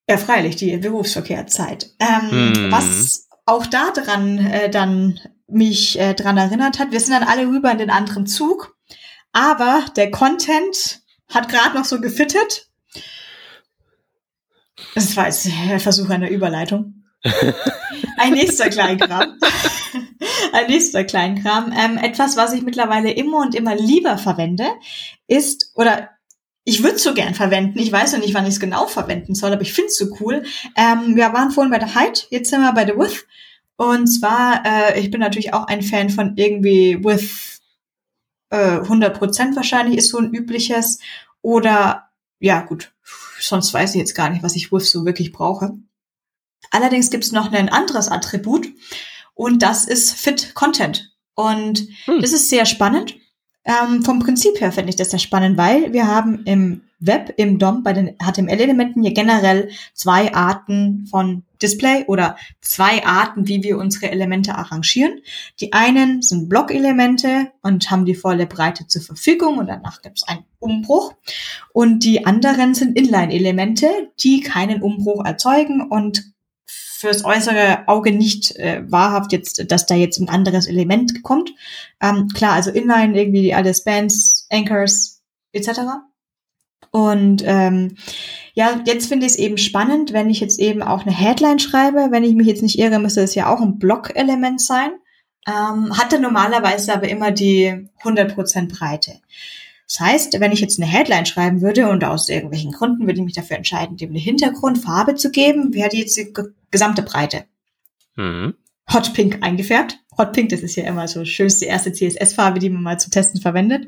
Ja, 0.09 0.18
freilich, 0.18 0.55
die 0.55 0.76
Berufsverkehrszeit. 0.78 1.91
Ähm, 1.99 2.55
hm. 2.55 2.72
Was 2.72 3.28
auch 3.45 3.66
da 3.66 3.91
dran 3.91 4.38
äh, 4.38 4.70
dann 4.70 5.20
mich 5.47 5.99
äh, 5.99 6.14
dran 6.14 6.38
erinnert 6.38 6.80
hat. 6.80 6.91
Wir 6.91 6.99
sind 6.99 7.14
dann 7.14 7.28
alle 7.28 7.47
rüber 7.47 7.72
in 7.72 7.78
den 7.78 7.89
anderen 7.89 8.26
Zug, 8.26 8.78
aber 9.34 9.86
der 9.95 10.12
Content 10.12 11.00
hat 11.32 11.49
gerade 11.49 11.75
noch 11.75 11.86
so 11.86 11.99
gefittet. 11.99 12.67
Das 14.95 15.15
war 15.15 15.25
jetzt 15.27 15.47
ein 15.47 15.79
Versuch 15.79 16.09
einer 16.09 16.29
Überleitung. 16.29 17.03
Ein 18.17 18.34
nächster 18.34 18.69
Kleinkram. 18.69 19.38
Ein 20.53 20.67
nächster 20.67 21.03
Kleinkram. 21.03 21.71
Ähm, 21.71 21.97
etwas, 21.97 22.36
was 22.36 22.53
ich 22.53 22.63
mittlerweile 22.63 23.11
immer 23.11 23.39
und 23.39 23.55
immer 23.55 23.75
lieber 23.75 24.17
verwende, 24.17 24.65
ist, 25.27 25.71
oder 25.75 26.09
ich 26.63 26.84
würde 26.84 26.95
es 26.95 27.03
so 27.03 27.13
gern 27.13 27.34
verwenden. 27.34 27.79
Ich 27.79 27.91
weiß 27.91 28.13
noch 28.13 28.19
nicht, 28.19 28.34
wann 28.34 28.45
ich 28.45 28.53
es 28.53 28.59
genau 28.59 28.88
verwenden 28.88 29.36
soll, 29.36 29.51
aber 29.51 29.61
ich 29.61 29.73
finde 29.73 29.88
es 29.88 29.97
so 29.97 30.07
cool. 30.19 30.43
Ähm, 30.75 31.15
wir 31.15 31.34
waren 31.34 31.51
vorhin 31.51 31.71
bei 31.71 31.79
der 31.79 31.95
Height, 31.95 32.27
jetzt 32.29 32.49
sind 32.49 32.61
wir 32.61 32.73
bei 32.73 32.86
der 32.86 32.97
Width. 32.97 33.25
Und 33.77 34.07
zwar, 34.07 34.63
äh, 34.65 34.99
ich 34.99 35.09
bin 35.09 35.21
natürlich 35.21 35.53
auch 35.53 35.67
ein 35.67 35.82
Fan 35.82 36.09
von 36.09 36.34
irgendwie 36.36 37.03
with 37.03 37.61
äh, 38.51 38.79
100% 38.79 39.55
wahrscheinlich 39.55 39.97
ist 39.97 40.09
so 40.09 40.19
ein 40.19 40.31
übliches. 40.33 40.99
Oder, 41.41 42.09
ja 42.39 42.61
gut, 42.61 42.93
sonst 43.39 43.73
weiß 43.73 43.95
ich 43.95 43.99
jetzt 43.99 44.15
gar 44.15 44.29
nicht, 44.29 44.43
was 44.43 44.55
ich 44.55 44.71
with 44.71 44.91
so 44.91 45.05
wirklich 45.05 45.31
brauche. 45.31 45.73
Allerdings 46.69 47.09
gibt 47.09 47.23
es 47.23 47.31
noch 47.31 47.51
ein 47.51 47.69
anderes 47.69 48.09
Attribut 48.09 48.67
und 49.33 49.63
das 49.63 49.85
ist 49.85 50.13
Fit 50.13 50.53
Content. 50.53 51.11
Und 51.33 51.87
hm. 52.05 52.21
das 52.21 52.33
ist 52.33 52.49
sehr 52.49 52.65
spannend. 52.65 53.15
Ähm, 53.63 54.03
vom 54.03 54.19
Prinzip 54.19 54.59
her 54.59 54.71
finde 54.71 54.89
ich 54.89 54.95
das 54.95 55.11
sehr 55.11 55.19
spannend, 55.19 55.57
weil 55.57 55.93
wir 55.93 56.07
haben 56.07 56.43
im 56.45 56.81
Web, 56.99 57.33
im 57.37 57.57
DOM, 57.57 57.83
bei 57.83 57.93
den 57.93 58.15
HTML-Elementen 58.17 59.01
hier 59.01 59.13
generell 59.13 59.69
zwei 59.93 60.33
Arten 60.33 61.07
von 61.09 61.43
Display 61.62 62.05
oder 62.07 62.36
zwei 62.62 63.05
Arten, 63.05 63.47
wie 63.47 63.64
wir 63.64 63.78
unsere 63.78 64.12
Elemente 64.12 64.55
arrangieren. 64.55 65.22
Die 65.59 65.74
einen 65.74 66.22
sind 66.22 66.49
Block-Elemente 66.49 67.51
und 67.62 67.89
haben 67.91 68.05
die 68.05 68.16
volle 68.16 68.47
Breite 68.47 68.88
zur 68.88 69.01
Verfügung 69.01 69.57
und 69.57 69.68
danach 69.68 70.01
gibt 70.01 70.20
es 70.20 70.28
einen 70.28 70.45
Umbruch. 70.59 71.14
Und 71.74 72.03
die 72.03 72.26
anderen 72.26 72.74
sind 72.74 72.97
Inline-Elemente, 72.97 73.88
die 74.20 74.41
keinen 74.41 74.82
Umbruch 74.82 75.26
erzeugen 75.26 75.82
und 75.82 76.32
fürs 77.01 77.26
äußere 77.26 77.88
Auge 77.88 78.12
nicht 78.12 78.55
äh, 78.57 78.84
wahrhaft 78.88 79.32
jetzt, 79.32 79.72
dass 79.72 79.88
da 79.88 79.95
jetzt 79.95 80.20
ein 80.20 80.30
anderes 80.30 80.68
Element 80.68 81.24
kommt. 81.24 81.51
Ähm, 81.99 82.28
klar, 82.30 82.53
also 82.53 82.70
Inline 82.70 83.20
irgendwie 83.20 83.55
alle 83.55 83.74
Spans, 83.74 84.45
Anchors 84.51 85.22
etc. 85.51 85.80
Und 86.89 87.43
ähm, 87.45 87.95
ja, 88.53 88.82
jetzt 88.86 89.07
finde 89.07 89.25
ich 89.25 89.34
es 89.34 89.38
eben 89.38 89.57
spannend, 89.57 90.11
wenn 90.11 90.29
ich 90.29 90.39
jetzt 90.39 90.59
eben 90.59 90.82
auch 90.82 91.05
eine 91.05 91.15
Headline 91.15 91.59
schreibe. 91.59 92.07
Wenn 92.09 92.23
ich 92.23 92.36
mich 92.36 92.47
jetzt 92.47 92.63
nicht 92.63 92.79
irre, 92.79 92.99
müsste 92.99 93.21
es 93.21 93.36
ja 93.36 93.53
auch 93.53 93.61
ein 93.61 93.77
Block-Element 93.77 94.59
sein. 94.59 94.91
Ähm, 95.47 95.97
hat 95.97 96.11
dann 96.11 96.21
normalerweise 96.21 96.93
aber 96.93 97.07
immer 97.07 97.32
die 97.32 97.88
100% 98.03 98.77
Breite. 98.77 99.21
Das 99.88 99.99
heißt, 99.99 100.39
wenn 100.39 100.51
ich 100.51 100.61
jetzt 100.61 100.79
eine 100.79 100.89
Headline 100.89 101.25
schreiben 101.25 101.61
würde 101.61 101.89
und 101.89 102.03
aus 102.03 102.29
irgendwelchen 102.29 102.71
Gründen 102.71 103.07
würde 103.07 103.19
ich 103.19 103.25
mich 103.25 103.34
dafür 103.34 103.57
entscheiden, 103.57 103.97
dem 103.97 104.11
eine 104.11 104.19
Hintergrundfarbe 104.19 105.15
zu 105.15 105.32
geben, 105.32 105.73
wäre 105.73 105.89
die 105.89 105.99
jetzt 105.99 106.15
die 106.15 106.34
gesamte 106.71 107.01
Breite. 107.01 107.45
Mhm. 108.15 108.55
Hot 108.93 109.13
Pink 109.13 109.39
eingefärbt. 109.41 109.99
Hot 110.17 110.34
Pink, 110.34 110.49
das 110.49 110.61
ist 110.61 110.75
ja 110.75 110.86
immer 110.86 111.07
so 111.07 111.25
schönste 111.25 111.65
erste 111.65 111.91
CSS-Farbe, 111.91 112.59
die 112.59 112.69
man 112.69 112.84
mal 112.84 112.99
zum 112.99 113.11
Testen 113.11 113.41
verwendet. 113.41 113.88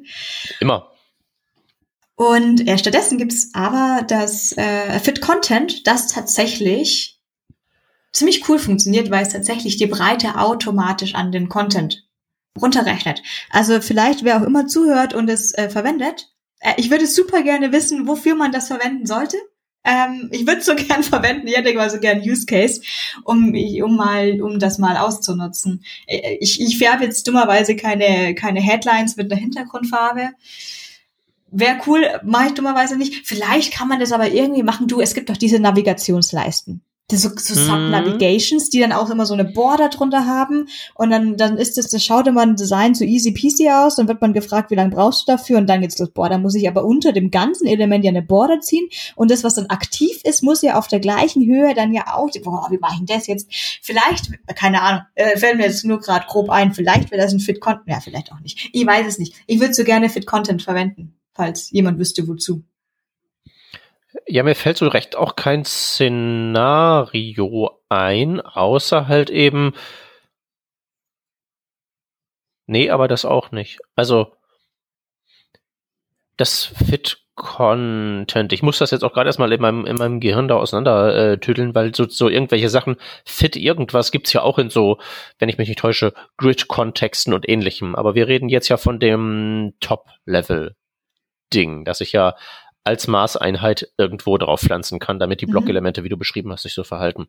Immer. 0.59 0.89
Und 2.15 2.67
äh, 2.67 2.77
stattdessen 2.77 3.17
gibt's 3.17 3.49
aber 3.53 4.03
das 4.07 4.55
äh, 4.57 4.99
Fit 4.99 5.21
Content, 5.21 5.87
das 5.87 6.07
tatsächlich 6.07 7.19
ziemlich 8.11 8.47
cool 8.47 8.59
funktioniert, 8.59 9.09
weil 9.09 9.23
es 9.23 9.33
tatsächlich 9.33 9.77
die 9.77 9.87
Breite 9.87 10.39
automatisch 10.39 11.15
an 11.15 11.31
den 11.31 11.49
Content 11.49 12.07
runterrechnet. 12.59 13.23
Also 13.49 13.81
vielleicht, 13.81 14.23
wer 14.23 14.37
auch 14.37 14.45
immer 14.45 14.67
zuhört 14.67 15.13
und 15.13 15.29
es 15.29 15.53
äh, 15.53 15.69
verwendet, 15.69 16.29
äh, 16.59 16.73
ich 16.77 16.91
würde 16.91 17.07
super 17.07 17.41
gerne 17.41 17.71
wissen, 17.71 18.07
wofür 18.07 18.35
man 18.35 18.51
das 18.51 18.67
verwenden 18.67 19.07
sollte. 19.07 19.37
Ähm, 19.83 20.29
ich 20.31 20.47
würde 20.47 20.61
so 20.61 20.75
gern 20.75 21.03
verwenden, 21.03 21.47
ich 21.47 21.57
hätte 21.57 21.73
mal 21.73 21.89
so 21.89 21.99
gern 21.99 22.21
Use 22.21 22.45
Case, 22.45 22.81
um, 23.23 23.53
um 23.83 23.95
mal, 23.95 24.41
um 24.41 24.59
das 24.59 24.77
mal 24.77 24.97
auszunutzen. 24.97 25.83
Äh, 26.05 26.37
ich, 26.39 26.61
ich 26.61 26.77
färbe 26.77 27.03
jetzt 27.03 27.27
dummerweise 27.27 27.75
keine, 27.75 28.35
keine 28.35 28.61
Headlines 28.61 29.15
mit 29.15 29.31
einer 29.31 29.41
Hintergrundfarbe. 29.41 30.29
Wäre 31.55 31.77
cool, 31.85 32.05
mache 32.23 32.47
ich 32.47 32.53
dummerweise 32.53 32.97
nicht. 32.97 33.27
Vielleicht 33.27 33.73
kann 33.73 33.87
man 33.87 33.99
das 33.99 34.11
aber 34.11 34.29
irgendwie 34.31 34.63
machen. 34.63 34.87
Du, 34.87 35.01
es 35.01 35.13
gibt 35.13 35.29
doch 35.29 35.37
diese 35.37 35.59
Navigationsleisten 35.59 36.83
so, 37.11 37.29
so 37.35 37.53
Sub-Navigations, 37.53 38.69
die 38.69 38.79
dann 38.79 38.91
auch 38.91 39.09
immer 39.09 39.25
so 39.25 39.33
eine 39.33 39.45
Border 39.45 39.89
drunter 39.89 40.25
haben. 40.25 40.67
Und 40.95 41.09
dann, 41.09 41.37
dann 41.37 41.57
ist 41.57 41.77
das, 41.77 41.89
das 41.89 42.03
schaut 42.03 42.27
immer 42.27 42.41
ein 42.41 42.55
Design 42.55 42.95
so 42.95 43.03
easy 43.03 43.31
peasy 43.31 43.69
aus. 43.69 43.95
Dann 43.95 44.07
wird 44.07 44.21
man 44.21 44.33
gefragt, 44.33 44.71
wie 44.71 44.75
lange 44.75 44.95
brauchst 44.95 45.27
du 45.27 45.31
dafür? 45.31 45.57
Und 45.57 45.67
dann 45.67 45.81
geht's 45.81 45.99
los, 45.99 46.11
boah, 46.11 46.29
da 46.29 46.37
muss 46.37 46.55
ich 46.55 46.67
aber 46.67 46.85
unter 46.85 47.11
dem 47.11 47.31
ganzen 47.31 47.67
Element 47.67 48.03
ja 48.05 48.09
eine 48.09 48.21
Border 48.21 48.59
ziehen. 48.61 48.87
Und 49.15 49.31
das, 49.31 49.43
was 49.43 49.55
dann 49.55 49.67
aktiv 49.67 50.21
ist, 50.23 50.43
muss 50.43 50.61
ja 50.61 50.77
auf 50.77 50.87
der 50.87 50.99
gleichen 50.99 51.45
Höhe 51.45 51.73
dann 51.73 51.93
ja 51.93 52.15
auch, 52.15 52.29
boah, 52.43 52.67
wie 52.71 52.77
mache 52.77 52.95
ich 53.01 53.05
das 53.05 53.27
jetzt? 53.27 53.47
Vielleicht, 53.81 54.31
keine 54.55 54.81
Ahnung, 54.81 55.01
äh, 55.15 55.37
fällt 55.37 55.57
mir 55.57 55.65
jetzt 55.65 55.85
nur 55.85 55.99
gerade 55.99 56.25
grob 56.27 56.49
ein, 56.49 56.73
vielleicht 56.73 57.11
wäre 57.11 57.21
das 57.21 57.33
ein 57.33 57.39
Fit 57.39 57.59
Content, 57.59 57.87
ja, 57.87 57.99
vielleicht 57.99 58.31
auch 58.31 58.39
nicht. 58.39 58.69
Ich 58.73 58.85
weiß 58.85 59.05
es 59.07 59.19
nicht. 59.19 59.35
Ich 59.47 59.59
würde 59.59 59.73
so 59.73 59.83
gerne 59.83 60.09
Fit 60.09 60.25
Content 60.25 60.61
verwenden, 60.61 61.13
falls 61.33 61.71
jemand 61.71 61.99
wüsste, 61.99 62.27
wozu. 62.27 62.63
Ja, 64.27 64.43
mir 64.43 64.55
fällt 64.55 64.77
so 64.77 64.87
recht 64.87 65.15
auch 65.15 65.35
kein 65.35 65.65
Szenario 65.65 66.21
ein, 67.89 68.41
außer 68.41 69.07
halt 69.07 69.29
eben. 69.29 69.73
Nee, 72.67 72.89
aber 72.89 73.07
das 73.07 73.25
auch 73.25 73.51
nicht. 73.51 73.79
Also, 73.95 74.33
das 76.37 76.65
Fit 76.65 77.23
Content. 77.35 78.53
Ich 78.53 78.61
muss 78.61 78.77
das 78.77 78.91
jetzt 78.91 79.03
auch 79.03 79.13
gerade 79.13 79.27
erstmal 79.27 79.51
in 79.51 79.61
meinem, 79.61 79.85
in 79.87 79.95
meinem 79.95 80.19
Gehirn 80.19 80.47
da 80.47 80.55
auseinander 80.55 81.33
äh, 81.33 81.37
weil 81.73 81.95
so, 81.95 82.07
so 82.07 82.29
irgendwelche 82.29 82.69
Sachen, 82.69 82.97
Fit 83.25 83.55
irgendwas 83.55 84.11
gibt's 84.11 84.33
ja 84.33 84.43
auch 84.43 84.59
in 84.59 84.69
so, 84.69 84.99
wenn 85.39 85.49
ich 85.49 85.57
mich 85.57 85.67
nicht 85.67 85.79
täusche, 85.79 86.13
Grid-Kontexten 86.37 87.33
und 87.33 87.49
ähnlichem. 87.49 87.95
Aber 87.95 88.13
wir 88.13 88.27
reden 88.27 88.49
jetzt 88.49 88.69
ja 88.69 88.77
von 88.77 88.99
dem 88.99 89.73
Top-Level-Ding, 91.53 91.85
dass 91.85 92.01
ich 92.01 92.11
ja 92.11 92.35
als 92.85 93.07
Maßeinheit 93.07 93.93
irgendwo 93.97 94.37
drauf 94.37 94.59
pflanzen 94.59 94.99
kann, 94.99 95.17
damit 95.17 95.39
die 95.39 95.45
mhm. 95.45 95.51
Blockelemente, 95.51 96.03
wie 96.03 96.09
du 96.09 96.17
beschrieben 96.17 96.51
hast, 96.51 96.63
sich 96.63 96.73
so 96.73 96.83
verhalten. 96.83 97.27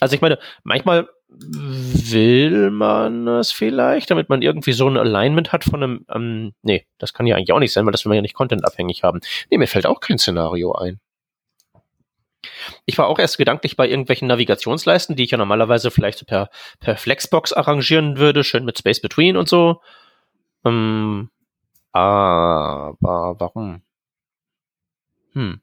Also 0.00 0.14
ich 0.14 0.20
meine, 0.20 0.38
manchmal 0.64 1.08
will 1.28 2.70
man 2.70 3.26
es 3.26 3.52
vielleicht, 3.52 4.10
damit 4.10 4.28
man 4.28 4.42
irgendwie 4.42 4.72
so 4.72 4.86
ein 4.86 4.98
Alignment 4.98 5.50
hat 5.50 5.64
von 5.64 5.82
einem, 5.82 6.06
ähm, 6.14 6.52
nee, 6.60 6.86
das 6.98 7.14
kann 7.14 7.26
ja 7.26 7.36
eigentlich 7.36 7.52
auch 7.52 7.58
nicht 7.58 7.72
sein, 7.72 7.86
weil 7.86 7.92
das 7.92 8.04
will 8.04 8.10
man 8.10 8.16
ja 8.16 8.22
nicht 8.22 8.34
contentabhängig 8.34 9.02
haben. 9.02 9.20
Nee, 9.50 9.56
mir 9.56 9.66
fällt 9.66 9.86
auch 9.86 10.00
kein 10.00 10.18
Szenario 10.18 10.72
ein. 10.72 11.00
Ich 12.84 12.98
war 12.98 13.06
auch 13.06 13.18
erst 13.18 13.38
gedanklich 13.38 13.76
bei 13.76 13.88
irgendwelchen 13.88 14.28
Navigationsleisten, 14.28 15.16
die 15.16 15.22
ich 15.22 15.30
ja 15.30 15.38
normalerweise 15.38 15.90
vielleicht 15.90 16.26
per, 16.26 16.50
per 16.80 16.98
Flexbox 16.98 17.54
arrangieren 17.54 18.18
würde, 18.18 18.44
schön 18.44 18.66
mit 18.66 18.76
Space 18.76 19.00
Between 19.00 19.38
und 19.38 19.48
so. 19.48 19.80
Ähm, 20.66 21.30
aber 21.92 23.36
warum? 23.38 23.82
Hm. 25.32 25.60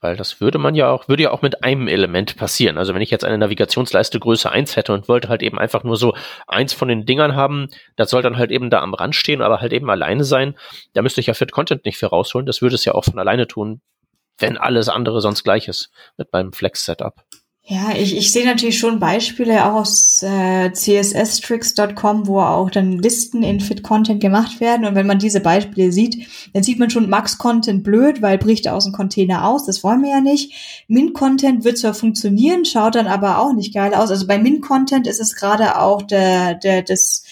Weil 0.00 0.16
das 0.16 0.40
würde 0.40 0.58
man 0.58 0.74
ja 0.74 0.90
auch, 0.90 1.08
würde 1.08 1.24
ja 1.24 1.30
auch 1.30 1.42
mit 1.42 1.64
einem 1.64 1.88
Element 1.88 2.36
passieren. 2.36 2.76
Also 2.78 2.94
wenn 2.94 3.02
ich 3.02 3.10
jetzt 3.10 3.24
eine 3.24 3.38
Navigationsleiste 3.38 4.20
Größe 4.20 4.50
1 4.50 4.76
hätte 4.76 4.92
und 4.92 5.08
wollte 5.08 5.28
halt 5.28 5.42
eben 5.42 5.58
einfach 5.58 5.84
nur 5.84 5.96
so 5.96 6.14
eins 6.46 6.74
von 6.74 6.88
den 6.88 7.06
Dingern 7.06 7.34
haben, 7.34 7.68
das 7.96 8.10
soll 8.10 8.22
dann 8.22 8.36
halt 8.36 8.50
eben 8.50 8.68
da 8.70 8.82
am 8.82 8.94
Rand 8.94 9.14
stehen, 9.16 9.40
aber 9.40 9.60
halt 9.60 9.72
eben 9.72 9.88
alleine 9.90 10.24
sein, 10.24 10.54
da 10.92 11.02
müsste 11.02 11.20
ich 11.20 11.28
ja 11.28 11.34
Fit 11.34 11.50
Content 11.50 11.84
nicht 11.86 11.98
für 11.98 12.06
rausholen. 12.06 12.46
Das 12.46 12.60
würde 12.60 12.74
es 12.74 12.84
ja 12.84 12.94
auch 12.94 13.04
von 13.04 13.18
alleine 13.18 13.46
tun, 13.48 13.80
wenn 14.38 14.58
alles 14.58 14.88
andere 14.88 15.20
sonst 15.20 15.44
gleich 15.44 15.66
ist 15.66 15.90
mit 16.18 16.32
meinem 16.32 16.52
Flex-Setup. 16.52 17.24
Ja, 17.68 17.96
ich, 17.96 18.16
ich 18.16 18.30
sehe 18.30 18.46
natürlich 18.46 18.78
schon 18.78 19.00
Beispiele 19.00 19.64
auch 19.66 19.80
aus 19.80 20.22
äh, 20.22 20.70
csstricks.com, 20.70 22.28
wo 22.28 22.38
auch 22.38 22.70
dann 22.70 23.00
Listen 23.00 23.42
in 23.42 23.58
Fit-Content 23.58 24.20
gemacht 24.20 24.60
werden. 24.60 24.86
Und 24.86 24.94
wenn 24.94 25.08
man 25.08 25.18
diese 25.18 25.40
Beispiele 25.40 25.90
sieht, 25.90 26.28
dann 26.52 26.62
sieht 26.62 26.78
man 26.78 26.90
schon 26.90 27.10
Max-Content 27.10 27.82
blöd, 27.82 28.22
weil 28.22 28.38
bricht 28.38 28.68
aus 28.68 28.84
dem 28.84 28.92
Container 28.92 29.48
aus. 29.48 29.66
Das 29.66 29.82
wollen 29.82 30.02
wir 30.02 30.10
ja 30.10 30.20
nicht. 30.20 30.84
Min-Content 30.86 31.64
wird 31.64 31.78
zwar 31.78 31.94
funktionieren, 31.94 32.64
schaut 32.64 32.94
dann 32.94 33.08
aber 33.08 33.40
auch 33.40 33.52
nicht 33.52 33.74
geil 33.74 33.94
aus. 33.94 34.10
Also 34.10 34.28
bei 34.28 34.38
Min-Content 34.38 35.08
ist 35.08 35.20
es 35.20 35.34
gerade 35.34 35.80
auch 35.80 36.02
der, 36.02 36.54
der, 36.54 36.82
das, 36.82 37.24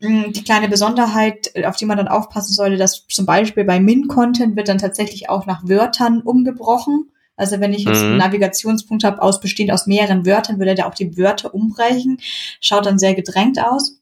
hm, 0.00 0.32
die 0.32 0.44
kleine 0.44 0.70
Besonderheit, 0.70 1.52
auf 1.66 1.76
die 1.76 1.84
man 1.84 1.98
dann 1.98 2.08
aufpassen 2.08 2.54
sollte, 2.54 2.78
dass 2.78 3.06
zum 3.08 3.26
Beispiel 3.26 3.64
bei 3.64 3.80
Min-Content 3.80 4.56
wird 4.56 4.68
dann 4.68 4.78
tatsächlich 4.78 5.28
auch 5.28 5.44
nach 5.44 5.68
Wörtern 5.68 6.22
umgebrochen. 6.22 7.10
Also 7.36 7.60
wenn 7.60 7.72
ich 7.72 7.84
jetzt 7.84 8.00
mhm. 8.00 8.10
einen 8.10 8.18
Navigationspunkt 8.18 9.04
habe, 9.04 9.20
aus 9.20 9.40
bestehend 9.40 9.72
aus 9.72 9.86
mehreren 9.86 10.24
Wörtern, 10.24 10.58
würde 10.58 10.74
der 10.74 10.86
auch 10.86 10.94
die 10.94 11.16
Wörter 11.16 11.54
umbrechen. 11.54 12.18
Schaut 12.60 12.86
dann 12.86 12.98
sehr 12.98 13.14
gedrängt 13.14 13.58
aus. 13.58 14.00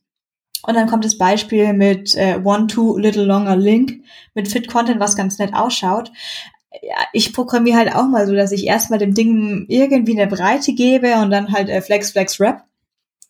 Und 0.65 0.75
dann 0.75 0.89
kommt 0.89 1.05
das 1.05 1.19
Beispiel 1.19 1.73
mit 1.73 2.15
äh, 2.15 2.41
One, 2.43 2.69
Two, 2.69 2.97
Little 2.97 3.25
Longer 3.25 3.57
Link 3.57 4.05
mit 4.35 4.49
Fit 4.49 4.69
Content, 4.69 5.01
was 5.01 5.17
ganz 5.17 5.39
nett 5.39 5.55
ausschaut. 5.55 6.13
Ja, 6.83 6.97
ich 7.13 7.33
programmiere 7.33 7.79
halt 7.79 7.95
auch 7.95 8.07
mal 8.07 8.27
so, 8.27 8.35
dass 8.35 8.53
ich 8.53 8.67
erstmal 8.67 8.99
dem 8.99 9.15
Ding 9.15 9.67
irgendwie 9.69 10.19
eine 10.19 10.31
Breite 10.31 10.73
gebe 10.73 11.17
und 11.17 11.31
dann 11.31 11.53
halt 11.53 11.69
äh, 11.69 11.83
Flex, 11.83 12.13
Flex, 12.13 12.39
Rap. 12.39 12.65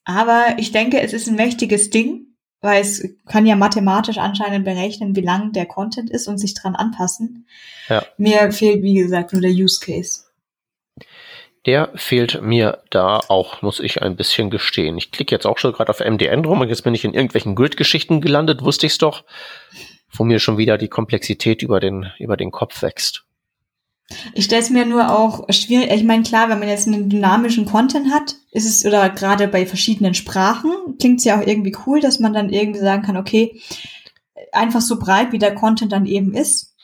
Aber 0.05 0.57
ich 0.59 0.73
denke, 0.73 1.01
es 1.01 1.13
ist 1.13 1.29
ein 1.29 1.37
mächtiges 1.37 1.91
Ding 1.91 2.32
weil 2.63 2.81
es 2.81 3.07
kann 3.27 3.45
ja 3.45 3.57
mathematisch 3.57 4.19
anscheinend 4.19 4.65
berechnen, 4.65 5.15
wie 5.17 5.21
lang 5.21 5.53
der 5.53 5.67
Content 5.67 6.09
ist 6.09 6.29
und 6.29 6.39
sich 6.39 6.55
dran 6.55 6.77
anpassen. 6.77 7.47
Ja. 7.89 8.05
Mir 8.17 8.53
fehlt, 8.53 8.83
wie 8.83 8.95
gesagt, 8.95 9.33
nur 9.33 9.43
der 9.43 9.51
Use 9.51 9.81
Case. 9.85 10.23
Der 11.67 11.91
fehlt 11.95 12.41
mir 12.43 12.83
da 12.91 13.21
auch, 13.29 13.63
muss 13.63 13.79
ich 13.79 14.03
ein 14.03 14.17
bisschen 14.17 14.51
gestehen. 14.51 14.97
Ich 14.97 15.13
klicke 15.13 15.35
jetzt 15.35 15.47
auch 15.47 15.59
schon 15.59 15.73
gerade 15.73 15.91
auf 15.91 16.01
MDN 16.01 16.45
rum 16.45 16.61
und 16.61 16.69
jetzt 16.69 16.83
bin 16.83 16.95
ich 16.95 17.05
in 17.05 17.15
irgendwelchen 17.15 17.55
Grid-Geschichten 17.55 18.21
gelandet, 18.21 18.63
wusste 18.63 18.87
ich's 18.87 18.99
doch, 18.99 19.25
wo 20.11 20.25
mir 20.25 20.39
schon 20.39 20.59
wieder 20.59 20.79
die 20.79 20.89
Komplexität 20.89 21.63
über 21.63 21.79
den, 21.79 22.11
über 22.19 22.37
den 22.37 22.51
Kopf 22.51 22.83
wächst. 22.83 23.25
Ich 24.35 24.45
stelle 24.45 24.63
es 24.63 24.71
mir 24.71 24.85
nur 24.85 25.11
auch 25.11 25.47
schwierig, 25.51 25.91
ich 25.91 26.05
meine, 26.05 26.23
klar, 26.23 26.49
wenn 26.49 26.59
man 26.59 26.69
jetzt 26.69 26.87
einen 26.87 27.09
dynamischen 27.09 27.65
Content 27.67 28.13
hat, 28.13 28.37
ist 28.51 28.67
es, 28.67 28.85
oder 28.85 29.09
gerade 29.11 29.49
bei 29.49 29.65
verschiedenen 29.67 30.15
Sprachen, 30.15 30.71
klingt 30.99 31.21
es 31.21 31.25
ja 31.25 31.39
auch 31.41 31.47
irgendwie 31.47 31.77
cool, 31.87 32.01
dass 32.01 32.19
man 32.19 32.33
dann 32.33 32.51
irgendwie 32.51 32.81
sagen 32.81 33.03
kann, 33.03 33.17
okay, 33.17 33.61
einfach 34.53 34.81
so 34.81 34.99
breit, 34.99 35.33
wie 35.33 35.39
der 35.39 35.55
Content 35.55 35.93
dann 35.93 36.07
eben 36.07 36.35
ist. 36.35 36.75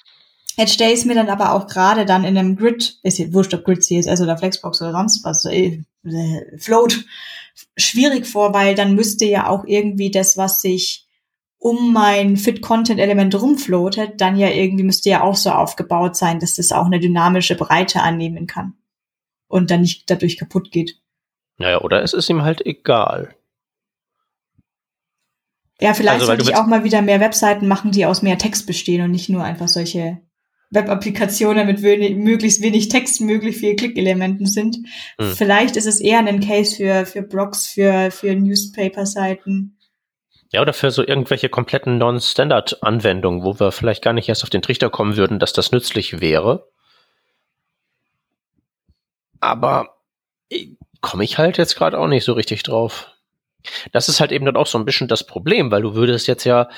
Jetzt 0.57 0.75
stelle 0.75 0.93
ich 0.93 1.01
es 1.01 1.05
mir 1.05 1.15
dann 1.15 1.29
aber 1.29 1.53
auch 1.53 1.67
gerade 1.67 2.05
dann 2.05 2.25
in 2.25 2.37
einem 2.37 2.57
Grid, 2.57 2.99
ist 3.03 3.19
jetzt 3.19 3.33
wurscht, 3.33 3.55
ob 3.55 3.65
Grid 3.65 3.85
CSS 3.85 4.21
oder 4.21 4.37
Flexbox 4.37 4.83
oder 4.83 4.93
sonst 4.93 5.23
was, 5.25 5.45
äh, 5.45 5.85
Float, 6.57 7.05
schwierig 7.77 8.27
vor, 8.27 8.55
weil 8.55 8.75
dann 8.75 8.95
müsste 8.95 9.25
ja 9.25 9.49
auch 9.49 9.65
irgendwie 9.67 10.11
das, 10.11 10.37
was 10.37 10.61
sich 10.61 11.08
um 11.59 11.93
mein 11.93 12.37
Fit-Content-Element 12.37 13.35
rumfloatet, 13.41 14.21
dann 14.21 14.37
ja 14.37 14.49
irgendwie 14.49 14.85
müsste 14.85 15.11
ja 15.11 15.23
auch 15.23 15.35
so 15.35 15.51
aufgebaut 15.51 16.17
sein, 16.17 16.39
dass 16.39 16.55
das 16.55 16.73
auch 16.73 16.87
eine 16.87 17.01
dynamische 17.01 17.57
Breite 17.57 18.01
annehmen 18.01 18.47
kann 18.47 18.75
und 19.49 19.71
dann 19.71 19.81
nicht 19.81 20.09
dadurch 20.09 20.39
kaputt 20.39 20.71
geht. 20.71 21.01
Naja, 21.57 21.81
oder 21.81 22.03
es 22.03 22.13
ist 22.13 22.31
ihm 22.31 22.43
halt 22.43 22.65
egal. 22.65 23.35
Ja, 25.81 25.95
vielleicht 25.95 26.15
also, 26.15 26.27
sollte 26.27 26.45
ich 26.45 26.57
auch 26.57 26.67
mal 26.67 26.85
wieder 26.85 27.03
mehr 27.03 27.21
Webseiten 27.21 27.69
machen, 27.69 27.91
die 27.91 28.07
aus 28.07 28.23
mehr 28.23 28.39
Text 28.39 28.67
bestehen 28.67 29.03
und 29.03 29.11
nicht 29.11 29.29
nur 29.29 29.45
einfach 29.45 29.69
solche 29.69 30.21
Web-Applikationen 30.71 31.67
mit 31.67 31.83
wenig, 31.83 32.17
möglichst 32.17 32.63
wenig 32.63 32.89
Text, 32.89 33.21
möglichst 33.21 33.61
viel 33.61 33.77
Klickelementen 33.77 34.47
sind. 34.47 34.79
Hm. 35.19 35.35
Vielleicht 35.35 35.77
ist 35.77 35.87
es 35.87 36.01
eher 36.01 36.19
ein 36.19 36.41
Case 36.41 36.77
für, 36.77 37.07
für 37.07 37.23
Blogs, 37.23 37.67
für, 37.67 38.11
für 38.11 38.35
Newspaper-Seiten. 38.35 39.78
Ja, 40.51 40.63
oder 40.63 40.73
für 40.73 40.91
so 40.91 41.07
irgendwelche 41.07 41.49
kompletten 41.49 41.99
Non-Standard-Anwendungen, 41.99 43.43
wo 43.45 43.61
wir 43.61 43.71
vielleicht 43.71 44.03
gar 44.03 44.15
nicht 44.15 44.29
erst 44.29 44.43
auf 44.43 44.51
den 44.51 44.63
Trichter 44.63 44.89
kommen 44.89 45.17
würden, 45.17 45.39
dass 45.39 45.53
das 45.53 45.73
nützlich 45.73 46.21
wäre. 46.21 46.69
Aber 49.41 49.99
komme 51.01 51.25
ich 51.25 51.39
halt 51.39 51.59
jetzt 51.59 51.77
gerade 51.77 51.99
auch 51.99 52.09
nicht 52.09 52.25
so 52.25 52.33
richtig 52.33 52.63
drauf. 52.63 53.09
Das 53.93 54.09
ist 54.09 54.21
halt 54.21 54.33
eben 54.33 54.47
dann 54.47 54.57
auch 54.57 54.67
so 54.67 54.79
ein 54.79 54.85
bisschen 54.85 55.09
das 55.09 55.27
Problem, 55.27 55.71
weil 55.71 55.83
du 55.83 55.95
würdest 55.95 56.27
jetzt 56.27 56.45
ja 56.45 56.69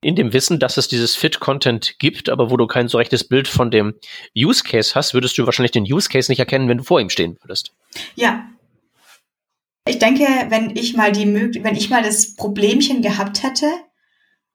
in 0.00 0.14
dem 0.14 0.32
Wissen, 0.32 0.60
dass 0.60 0.76
es 0.76 0.88
dieses 0.88 1.16
Fit-Content 1.16 1.98
gibt, 1.98 2.28
aber 2.28 2.50
wo 2.50 2.56
du 2.56 2.66
kein 2.66 2.88
so 2.88 2.98
rechtes 2.98 3.26
Bild 3.26 3.48
von 3.48 3.70
dem 3.70 3.94
Use 4.36 4.62
Case 4.62 4.94
hast, 4.94 5.12
würdest 5.12 5.36
du 5.36 5.44
wahrscheinlich 5.44 5.72
den 5.72 5.82
Use 5.84 6.08
Case 6.08 6.30
nicht 6.30 6.38
erkennen, 6.38 6.68
wenn 6.68 6.78
du 6.78 6.84
vor 6.84 7.00
ihm 7.00 7.10
stehen 7.10 7.36
würdest. 7.42 7.72
Ja, 8.14 8.48
ich 9.88 9.98
denke, 9.98 10.24
wenn 10.48 10.76
ich 10.76 10.94
mal 10.96 11.12
die 11.12 11.26
wenn 11.26 11.76
ich 11.76 11.90
mal 11.90 12.02
das 12.02 12.34
Problemchen 12.34 13.02
gehabt 13.02 13.42
hätte, 13.42 13.66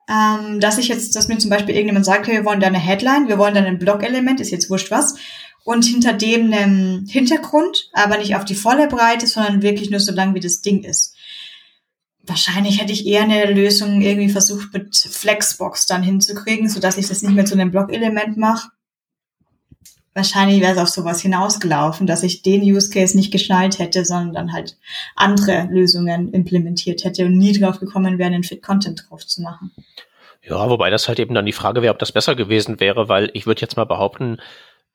ähm, 0.09 0.59
dass 0.59 0.77
ich 0.77 0.88
jetzt, 0.88 1.15
dass 1.15 1.27
mir 1.27 1.38
zum 1.38 1.49
Beispiel 1.49 1.75
irgendjemand 1.75 2.05
sagt, 2.05 2.27
okay, 2.27 2.38
wir 2.38 2.45
wollen 2.45 2.59
da 2.59 2.67
eine 2.67 2.79
Headline, 2.79 3.27
wir 3.27 3.38
wollen 3.38 3.55
da 3.55 3.63
ein 3.63 3.79
Blog-Element, 3.79 4.41
ist 4.41 4.51
jetzt 4.51 4.69
wurscht 4.69 4.91
was, 4.91 5.15
und 5.63 5.86
hinter 5.86 6.13
dem 6.13 6.51
einen 6.51 7.05
Hintergrund, 7.07 7.89
aber 7.93 8.17
nicht 8.17 8.36
auf 8.36 8.43
die 8.43 8.55
volle 8.55 8.88
Breite, 8.88 9.27
sondern 9.27 9.61
wirklich 9.61 9.89
nur 9.89 10.01
so 10.01 10.11
lang, 10.11 10.36
wie 10.36 10.41
das 10.41 10.61
Ding 10.61 10.84
ist. 10.84 11.15
Wahrscheinlich 12.25 12.81
hätte 12.81 12.93
ich 12.93 13.05
eher 13.05 13.23
eine 13.23 13.51
Lösung 13.51 14.01
irgendwie 14.01 14.29
versucht, 14.29 14.73
mit 14.73 14.95
Flexbox 14.95 15.88
dann 15.88 16.03
hinzukriegen, 16.03 16.69
so 16.69 16.79
dass 16.79 16.97
ich 16.97 17.07
das 17.07 17.21
nicht 17.21 17.36
mehr 17.36 17.45
zu 17.45 17.53
einem 17.53 17.71
Blog-Element 17.71 18.38
mache 18.38 18.69
wahrscheinlich 20.14 20.61
wäre 20.61 20.74
es 20.74 20.78
auf 20.78 20.89
sowas 20.89 21.22
hinausgelaufen, 21.22 22.07
dass 22.07 22.24
ich 22.24 22.41
den 22.41 22.61
Use 22.61 22.89
Case 22.89 23.16
nicht 23.16 23.32
geschnallt 23.32 23.80
hätte, 23.80 24.05
sondern 24.05 24.53
halt 24.53 24.78
andere 25.16 25.68
Lösungen 25.72 26.32
implementiert 26.34 27.03
hätte 27.03 27.26
und 27.26 27.38
nie 27.38 27.57
drauf 27.57 27.80
gekommen 27.80 28.18
wäre, 28.18 28.32
einen 28.32 28.43
Fit 28.43 28.61
Content 28.61 29.05
drauf 29.09 29.26
zu 29.26 29.41
machen. 29.41 29.72
Ja, 30.41 30.70
wobei 30.70 30.89
das 30.89 31.07
halt 31.07 31.20
eben 31.20 31.34
dann 31.34 31.45
die 31.45 31.53
Frage 31.53 31.82
wäre, 31.82 31.93
ob 31.93 31.99
das 31.99 32.11
besser 32.11 32.36
gewesen 32.36 32.80
wäre, 32.80 33.07
weil 33.07 33.30
ich 33.34 33.45
würde 33.45 33.61
jetzt 33.61 33.78
mal 33.78 33.86
behaupten, 33.86 34.38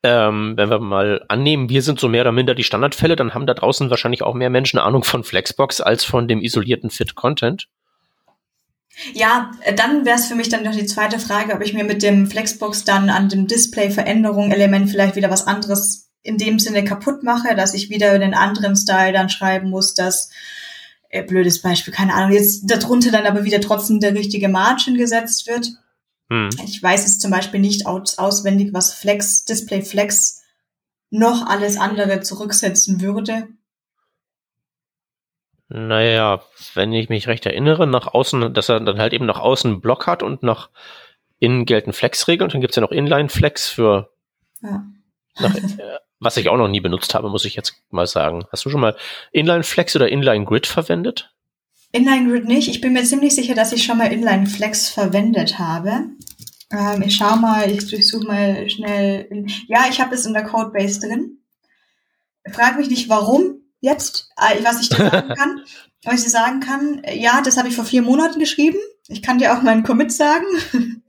ähm, 0.03 0.55
wenn 0.57 0.71
wir 0.71 0.79
mal 0.79 1.25
annehmen, 1.29 1.69
wir 1.69 1.83
sind 1.83 1.99
so 1.99 2.09
mehr 2.09 2.21
oder 2.21 2.33
minder 2.33 2.55
die 2.55 2.65
Standardfälle, 2.65 3.17
dann 3.17 3.35
haben 3.35 3.47
da 3.47 3.55
draußen 3.55 3.91
wahrscheinlich 3.91 4.23
auch 4.23 4.35
mehr 4.35 4.51
Menschen 4.51 4.79
Ahnung 4.79 5.03
von 5.03 5.25
Flexbox 5.25 5.81
als 5.81 6.05
von 6.05 6.29
dem 6.29 6.41
isolierten 6.41 6.91
Fit 6.91 7.15
Content. 7.15 7.69
Ja, 9.15 9.53
äh, 9.63 9.75
dann 9.75 10.05
wäre 10.05 10.17
es 10.17 10.27
für 10.27 10.35
mich 10.35 10.49
dann 10.49 10.65
noch 10.65 10.75
die 10.75 10.87
zweite 10.87 11.19
Frage, 11.19 11.55
ob 11.55 11.63
ich 11.63 11.75
mir 11.75 11.85
mit 11.85 12.03
dem 12.03 12.29
Flexbox 12.29 12.85
dann 12.85 13.11
an 13.11 13.29
dem 13.29 13.47
Display-Veränderung-Element 13.47 14.91
vielleicht 14.91 15.17
wieder 15.17 15.31
was 15.31 15.47
anderes 15.47 16.11
in 16.23 16.37
dem 16.37 16.59
Sinne 16.59 16.85
kaputt 16.85 17.23
mache, 17.23 17.55
dass 17.55 17.75
ich 17.75 17.91
wieder 17.91 18.15
in 18.15 18.23
einen 18.23 18.35
anderen 18.35 18.77
Style 18.77 19.13
dann 19.13 19.29
schreiben 19.29 19.71
muss, 19.71 19.95
dass, 19.95 20.31
äh, 21.11 21.23
blödes 21.23 21.63
Beispiel, 21.63 21.95
keine 21.95 22.15
Ahnung, 22.15 22.33
jetzt 22.33 22.63
darunter 22.67 23.11
dann 23.11 23.27
aber 23.27 23.45
wieder 23.45 23.61
trotzdem 23.61 24.01
der 24.01 24.15
richtige 24.15 24.49
Margin 24.49 24.97
gesetzt 24.97 25.47
wird. 25.47 25.71
Hm. 26.31 26.51
Ich 26.65 26.83
weiß 26.83 27.07
es 27.07 27.19
zum 27.19 27.31
Beispiel 27.31 27.61
nicht 27.61 27.87
aus, 27.87 28.19
auswendig, 28.19 28.73
was 28.73 28.93
Flex, 28.93 29.45
Display 29.45 29.83
Flex 29.83 30.43
noch 31.11 31.47
alles 31.47 31.79
andere 31.79 32.21
zurücksetzen 32.21 33.01
würde. 33.01 33.49
Naja, 35.69 36.43
wenn 36.75 36.93
ich 36.93 37.09
mich 37.11 37.29
recht 37.29 37.45
erinnere, 37.45 37.87
nach 37.87 38.07
außen, 38.07 38.55
dass 38.55 38.71
er 38.71 38.81
dann 38.81 38.99
halt 38.99 39.13
eben 39.13 39.27
nach 39.27 39.41
außen 39.41 39.71
einen 39.71 39.81
Block 39.81 40.07
hat 40.07 40.23
und 40.23 40.43
nach 40.43 40.71
innen 41.39 41.67
gelten 41.67 41.93
Flex-Regeln 41.93 42.47
und 42.47 42.55
dann 42.55 42.61
gibt's 42.61 42.77
ja 42.77 42.83
noch 42.83 42.91
Inline-Flex 42.91 43.69
für 43.69 44.11
ja. 44.63 44.85
nach, 45.39 45.55
äh, 45.55 45.99
was 46.21 46.37
ich 46.37 46.49
auch 46.49 46.57
noch 46.57 46.69
nie 46.69 46.81
benutzt 46.81 47.15
habe, 47.15 47.29
muss 47.29 47.45
ich 47.45 47.55
jetzt 47.55 47.75
mal 47.91 48.07
sagen. 48.07 48.45
Hast 48.51 48.65
du 48.65 48.71
schon 48.71 48.81
mal 48.81 48.97
Inline-Flex 49.33 49.95
oder 49.95 50.09
Inline-Grid 50.09 50.67
verwendet? 50.67 51.33
Inline-Grid 51.93 52.47
nicht. 52.47 52.69
Ich 52.69 52.81
bin 52.81 52.95
mir 52.95 53.05
ziemlich 53.05 53.35
sicher, 53.35 53.55
dass 53.55 53.73
ich 53.73 53.85
schon 53.85 53.99
mal 53.99 54.13
Inline-Flex 54.13 54.89
verwendet 54.89 55.59
habe. 55.59 56.07
Ähm, 56.71 57.03
ich 57.03 57.17
schau 57.17 57.37
mal, 57.37 57.71
ich 57.71 57.89
durchsuche 57.89 58.27
mal 58.27 58.69
schnell. 58.71 59.47
Ja, 59.69 59.87
ich 59.91 60.01
habe 60.01 60.15
es 60.15 60.27
in 60.27 60.33
der 60.33 60.45
Codebase 60.45 61.01
drin. 61.01 61.39
Frag 62.51 62.79
mich 62.79 62.89
nicht, 62.89 63.09
warum 63.09 63.58
jetzt, 63.81 64.31
äh, 64.37 64.63
was 64.63 64.81
ich 64.81 64.89
dir 64.89 65.11
sagen 65.11 65.29
kann. 65.37 65.63
was 66.05 66.15
ich 66.17 66.25
dir 66.25 66.31
sagen 66.31 66.61
kann, 66.61 67.03
ja, 67.13 67.41
das 67.41 67.57
habe 67.57 67.69
ich 67.69 67.77
vor 67.77 67.85
vier 67.85 68.03
Monaten 68.03 68.39
geschrieben. 68.39 68.79
Ich 69.11 69.23
kann 69.23 69.39
dir 69.39 69.57
auch 69.57 69.63
meinen 69.63 69.85
Commit 69.85 70.13
sagen. 70.13 70.45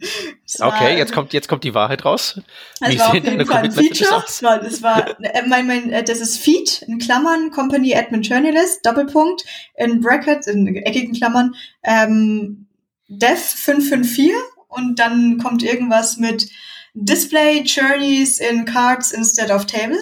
okay, 0.61 0.97
jetzt 0.97 1.11
kommt 1.11 1.33
jetzt 1.33 1.49
kommt 1.49 1.65
die 1.65 1.73
Wahrheit 1.73 2.05
raus. 2.05 2.39
Wie 2.85 2.97
war 2.97 3.11
sehen 3.11 3.25
deine 3.25 3.45
Commit 3.45 3.73
Feature. 3.73 4.23
Das 4.25 4.41
war, 4.41 4.59
das 4.59 4.81
war 4.81 5.21
äh, 5.21 5.43
mein, 5.47 5.67
mein, 5.67 5.91
äh, 5.91 6.03
das 6.03 6.21
ist 6.21 6.37
Feed 6.37 6.81
in 6.83 6.97
Klammern 6.97 7.51
Company 7.51 7.93
Admin 7.93 8.21
Journalist 8.21 8.85
Doppelpunkt 8.85 9.43
in 9.75 9.99
Brackets 9.99 10.47
in 10.47 10.75
eckigen 10.77 11.13
Klammern 11.13 11.55
ähm, 11.83 12.67
Dev 13.09 13.41
554 13.41 14.31
und 14.69 14.97
dann 14.97 15.37
kommt 15.39 15.61
irgendwas 15.61 16.17
mit 16.17 16.49
Display 16.93 17.63
Journeys 17.63 18.39
in 18.39 18.63
Cards 18.63 19.11
instead 19.11 19.51
of 19.51 19.65
Table 19.65 19.97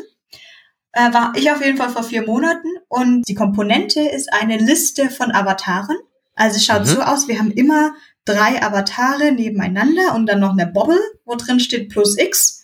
äh, 0.98 1.14
war 1.14 1.34
ich 1.36 1.52
auf 1.52 1.64
jeden 1.64 1.78
Fall 1.78 1.90
vor 1.90 2.04
vier 2.04 2.26
Monaten. 2.26 2.68
Und 2.88 3.28
die 3.28 3.36
Komponente 3.36 4.02
ist 4.02 4.34
eine 4.34 4.58
Liste 4.58 5.10
von 5.10 5.32
Avataren. 5.32 5.96
Also 6.34 6.58
es 6.58 6.66
schaut 6.66 6.82
mhm. 6.82 6.86
so 6.86 7.02
aus, 7.02 7.28
wir 7.28 7.40
haben 7.40 7.52
immer 7.52 7.96
drei 8.26 8.62
Avatare 8.62 9.32
nebeneinander 9.32 10.16
und 10.16 10.26
dann 10.26 10.40
noch 10.40 10.52
eine 10.52 10.68
Bobble, 10.68 11.00
wo 11.24 11.36
drin 11.36 11.60
steht 11.60 11.90
plus 11.90 12.18
X. 12.18 12.64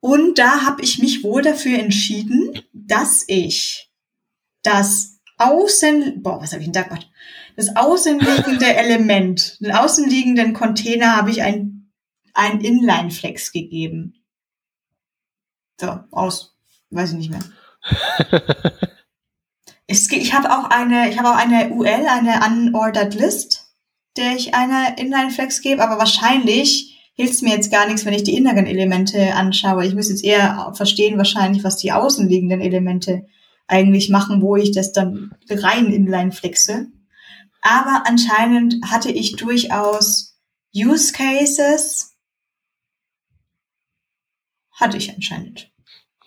Und 0.00 0.38
da 0.38 0.64
habe 0.64 0.82
ich 0.82 0.98
mich 0.98 1.24
wohl 1.24 1.42
dafür 1.42 1.78
entschieden, 1.78 2.60
dass 2.72 3.24
ich 3.26 3.90
das 4.62 5.18
Außen, 5.38 6.22
boah, 6.22 6.40
was 6.40 6.52
habe 6.52 6.60
ich 6.60 6.66
denn 6.66 6.72
da 6.74 6.82
gemacht? 6.82 7.10
Das 7.56 7.74
außenliegende 7.74 8.66
Element, 8.76 9.58
den 9.60 9.72
außenliegenden 9.72 10.52
Container 10.52 11.16
habe 11.16 11.30
ich 11.30 11.42
ein, 11.42 11.90
ein 12.34 12.60
Inline-Flex 12.60 13.52
gegeben. 13.52 14.14
So, 15.80 15.98
aus 16.10 16.55
weiß 16.96 17.12
ich 17.12 17.18
nicht 17.18 17.30
mehr. 17.30 17.44
es, 19.86 20.10
ich 20.10 20.34
habe 20.34 20.50
auch 20.50 20.70
eine, 20.70 21.10
ich 21.10 21.18
habe 21.18 21.30
auch 21.30 21.36
eine 21.36 21.70
UL, 21.70 21.86
eine 21.86 22.40
Unordered 22.44 23.14
List, 23.14 23.66
der 24.16 24.34
ich 24.34 24.54
eine 24.54 24.96
Inline-Flex 24.98 25.60
gebe, 25.60 25.82
aber 25.82 25.98
wahrscheinlich 25.98 26.96
hilft 27.14 27.34
es 27.34 27.42
mir 27.42 27.54
jetzt 27.54 27.70
gar 27.70 27.86
nichts, 27.86 28.04
wenn 28.04 28.14
ich 28.14 28.24
die 28.24 28.36
inneren 28.36 28.66
Elemente 28.66 29.34
anschaue. 29.34 29.86
Ich 29.86 29.94
muss 29.94 30.08
jetzt 30.08 30.24
eher 30.24 30.72
verstehen 30.74 31.16
wahrscheinlich, 31.16 31.64
was 31.64 31.76
die 31.76 31.92
außenliegenden 31.92 32.60
Elemente 32.60 33.26
eigentlich 33.66 34.10
machen, 34.10 34.42
wo 34.42 34.56
ich 34.56 34.72
das 34.72 34.92
dann 34.92 35.34
rein 35.48 35.86
inline 35.86 36.32
flexe. 36.32 36.88
Aber 37.62 38.04
anscheinend 38.06 38.76
hatte 38.84 39.10
ich 39.10 39.36
durchaus 39.36 40.38
Use 40.74 41.12
Cases. 41.12 42.16
Hatte 44.72 44.98
ich 44.98 45.12
anscheinend. 45.14 45.72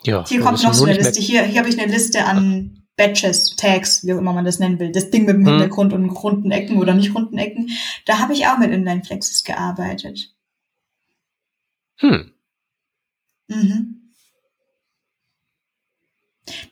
Ja, 0.03 0.25
hier 0.27 0.41
kommt 0.41 0.63
noch 0.63 0.73
so 0.73 0.85
eine 0.85 0.97
Liste. 0.97 1.19
Hier, 1.19 1.43
hier 1.43 1.59
habe 1.59 1.69
ich 1.69 1.79
eine 1.79 1.91
Liste 1.91 2.25
an 2.25 2.83
Batches, 2.95 3.55
Tags, 3.55 4.05
wie 4.05 4.13
auch 4.13 4.17
immer 4.17 4.33
man 4.33 4.45
das 4.45 4.59
nennen 4.59 4.79
will. 4.79 4.91
Das 4.91 5.09
Ding 5.09 5.25
mit 5.25 5.35
dem 5.35 5.45
hm. 5.45 5.53
Hintergrund 5.53 5.93
und 5.93 6.09
runden 6.09 6.51
Ecken 6.51 6.77
oder 6.77 6.93
nicht 6.93 7.15
runden 7.15 7.37
Ecken. 7.37 7.69
Da 8.05 8.19
habe 8.19 8.33
ich 8.33 8.47
auch 8.47 8.57
mit 8.57 8.71
Inline-Flexes 8.71 9.43
gearbeitet. 9.43 10.33
Hm. 11.97 12.31
Mhm. 13.47 13.95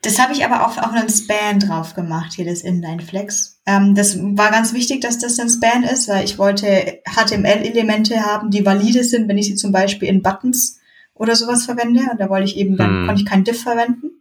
Das 0.01 0.19
habe 0.19 0.33
ich 0.33 0.43
aber 0.43 0.65
auch 0.65 0.77
auf 0.77 0.91
einen 0.91 1.09
Span 1.09 1.59
drauf 1.59 1.93
gemacht, 1.93 2.33
hier 2.33 2.45
das 2.45 2.61
Inline-Flex. 2.61 3.61
Ähm, 3.65 3.95
das 3.95 4.17
war 4.19 4.51
ganz 4.51 4.73
wichtig, 4.73 5.01
dass 5.01 5.19
das 5.19 5.39
ein 5.39 5.49
Span 5.49 5.83
ist, 5.83 6.07
weil 6.07 6.25
ich 6.25 6.37
wollte 6.37 7.01
HTML-Elemente 7.05 8.25
haben, 8.25 8.49
die 8.51 8.65
valide 8.65 9.03
sind, 9.03 9.27
wenn 9.27 9.37
ich 9.37 9.45
sie 9.45 9.55
zum 9.55 9.71
Beispiel 9.71 10.09
in 10.09 10.21
Buttons 10.21 10.76
oder 11.19 11.35
sowas 11.35 11.65
verwende. 11.65 12.01
Und 12.11 12.19
da 12.19 12.29
wollte 12.29 12.45
ich 12.45 12.57
eben, 12.57 12.77
dann 12.77 13.01
hm. 13.01 13.07
konnte 13.07 13.21
ich 13.21 13.27
kein 13.27 13.43
Diff 13.43 13.61
verwenden. 13.61 14.11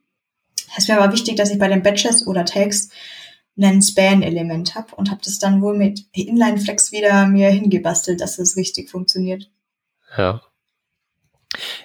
Es 0.76 0.88
wäre 0.88 1.00
aber 1.00 1.12
wichtig, 1.12 1.36
dass 1.36 1.50
ich 1.50 1.58
bei 1.58 1.68
den 1.68 1.82
Batches 1.82 2.26
oder 2.26 2.44
Tags 2.44 2.90
ein 3.58 3.80
Span-Element 3.80 4.74
habe 4.74 4.94
und 4.96 5.10
habe 5.10 5.20
das 5.24 5.38
dann 5.38 5.62
wohl 5.62 5.76
mit 5.76 6.04
Inline-Flex 6.12 6.92
wieder 6.92 7.26
mir 7.26 7.48
hingebastelt, 7.48 8.20
dass 8.20 8.38
es 8.38 8.56
richtig 8.56 8.90
funktioniert. 8.90 9.50
Ja. 10.16 10.42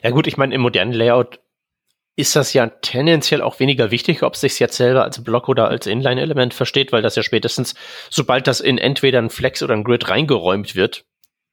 Ja 0.03 0.09
gut, 0.09 0.27
ich 0.27 0.35
meine, 0.35 0.53
im 0.53 0.61
modernen 0.61 0.91
Layout 0.91 1.39
ist 2.17 2.35
das 2.35 2.51
ja 2.51 2.67
tendenziell 2.67 3.41
auch 3.41 3.59
weniger 3.59 3.89
wichtig, 3.89 4.21
ob 4.23 4.33
es 4.33 4.41
sich 4.41 4.59
jetzt 4.59 4.75
selber 4.75 5.03
als 5.03 5.23
Block 5.23 5.47
oder 5.47 5.69
als 5.69 5.87
Inline-Element 5.87 6.53
versteht, 6.53 6.91
weil 6.91 7.01
das 7.01 7.15
ja 7.15 7.23
spätestens, 7.23 7.73
sobald 8.09 8.47
das 8.47 8.59
in 8.59 8.77
entweder 8.77 9.19
ein 9.19 9.29
Flex 9.29 9.63
oder 9.63 9.73
ein 9.73 9.85
Grid 9.85 10.09
reingeräumt 10.09 10.75
wird 10.75 11.05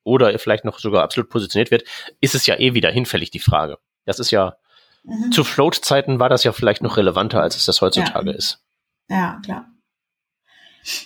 oder 0.09 0.37
vielleicht 0.39 0.65
noch 0.65 0.79
sogar 0.79 1.03
absolut 1.05 1.31
positioniert 1.31 1.71
wird, 1.71 1.85
ist 2.21 2.35
es 2.35 2.47
ja 2.47 2.59
eh 2.59 2.75
wieder 2.75 2.91
hinfällig, 2.91 3.31
die 3.31 3.39
Frage. 3.39 3.79
Das 4.05 4.19
ist 4.19 4.31
ja, 4.31 4.57
mhm. 5.05 5.31
zu 5.31 5.45
Float-Zeiten 5.45 6.19
war 6.19 6.29
das 6.29 6.45
ja 6.45 6.53
vielleicht 6.53 6.83
noch 6.83 6.97
relevanter, 6.97 7.41
als 7.43 7.57
es 7.57 7.67
das 7.67 7.81
heutzutage 7.81 8.31
ja. 8.31 8.37
ist. 8.37 8.65
Ja, 9.09 9.41
klar. 9.45 9.67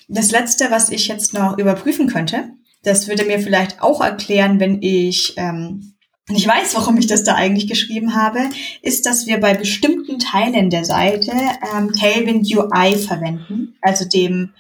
Das 0.08 0.30
letzte, 0.30 0.70
was 0.70 0.90
ich 0.90 1.08
jetzt 1.08 1.34
noch 1.34 1.58
überprüfen 1.58 2.06
könnte, 2.06 2.50
das 2.84 3.08
würde 3.08 3.24
mir 3.24 3.40
vielleicht 3.40 3.82
auch 3.82 4.00
erklären, 4.00 4.60
wenn 4.60 4.80
ich 4.82 5.34
ähm, 5.36 5.92
ich 6.30 6.46
weiß, 6.46 6.74
warum 6.76 6.96
ich 6.98 7.08
das 7.08 7.24
da 7.24 7.34
eigentlich 7.34 7.66
geschrieben 7.66 8.14
habe, 8.14 8.38
ist, 8.80 9.06
dass 9.06 9.26
wir 9.26 9.40
bei 9.40 9.54
bestimmten 9.54 10.20
Teilen 10.20 10.70
der 10.70 10.84
Seite 10.84 11.32
ähm, 11.76 11.92
Tailwind 11.92 12.46
UI 12.46 12.96
verwenden, 12.96 13.76
also 13.80 14.04
dem 14.08 14.50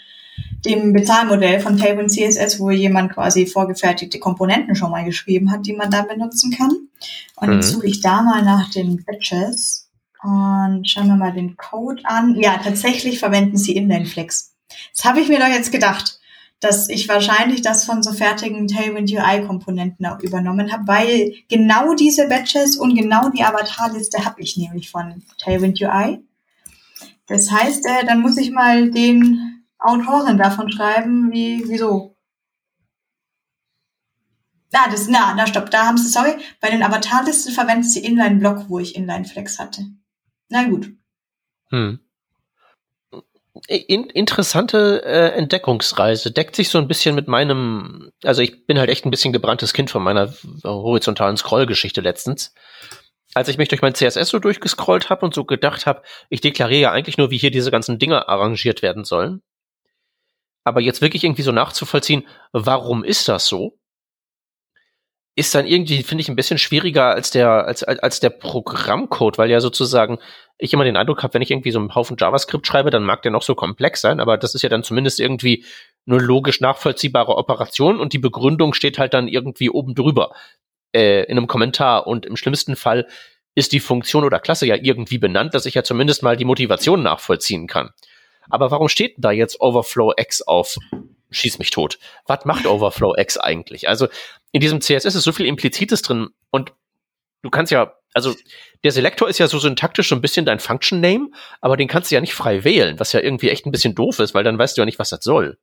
dem 0.64 0.92
Bezahlmodell 0.92 1.60
von 1.60 1.76
Tailwind 1.76 2.12
CSS, 2.12 2.60
wo 2.60 2.70
jemand 2.70 3.12
quasi 3.12 3.46
vorgefertigte 3.46 4.18
Komponenten 4.18 4.76
schon 4.76 4.90
mal 4.90 5.04
geschrieben 5.04 5.50
hat, 5.50 5.66
die 5.66 5.72
man 5.72 5.90
da 5.90 6.02
benutzen 6.02 6.52
kann. 6.52 6.70
Und 7.36 7.48
mhm. 7.48 7.54
jetzt 7.54 7.70
suche 7.70 7.86
ich 7.86 8.00
da 8.00 8.22
mal 8.22 8.42
nach 8.42 8.70
den 8.70 9.04
Batches 9.04 9.88
und 10.22 10.88
schauen 10.88 11.08
wir 11.08 11.16
mal 11.16 11.32
den 11.32 11.56
Code 11.56 12.02
an. 12.04 12.36
Ja, 12.38 12.58
tatsächlich 12.62 13.18
verwenden 13.18 13.56
sie 13.56 13.76
Inline-Flex. 13.76 14.54
Das 14.94 15.04
habe 15.04 15.20
ich 15.20 15.28
mir 15.28 15.40
doch 15.40 15.48
jetzt 15.48 15.72
gedacht 15.72 16.20
dass 16.62 16.88
ich 16.88 17.08
wahrscheinlich 17.08 17.60
das 17.60 17.84
von 17.84 18.04
so 18.04 18.12
fertigen 18.12 18.68
Tailwind 18.68 19.10
UI-Komponenten 19.10 20.06
auch 20.06 20.20
übernommen 20.20 20.72
habe, 20.72 20.86
weil 20.86 21.34
genau 21.48 21.94
diese 21.94 22.28
Batches 22.28 22.76
und 22.76 22.94
genau 22.94 23.30
die 23.30 23.42
Avatarliste 23.42 24.24
habe 24.24 24.40
ich 24.40 24.56
nämlich 24.56 24.88
von 24.88 25.24
Tailwind 25.38 25.82
UI. 25.82 26.20
Das 27.26 27.50
heißt, 27.50 27.84
äh, 27.84 28.06
dann 28.06 28.20
muss 28.20 28.36
ich 28.36 28.52
mal 28.52 28.92
den 28.92 29.61
Autoren 29.82 30.38
davon 30.38 30.70
schreiben, 30.70 31.32
wie, 31.32 31.64
wieso. 31.68 32.16
Ah, 34.72 34.88
das, 34.90 35.06
na, 35.08 35.34
na, 35.34 35.46
stopp, 35.46 35.70
da 35.70 35.86
haben 35.86 35.98
sie, 35.98 36.08
sorry, 36.08 36.34
bei 36.60 36.70
den 36.70 36.82
Avatarlisten 36.82 37.52
verwenden 37.52 37.84
sie 37.84 38.04
Inline-Block, 38.04 38.68
wo 38.68 38.78
ich 38.78 38.96
Inline-Flex 38.96 39.58
hatte. 39.58 39.82
Na 40.48 40.64
gut. 40.64 40.90
Hm 41.70 42.00
in, 43.68 44.04
interessante 44.10 45.02
äh, 45.04 45.28
Entdeckungsreise. 45.36 46.30
Deckt 46.30 46.56
sich 46.56 46.68
so 46.68 46.78
ein 46.78 46.88
bisschen 46.88 47.14
mit 47.14 47.28
meinem, 47.28 48.10
also 48.24 48.42
ich 48.42 48.66
bin 48.66 48.78
halt 48.78 48.90
echt 48.90 49.04
ein 49.04 49.10
bisschen 49.10 49.32
gebranntes 49.32 49.72
Kind 49.72 49.90
von 49.90 50.02
meiner 50.02 50.32
horizontalen 50.64 51.36
Scrollgeschichte 51.36 52.00
letztens. 52.00 52.54
Als 53.34 53.48
ich 53.48 53.58
mich 53.58 53.68
durch 53.68 53.82
mein 53.82 53.94
CSS 53.94 54.28
so 54.28 54.38
durchgescrollt 54.38 55.08
habe 55.08 55.24
und 55.24 55.34
so 55.34 55.44
gedacht 55.44 55.86
habe, 55.86 56.02
ich 56.28 56.40
deklariere 56.40 56.82
ja 56.82 56.92
eigentlich 56.92 57.18
nur, 57.18 57.30
wie 57.30 57.38
hier 57.38 57.50
diese 57.50 57.70
ganzen 57.70 57.98
Dinge 57.98 58.28
arrangiert 58.28 58.82
werden 58.82 59.04
sollen. 59.04 59.42
Aber 60.64 60.80
jetzt 60.80 61.02
wirklich 61.02 61.24
irgendwie 61.24 61.42
so 61.42 61.52
nachzuvollziehen, 61.52 62.26
warum 62.52 63.04
ist 63.04 63.28
das 63.28 63.46
so? 63.46 63.78
ist 65.34 65.54
dann 65.54 65.66
irgendwie, 65.66 66.02
finde 66.02 66.20
ich, 66.20 66.28
ein 66.28 66.36
bisschen 66.36 66.58
schwieriger 66.58 67.06
als 67.06 67.30
der, 67.30 67.66
als, 67.66 67.82
als 67.82 68.20
der 68.20 68.30
Programmcode, 68.30 69.38
weil 69.38 69.50
ja 69.50 69.60
sozusagen 69.60 70.18
ich 70.58 70.74
immer 70.74 70.84
den 70.84 70.96
Eindruck 70.96 71.22
habe, 71.22 71.34
wenn 71.34 71.42
ich 71.42 71.50
irgendwie 71.50 71.70
so 71.70 71.78
einen 71.78 71.94
Haufen 71.94 72.16
JavaScript 72.18 72.66
schreibe, 72.66 72.90
dann 72.90 73.02
mag 73.02 73.22
der 73.22 73.32
noch 73.32 73.42
so 73.42 73.54
komplex 73.54 74.02
sein, 74.02 74.20
aber 74.20 74.36
das 74.36 74.54
ist 74.54 74.62
ja 74.62 74.68
dann 74.68 74.82
zumindest 74.82 75.20
irgendwie 75.20 75.64
eine 76.06 76.18
logisch 76.18 76.60
nachvollziehbare 76.60 77.36
Operation 77.36 77.98
und 77.98 78.12
die 78.12 78.18
Begründung 78.18 78.74
steht 78.74 78.98
halt 78.98 79.14
dann 79.14 79.26
irgendwie 79.26 79.70
oben 79.70 79.94
drüber 79.94 80.32
äh, 80.94 81.24
in 81.24 81.38
einem 81.38 81.46
Kommentar 81.46 82.06
und 82.06 82.26
im 82.26 82.36
schlimmsten 82.36 82.76
Fall 82.76 83.08
ist 83.54 83.72
die 83.72 83.80
Funktion 83.80 84.24
oder 84.24 84.38
Klasse 84.38 84.66
ja 84.66 84.76
irgendwie 84.76 85.18
benannt, 85.18 85.54
dass 85.54 85.66
ich 85.66 85.74
ja 85.74 85.82
zumindest 85.82 86.22
mal 86.22 86.36
die 86.36 86.44
Motivation 86.44 87.02
nachvollziehen 87.02 87.66
kann. 87.66 87.90
Aber 88.50 88.70
warum 88.70 88.88
steht 88.88 89.14
da 89.18 89.30
jetzt 89.30 89.60
Overflow 89.60 90.14
X 90.16 90.42
auf 90.42 90.78
schieß 91.32 91.58
mich 91.58 91.70
tot. 91.70 91.98
Was 92.26 92.44
macht 92.44 92.66
Overflow 92.66 93.16
X 93.16 93.38
eigentlich? 93.38 93.88
Also 93.88 94.08
in 94.52 94.60
diesem 94.60 94.80
CSS 94.80 95.14
ist 95.14 95.24
so 95.24 95.32
viel 95.32 95.46
Implizites 95.46 96.02
drin 96.02 96.28
und 96.50 96.72
du 97.42 97.50
kannst 97.50 97.72
ja, 97.72 97.94
also 98.14 98.34
der 98.84 98.92
Selektor 98.92 99.28
ist 99.28 99.38
ja 99.38 99.48
so 99.48 99.58
syntaktisch 99.58 100.08
so 100.08 100.14
ein 100.14 100.20
bisschen 100.20 100.44
dein 100.44 100.60
Function 100.60 101.00
Name, 101.00 101.30
aber 101.60 101.76
den 101.76 101.88
kannst 101.88 102.10
du 102.10 102.14
ja 102.14 102.20
nicht 102.20 102.34
frei 102.34 102.64
wählen, 102.64 103.00
was 103.00 103.12
ja 103.12 103.20
irgendwie 103.20 103.48
echt 103.48 103.66
ein 103.66 103.72
bisschen 103.72 103.94
doof 103.94 104.18
ist, 104.18 104.34
weil 104.34 104.44
dann 104.44 104.58
weißt 104.58 104.76
du 104.76 104.82
ja 104.82 104.84
nicht, 104.84 104.98
was 104.98 105.10
das 105.10 105.24
soll. 105.24 105.58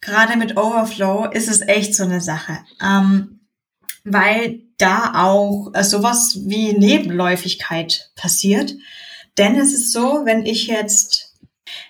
Gerade 0.00 0.36
mit 0.36 0.56
Overflow 0.56 1.30
ist 1.30 1.48
es 1.48 1.60
echt 1.62 1.94
so 1.94 2.02
eine 2.02 2.20
Sache, 2.20 2.58
ähm, 2.82 3.40
weil 4.02 4.60
da 4.76 5.12
auch 5.16 5.70
äh, 5.72 5.84
sowas 5.84 6.40
wie 6.44 6.72
Nebenläufigkeit 6.72 8.10
passiert. 8.16 8.74
Denn 9.38 9.56
es 9.56 9.72
ist 9.72 9.92
so, 9.92 10.22
wenn 10.24 10.44
ich 10.44 10.66
jetzt, 10.66 11.23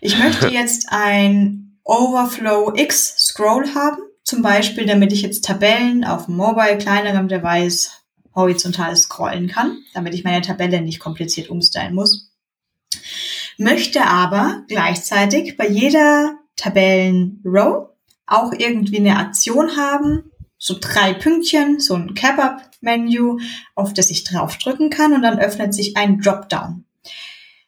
ich 0.00 0.18
möchte 0.18 0.48
jetzt 0.52 0.86
ein 0.90 1.78
Overflow 1.84 2.72
X 2.74 3.14
Scroll 3.18 3.74
haben, 3.74 3.98
zum 4.22 4.42
Beispiel, 4.42 4.86
damit 4.86 5.12
ich 5.12 5.22
jetzt 5.22 5.44
Tabellen 5.44 6.04
auf 6.04 6.28
Mobile 6.28 6.78
kleinerem 6.78 7.28
Device 7.28 8.04
horizontal 8.34 8.96
scrollen 8.96 9.48
kann, 9.48 9.82
damit 9.92 10.14
ich 10.14 10.24
meine 10.24 10.42
Tabelle 10.42 10.80
nicht 10.80 10.98
kompliziert 10.98 11.50
umstylen 11.50 11.94
muss. 11.94 12.30
Möchte 13.58 14.04
aber 14.04 14.64
gleichzeitig 14.66 15.56
bei 15.56 15.68
jeder 15.68 16.38
Tabellen-Row 16.56 17.88
auch 18.26 18.52
irgendwie 18.52 18.98
eine 18.98 19.18
Aktion 19.18 19.76
haben, 19.76 20.30
so 20.58 20.76
drei 20.80 21.12
Pünktchen, 21.12 21.78
so 21.78 21.94
ein 21.94 22.14
Cap-Up-Menü, 22.14 23.38
auf 23.74 23.92
das 23.92 24.10
ich 24.10 24.24
draufdrücken 24.24 24.90
kann 24.90 25.12
und 25.12 25.22
dann 25.22 25.38
öffnet 25.38 25.74
sich 25.74 25.96
ein 25.96 26.20
Dropdown. 26.20 26.83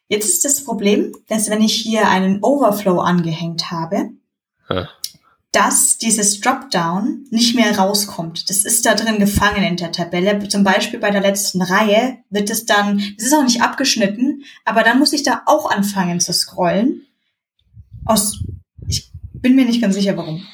Jetzt 0.08 0.28
ist 0.28 0.44
das 0.44 0.64
Problem, 0.64 1.12
dass 1.28 1.50
wenn 1.50 1.62
ich 1.62 1.74
hier 1.74 2.08
einen 2.08 2.42
Overflow 2.42 3.00
angehängt 3.00 3.70
habe, 3.70 4.10
ja. 4.70 4.88
dass 5.50 5.98
dieses 5.98 6.40
Dropdown 6.40 7.26
nicht 7.30 7.56
mehr 7.56 7.76
rauskommt. 7.76 8.48
Das 8.48 8.64
ist 8.64 8.86
da 8.86 8.94
drin 8.94 9.18
gefangen 9.18 9.64
in 9.64 9.76
der 9.76 9.90
Tabelle. 9.90 10.46
Zum 10.48 10.62
Beispiel 10.62 11.00
bei 11.00 11.10
der 11.10 11.22
letzten 11.22 11.60
Reihe 11.60 12.18
wird 12.30 12.50
es 12.50 12.66
dann, 12.66 12.98
das 13.16 13.26
ist 13.26 13.34
auch 13.34 13.42
nicht 13.42 13.62
abgeschnitten, 13.62 14.44
aber 14.64 14.84
dann 14.84 14.98
muss 14.98 15.12
ich 15.12 15.24
da 15.24 15.42
auch 15.46 15.70
anfangen 15.70 16.20
zu 16.20 16.32
scrollen. 16.32 17.06
Aus, 18.04 18.44
ich 18.86 19.10
bin 19.32 19.56
mir 19.56 19.64
nicht 19.64 19.82
ganz 19.82 19.96
sicher 19.96 20.16
warum. 20.16 20.46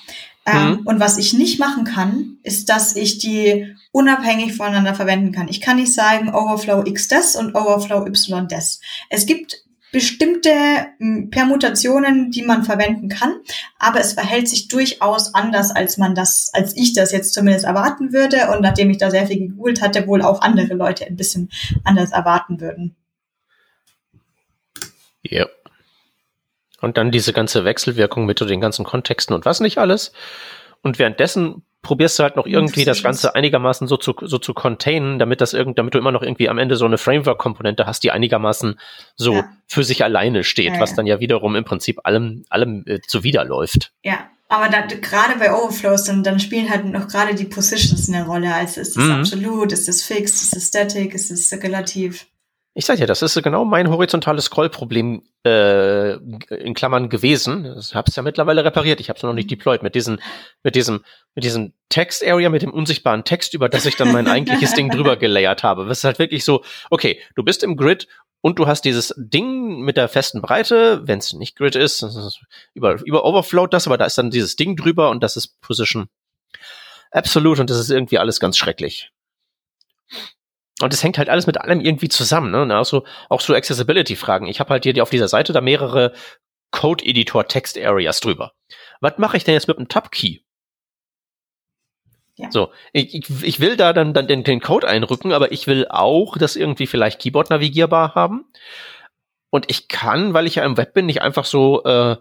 Ähm, 0.44 0.70
mhm. 0.70 0.86
und 0.86 1.00
was 1.00 1.18
ich 1.18 1.34
nicht 1.34 1.60
machen 1.60 1.84
kann, 1.84 2.38
ist, 2.42 2.68
dass 2.68 2.96
ich 2.96 3.18
die 3.18 3.76
unabhängig 3.92 4.56
voneinander 4.56 4.94
verwenden 4.94 5.30
kann. 5.30 5.48
Ich 5.48 5.60
kann 5.60 5.76
nicht 5.76 5.94
sagen 5.94 6.34
Overflow 6.34 6.84
X 6.84 7.08
des 7.08 7.36
und 7.36 7.54
Overflow 7.54 8.06
Y 8.06 8.48
des. 8.48 8.80
Es 9.08 9.26
gibt 9.26 9.62
bestimmte 9.92 10.50
hm, 10.98 11.30
Permutationen, 11.30 12.30
die 12.30 12.42
man 12.42 12.64
verwenden 12.64 13.08
kann, 13.08 13.34
aber 13.78 14.00
es 14.00 14.14
verhält 14.14 14.48
sich 14.48 14.66
durchaus 14.66 15.34
anders, 15.34 15.70
als 15.70 15.98
man 15.98 16.14
das, 16.14 16.50
als 16.52 16.74
ich 16.76 16.94
das 16.94 17.12
jetzt 17.12 17.34
zumindest 17.34 17.66
erwarten 17.66 18.12
würde 18.12 18.50
und 18.50 18.62
nachdem 18.62 18.90
ich 18.90 18.98
da 18.98 19.10
sehr 19.10 19.26
viel 19.26 19.38
gegoogelt 19.38 19.82
hatte, 19.82 20.06
wohl 20.08 20.22
auch 20.22 20.40
andere 20.40 20.74
Leute 20.74 21.06
ein 21.06 21.16
bisschen 21.16 21.50
anders 21.84 22.10
erwarten 22.10 22.60
würden. 22.60 22.96
Ja. 25.22 25.46
Und 26.82 26.98
dann 26.98 27.10
diese 27.10 27.32
ganze 27.32 27.64
Wechselwirkung 27.64 28.26
mit 28.26 28.40
den 28.40 28.60
ganzen 28.60 28.84
Kontexten 28.84 29.34
und 29.34 29.46
was 29.46 29.60
nicht 29.60 29.78
alles. 29.78 30.12
Und 30.82 30.98
währenddessen 30.98 31.62
probierst 31.82 32.18
du 32.18 32.22
halt 32.22 32.36
noch 32.36 32.46
irgendwie 32.46 32.84
das, 32.84 33.02
Ganze 33.02 33.34
einigermaßen 33.34 33.88
so 33.88 33.96
zu, 33.96 34.14
so 34.20 34.38
zu 34.38 34.54
containen, 34.54 35.18
damit 35.18 35.40
das 35.40 35.52
irgend, 35.52 35.78
damit 35.78 35.94
du 35.94 35.98
immer 35.98 36.12
noch 36.12 36.22
irgendwie 36.22 36.48
am 36.48 36.58
Ende 36.58 36.76
so 36.76 36.84
eine 36.84 36.98
Framework-Komponente 36.98 37.86
hast, 37.86 38.04
die 38.04 38.12
einigermaßen 38.12 38.78
so 39.16 39.34
ja. 39.34 39.48
für 39.66 39.82
sich 39.82 40.04
alleine 40.04 40.44
steht, 40.44 40.74
ja, 40.74 40.80
was 40.80 40.94
dann 40.94 41.06
ja 41.06 41.18
wiederum 41.20 41.56
im 41.56 41.64
Prinzip 41.64 42.00
allem, 42.04 42.44
allem 42.50 42.84
äh, 42.86 43.00
zuwiderläuft. 43.00 43.92
Ja, 44.02 44.28
aber 44.48 44.68
gerade 44.68 45.38
bei 45.38 45.52
Overflows, 45.52 46.04
dann, 46.04 46.22
dann 46.22 46.38
spielen 46.38 46.70
halt 46.70 46.84
noch 46.84 47.08
gerade 47.08 47.34
die 47.34 47.46
Positions 47.46 48.08
eine 48.08 48.26
Rolle. 48.26 48.54
Also 48.54 48.80
ist 48.80 48.96
es 48.96 49.04
mhm. 49.04 49.12
absolut, 49.12 49.72
ist 49.72 49.88
es 49.88 50.04
fixed, 50.04 50.42
ist 50.42 50.56
es 50.56 50.68
static, 50.68 51.14
ist 51.14 51.30
es 51.30 51.50
relativ. 51.52 52.26
Ich 52.74 52.86
sag 52.86 52.98
ja, 52.98 53.04
das 53.06 53.20
ist 53.20 53.40
genau 53.42 53.66
mein 53.66 53.90
horizontales 53.90 54.46
Scrollproblem 54.46 55.22
äh, 55.44 56.12
in 56.14 56.72
Klammern 56.72 57.10
gewesen. 57.10 57.76
Ich 57.78 57.94
habe 57.94 58.08
es 58.08 58.16
ja 58.16 58.22
mittlerweile 58.22 58.64
repariert. 58.64 58.98
Ich 59.00 59.10
habe 59.10 59.18
es 59.18 59.22
noch 59.22 59.34
nicht 59.34 59.50
deployed 59.50 59.82
mit 59.82 59.94
diesem, 59.94 60.18
mit 60.62 60.74
diesem, 60.74 61.04
mit 61.34 61.44
diesem 61.44 61.74
Text 61.90 62.26
Area, 62.26 62.48
mit 62.48 62.62
dem 62.62 62.72
unsichtbaren 62.72 63.24
Text, 63.24 63.52
über 63.52 63.68
das 63.68 63.84
ich 63.84 63.96
dann 63.96 64.10
mein 64.10 64.26
eigentliches 64.28 64.72
Ding 64.72 64.88
drüber 64.88 65.16
gelayert 65.16 65.62
habe. 65.62 65.84
Das 65.86 65.98
ist 65.98 66.04
halt 66.04 66.18
wirklich 66.18 66.44
so, 66.44 66.64
okay, 66.88 67.20
du 67.34 67.42
bist 67.42 67.62
im 67.62 67.76
Grid 67.76 68.08
und 68.40 68.58
du 68.58 68.66
hast 68.66 68.86
dieses 68.86 69.14
Ding 69.18 69.82
mit 69.82 69.98
der 69.98 70.08
festen 70.08 70.40
Breite, 70.40 71.06
wenn 71.06 71.18
es 71.18 71.34
nicht 71.34 71.56
Grid 71.56 71.76
ist, 71.76 72.02
ist 72.02 72.40
über, 72.72 73.00
über 73.04 73.24
Overflow 73.24 73.66
das, 73.66 73.86
aber 73.86 73.98
da 73.98 74.06
ist 74.06 74.16
dann 74.16 74.30
dieses 74.30 74.56
Ding 74.56 74.76
drüber 74.76 75.10
und 75.10 75.22
das 75.22 75.36
ist 75.36 75.60
Position 75.60 76.08
Absolute 77.10 77.60
und 77.60 77.68
das 77.68 77.78
ist 77.78 77.90
irgendwie 77.90 78.18
alles 78.18 78.40
ganz 78.40 78.56
schrecklich. 78.56 79.12
Und 80.82 80.92
es 80.92 81.02
hängt 81.02 81.18
halt 81.18 81.28
alles 81.28 81.46
mit 81.46 81.60
allem 81.60 81.80
irgendwie 81.80 82.08
zusammen. 82.08 82.50
Ne? 82.50 82.76
Also 82.76 83.04
auch 83.28 83.40
so 83.40 83.54
Accessibility-Fragen. 83.54 84.46
Ich 84.46 84.60
habe 84.60 84.70
halt 84.70 84.84
hier 84.84 85.02
auf 85.02 85.10
dieser 85.10 85.28
Seite 85.28 85.52
da 85.52 85.60
mehrere 85.60 86.12
Code-Editor-Text-Areas 86.72 88.20
drüber. 88.20 88.52
Was 89.00 89.18
mache 89.18 89.36
ich 89.36 89.44
denn 89.44 89.54
jetzt 89.54 89.68
mit 89.68 89.78
einem 89.78 89.88
Tab-Key? 89.88 90.38
Ja. 92.36 92.50
So, 92.50 92.72
ich, 92.92 93.14
ich, 93.14 93.44
ich 93.44 93.60
will 93.60 93.76
da 93.76 93.92
dann, 93.92 94.14
dann 94.14 94.26
den, 94.26 94.42
den 94.42 94.60
Code 94.60 94.88
einrücken, 94.88 95.32
aber 95.32 95.52
ich 95.52 95.66
will 95.66 95.86
auch 95.88 96.36
das 96.38 96.56
irgendwie 96.56 96.86
vielleicht 96.86 97.20
Keyboard 97.20 97.50
navigierbar 97.50 98.14
haben. 98.14 98.46
Und 99.50 99.70
ich 99.70 99.88
kann, 99.88 100.32
weil 100.32 100.46
ich 100.46 100.54
ja 100.54 100.64
im 100.64 100.78
Web 100.78 100.94
bin, 100.94 101.06
nicht 101.06 101.20
einfach 101.20 101.44
so 101.44 101.84
äh, 101.84 102.16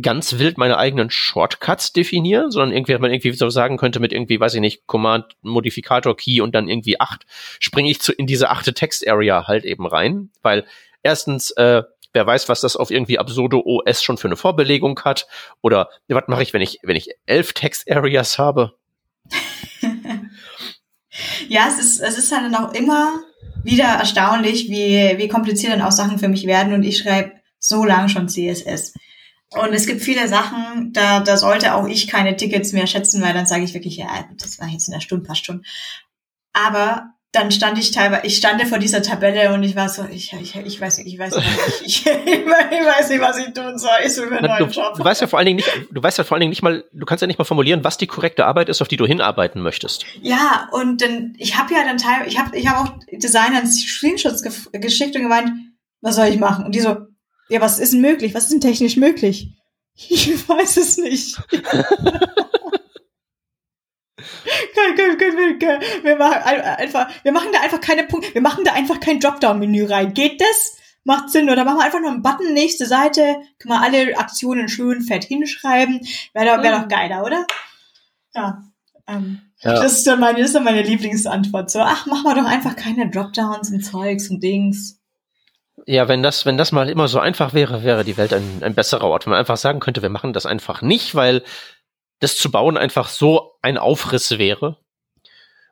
ganz 0.00 0.38
wild 0.38 0.58
meine 0.58 0.78
eigenen 0.78 1.10
Shortcuts 1.10 1.92
definieren, 1.92 2.50
sondern 2.50 2.72
irgendwie, 2.72 2.96
man 2.98 3.12
irgendwie 3.12 3.32
so 3.32 3.50
sagen 3.50 3.76
könnte 3.76 4.00
mit 4.00 4.12
irgendwie, 4.12 4.40
weiß 4.40 4.54
ich 4.54 4.60
nicht, 4.60 4.86
Command, 4.86 5.36
Modifikator 5.42 6.16
Key 6.16 6.40
und 6.40 6.54
dann 6.54 6.68
irgendwie 6.68 7.00
acht, 7.00 7.26
springe 7.60 7.90
ich 7.90 8.00
zu, 8.00 8.12
in 8.12 8.26
diese 8.26 8.50
achte 8.50 8.74
Text 8.74 9.06
Area 9.06 9.46
halt 9.46 9.64
eben 9.64 9.86
rein, 9.86 10.30
weil 10.42 10.64
erstens, 11.02 11.50
äh, 11.52 11.82
wer 12.12 12.26
weiß, 12.26 12.48
was 12.48 12.60
das 12.60 12.76
auf 12.76 12.90
irgendwie 12.90 13.18
Absurdo 13.18 13.62
OS 13.64 14.02
schon 14.02 14.16
für 14.16 14.28
eine 14.28 14.36
Vorbelegung 14.36 14.98
hat 15.00 15.26
oder 15.60 15.90
was 16.08 16.28
mache 16.28 16.42
ich, 16.42 16.54
wenn 16.54 16.62
ich, 16.62 16.80
wenn 16.82 16.96
ich 16.96 17.10
elf 17.26 17.52
Text 17.52 17.90
Areas 17.90 18.38
habe? 18.38 18.74
ja, 21.48 21.66
es 21.68 21.78
ist, 21.78 22.00
es 22.00 22.18
ist 22.18 22.32
halt 22.32 22.44
dann 22.44 22.54
auch 22.54 22.72
immer 22.72 23.20
wieder 23.62 23.84
erstaunlich, 23.84 24.70
wie, 24.70 25.18
wie 25.18 25.28
kompliziert 25.28 25.72
dann 25.72 25.82
auch 25.82 25.92
Sachen 25.92 26.18
für 26.18 26.28
mich 26.28 26.46
werden 26.46 26.74
und 26.74 26.82
ich 26.82 26.98
schreibe 26.98 27.32
so 27.58 27.84
lang 27.84 28.08
schon 28.08 28.28
CSS. 28.28 28.94
Und 29.54 29.72
es 29.72 29.86
gibt 29.86 30.02
viele 30.02 30.28
Sachen, 30.28 30.92
da, 30.92 31.20
da 31.20 31.36
sollte 31.36 31.74
auch 31.74 31.86
ich 31.86 32.08
keine 32.08 32.36
Tickets 32.36 32.72
mehr 32.72 32.86
schätzen, 32.86 33.22
weil 33.22 33.34
dann 33.34 33.46
sage 33.46 33.64
ich 33.64 33.74
wirklich, 33.74 33.96
ja, 33.96 34.26
das 34.38 34.58
war 34.60 34.68
jetzt 34.68 34.88
in 34.88 34.92
der 34.94 35.00
Stunde, 35.00 35.26
passt 35.26 35.46
schon. 35.46 35.64
Aber 36.52 37.14
dann 37.34 37.50
stand 37.50 37.78
ich 37.78 37.90
teilweise, 37.90 38.24
ich 38.26 38.36
stand 38.36 38.62
vor 38.68 38.78
dieser 38.78 39.02
Tabelle 39.02 39.52
und 39.52 39.62
ich 39.64 39.74
war 39.74 39.88
so, 39.88 40.04
ich, 40.04 40.32
ich, 40.34 40.54
ich 40.54 40.80
weiß 40.80 40.98
nicht, 40.98 41.12
ich 41.12 41.18
weiß 41.18 41.34
nicht, 41.34 41.48
ich, 41.84 42.06
ich, 42.06 42.06
ich, 42.06 42.46
weiß 42.46 43.10
nicht, 43.10 43.20
was 43.20 43.38
ich 43.38 43.52
tun 43.52 43.76
soll. 43.76 43.90
Ich 44.06 44.16
mir 44.16 44.38
einen 44.38 44.46
neuen 44.46 44.70
Job. 44.70 44.94
Du 44.96 45.04
weißt 45.04 45.20
ja 45.20 45.26
vor 45.26 45.38
allen 45.38 45.46
Dingen 45.46 45.56
nicht, 45.56 45.70
du 45.90 46.02
weißt 46.02 46.18
ja 46.18 46.24
vor 46.24 46.36
allen 46.36 46.42
Dingen 46.42 46.50
nicht 46.50 46.62
mal, 46.62 46.84
du 46.92 47.04
kannst 47.04 47.22
ja 47.22 47.26
nicht 47.26 47.38
mal 47.38 47.44
formulieren, 47.44 47.82
was 47.82 47.98
die 47.98 48.06
korrekte 48.06 48.46
Arbeit 48.46 48.68
ist, 48.68 48.80
auf 48.82 48.88
die 48.88 48.96
du 48.96 49.04
hinarbeiten 49.04 49.62
möchtest. 49.62 50.06
Ja, 50.22 50.68
und 50.70 51.02
dann, 51.02 51.34
ich 51.38 51.58
habe 51.58 51.74
ja 51.74 51.84
dann 51.84 51.98
teil, 51.98 52.26
ich 52.28 52.38
habe, 52.38 52.56
ich 52.56 52.68
habe 52.68 52.88
auch 52.88 52.94
Designern 53.10 53.66
Screenshots 53.66 54.42
ge 54.42 54.52
geschickt 54.80 55.16
und 55.16 55.22
gemeint, 55.22 55.50
was 56.02 56.16
soll 56.16 56.26
ich 56.26 56.38
machen? 56.38 56.64
Und 56.64 56.74
die 56.74 56.80
so, 56.80 56.96
ja, 57.48 57.60
was 57.60 57.78
ist 57.78 57.92
denn 57.92 58.00
möglich? 58.00 58.34
Was 58.34 58.44
ist 58.44 58.52
denn 58.52 58.60
technisch 58.60 58.96
möglich? 58.96 59.50
Ich 59.96 60.48
weiß 60.48 60.76
es 60.78 60.98
nicht. 60.98 61.40
können, 64.96 65.18
können, 65.18 65.58
können, 65.58 65.80
wir, 66.02 66.16
machen 66.16 66.42
einfach, 66.42 67.08
wir 67.22 67.32
machen 67.32 67.50
da 67.52 67.60
einfach 67.60 67.80
keine 67.80 68.04
Punkte, 68.04 68.34
wir 68.34 68.42
machen 68.42 68.64
da 68.64 68.72
einfach 68.72 69.00
kein 69.00 69.20
Dropdown-Menü 69.20 69.84
rein. 69.84 70.14
Geht 70.14 70.40
das? 70.40 70.76
Macht 71.04 71.30
Sinn. 71.30 71.50
Oder 71.50 71.64
machen 71.64 71.78
wir 71.78 71.84
einfach 71.84 72.00
nur 72.00 72.10
einen 72.10 72.22
Button, 72.22 72.54
nächste 72.54 72.86
Seite, 72.86 73.36
kann 73.58 73.68
man 73.68 73.82
alle 73.82 74.16
Aktionen 74.18 74.68
schön 74.68 75.02
fett 75.02 75.24
hinschreiben. 75.24 76.00
Wäre 76.32 76.56
doch, 76.56 76.62
wär 76.62 76.80
doch 76.80 76.88
geiler, 76.88 77.24
oder? 77.24 77.46
Ja. 78.34 78.64
Ähm, 79.06 79.42
ja. 79.60 79.74
Das, 79.74 79.92
ist 79.92 80.06
dann 80.06 80.20
meine, 80.20 80.38
das 80.38 80.48
ist 80.48 80.54
dann 80.54 80.64
meine 80.64 80.82
Lieblingsantwort. 80.82 81.70
So, 81.70 81.80
ach, 81.80 82.06
mach 82.06 82.24
mal 82.24 82.34
doch 82.34 82.46
einfach 82.46 82.74
keine 82.74 83.10
Dropdowns 83.10 83.70
und 83.70 83.84
Zeugs 83.84 84.30
und 84.30 84.42
Dings. 84.42 84.98
Ja, 85.86 86.08
wenn 86.08 86.22
das, 86.22 86.46
wenn 86.46 86.56
das 86.56 86.72
mal 86.72 86.88
immer 86.88 87.08
so 87.08 87.18
einfach 87.18 87.52
wäre, 87.52 87.84
wäre 87.84 88.04
die 88.04 88.16
Welt 88.16 88.32
ein, 88.32 88.62
ein 88.62 88.74
besserer 88.74 89.04
Ort. 89.04 89.26
Wenn 89.26 89.32
man 89.32 89.40
einfach 89.40 89.58
sagen 89.58 89.80
könnte, 89.80 90.02
wir 90.02 90.08
machen 90.08 90.32
das 90.32 90.46
einfach 90.46 90.80
nicht, 90.80 91.14
weil 91.14 91.42
das 92.20 92.36
zu 92.36 92.50
bauen 92.50 92.76
einfach 92.76 93.08
so 93.08 93.52
ein 93.60 93.76
Aufriss 93.76 94.38
wäre 94.38 94.78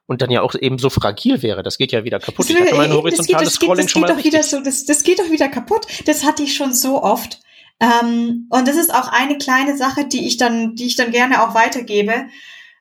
und 0.06 0.20
dann 0.20 0.30
ja 0.30 0.42
auch 0.42 0.54
eben 0.54 0.78
so 0.78 0.90
fragil 0.90 1.42
wäre. 1.42 1.62
Das 1.62 1.78
geht 1.78 1.92
ja 1.92 2.04
wieder 2.04 2.18
kaputt. 2.18 2.44
Das, 2.44 2.50
ich 2.50 2.60
hatte 2.60 2.74
mein 2.74 2.92
horizontales 2.92 3.54
Scrolling 3.54 3.86
das 3.86 3.92
geht, 3.94 4.02
das 4.02 4.08
schon 4.10 4.16
mal 4.16 4.24
wieder 4.24 4.42
so, 4.42 4.60
das, 4.60 4.84
das 4.84 5.02
geht 5.02 5.18
doch 5.18 5.30
wieder 5.30 5.48
kaputt. 5.48 5.86
Das 6.04 6.24
hatte 6.24 6.42
ich 6.42 6.54
schon 6.54 6.74
so 6.74 7.02
oft. 7.02 7.40
Ähm, 7.80 8.46
und 8.50 8.68
das 8.68 8.76
ist 8.76 8.94
auch 8.94 9.08
eine 9.08 9.38
kleine 9.38 9.76
Sache, 9.76 10.06
die 10.06 10.26
ich 10.26 10.36
dann, 10.36 10.76
die 10.76 10.86
ich 10.86 10.96
dann 10.96 11.10
gerne 11.10 11.42
auch 11.42 11.54
weitergebe 11.54 12.26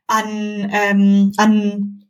an, 0.08 0.70
ähm, 0.74 1.32
an 1.38 2.06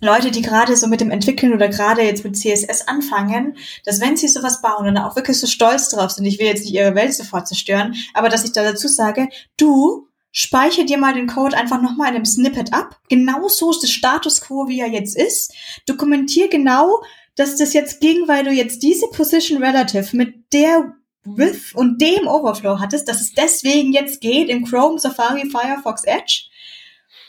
Leute, 0.00 0.30
die 0.30 0.42
gerade 0.42 0.76
so 0.76 0.86
mit 0.86 1.00
dem 1.00 1.10
Entwickeln 1.10 1.52
oder 1.52 1.68
gerade 1.68 2.02
jetzt 2.02 2.24
mit 2.24 2.36
CSS 2.36 2.86
anfangen, 2.88 3.56
dass 3.84 4.00
wenn 4.00 4.16
sie 4.16 4.28
sowas 4.28 4.60
bauen 4.60 4.86
und 4.86 4.96
auch 4.98 5.16
wirklich 5.16 5.38
so 5.38 5.46
stolz 5.46 5.88
drauf 5.88 6.10
sind, 6.10 6.24
ich 6.26 6.38
will 6.38 6.46
jetzt 6.46 6.64
nicht 6.64 6.74
ihre 6.74 6.94
Welt 6.94 7.14
sofort 7.14 7.48
zerstören, 7.48 7.94
aber 8.14 8.28
dass 8.28 8.44
ich 8.44 8.52
da 8.52 8.62
dazu 8.62 8.88
sage, 8.88 9.28
du 9.56 10.08
speicher 10.32 10.84
dir 10.84 10.98
mal 10.98 11.14
den 11.14 11.26
Code 11.26 11.56
einfach 11.56 11.80
nochmal 11.80 12.10
in 12.10 12.16
einem 12.16 12.26
Snippet 12.26 12.74
ab. 12.74 13.00
Genauso 13.08 13.70
ist 13.70 13.82
der 13.82 13.88
Status 13.88 14.42
quo, 14.42 14.68
wie 14.68 14.80
er 14.80 14.88
jetzt 14.88 15.16
ist. 15.16 15.54
Dokumentier 15.86 16.48
genau, 16.48 17.02
dass 17.36 17.56
das 17.56 17.72
jetzt 17.72 18.00
ging, 18.00 18.28
weil 18.28 18.44
du 18.44 18.50
jetzt 18.50 18.82
diese 18.82 19.08
Position 19.08 19.62
Relative 19.62 20.14
mit 20.14 20.52
der 20.52 20.94
Width 21.24 21.74
und 21.74 22.00
dem 22.00 22.26
Overflow 22.26 22.78
hattest, 22.80 23.08
dass 23.08 23.20
es 23.20 23.32
deswegen 23.32 23.92
jetzt 23.92 24.20
geht 24.20 24.48
in 24.48 24.64
Chrome, 24.64 24.98
Safari, 24.98 25.48
Firefox, 25.48 26.04
Edge 26.04 26.44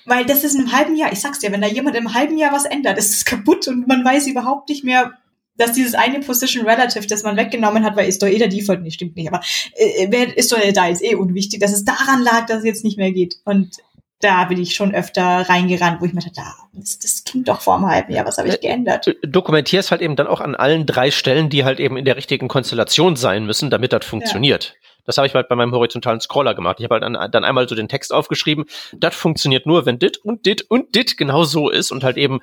weil 0.07 0.25
das 0.25 0.43
ist 0.43 0.55
in 0.55 0.61
einem 0.61 0.71
halben 0.71 0.95
Jahr, 0.95 1.11
ich 1.11 1.19
sag's 1.19 1.39
dir, 1.39 1.51
wenn 1.51 1.61
da 1.61 1.67
jemand 1.67 1.95
im 1.95 2.13
halben 2.13 2.37
Jahr 2.37 2.53
was 2.53 2.65
ändert, 2.65 2.97
ist 2.97 3.13
es 3.13 3.25
kaputt 3.25 3.67
und 3.67 3.87
man 3.87 4.03
weiß 4.03 4.27
überhaupt 4.27 4.69
nicht 4.69 4.83
mehr, 4.83 5.13
dass 5.57 5.73
dieses 5.73 5.95
eine 5.95 6.19
Position 6.19 6.65
Relative, 6.65 7.07
das 7.07 7.23
man 7.23 7.35
weggenommen 7.35 7.83
hat, 7.83 7.95
weil 7.95 8.07
ist 8.07 8.21
doch 8.21 8.27
eh 8.27 8.37
der 8.37 8.47
Default, 8.47 8.81
nee, 8.81 8.91
stimmt 8.91 9.15
nicht, 9.15 9.27
aber 9.27 9.41
äh, 9.75 10.33
ist 10.35 10.51
doch 10.51 10.59
da 10.73 10.87
ist 10.87 11.03
eh 11.03 11.15
unwichtig, 11.15 11.59
dass 11.59 11.73
es 11.73 11.83
daran 11.83 12.21
lag, 12.21 12.45
dass 12.45 12.59
es 12.59 12.65
jetzt 12.65 12.83
nicht 12.83 12.97
mehr 12.97 13.11
geht. 13.11 13.37
Und 13.43 13.77
da 14.19 14.45
bin 14.45 14.61
ich 14.61 14.75
schon 14.75 14.95
öfter 14.95 15.21
reingerannt, 15.23 16.01
wo 16.01 16.05
ich 16.05 16.13
mir 16.13 16.21
dachte, 16.21 16.35
da, 16.35 16.55
das, 16.73 16.99
das 16.99 17.23
ging 17.23 17.43
doch 17.43 17.61
vor 17.61 17.75
einem 17.75 17.87
halben 17.87 18.13
Jahr, 18.13 18.25
was 18.25 18.37
habe 18.37 18.47
ich 18.47 18.59
geändert? 18.59 19.15
Dokumentierst 19.23 19.91
halt 19.91 20.01
eben 20.01 20.15
dann 20.15 20.27
auch 20.27 20.41
an 20.41 20.55
allen 20.55 20.85
drei 20.85 21.11
Stellen, 21.11 21.49
die 21.49 21.65
halt 21.65 21.79
eben 21.79 21.97
in 21.97 22.05
der 22.05 22.17
richtigen 22.17 22.47
Konstellation 22.47 23.15
sein 23.15 23.45
müssen, 23.45 23.69
damit 23.69 23.93
das 23.93 24.05
funktioniert. 24.05 24.75
Ja. 24.75 24.87
Das 25.07 25.17
habe 25.17 25.25
ich 25.25 25.33
halt 25.33 25.49
bei 25.49 25.55
meinem 25.55 25.71
horizontalen 25.71 26.19
Scroller 26.19 26.53
gemacht. 26.53 26.75
Ich 26.79 26.83
habe 26.83 26.95
halt 26.95 27.03
dann, 27.03 27.31
dann 27.31 27.43
einmal 27.43 27.67
so 27.67 27.73
den 27.73 27.87
Text 27.87 28.13
aufgeschrieben. 28.13 28.65
Das 28.95 29.15
funktioniert 29.15 29.65
nur, 29.65 29.87
wenn 29.87 29.97
dit 29.97 30.17
und 30.17 30.45
dit 30.45 30.61
und 30.69 30.93
dit 30.93 31.17
genau 31.17 31.43
so 31.43 31.69
ist 31.69 31.91
und 31.91 32.03
halt 32.03 32.17
eben 32.17 32.41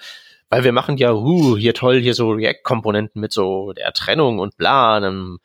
weil 0.51 0.63
wir 0.63 0.73
machen 0.73 0.97
ja, 0.99 1.13
uh, 1.13 1.57
hier 1.57 1.75
toll, 1.75 2.01
hier 2.01 2.15
so 2.15 2.31
React-Komponenten 2.31 3.21
mit 3.21 3.33
so 3.33 3.73
der 3.73 3.93
Trennung 3.93 4.39
und 4.39 4.57
bla, 4.57 5.01
dann 5.01 5.39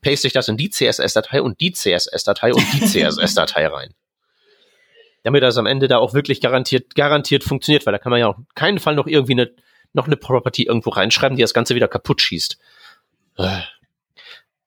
paste 0.00 0.26
ich 0.26 0.32
das 0.32 0.48
in 0.48 0.56
die 0.56 0.70
CSS-Datei 0.70 1.42
und 1.42 1.60
die 1.60 1.72
CSS-Datei 1.72 2.54
und 2.54 2.64
die 2.72 2.80
CSS-Datei 2.86 3.66
rein. 3.66 3.94
Damit 5.22 5.42
das 5.42 5.56
am 5.56 5.66
Ende 5.66 5.88
da 5.88 5.98
auch 5.98 6.14
wirklich 6.14 6.40
garantiert, 6.40 6.94
garantiert 6.94 7.44
funktioniert, 7.44 7.84
weil 7.86 7.92
da 7.92 7.98
kann 7.98 8.10
man 8.10 8.20
ja 8.20 8.28
auf 8.28 8.36
keinen 8.54 8.78
Fall 8.78 8.94
noch 8.94 9.06
irgendwie 9.06 9.32
eine, 9.32 9.50
noch 9.92 10.06
eine 10.06 10.16
Property 10.16 10.64
irgendwo 10.64 10.90
reinschreiben, 10.90 11.36
die 11.36 11.42
das 11.42 11.54
Ganze 11.54 11.74
wieder 11.74 11.88
kaputt 11.88 12.20
schießt. 12.20 12.58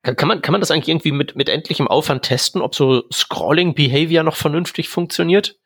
Kann, 0.04 0.28
man, 0.28 0.42
kann 0.42 0.52
man 0.52 0.62
das 0.62 0.72
eigentlich 0.72 0.88
irgendwie 0.88 1.12
mit, 1.12 1.36
mit 1.36 1.50
endlichem 1.50 1.88
Aufwand 1.88 2.24
testen, 2.24 2.62
ob 2.62 2.76
so 2.76 3.04
Scrolling 3.12 3.76
Behavior 3.76 4.24
noch 4.24 4.36
vernünftig 4.36 4.90
funktioniert? 4.90 5.60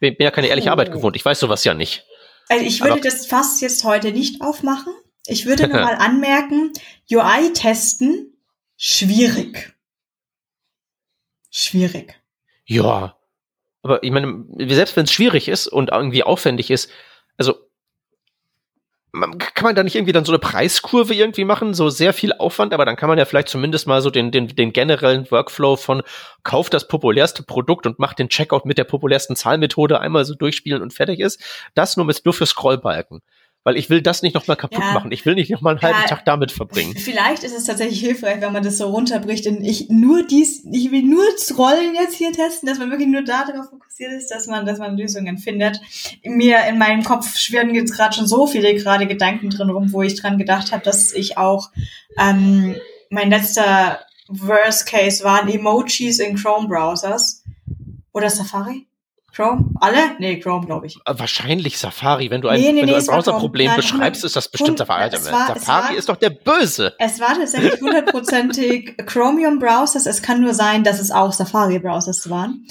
Ich 0.00 0.16
bin 0.16 0.16
ja 0.18 0.30
keine 0.30 0.48
ehrliche 0.48 0.68
oh. 0.68 0.72
Arbeit 0.72 0.92
gewohnt. 0.92 1.16
Ich 1.16 1.24
weiß 1.24 1.40
sowas 1.40 1.64
ja 1.64 1.74
nicht. 1.74 2.04
Also 2.48 2.64
ich 2.64 2.80
würde 2.80 2.92
Aber 2.92 3.00
das 3.02 3.26
fast 3.26 3.60
jetzt 3.60 3.84
heute 3.84 4.12
nicht 4.12 4.40
aufmachen. 4.40 4.92
Ich 5.26 5.46
würde 5.46 5.68
nur 5.68 5.80
mal 5.82 5.96
anmerken, 5.96 6.72
UI 7.10 7.52
testen, 7.52 8.36
schwierig. 8.76 9.74
Schwierig. 11.50 12.20
Ja. 12.64 13.16
Aber 13.82 14.02
ich 14.02 14.10
meine, 14.10 14.44
selbst 14.74 14.96
wenn 14.96 15.04
es 15.04 15.12
schwierig 15.12 15.48
ist 15.48 15.66
und 15.66 15.90
irgendwie 15.90 16.22
aufwendig 16.22 16.70
ist, 16.70 16.90
also 17.36 17.67
kann 19.20 19.64
man 19.64 19.74
da 19.74 19.82
nicht 19.82 19.94
irgendwie 19.94 20.12
dann 20.12 20.24
so 20.24 20.32
eine 20.32 20.38
Preiskurve 20.38 21.14
irgendwie 21.14 21.44
machen? 21.44 21.74
So 21.74 21.90
sehr 21.90 22.12
viel 22.12 22.32
Aufwand, 22.32 22.72
aber 22.72 22.84
dann 22.84 22.96
kann 22.96 23.08
man 23.08 23.18
ja 23.18 23.24
vielleicht 23.24 23.48
zumindest 23.48 23.86
mal 23.86 24.02
so 24.02 24.10
den, 24.10 24.30
den, 24.30 24.48
den 24.48 24.72
generellen 24.72 25.30
Workflow 25.30 25.76
von 25.76 26.02
kauft 26.42 26.74
das 26.74 26.88
populärste 26.88 27.42
Produkt 27.42 27.86
und 27.86 27.98
macht 27.98 28.18
den 28.18 28.28
Checkout 28.28 28.64
mit 28.64 28.78
der 28.78 28.84
populärsten 28.84 29.36
Zahlmethode 29.36 30.00
einmal 30.00 30.24
so 30.24 30.34
durchspielen 30.34 30.82
und 30.82 30.92
fertig 30.92 31.20
ist. 31.20 31.42
Das 31.74 31.96
nur 31.96 32.06
mit, 32.06 32.24
nur 32.24 32.34
für 32.34 32.46
Scrollbalken 32.46 33.22
weil 33.64 33.76
ich 33.76 33.90
will 33.90 34.00
das 34.00 34.22
nicht 34.22 34.34
nochmal 34.34 34.56
kaputt 34.56 34.82
ja. 34.82 34.92
machen. 34.92 35.12
Ich 35.12 35.26
will 35.26 35.34
nicht 35.34 35.50
nochmal 35.50 35.74
einen 35.74 35.82
halben 35.82 36.00
ja, 36.00 36.06
Tag 36.06 36.24
damit 36.24 36.52
verbringen. 36.52 36.94
Vielleicht 36.98 37.44
ist 37.44 37.56
es 37.56 37.64
tatsächlich 37.64 38.00
hilfreich, 38.00 38.40
wenn 38.40 38.52
man 38.52 38.62
das 38.62 38.78
so 38.78 38.88
runterbricht 38.88 39.46
und 39.46 39.62
ich 39.62 39.88
nur 39.90 40.26
dies, 40.26 40.64
ich 40.72 40.90
will 40.90 41.02
nur 41.02 41.24
Scrollen 41.36 41.94
jetzt 41.94 42.14
hier 42.14 42.32
testen, 42.32 42.68
dass 42.68 42.78
man 42.78 42.90
wirklich 42.90 43.08
nur 43.08 43.22
darauf 43.22 43.68
fokussiert 43.70 44.12
ist, 44.12 44.30
dass 44.30 44.46
man, 44.46 44.64
dass 44.64 44.78
man 44.78 44.96
Lösungen 44.96 45.38
findet. 45.38 45.80
Mir 46.24 46.64
in 46.68 46.78
meinem 46.78 47.04
Kopf 47.04 47.36
schwirren 47.36 47.74
jetzt 47.74 47.94
gerade 47.94 48.14
schon 48.14 48.26
so 48.26 48.46
viele 48.46 48.74
gerade 48.74 49.06
Gedanken 49.06 49.50
drin 49.50 49.70
rum, 49.70 49.92
wo 49.92 50.02
ich 50.02 50.20
dran 50.20 50.38
gedacht 50.38 50.72
habe, 50.72 50.82
dass 50.82 51.12
ich 51.12 51.36
auch 51.36 51.70
ähm, 52.18 52.76
mein 53.10 53.30
letzter 53.30 54.00
Worst 54.28 54.86
Case 54.86 55.24
waren 55.24 55.48
Emojis 55.48 56.18
in 56.18 56.36
Chrome 56.36 56.68
Browsers 56.68 57.44
oder 58.12 58.30
Safari. 58.30 58.87
Chrome? 59.38 59.70
Alle? 59.80 60.16
Nee, 60.18 60.40
Chrome, 60.40 60.66
glaube 60.66 60.86
ich. 60.86 60.96
Äh, 61.04 61.14
wahrscheinlich 61.16 61.78
Safari. 61.78 62.28
Wenn 62.28 62.40
du 62.40 62.48
ein, 62.48 62.60
nee, 62.60 62.72
nee, 62.72 62.82
nee, 62.82 62.94
ein 62.96 63.06
Browserproblem 63.06 63.76
beschreibst, 63.76 64.24
ist 64.24 64.34
das 64.34 64.48
bestimmt 64.48 64.78
Safari. 64.78 65.12
War, 65.12 65.20
Safari 65.20 65.92
war, 65.92 65.96
ist 65.96 66.08
doch 66.08 66.16
der 66.16 66.30
Böse. 66.30 66.94
Es 66.98 67.20
war 67.20 67.36
tatsächlich 67.36 67.80
hundertprozentig 67.80 68.96
Chromium 69.06 69.60
Browsers. 69.60 70.06
Es 70.06 70.22
kann 70.22 70.40
nur 70.40 70.54
sein, 70.54 70.82
dass 70.82 70.98
es 70.98 71.12
auch 71.12 71.32
Safari 71.32 71.78
Browsers 71.78 72.28
waren. 72.28 72.66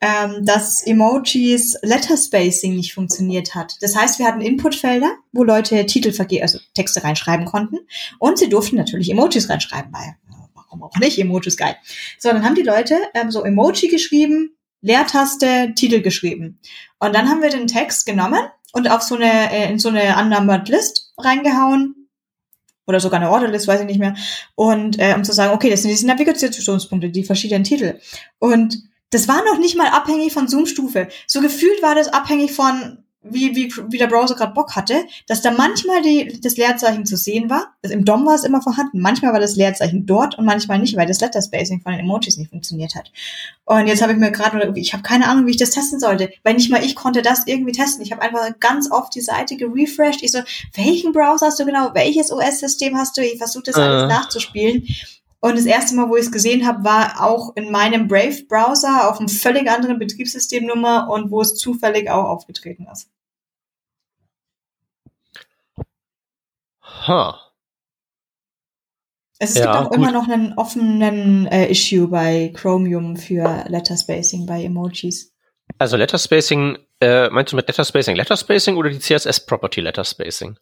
Ähm, 0.00 0.44
dass 0.44 0.84
Emojis 0.84 1.76
Letter 1.82 2.16
Spacing 2.16 2.74
nicht 2.76 2.94
funktioniert 2.94 3.56
hat. 3.56 3.76
Das 3.80 3.96
heißt, 3.96 4.18
wir 4.18 4.26
hatten 4.26 4.40
Inputfelder, 4.40 5.12
wo 5.32 5.44
Leute 5.44 5.86
Titel, 5.86 6.12
also 6.40 6.58
Texte 6.74 7.02
reinschreiben 7.02 7.46
konnten. 7.46 7.78
Und 8.18 8.38
sie 8.38 8.48
durften 8.48 8.76
natürlich 8.76 9.10
Emojis 9.10 9.48
reinschreiben, 9.48 9.92
weil 9.92 10.16
warum 10.54 10.82
auch 10.82 10.96
nicht, 10.98 11.18
Emojis 11.18 11.56
geil. 11.56 11.76
So, 12.18 12.30
dann 12.30 12.44
haben 12.44 12.54
die 12.54 12.62
Leute 12.62 12.96
ähm, 13.14 13.30
so 13.30 13.44
Emoji 13.44 13.88
geschrieben, 13.88 14.56
Leertaste, 14.82 15.72
Titel 15.74 16.02
geschrieben. 16.02 16.58
Und 16.98 17.14
dann 17.14 17.28
haben 17.28 17.40
wir 17.40 17.50
den 17.50 17.66
Text 17.66 18.04
genommen 18.04 18.40
und 18.72 18.90
auf 18.90 19.02
so 19.02 19.14
eine, 19.14 19.52
äh, 19.52 19.70
in 19.70 19.78
so 19.78 19.88
eine 19.88 20.16
unnumbered 20.20 20.68
List 20.68 21.12
reingehauen. 21.18 22.08
Oder 22.84 22.98
sogar 22.98 23.20
eine 23.20 23.30
Orderlist, 23.30 23.68
weiß 23.68 23.80
ich 23.80 23.86
nicht 23.86 24.00
mehr. 24.00 24.16
Und 24.56 24.98
äh, 24.98 25.14
um 25.14 25.22
zu 25.22 25.32
sagen, 25.32 25.54
okay, 25.54 25.70
das 25.70 25.82
sind 25.82 25.92
diese 25.92 26.06
Navigationspunkte, 26.06 27.10
die 27.10 27.22
verschiedenen 27.22 27.62
Titel. 27.62 28.00
Und 28.38 28.82
das 29.10 29.28
war 29.28 29.44
noch 29.44 29.58
nicht 29.58 29.76
mal 29.76 29.88
abhängig 29.88 30.32
von 30.32 30.48
Zoom-Stufe. 30.48 31.08
So 31.26 31.40
gefühlt 31.40 31.80
war 31.82 31.94
das 31.94 32.08
abhängig 32.08 32.52
von 32.52 33.04
wie, 33.22 33.54
wie, 33.54 33.72
wie 33.88 33.98
der 33.98 34.08
Browser 34.08 34.34
gerade 34.34 34.52
Bock 34.52 34.74
hatte, 34.74 35.04
dass 35.28 35.42
da 35.42 35.52
manchmal 35.52 36.02
die, 36.02 36.40
das 36.40 36.56
Leerzeichen 36.56 37.06
zu 37.06 37.16
sehen 37.16 37.48
war. 37.50 37.74
Also 37.82 37.94
Im 37.94 38.04
DOM 38.04 38.26
war 38.26 38.34
es 38.34 38.44
immer 38.44 38.60
vorhanden. 38.60 39.00
Manchmal 39.00 39.32
war 39.32 39.40
das 39.40 39.56
Leerzeichen 39.56 40.06
dort 40.06 40.36
und 40.38 40.44
manchmal 40.44 40.78
nicht, 40.78 40.96
weil 40.96 41.06
das 41.06 41.20
Letter 41.20 41.40
Spacing 41.40 41.80
von 41.80 41.92
den 41.92 42.00
Emojis 42.00 42.36
nicht 42.36 42.50
funktioniert 42.50 42.94
hat. 42.94 43.12
Und 43.64 43.86
jetzt 43.86 44.02
habe 44.02 44.12
ich 44.12 44.18
mir 44.18 44.32
gerade, 44.32 44.72
ich 44.76 44.92
habe 44.92 45.02
keine 45.02 45.28
Ahnung, 45.28 45.46
wie 45.46 45.52
ich 45.52 45.56
das 45.56 45.70
testen 45.70 46.00
sollte, 46.00 46.30
weil 46.42 46.54
nicht 46.54 46.70
mal 46.70 46.84
ich 46.84 46.96
konnte 46.96 47.22
das 47.22 47.46
irgendwie 47.46 47.72
testen. 47.72 48.02
Ich 48.02 48.12
habe 48.12 48.22
einfach 48.22 48.58
ganz 48.58 48.90
oft 48.90 49.14
die 49.14 49.20
Seite 49.20 49.56
gerefreshed. 49.56 50.22
Ich 50.22 50.32
so, 50.32 50.40
welchen 50.74 51.12
Browser 51.12 51.46
hast 51.46 51.60
du 51.60 51.64
genau? 51.64 51.94
Welches 51.94 52.32
OS-System 52.32 52.96
hast 52.96 53.16
du? 53.16 53.22
Ich 53.22 53.38
versuche 53.38 53.64
das 53.64 53.76
äh. 53.76 53.80
alles 53.80 54.08
nachzuspielen. 54.08 54.84
Und 55.44 55.58
das 55.58 55.66
erste 55.66 55.96
Mal, 55.96 56.08
wo 56.08 56.14
ich 56.14 56.26
es 56.26 56.30
gesehen 56.30 56.64
habe, 56.64 56.84
war 56.84 57.20
auch 57.20 57.56
in 57.56 57.72
meinem 57.72 58.06
Brave-Browser 58.06 59.10
auf 59.10 59.18
einem 59.18 59.28
völlig 59.28 59.68
anderen 59.68 59.98
Betriebssystemnummer 59.98 61.10
und 61.10 61.32
wo 61.32 61.40
es 61.40 61.56
zufällig 61.56 62.08
auch 62.08 62.26
aufgetreten 62.26 62.86
ist. 62.92 63.08
Huh. 67.06 67.34
Es 69.38 69.54
ja, 69.54 69.62
gibt 69.62 69.74
auch 69.74 69.88
gut. 69.90 69.96
immer 69.96 70.12
noch 70.12 70.28
einen 70.28 70.52
offenen 70.54 71.46
äh, 71.46 71.70
Issue 71.70 72.06
bei 72.06 72.52
Chromium 72.54 73.16
für 73.16 73.64
Letterspacing 73.66 74.46
bei 74.46 74.62
Emojis. 74.62 75.34
Also 75.78 75.96
Letterspacing, 75.96 76.78
äh, 77.00 77.28
meinst 77.30 77.52
du 77.52 77.56
mit 77.56 77.66
Letterspacing 77.66 78.14
Letterspacing 78.14 78.76
oder 78.76 78.90
die 78.90 79.00
CSS 79.00 79.46
Property 79.46 79.80
Letterspacing? 79.80 80.58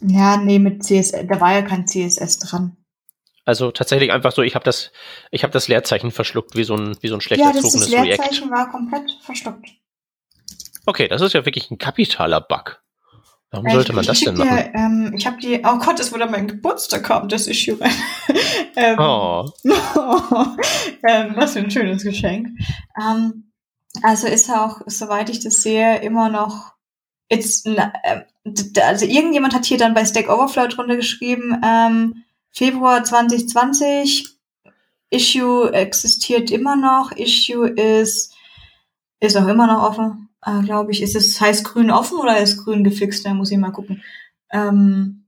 Ja, 0.00 0.36
nee, 0.36 0.58
mit 0.58 0.84
CSS, 0.84 1.26
da 1.26 1.40
war 1.40 1.54
ja 1.54 1.62
kein 1.62 1.86
CSS 1.86 2.38
dran. 2.38 2.76
Also 3.44 3.70
tatsächlich 3.70 4.12
einfach 4.12 4.32
so, 4.32 4.42
ich 4.42 4.54
habe 4.54 4.64
das, 4.64 4.92
ich 5.30 5.42
habe 5.42 5.52
das 5.52 5.68
Leerzeichen 5.68 6.10
verschluckt, 6.10 6.54
wie 6.54 6.64
so 6.64 6.76
ein, 6.76 6.98
wie 7.00 7.08
so 7.08 7.14
ein 7.14 7.22
schlecht 7.22 7.40
ja, 7.40 7.48
erzogenes 7.48 7.90
React. 7.90 8.04
Ja, 8.04 8.16
das 8.16 8.26
Leerzeichen 8.26 8.50
war 8.50 8.70
komplett 8.70 9.10
verschluckt. 9.22 9.70
Okay, 10.84 11.08
das 11.08 11.22
ist 11.22 11.32
ja 11.32 11.46
wirklich 11.46 11.70
ein 11.70 11.78
kapitaler 11.78 12.42
Bug. 12.42 12.82
Warum 13.50 13.66
äh, 13.66 13.72
sollte 13.72 13.92
man 13.94 14.04
das 14.04 14.20
denn 14.20 14.36
machen? 14.36 14.56
Dir, 14.56 14.74
ähm, 14.74 15.14
ich 15.16 15.26
habe 15.26 15.38
die, 15.38 15.62
oh 15.64 15.78
Gott, 15.78 15.98
es 16.00 16.12
wurde 16.12 16.26
mein 16.26 16.48
Geburtstag 16.48 17.08
haben, 17.08 17.28
das 17.28 17.46
Issue 17.46 17.78
ähm, 18.76 18.98
oh. 18.98 19.48
ähm, 21.08 21.32
was 21.34 21.52
für 21.52 21.60
ein 21.60 21.70
schönes 21.70 22.02
Geschenk. 22.02 22.48
Ähm, 23.00 23.52
also 24.02 24.26
ist 24.26 24.50
auch, 24.50 24.82
soweit 24.86 25.30
ich 25.30 25.40
das 25.40 25.62
sehe, 25.62 26.00
immer 26.00 26.28
noch 26.28 26.72
It's, 27.30 27.64
äh, 27.66 28.22
also 28.82 29.04
irgendjemand 29.04 29.54
hat 29.54 29.66
hier 29.66 29.78
dann 29.78 29.94
bei 29.94 30.04
Stack 30.04 30.28
Overflow 30.30 30.66
drunter 30.68 30.96
geschrieben, 30.96 31.60
ähm, 31.64 32.24
Februar 32.52 33.04
2020, 33.04 34.26
Issue 35.10 35.72
existiert 35.72 36.50
immer 36.50 36.76
noch, 36.76 37.12
Issue 37.12 37.68
ist, 37.68 38.34
ist 39.20 39.36
auch 39.36 39.46
immer 39.46 39.66
noch 39.66 39.82
offen, 39.82 40.27
äh, 40.44 40.62
glaube 40.62 40.92
ich. 40.92 41.02
Ist 41.02 41.16
es 41.16 41.40
heißt 41.40 41.64
grün 41.64 41.90
offen 41.90 42.18
oder 42.18 42.38
ist 42.38 42.64
grün 42.64 42.84
gefixt? 42.84 43.24
Da 43.24 43.34
muss 43.34 43.50
ich 43.50 43.58
mal 43.58 43.72
gucken. 43.72 44.02
Ähm, 44.52 45.26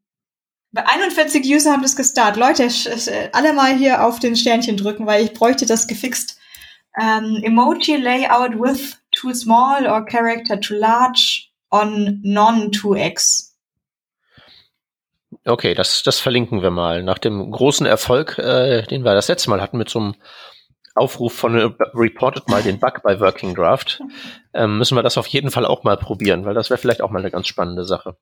bei 0.73 0.87
41 0.87 1.45
User 1.45 1.73
haben 1.73 1.83
das 1.83 1.97
gestartet. 1.97 2.41
Leute, 2.41 2.69
alle 3.33 3.53
mal 3.53 3.77
hier 3.77 4.05
auf 4.05 4.21
den 4.21 4.37
Sternchen 4.37 4.77
drücken, 4.77 5.07
weil 5.07 5.25
ich 5.25 5.33
bräuchte 5.33 5.67
das 5.67 5.89
gefixt. 5.89 6.39
Ähm, 7.01 7.41
Emoji 7.43 7.97
Layout 7.97 8.59
with 8.59 8.97
too 9.13 9.35
small 9.35 9.87
or 9.87 10.05
character 10.05 10.61
too 10.61 10.75
large 10.75 11.49
on 11.71 12.21
non 12.23 12.71
2x. 12.71 13.51
Okay, 15.45 15.75
das, 15.75 16.03
das 16.03 16.19
verlinken 16.21 16.63
wir 16.63 16.71
mal. 16.71 17.03
Nach 17.03 17.19
dem 17.19 17.51
großen 17.51 17.87
Erfolg, 17.87 18.39
äh, 18.39 18.83
den 18.83 19.05
wir 19.05 19.15
das 19.15 19.29
letzte 19.29 19.51
Mal 19.51 19.61
hatten 19.61 19.79
mit 19.79 19.89
so 19.89 19.99
einem 19.99 20.15
Aufruf 20.95 21.33
von 21.33 21.57
äh, 21.57 21.71
Reported 21.95 22.49
mal 22.49 22.63
den 22.63 22.81
Bug 22.81 23.03
bei 23.03 23.21
Working 23.21 23.55
Draft, 23.55 24.01
ähm, 24.55 24.79
müssen 24.79 24.97
wir 24.97 25.03
das 25.03 25.19
auf 25.19 25.27
jeden 25.29 25.51
Fall 25.51 25.65
auch 25.65 25.85
mal 25.85 25.97
probieren, 25.97 26.45
weil 26.45 26.55
das 26.55 26.71
wäre 26.71 26.79
vielleicht 26.79 27.03
auch 27.03 27.11
mal 27.11 27.21
eine 27.21 27.31
ganz 27.31 27.47
spannende 27.47 27.85
Sache. 27.85 28.17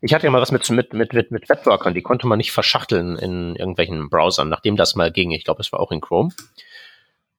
Ich 0.00 0.12
hatte 0.12 0.26
ja 0.26 0.30
mal 0.30 0.42
was 0.42 0.52
mit, 0.52 0.68
mit, 0.70 0.92
mit, 0.92 1.12
mit, 1.12 1.30
mit 1.30 1.48
Webworkern, 1.48 1.94
die 1.94 2.02
konnte 2.02 2.26
man 2.26 2.38
nicht 2.38 2.52
verschachteln 2.52 3.16
in 3.16 3.56
irgendwelchen 3.56 4.10
Browsern, 4.10 4.48
nachdem 4.48 4.76
das 4.76 4.94
mal 4.94 5.10
ging. 5.10 5.30
Ich 5.30 5.44
glaube, 5.44 5.62
es 5.62 5.72
war 5.72 5.80
auch 5.80 5.90
in 5.90 6.00
Chrome. 6.00 6.30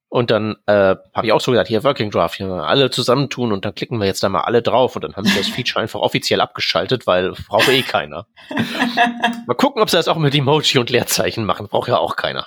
Und 0.10 0.30
dann 0.30 0.58
äh, 0.68 0.96
habe 1.14 1.26
ich 1.26 1.32
auch 1.32 1.42
so 1.42 1.52
gesagt, 1.52 1.70
hier 1.70 1.84
Working 1.84 2.12
Draft, 2.12 2.36
hier 2.36 2.46
mal 2.46 2.66
alle 2.66 2.92
zusammentun 2.92 3.52
und 3.52 3.66
dann 3.66 3.74
klicken 3.74 4.00
wir 4.00 4.06
jetzt 4.06 4.22
da 4.22 4.30
mal 4.30 4.42
alle 4.42 4.62
drauf 4.62 4.96
und 4.96 5.04
dann 5.04 5.16
haben 5.16 5.26
sie 5.26 5.36
das 5.36 5.48
Feature 5.48 5.82
einfach 5.82 6.02
offiziell 6.02 6.40
abgeschaltet, 6.40 7.08
weil 7.08 7.32
braucht 7.48 7.68
eh 7.68 7.82
keiner. 7.82 8.28
mal 9.48 9.56
gucken, 9.56 9.82
ob 9.82 9.90
sie 9.90 9.98
das 9.98 10.08
auch 10.08 10.18
mit 10.18 10.36
Emoji 10.36 10.78
und 10.78 10.92
Leerzeichen 10.92 11.46
machen, 11.46 11.68
braucht 11.68 11.88
ja 11.88 11.98
auch 11.98 12.16
keiner. 12.16 12.46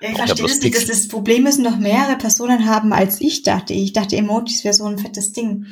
Ja, 0.00 0.10
ich 0.10 0.16
verstehe 0.16 0.46
das 0.46 0.60
nicht. 0.60 0.76
Das, 0.76 0.86
das 0.86 1.08
Problem 1.08 1.42
müssen 1.42 1.62
noch 1.62 1.78
mehrere 1.78 2.16
Personen 2.16 2.66
haben, 2.66 2.92
als 2.92 3.20
ich 3.20 3.42
dachte. 3.42 3.74
Ich 3.74 3.92
dachte, 3.92 4.16
Emojis 4.16 4.64
wäre 4.64 4.74
so 4.74 4.84
ein 4.86 4.98
fettes 4.98 5.32
Ding. 5.32 5.66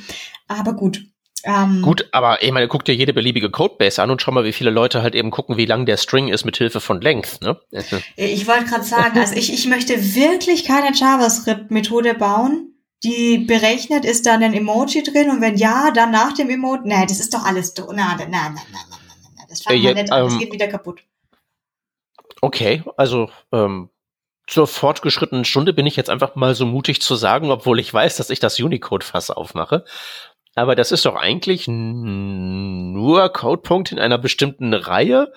Aber 0.46 0.74
gut. 0.74 1.02
Ähm, 1.44 1.82
Gut, 1.82 2.08
aber 2.12 2.42
ich 2.42 2.50
meine, 2.50 2.68
guck 2.68 2.84
dir 2.84 2.94
jede 2.94 3.12
beliebige 3.12 3.50
Codebase 3.50 4.02
an 4.02 4.10
und 4.10 4.20
schau 4.20 4.32
mal, 4.32 4.44
wie 4.44 4.52
viele 4.52 4.70
Leute 4.70 5.02
halt 5.02 5.14
eben 5.14 5.30
gucken, 5.30 5.56
wie 5.56 5.66
lang 5.66 5.86
der 5.86 5.96
String 5.96 6.28
ist 6.28 6.44
mit 6.44 6.56
Hilfe 6.56 6.80
von 6.80 7.00
Length. 7.00 7.40
Ne? 7.42 7.58
Ich 8.16 8.46
wollte 8.46 8.64
gerade 8.64 8.84
sagen, 8.84 9.18
also 9.18 9.34
ich, 9.34 9.52
ich 9.52 9.66
möchte 9.66 10.14
wirklich 10.14 10.64
keine 10.64 10.94
JavaScript-Methode 10.94 12.14
bauen, 12.14 12.74
die 13.04 13.38
berechnet, 13.38 14.04
ist 14.04 14.26
da 14.26 14.34
ein 14.34 14.52
Emoji 14.52 15.04
drin 15.04 15.30
und 15.30 15.40
wenn 15.40 15.56
ja, 15.56 15.92
dann 15.92 16.10
nach 16.10 16.32
dem 16.32 16.50
Emoji. 16.50 16.82
Nein, 16.84 17.06
das 17.06 17.20
ist 17.20 17.32
doch 17.32 17.44
alles. 17.44 17.72
Na, 17.76 17.84
na, 17.92 18.16
na, 18.18 18.26
na, 18.26 18.50
na, 18.50 18.60
na, 19.36 19.42
das 19.48 19.62
fangen 19.62 19.80
wir 19.80 19.94
nicht 19.94 20.10
an, 20.10 20.24
das 20.24 20.32
ähm, 20.32 20.38
geht 20.40 20.52
wieder 20.52 20.66
kaputt. 20.66 21.04
Okay, 22.40 22.82
also 22.96 23.30
ähm, 23.52 23.90
zur 24.48 24.66
fortgeschrittenen 24.66 25.44
Stunde 25.44 25.74
bin 25.74 25.86
ich 25.86 25.94
jetzt 25.94 26.10
einfach 26.10 26.34
mal 26.34 26.54
so 26.54 26.64
mutig 26.64 27.02
zu 27.02 27.14
sagen, 27.16 27.50
obwohl 27.50 27.78
ich 27.78 27.92
weiß, 27.92 28.16
dass 28.16 28.30
ich 28.30 28.40
das 28.40 28.58
Unicode-Fass 28.58 29.30
aufmache. 29.30 29.84
Aber 30.54 30.74
das 30.74 30.90
ist 30.90 31.04
doch 31.04 31.14
eigentlich 31.14 31.68
nur 31.68 33.28
Codepunkte 33.28 33.94
in 33.94 34.00
einer 34.00 34.18
bestimmten 34.18 34.72
Reihe 34.72 35.32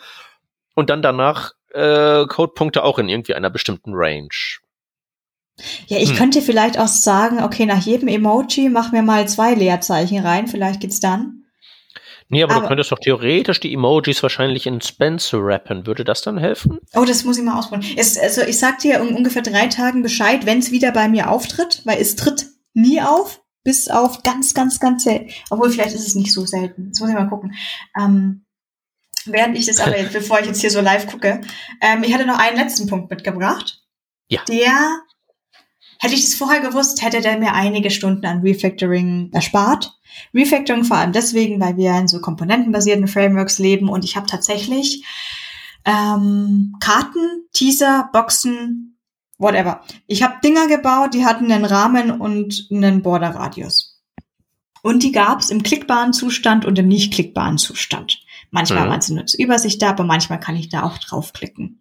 und 0.74 0.90
dann 0.90 1.02
danach 1.02 1.52
äh, 1.74 2.26
Codepunkte 2.26 2.84
auch 2.84 2.98
in 2.98 3.10
irgendwie 3.10 3.36
einer 3.36 3.50
bestimmten 3.50 3.92
Range. 3.94 4.30
Ja, 5.88 5.98
ich 5.98 6.12
hm. 6.12 6.16
könnte 6.18 6.42
vielleicht 6.42 6.80
auch 6.80 6.88
sagen, 6.88 7.44
okay, 7.44 7.66
nach 7.66 7.86
jedem 7.86 8.08
Emoji 8.08 8.70
mach 8.70 8.94
mir 8.94 9.04
mal 9.04 9.28
zwei 9.28 9.54
Leerzeichen 9.54 10.26
rein, 10.26 10.48
vielleicht 10.48 10.80
geht's 10.80 11.02
dann. 11.02 11.41
Nee, 12.32 12.44
aber, 12.44 12.54
aber, 12.54 12.62
du 12.62 12.68
könntest 12.70 12.92
doch 12.94 13.00
theoretisch 13.00 13.60
die 13.60 13.74
Emojis 13.74 14.24
wahrscheinlich 14.24 14.66
in 14.66 14.80
Spencer 14.80 15.40
rappen. 15.42 15.86
Würde 15.86 16.06
das 16.06 16.22
dann 16.22 16.38
helfen? 16.38 16.80
Oh, 16.94 17.04
das 17.04 17.26
muss 17.26 17.38
ich 17.38 17.44
mal 17.44 17.60
ausprobieren. 17.60 17.94
Es, 17.98 18.18
also 18.18 18.42
ich 18.42 18.58
sag 18.58 18.80
dir 18.80 19.02
um 19.02 19.14
ungefähr 19.14 19.42
drei 19.42 19.68
Tagen 19.68 20.02
Bescheid, 20.02 20.46
wenn 20.46 20.60
es 20.60 20.72
wieder 20.72 20.94
bei 20.94 21.10
mir 21.10 21.30
auftritt, 21.30 21.82
weil 21.84 22.00
es 22.00 22.16
tritt 22.16 22.48
nie 22.74 23.02
auf. 23.02 23.42
Bis 23.64 23.90
auf 23.90 24.24
ganz, 24.24 24.56
ganz, 24.56 24.80
ganz 24.80 25.04
selten. 25.04 25.30
Obwohl, 25.52 25.70
vielleicht 25.70 25.94
ist 25.94 26.08
es 26.08 26.16
nicht 26.16 26.34
so 26.34 26.48
selten. 26.48 26.90
Das 26.90 27.00
muss 27.00 27.10
ich 27.10 27.16
mal 27.16 27.28
gucken. 27.28 27.54
Ähm, 28.00 28.46
während 29.26 29.56
ich 29.56 29.68
das 29.68 29.80
aber 29.80 29.98
jetzt, 30.00 30.14
bevor 30.14 30.40
ich 30.40 30.48
jetzt 30.48 30.62
hier 30.62 30.72
so 30.72 30.82
live 30.82 31.06
gucke, 31.08 31.42
ähm, 31.82 32.04
ich 32.04 32.14
hatte 32.14 32.26
noch 32.26 32.40
einen 32.40 32.58
letzten 32.58 32.88
Punkt 32.88 33.12
mitgebracht. 33.12 33.84
Ja. 34.30 34.42
Der, 34.48 35.02
hätte 36.02 36.16
ich 36.16 36.22
das 36.22 36.34
vorher 36.34 36.62
gewusst, 36.62 37.04
hätte 37.04 37.22
der 37.22 37.38
mir 37.38 37.54
einige 37.54 37.92
Stunden 37.92 38.26
an 38.26 38.42
Refactoring 38.42 39.30
erspart. 39.32 39.98
Refactoring 40.34 40.84
vor 40.84 40.98
allem 40.98 41.14
deswegen, 41.14 41.62
weil 41.62 41.78
wir 41.78 41.96
in 41.96 42.08
so 42.08 42.20
komponentenbasierten 42.20 43.08
Frameworks 43.08 43.60
leben 43.60 43.88
und 43.88 44.04
ich 44.04 44.16
habe 44.16 44.26
tatsächlich 44.26 45.06
ähm, 45.86 46.76
Karten, 46.80 47.46
Teaser, 47.54 48.10
Boxen, 48.12 48.98
whatever. 49.38 49.82
Ich 50.08 50.24
habe 50.24 50.40
Dinger 50.44 50.68
gebaut, 50.68 51.14
die 51.14 51.24
hatten 51.24 51.52
einen 51.52 51.66
Rahmen 51.66 52.10
und 52.10 52.68
einen 52.72 53.04
Borderradius. 53.04 54.02
Und 54.82 55.04
die 55.04 55.12
gab's 55.12 55.52
im 55.52 55.62
klickbaren 55.62 56.14
Zustand 56.14 56.66
und 56.66 56.80
im 56.80 56.88
nicht 56.88 57.14
klickbaren 57.14 57.60
Zustand. 57.60 58.24
Manchmal 58.50 58.86
mhm. 58.86 58.90
waren 58.90 59.02
sie 59.02 59.14
nur 59.14 59.28
zur 59.28 59.40
Übersicht 59.40 59.80
da, 59.84 59.92
aber 59.92 60.04
manchmal 60.04 60.40
kann 60.40 60.56
ich 60.56 60.70
da 60.70 60.82
auch 60.82 60.98
draufklicken. 60.98 61.80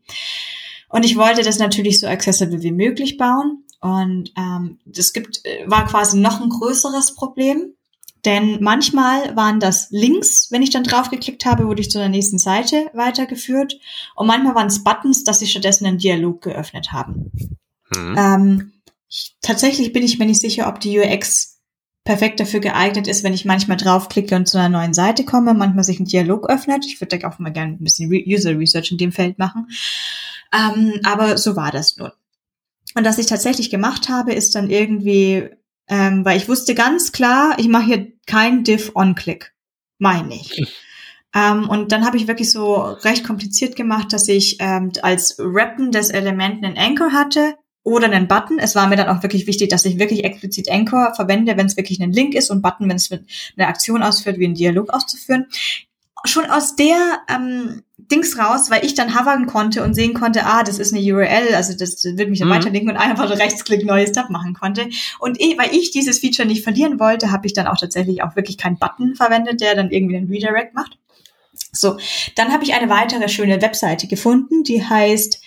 Und 0.91 1.07
ich 1.07 1.17
wollte 1.17 1.43
das 1.43 1.59
natürlich 1.59 1.99
so 2.01 2.07
accessible 2.07 2.63
wie 2.63 2.73
möglich 2.73 3.17
bauen. 3.17 3.65
Und 3.81 4.33
ähm, 4.37 4.79
das 4.85 5.13
gibt, 5.13 5.45
äh, 5.45 5.65
war 5.67 5.87
quasi 5.87 6.19
noch 6.19 6.41
ein 6.41 6.49
größeres 6.49 7.15
Problem. 7.15 7.75
Denn 8.25 8.63
manchmal 8.63 9.35
waren 9.35 9.61
das 9.61 9.89
Links, 9.91 10.49
wenn 10.51 10.63
ich 10.63 10.71
dann 10.71 10.85
draufgeklickt 10.85 11.47
habe, 11.47 11.67
wurde 11.67 11.81
ich 11.81 11.91
zu 11.91 11.99
der 11.99 12.11
nächsten 12.11 12.39
Seite 12.39 12.91
weitergeführt. 12.93 13.79
Und 14.15 14.27
manchmal 14.27 14.55
waren 14.55 14.67
es 14.67 14.85
Buttons, 14.85 15.25
dass 15.25 15.39
sie 15.39 15.47
stattdessen 15.47 15.87
einen 15.87 15.99
Dialog 15.99 16.43
geöffnet 16.43 16.93
haben. 16.93 17.31
Mhm. 17.97 18.15
Ähm, 18.19 18.73
ich, 19.09 19.37
tatsächlich 19.41 19.93
bin 19.93 20.03
ich 20.03 20.19
mir 20.19 20.27
nicht 20.27 20.41
sicher, 20.41 20.69
ob 20.69 20.81
die 20.81 20.99
UX 20.99 21.61
perfekt 22.05 22.41
dafür 22.41 22.61
geeignet 22.61 23.07
ist, 23.07 23.25
wenn 23.25 23.35
ich 23.35 23.45
manchmal 23.45 23.77
draufklicke 23.77 24.35
und 24.37 24.49
zu 24.49 24.59
einer 24.59 24.69
neuen 24.69 24.95
Seite 24.95 25.25
komme, 25.25 25.55
manchmal 25.55 25.85
sich 25.85 26.01
ein 26.01 26.07
Dialog 26.07 26.49
öffnet. 26.49 26.85
Ich 26.87 27.01
würde 27.01 27.19
da 27.19 27.29
auch 27.29 27.39
mal 27.39 27.53
gerne 27.53 27.73
ein 27.73 27.85
bisschen 27.85 28.11
User 28.11 28.59
Research 28.59 28.91
in 28.91 28.99
dem 28.99 29.13
Feld 29.13 29.39
machen. 29.39 29.69
Ähm, 30.53 31.01
aber 31.05 31.39
so 31.39 31.57
war 31.57 31.71
das 31.71 31.97
nun. 31.97 32.11
Und 32.95 33.05
was 33.05 33.19
ich 33.19 33.27
tatsächlich 33.27 33.71
gemacht 33.71 34.09
habe, 34.09 34.33
ist 34.33 34.55
dann 34.55 34.71
irgendwie, 34.71 35.49
ähm, 35.89 36.25
weil 36.25 36.37
ich 36.37 36.49
wusste 36.49 36.75
ganz 36.75 37.13
klar, 37.13 37.55
ich 37.59 37.69
mache 37.69 37.87
hier 37.87 38.13
kein 38.27 38.65
Div-On-Click. 38.65 39.53
Meine 39.99 40.35
ich. 40.35 40.79
Ähm, 41.35 41.69
und 41.69 41.93
dann 41.93 42.05
habe 42.05 42.17
ich 42.17 42.27
wirklich 42.27 42.51
so 42.51 42.75
recht 42.75 43.25
kompliziert 43.25 43.77
gemacht, 43.77 44.13
dass 44.13 44.27
ich 44.29 44.57
ähm, 44.61 44.91
als 45.03 45.37
Rappen 45.39 45.93
des 45.93 46.11
Element 46.11 46.65
einen 46.65 46.77
Anchor 46.77 47.13
hatte 47.13 47.55
oder 47.83 48.07
einen 48.07 48.29
Button. 48.29 48.59
Es 48.59 48.75
war 48.75 48.89
mir 48.89 48.97
dann 48.97 49.09
auch 49.09 49.23
wirklich 49.23 49.47
wichtig, 49.47 49.69
dass 49.69 49.85
ich 49.85 49.99
wirklich 49.99 50.25
explizit 50.25 50.71
Anchor 50.71 51.15
verwende, 51.15 51.57
wenn 51.57 51.67
es 51.67 51.77
wirklich 51.77 52.01
ein 52.01 52.13
Link 52.13 52.35
ist 52.35 52.51
und 52.51 52.63
Button, 52.63 52.89
wenn 52.89 52.97
es 52.97 53.11
eine 53.13 53.69
Aktion 53.69 54.03
ausführt, 54.03 54.39
wie 54.39 54.47
einen 54.47 54.55
Dialog 54.55 54.91
auszuführen. 54.91 55.47
Schon 56.25 56.47
aus 56.47 56.77
der 56.77 57.21
ähm, 57.29 57.83
Dings 57.97 58.39
raus, 58.39 58.71
weil 58.71 58.85
ich 58.85 58.95
dann 58.95 59.19
hovern 59.19 59.47
konnte 59.47 59.83
und 59.83 59.95
sehen 59.95 60.15
konnte, 60.15 60.45
ah, 60.45 60.63
das 60.63 60.79
ist 60.79 60.93
eine 60.93 61.03
URL, 61.03 61.55
also 61.55 61.77
das 61.77 62.03
wird 62.05 62.29
mich 62.29 62.41
dann 62.41 62.49
mhm. 62.49 62.53
weiterlinken 62.53 62.91
und 62.91 62.97
einfach 62.97 63.31
Rechtsklick 63.31 63.85
neues 63.85 64.13
Tab 64.13 64.31
machen 64.31 64.55
konnte. 64.55 64.89
Und 65.19 65.41
eh, 65.41 65.57
weil 65.57 65.75
ich 65.75 65.91
dieses 65.91 66.19
Feature 66.19 66.47
nicht 66.47 66.65
verlieren 66.65 66.99
wollte, 66.99 67.31
habe 67.31 67.47
ich 67.47 67.53
dann 67.53 67.67
auch 67.67 67.77
tatsächlich 67.77 68.23
auch 68.23 68.37
wirklich 68.37 68.59
keinen 68.59 68.79
Button 68.79 69.15
verwendet, 69.15 69.61
der 69.61 69.75
dann 69.75 69.91
irgendwie 69.91 70.17
einen 70.17 70.29
Redirect 70.29 70.75
macht. 70.75 70.99
So, 71.73 71.99
dann 72.37 72.53
habe 72.53 72.65
ich 72.65 72.75
eine 72.75 72.91
weitere 72.91 73.29
schöne 73.29 73.63
Webseite 73.63 74.09
gefunden, 74.09 74.65
die 74.65 74.85
heißt 74.85 75.41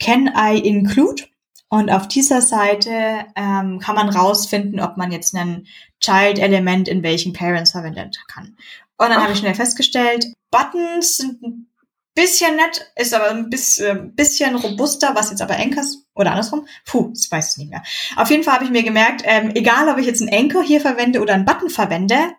Can 0.00 0.32
I 0.36 0.58
Include? 0.58 1.24
Und 1.68 1.90
auf 1.90 2.06
dieser 2.06 2.40
Seite 2.40 3.24
ähm, 3.34 3.80
kann 3.80 3.96
man 3.96 4.08
rausfinden, 4.08 4.80
ob 4.80 4.96
man 4.96 5.10
jetzt 5.10 5.34
ein 5.34 5.66
Child-Element 6.00 6.88
in 6.88 7.02
welchen 7.02 7.32
Parents 7.32 7.72
verwenden 7.72 8.12
kann. 8.28 8.56
Und 8.96 9.08
dann 9.08 9.22
habe 9.22 9.32
ich 9.32 9.38
schnell 9.38 9.54
festgestellt, 9.54 10.26
Buttons 10.50 11.16
sind 11.16 11.42
ein 11.42 11.68
bisschen 12.14 12.56
nett, 12.56 12.92
ist 12.96 13.12
aber 13.12 13.30
ein 13.30 13.50
bisschen, 13.50 14.14
bisschen 14.14 14.54
robuster, 14.54 15.14
was 15.14 15.30
jetzt 15.30 15.42
aber 15.42 15.56
Anchors 15.56 16.06
oder 16.14 16.30
andersrum. 16.30 16.66
Puh, 16.86 17.12
ich 17.18 17.30
weiß 17.30 17.50
es 17.50 17.56
nicht 17.56 17.70
mehr. 17.70 17.82
Auf 18.16 18.30
jeden 18.30 18.44
Fall 18.44 18.54
habe 18.54 18.64
ich 18.64 18.70
mir 18.70 18.84
gemerkt, 18.84 19.22
ähm, 19.24 19.50
egal 19.54 19.88
ob 19.88 19.98
ich 19.98 20.06
jetzt 20.06 20.22
einen 20.22 20.32
Anchor 20.32 20.62
hier 20.62 20.80
verwende 20.80 21.20
oder 21.20 21.34
einen 21.34 21.44
Button 21.44 21.70
verwende, 21.70 22.34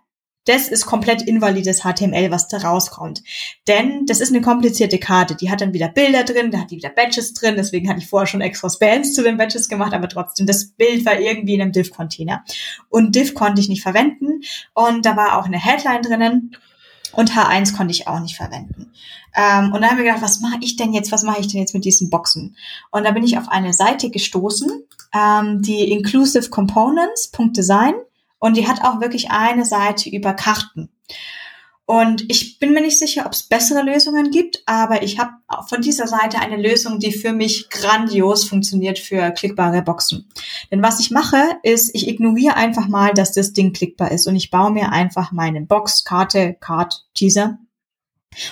das 0.45 0.67
ist 0.67 0.85
komplett 0.85 1.23
invalides 1.23 1.81
HTML, 1.81 2.31
was 2.31 2.47
da 2.47 2.57
rauskommt. 2.57 3.23
Denn 3.67 4.05
das 4.05 4.21
ist 4.21 4.29
eine 4.29 4.41
komplizierte 4.41 4.99
Karte. 4.99 5.35
Die 5.35 5.49
hat 5.49 5.61
dann 5.61 5.73
wieder 5.73 5.89
Bilder 5.89 6.23
drin, 6.23 6.51
da 6.51 6.59
hat 6.59 6.71
die 6.71 6.77
wieder 6.77 6.89
Badges 6.89 7.33
drin. 7.33 7.55
Deswegen 7.57 7.89
hatte 7.89 7.99
ich 7.99 8.07
vorher 8.07 8.27
schon 8.27 8.41
extra 8.41 8.69
Spans 8.69 9.13
zu 9.13 9.23
den 9.23 9.37
Badges 9.37 9.67
gemacht, 9.67 9.93
aber 9.93 10.07
trotzdem, 10.07 10.45
das 10.45 10.67
Bild 10.67 11.05
war 11.05 11.19
irgendwie 11.19 11.55
in 11.55 11.61
einem 11.61 11.71
Div-Container. 11.71 12.43
Und 12.89 13.15
Div 13.15 13.33
konnte 13.33 13.59
ich 13.59 13.69
nicht 13.69 13.81
verwenden. 13.81 14.41
Und 14.73 15.05
da 15.05 15.17
war 15.17 15.39
auch 15.39 15.45
eine 15.45 15.63
Headline 15.63 16.03
drinnen. 16.03 16.55
Und 17.11 17.31
H1 17.31 17.75
konnte 17.75 17.91
ich 17.91 18.07
auch 18.07 18.19
nicht 18.19 18.35
verwenden. 18.35 18.91
Ähm, 19.35 19.73
und 19.73 19.81
da 19.81 19.89
haben 19.89 19.97
wir 19.97 20.03
gedacht, 20.03 20.21
was 20.21 20.41
mache 20.41 20.59
ich 20.61 20.75
denn 20.75 20.93
jetzt, 20.93 21.11
was 21.11 21.23
mache 21.23 21.39
ich 21.39 21.47
denn 21.47 21.61
jetzt 21.61 21.73
mit 21.73 21.85
diesen 21.85 22.09
Boxen? 22.09 22.55
Und 22.91 23.03
da 23.05 23.11
bin 23.11 23.23
ich 23.23 23.37
auf 23.37 23.47
eine 23.47 23.73
Seite 23.73 24.09
gestoßen, 24.09 24.69
ähm, 25.13 25.61
die 25.61 25.91
inclusive 25.91 26.49
components.design 26.49 27.95
und 28.45 28.55
die 28.57 28.67
hat 28.67 28.83
auch 28.83 29.01
wirklich 29.01 29.31
eine 29.31 29.65
Seite 29.65 30.07
über 30.07 30.35
Karten. 30.35 30.89
Und 31.87 32.25
ich 32.29 32.59
bin 32.59 32.73
mir 32.73 32.81
nicht 32.81 32.99
sicher, 32.99 33.25
ob 33.25 33.31
es 33.31 33.41
bessere 33.41 33.81
Lösungen 33.81 34.29
gibt, 34.29 34.61
aber 34.67 35.01
ich 35.01 35.17
habe 35.17 35.31
von 35.67 35.81
dieser 35.81 36.05
Seite 36.05 36.37
eine 36.37 36.61
Lösung, 36.61 36.99
die 36.99 37.11
für 37.11 37.33
mich 37.33 37.71
grandios 37.71 38.45
funktioniert 38.45 38.99
für 38.99 39.31
klickbare 39.31 39.81
Boxen. 39.81 40.29
Denn 40.71 40.83
was 40.83 40.99
ich 40.99 41.09
mache, 41.09 41.57
ist, 41.63 41.89
ich 41.95 42.07
ignoriere 42.07 42.55
einfach 42.55 42.87
mal, 42.87 43.15
dass 43.15 43.31
das 43.31 43.51
Ding 43.53 43.73
klickbar 43.73 44.11
ist 44.11 44.27
und 44.27 44.35
ich 44.35 44.51
baue 44.51 44.71
mir 44.71 44.91
einfach 44.91 45.31
meine 45.31 45.61
Box, 45.61 46.03
Karte, 46.03 46.55
Card, 46.59 47.03
Teaser 47.15 47.57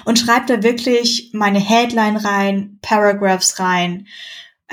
und 0.05 0.17
schreibe 0.17 0.47
da 0.47 0.63
wirklich 0.63 1.29
meine 1.33 1.59
Headline 1.59 2.17
rein, 2.17 2.79
Paragraphs 2.81 3.59
rein, 3.59 4.07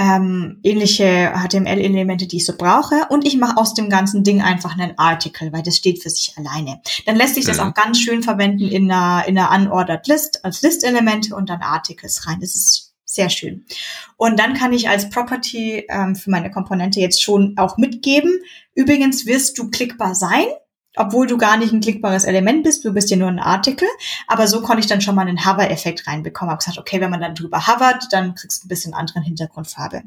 ähm, 0.01 0.61
ähnliche 0.63 1.35
HTML-Elemente, 1.35 2.27
die 2.27 2.39
ich 2.39 2.47
so 2.47 2.57
brauche. 2.57 3.07
Und 3.11 3.27
ich 3.27 3.37
mache 3.37 3.59
aus 3.59 3.75
dem 3.75 3.91
ganzen 3.91 4.25
Ding 4.25 4.41
einfach 4.41 4.77
einen 4.77 4.99
Article, 4.99 5.53
weil 5.53 5.63
das 5.63 5.77
steht 5.77 6.03
für 6.03 6.09
sich 6.09 6.33
alleine. 6.39 6.81
Dann 7.05 7.17
lässt 7.17 7.35
sich 7.35 7.45
das 7.45 7.59
mhm. 7.59 7.65
auch 7.65 7.75
ganz 7.75 8.01
schön 8.01 8.23
verwenden 8.23 8.67
in 8.67 8.91
einer, 8.91 9.29
in 9.29 9.39
einer 9.39 9.55
Unordered 9.55 10.07
List 10.07 10.43
als 10.43 10.63
List-Elemente 10.63 11.37
und 11.37 11.51
dann 11.51 11.61
Articles 11.61 12.27
rein. 12.27 12.41
Das 12.41 12.55
ist 12.55 12.95
sehr 13.05 13.29
schön. 13.29 13.67
Und 14.17 14.39
dann 14.39 14.55
kann 14.55 14.73
ich 14.73 14.89
als 14.89 15.11
Property 15.11 15.85
ähm, 15.91 16.17
für 16.17 16.31
meine 16.31 16.51
Komponente 16.51 16.99
jetzt 16.99 17.23
schon 17.23 17.59
auch 17.59 17.77
mitgeben. 17.77 18.41
Übrigens 18.75 19.27
wirst 19.27 19.59
du 19.59 19.69
klickbar 19.69 20.15
sein 20.15 20.47
obwohl 21.01 21.27
du 21.27 21.39
gar 21.39 21.57
nicht 21.57 21.73
ein 21.73 21.81
klickbares 21.81 22.25
Element 22.25 22.63
bist, 22.63 22.85
du 22.85 22.93
bist 22.93 23.11
ja 23.11 23.17
nur 23.17 23.29
ein 23.29 23.39
Artikel. 23.39 23.89
Aber 24.27 24.47
so 24.47 24.61
konnte 24.61 24.81
ich 24.81 24.87
dann 24.87 25.01
schon 25.01 25.15
mal 25.15 25.27
einen 25.27 25.47
Hover-Effekt 25.47 26.07
reinbekommen. 26.07 26.51
Habe 26.51 26.59
gesagt, 26.59 26.79
okay, 26.79 27.01
wenn 27.01 27.11
man 27.11 27.23
dann 27.23 27.35
drüber 27.35 27.67
hovert, 27.67 28.09
dann 28.11 28.35
kriegst 28.35 28.63
du 28.63 28.67
ein 28.67 28.69
bisschen 28.69 28.93
anderen 28.93 29.23
Hintergrundfarbe. 29.23 30.03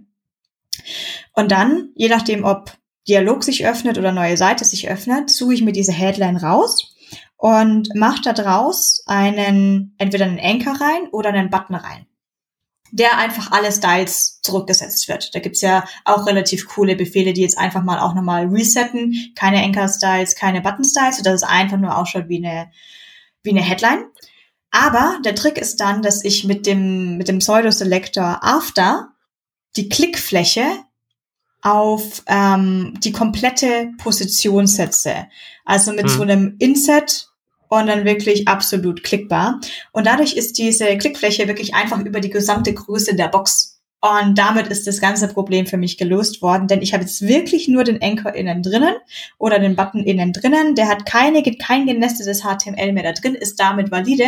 Und 1.33 1.51
dann, 1.51 1.89
je 1.95 2.09
nachdem, 2.09 2.43
ob 2.43 2.77
Dialog 3.07 3.43
sich 3.43 3.65
öffnet 3.65 3.97
oder 3.97 4.11
neue 4.11 4.37
Seite 4.37 4.65
sich 4.65 4.87
öffnet, 4.87 5.31
suche 5.31 5.55
ich 5.55 5.63
mir 5.63 5.73
diese 5.73 5.91
Headline 5.91 6.37
raus 6.37 6.95
und 7.37 7.89
mache 7.95 8.21
da 8.21 8.33
draus 8.33 9.03
einen, 9.07 9.95
entweder 9.97 10.25
einen 10.25 10.39
Anchor 10.39 10.79
rein 10.79 11.07
oder 11.11 11.29
einen 11.29 11.49
Button 11.49 11.75
rein 11.75 12.05
der 12.93 13.17
einfach 13.17 13.51
alle 13.51 13.71
Styles 13.71 14.39
zurückgesetzt 14.43 15.07
wird. 15.07 15.33
Da 15.33 15.39
gibt's 15.39 15.61
ja 15.61 15.83
auch 16.05 16.27
relativ 16.27 16.67
coole 16.67 16.95
Befehle, 16.95 17.33
die 17.33 17.41
jetzt 17.41 17.57
einfach 17.57 17.83
mal 17.83 17.99
auch 17.99 18.13
nochmal 18.13 18.45
resetten. 18.45 19.33
Keine 19.35 19.63
Anchor-Styles, 19.63 20.35
keine 20.35 20.61
Button-Styles, 20.61 21.17
sodass 21.17 21.41
es 21.41 21.43
einfach 21.43 21.77
nur 21.77 21.97
ausschaut 21.97 22.29
wie 22.29 22.45
eine, 22.45 22.71
wie 23.41 23.49
eine 23.49 23.63
Headline. 23.63 24.05
Aber 24.69 25.17
der 25.25 25.33
Trick 25.33 25.57
ist 25.57 25.77
dann, 25.77 26.03
dass 26.03 26.23
ich 26.23 26.43
mit 26.43 26.67
dem, 26.67 27.17
mit 27.17 27.29
dem 27.29 27.39
Pseudo-Selector 27.39 28.43
After 28.43 29.09
die 29.75 29.89
Klickfläche 29.89 30.63
auf 31.63 32.21
ähm, 32.27 32.93
die 33.03 33.11
komplette 33.11 33.89
Position 33.97 34.67
setze. 34.67 35.27
Also 35.65 35.93
mit 35.93 36.03
hm. 36.03 36.09
so 36.09 36.21
einem 36.21 36.55
Inset 36.59 37.32
und 37.79 37.87
dann 37.87 38.05
wirklich 38.05 38.47
absolut 38.47 39.03
klickbar. 39.03 39.59
Und 39.91 40.05
dadurch 40.05 40.33
ist 40.33 40.57
diese 40.57 40.97
Klickfläche 40.97 41.47
wirklich 41.47 41.73
einfach 41.73 41.99
über 41.99 42.19
die 42.19 42.29
gesamte 42.29 42.73
Größe 42.73 43.15
der 43.15 43.27
Box. 43.27 43.73
Und 44.01 44.37
damit 44.37 44.67
ist 44.67 44.85
das 44.85 44.99
ganze 44.99 45.29
Problem 45.29 45.65
für 45.65 45.77
mich 45.77 45.97
gelöst 45.97 46.41
worden, 46.41 46.67
denn 46.67 46.81
ich 46.81 46.93
habe 46.93 47.05
jetzt 47.05 47.21
wirklich 47.25 47.69
nur 47.69 47.85
den 47.85 48.01
Anchor 48.01 48.35
innen 48.35 48.61
drinnen 48.61 48.95
oder 49.37 49.59
den 49.59 49.77
Button 49.77 50.03
innen 50.03 50.33
drinnen. 50.33 50.75
Der 50.75 50.89
hat 50.89 51.05
keine, 51.05 51.41
kein 51.41 51.85
genestetes 51.85 52.41
HTML 52.41 52.91
mehr 52.91 53.03
da 53.03 53.13
drin, 53.13 53.33
ist 53.33 53.61
damit 53.61 53.91
valide. 53.91 54.25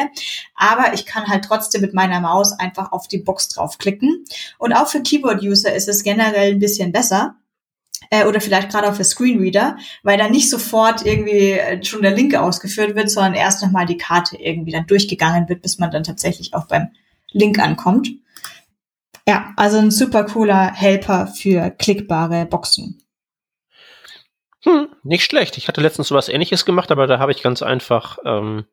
Aber 0.55 0.93
ich 0.93 1.05
kann 1.05 1.27
halt 1.27 1.43
trotzdem 1.43 1.81
mit 1.81 1.93
meiner 1.93 2.21
Maus 2.21 2.57
einfach 2.57 2.93
auf 2.93 3.09
die 3.09 3.17
Box 3.17 3.49
draufklicken. 3.49 4.23
Und 4.59 4.71
auch 4.71 4.87
für 4.87 5.03
Keyboard-User 5.03 5.73
ist 5.73 5.89
es 5.89 6.03
generell 6.03 6.53
ein 6.53 6.59
bisschen 6.59 6.93
besser 6.93 7.35
äh, 8.09 8.25
oder 8.25 8.41
vielleicht 8.41 8.69
gerade 8.69 8.89
auch 8.89 8.95
für 8.95 9.03
Screenreader, 9.03 9.77
weil 10.03 10.17
dann 10.17 10.31
nicht 10.31 10.49
sofort 10.49 11.05
irgendwie 11.05 11.51
äh, 11.51 11.83
schon 11.83 12.01
der 12.01 12.15
Link 12.15 12.35
ausgeführt 12.35 12.95
wird, 12.95 13.09
sondern 13.09 13.33
erst 13.33 13.63
nochmal 13.63 13.85
die 13.85 13.97
Karte 13.97 14.37
irgendwie 14.37 14.71
dann 14.71 14.87
durchgegangen 14.87 15.49
wird, 15.49 15.61
bis 15.61 15.79
man 15.79 15.91
dann 15.91 16.03
tatsächlich 16.03 16.53
auch 16.53 16.67
beim 16.67 16.89
Link 17.31 17.59
ankommt. 17.59 18.09
Ja, 19.27 19.53
also 19.57 19.77
ein 19.77 19.91
super 19.91 20.25
cooler 20.25 20.71
Helper 20.71 21.27
für 21.27 21.71
klickbare 21.71 22.45
Boxen. 22.45 23.01
Hm, 24.63 24.87
nicht 25.03 25.23
schlecht. 25.23 25.57
Ich 25.57 25.67
hatte 25.67 25.81
letztens 25.81 26.07
sowas 26.07 26.29
ähnliches 26.29 26.65
gemacht, 26.65 26.91
aber 26.91 27.07
da 27.07 27.19
habe 27.19 27.31
ich 27.31 27.41
ganz 27.41 27.61
einfach, 27.61 28.17
ähm, 28.25 28.65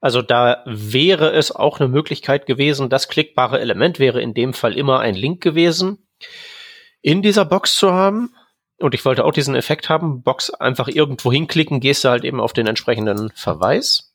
also 0.00 0.22
da 0.22 0.62
wäre 0.66 1.32
es 1.32 1.50
auch 1.50 1.80
eine 1.80 1.88
Möglichkeit 1.88 2.46
gewesen, 2.46 2.88
das 2.88 3.08
klickbare 3.08 3.60
Element 3.60 3.98
wäre 3.98 4.20
in 4.20 4.34
dem 4.34 4.52
Fall 4.52 4.76
immer 4.76 5.00
ein 5.00 5.14
Link 5.14 5.42
gewesen 5.42 6.06
in 7.02 7.22
dieser 7.22 7.44
Box 7.44 7.74
zu 7.74 7.92
haben. 7.92 8.34
Und 8.78 8.94
ich 8.94 9.04
wollte 9.04 9.24
auch 9.24 9.32
diesen 9.32 9.54
Effekt 9.54 9.88
haben, 9.88 10.22
Box 10.22 10.50
einfach 10.50 10.88
irgendwo 10.88 11.32
hinklicken, 11.32 11.80
gehst 11.80 12.04
du 12.04 12.10
halt 12.10 12.24
eben 12.24 12.40
auf 12.40 12.52
den 12.52 12.66
entsprechenden 12.66 13.30
Verweis. 13.34 14.14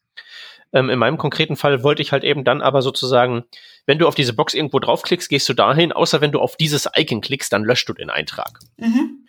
Ähm, 0.73 0.89
in 0.89 0.99
meinem 0.99 1.17
konkreten 1.17 1.55
Fall 1.55 1.83
wollte 1.83 2.01
ich 2.01 2.11
halt 2.11 2.23
eben 2.23 2.43
dann 2.43 2.61
aber 2.61 2.81
sozusagen, 2.81 3.43
wenn 3.85 3.97
du 3.97 4.07
auf 4.07 4.15
diese 4.15 4.33
Box 4.33 4.53
irgendwo 4.53 4.79
draufklickst, 4.79 5.29
gehst 5.29 5.49
du 5.49 5.53
dahin, 5.53 5.91
außer 5.91 6.21
wenn 6.21 6.31
du 6.31 6.39
auf 6.39 6.55
dieses 6.55 6.87
Icon 6.95 7.21
klickst, 7.21 7.51
dann 7.51 7.63
löscht 7.63 7.89
du 7.89 7.93
den 7.93 8.09
Eintrag. 8.09 8.59
Mhm. 8.77 9.25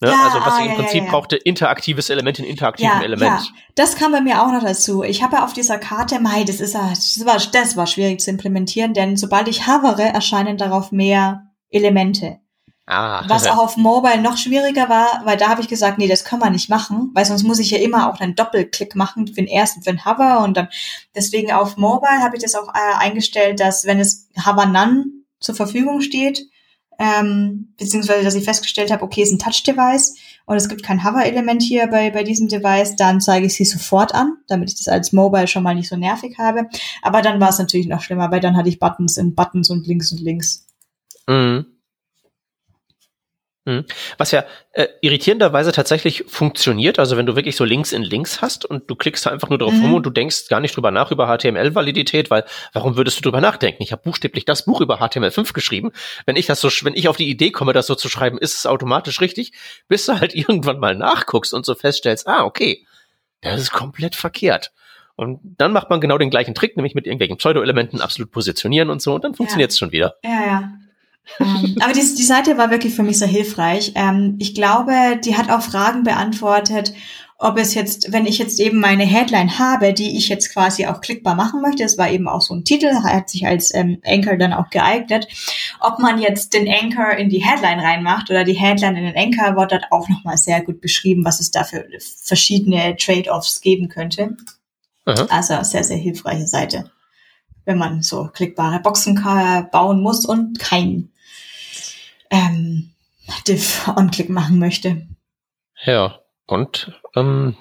Ne? 0.00 0.10
Ja, 0.10 0.26
also 0.26 0.40
was 0.40 0.54
ah, 0.54 0.58
ich 0.58 0.66
im 0.66 0.70
ja, 0.72 0.76
Prinzip 0.76 1.04
ja, 1.04 1.10
brauchte, 1.10 1.36
interaktives 1.36 2.10
Element 2.10 2.38
in 2.38 2.44
interaktivem 2.44 3.00
Element. 3.00 3.40
Ja, 3.40 3.46
das 3.76 3.96
kam 3.96 4.12
bei 4.12 4.20
mir 4.20 4.42
auch 4.42 4.52
noch 4.52 4.62
dazu. 4.62 5.02
Ich 5.02 5.22
habe 5.22 5.36
ja 5.36 5.44
auf 5.44 5.54
dieser 5.54 5.78
Karte, 5.78 6.20
Mai, 6.20 6.44
das 6.44 6.60
ist 6.60 6.74
das 6.74 7.24
war, 7.24 7.38
das 7.52 7.76
war 7.78 7.86
schwierig 7.86 8.20
zu 8.20 8.30
implementieren, 8.30 8.92
denn 8.92 9.16
sobald 9.16 9.48
ich 9.48 9.66
hovere, 9.66 10.02
erscheinen 10.02 10.58
darauf 10.58 10.92
mehr 10.92 11.50
Elemente. 11.70 12.40
Ah, 12.88 13.24
Was 13.26 13.48
auch 13.48 13.58
auf 13.58 13.76
Mobile 13.76 14.22
noch 14.22 14.36
schwieriger 14.36 14.88
war, 14.88 15.22
weil 15.24 15.36
da 15.36 15.48
habe 15.48 15.60
ich 15.60 15.66
gesagt, 15.66 15.98
nee, 15.98 16.06
das 16.06 16.24
kann 16.24 16.38
man 16.38 16.52
nicht 16.52 16.70
machen, 16.70 17.10
weil 17.14 17.24
sonst 17.24 17.42
muss 17.42 17.58
ich 17.58 17.72
ja 17.72 17.78
immer 17.78 18.08
auch 18.08 18.20
einen 18.20 18.36
Doppelklick 18.36 18.94
machen 18.94 19.26
für 19.26 19.34
den 19.34 19.48
ersten, 19.48 19.82
für 19.82 19.90
den 19.90 20.04
Hover 20.04 20.44
und 20.44 20.56
dann 20.56 20.68
deswegen 21.12 21.50
auf 21.50 21.76
Mobile 21.76 22.22
habe 22.22 22.36
ich 22.36 22.42
das 22.42 22.54
auch 22.54 22.68
äh, 22.68 22.98
eingestellt, 22.98 23.58
dass 23.58 23.86
wenn 23.86 23.98
es 23.98 24.28
Hover 24.46 24.66
None 24.66 25.06
zur 25.40 25.56
Verfügung 25.56 26.00
steht, 26.00 26.46
ähm, 27.00 27.74
beziehungsweise 27.76 28.22
dass 28.22 28.36
ich 28.36 28.44
festgestellt 28.44 28.92
habe, 28.92 29.02
okay, 29.02 29.22
es 29.22 29.32
ist 29.32 29.34
ein 29.34 29.38
Touch-Device 29.40 30.14
und 30.46 30.56
es 30.56 30.68
gibt 30.68 30.84
kein 30.84 31.02
Hover-Element 31.02 31.62
hier 31.62 31.88
bei, 31.88 32.10
bei 32.10 32.22
diesem 32.22 32.46
Device, 32.46 32.94
dann 32.94 33.20
zeige 33.20 33.46
ich 33.46 33.54
sie 33.56 33.64
sofort 33.64 34.14
an, 34.14 34.36
damit 34.46 34.70
ich 34.70 34.76
das 34.76 34.86
als 34.86 35.12
Mobile 35.12 35.48
schon 35.48 35.64
mal 35.64 35.74
nicht 35.74 35.88
so 35.88 35.96
nervig 35.96 36.38
habe. 36.38 36.68
Aber 37.02 37.20
dann 37.20 37.40
war 37.40 37.48
es 37.48 37.58
natürlich 37.58 37.88
noch 37.88 38.00
schlimmer, 38.00 38.30
weil 38.30 38.40
dann 38.40 38.56
hatte 38.56 38.68
ich 38.68 38.78
Buttons 38.78 39.16
in 39.16 39.34
Buttons 39.34 39.70
und 39.70 39.88
links 39.88 40.12
und 40.12 40.20
links. 40.20 40.68
Mhm. 41.26 41.66
Mhm. 43.66 43.84
Was 44.16 44.30
ja 44.30 44.44
äh, 44.72 44.86
irritierenderweise 45.00 45.72
tatsächlich 45.72 46.24
funktioniert, 46.28 47.00
also 47.00 47.16
wenn 47.16 47.26
du 47.26 47.34
wirklich 47.34 47.56
so 47.56 47.64
Links 47.64 47.92
in 47.92 48.02
Links 48.02 48.40
hast 48.40 48.64
und 48.64 48.88
du 48.88 48.94
klickst 48.94 49.26
da 49.26 49.30
einfach 49.30 49.48
nur 49.48 49.58
drauf 49.58 49.72
mhm. 49.72 49.82
rum 49.82 49.94
und 49.94 50.06
du 50.06 50.10
denkst 50.10 50.46
gar 50.48 50.60
nicht 50.60 50.76
drüber 50.76 50.92
nach 50.92 51.10
über 51.10 51.26
HTML-Validität, 51.26 52.30
weil 52.30 52.44
warum 52.72 52.96
würdest 52.96 53.18
du 53.18 53.22
drüber 53.22 53.40
nachdenken? 53.40 53.82
Ich 53.82 53.90
habe 53.90 54.02
buchstäblich 54.04 54.44
das 54.44 54.64
Buch 54.64 54.80
über 54.80 55.00
HTML5 55.00 55.52
geschrieben. 55.52 55.90
Wenn 56.26 56.36
ich 56.36 56.46
das 56.46 56.60
so, 56.60 56.68
wenn 56.82 56.94
ich 56.94 57.08
auf 57.08 57.16
die 57.16 57.28
Idee 57.28 57.50
komme, 57.50 57.72
das 57.72 57.88
so 57.88 57.96
zu 57.96 58.08
schreiben, 58.08 58.38
ist 58.38 58.54
es 58.54 58.66
automatisch 58.66 59.20
richtig, 59.20 59.52
bis 59.88 60.06
du 60.06 60.20
halt 60.20 60.32
irgendwann 60.36 60.78
mal 60.78 60.94
nachguckst 60.94 61.52
und 61.52 61.66
so 61.66 61.74
feststellst, 61.74 62.28
ah, 62.28 62.44
okay, 62.44 62.86
das 63.40 63.60
ist 63.60 63.72
komplett 63.72 64.14
verkehrt. 64.14 64.72
Und 65.16 65.40
dann 65.42 65.72
macht 65.72 65.90
man 65.90 66.00
genau 66.00 66.18
den 66.18 66.30
gleichen 66.30 66.54
Trick, 66.54 66.76
nämlich 66.76 66.94
mit 66.94 67.06
irgendwelchen 67.06 67.38
Pseudo-Elementen 67.38 68.00
absolut 68.00 68.30
positionieren 68.30 68.90
und 68.90 69.02
so, 69.02 69.14
und 69.14 69.24
dann 69.24 69.34
funktioniert 69.34 69.72
es 69.72 69.76
ja. 69.76 69.86
schon 69.86 69.92
wieder. 69.92 70.14
Ja, 70.22 70.46
ja 70.46 70.72
aber 71.38 71.92
die, 71.92 72.00
die 72.00 72.22
Seite 72.22 72.56
war 72.56 72.70
wirklich 72.70 72.94
für 72.94 73.02
mich 73.02 73.18
sehr 73.18 73.28
hilfreich. 73.28 73.92
Ähm, 73.94 74.36
ich 74.38 74.54
glaube, 74.54 75.20
die 75.24 75.36
hat 75.36 75.50
auch 75.50 75.62
Fragen 75.62 76.02
beantwortet, 76.02 76.92
ob 77.38 77.58
es 77.58 77.74
jetzt, 77.74 78.12
wenn 78.12 78.24
ich 78.24 78.38
jetzt 78.38 78.58
eben 78.60 78.80
meine 78.80 79.04
Headline 79.04 79.58
habe, 79.58 79.92
die 79.92 80.16
ich 80.16 80.28
jetzt 80.28 80.52
quasi 80.52 80.86
auch 80.86 81.02
klickbar 81.02 81.34
machen 81.34 81.60
möchte, 81.60 81.82
das 81.82 81.98
war 81.98 82.10
eben 82.10 82.28
auch 82.28 82.40
so 82.40 82.54
ein 82.54 82.64
Titel, 82.64 82.88
hat 83.04 83.28
sich 83.28 83.46
als 83.46 83.74
ähm, 83.74 84.00
Anchor 84.06 84.36
dann 84.36 84.54
auch 84.54 84.70
geeignet, 84.70 85.28
ob 85.80 85.98
man 85.98 86.18
jetzt 86.18 86.54
den 86.54 86.66
Anchor 86.66 87.10
in 87.12 87.28
die 87.28 87.44
Headline 87.44 87.80
reinmacht 87.80 88.30
oder 88.30 88.44
die 88.44 88.54
Headline 88.54 88.96
in 88.96 89.04
den 89.04 89.16
Anchor, 89.16 89.54
wird 89.56 89.72
dort 89.72 89.86
auch 89.90 90.08
nochmal 90.08 90.38
sehr 90.38 90.62
gut 90.62 90.80
beschrieben, 90.80 91.26
was 91.26 91.40
es 91.40 91.50
da 91.50 91.64
für 91.64 91.86
verschiedene 92.22 92.96
Trade-offs 92.96 93.60
geben 93.60 93.90
könnte. 93.90 94.36
Aha. 95.04 95.26
Also 95.28 95.62
sehr, 95.62 95.84
sehr 95.84 95.98
hilfreiche 95.98 96.46
Seite, 96.46 96.90
wenn 97.66 97.76
man 97.76 98.02
so 98.02 98.30
klickbare 98.32 98.80
Boxen 98.80 99.22
bauen 99.70 100.00
muss 100.00 100.24
und 100.24 100.58
kein 100.58 101.10
ähm, 102.30 102.92
Div 103.46 103.88
on-Click 103.96 104.28
machen 104.28 104.58
möchte. 104.58 105.06
Ja, 105.84 106.20
und 106.46 106.92
ähm, 107.14 107.56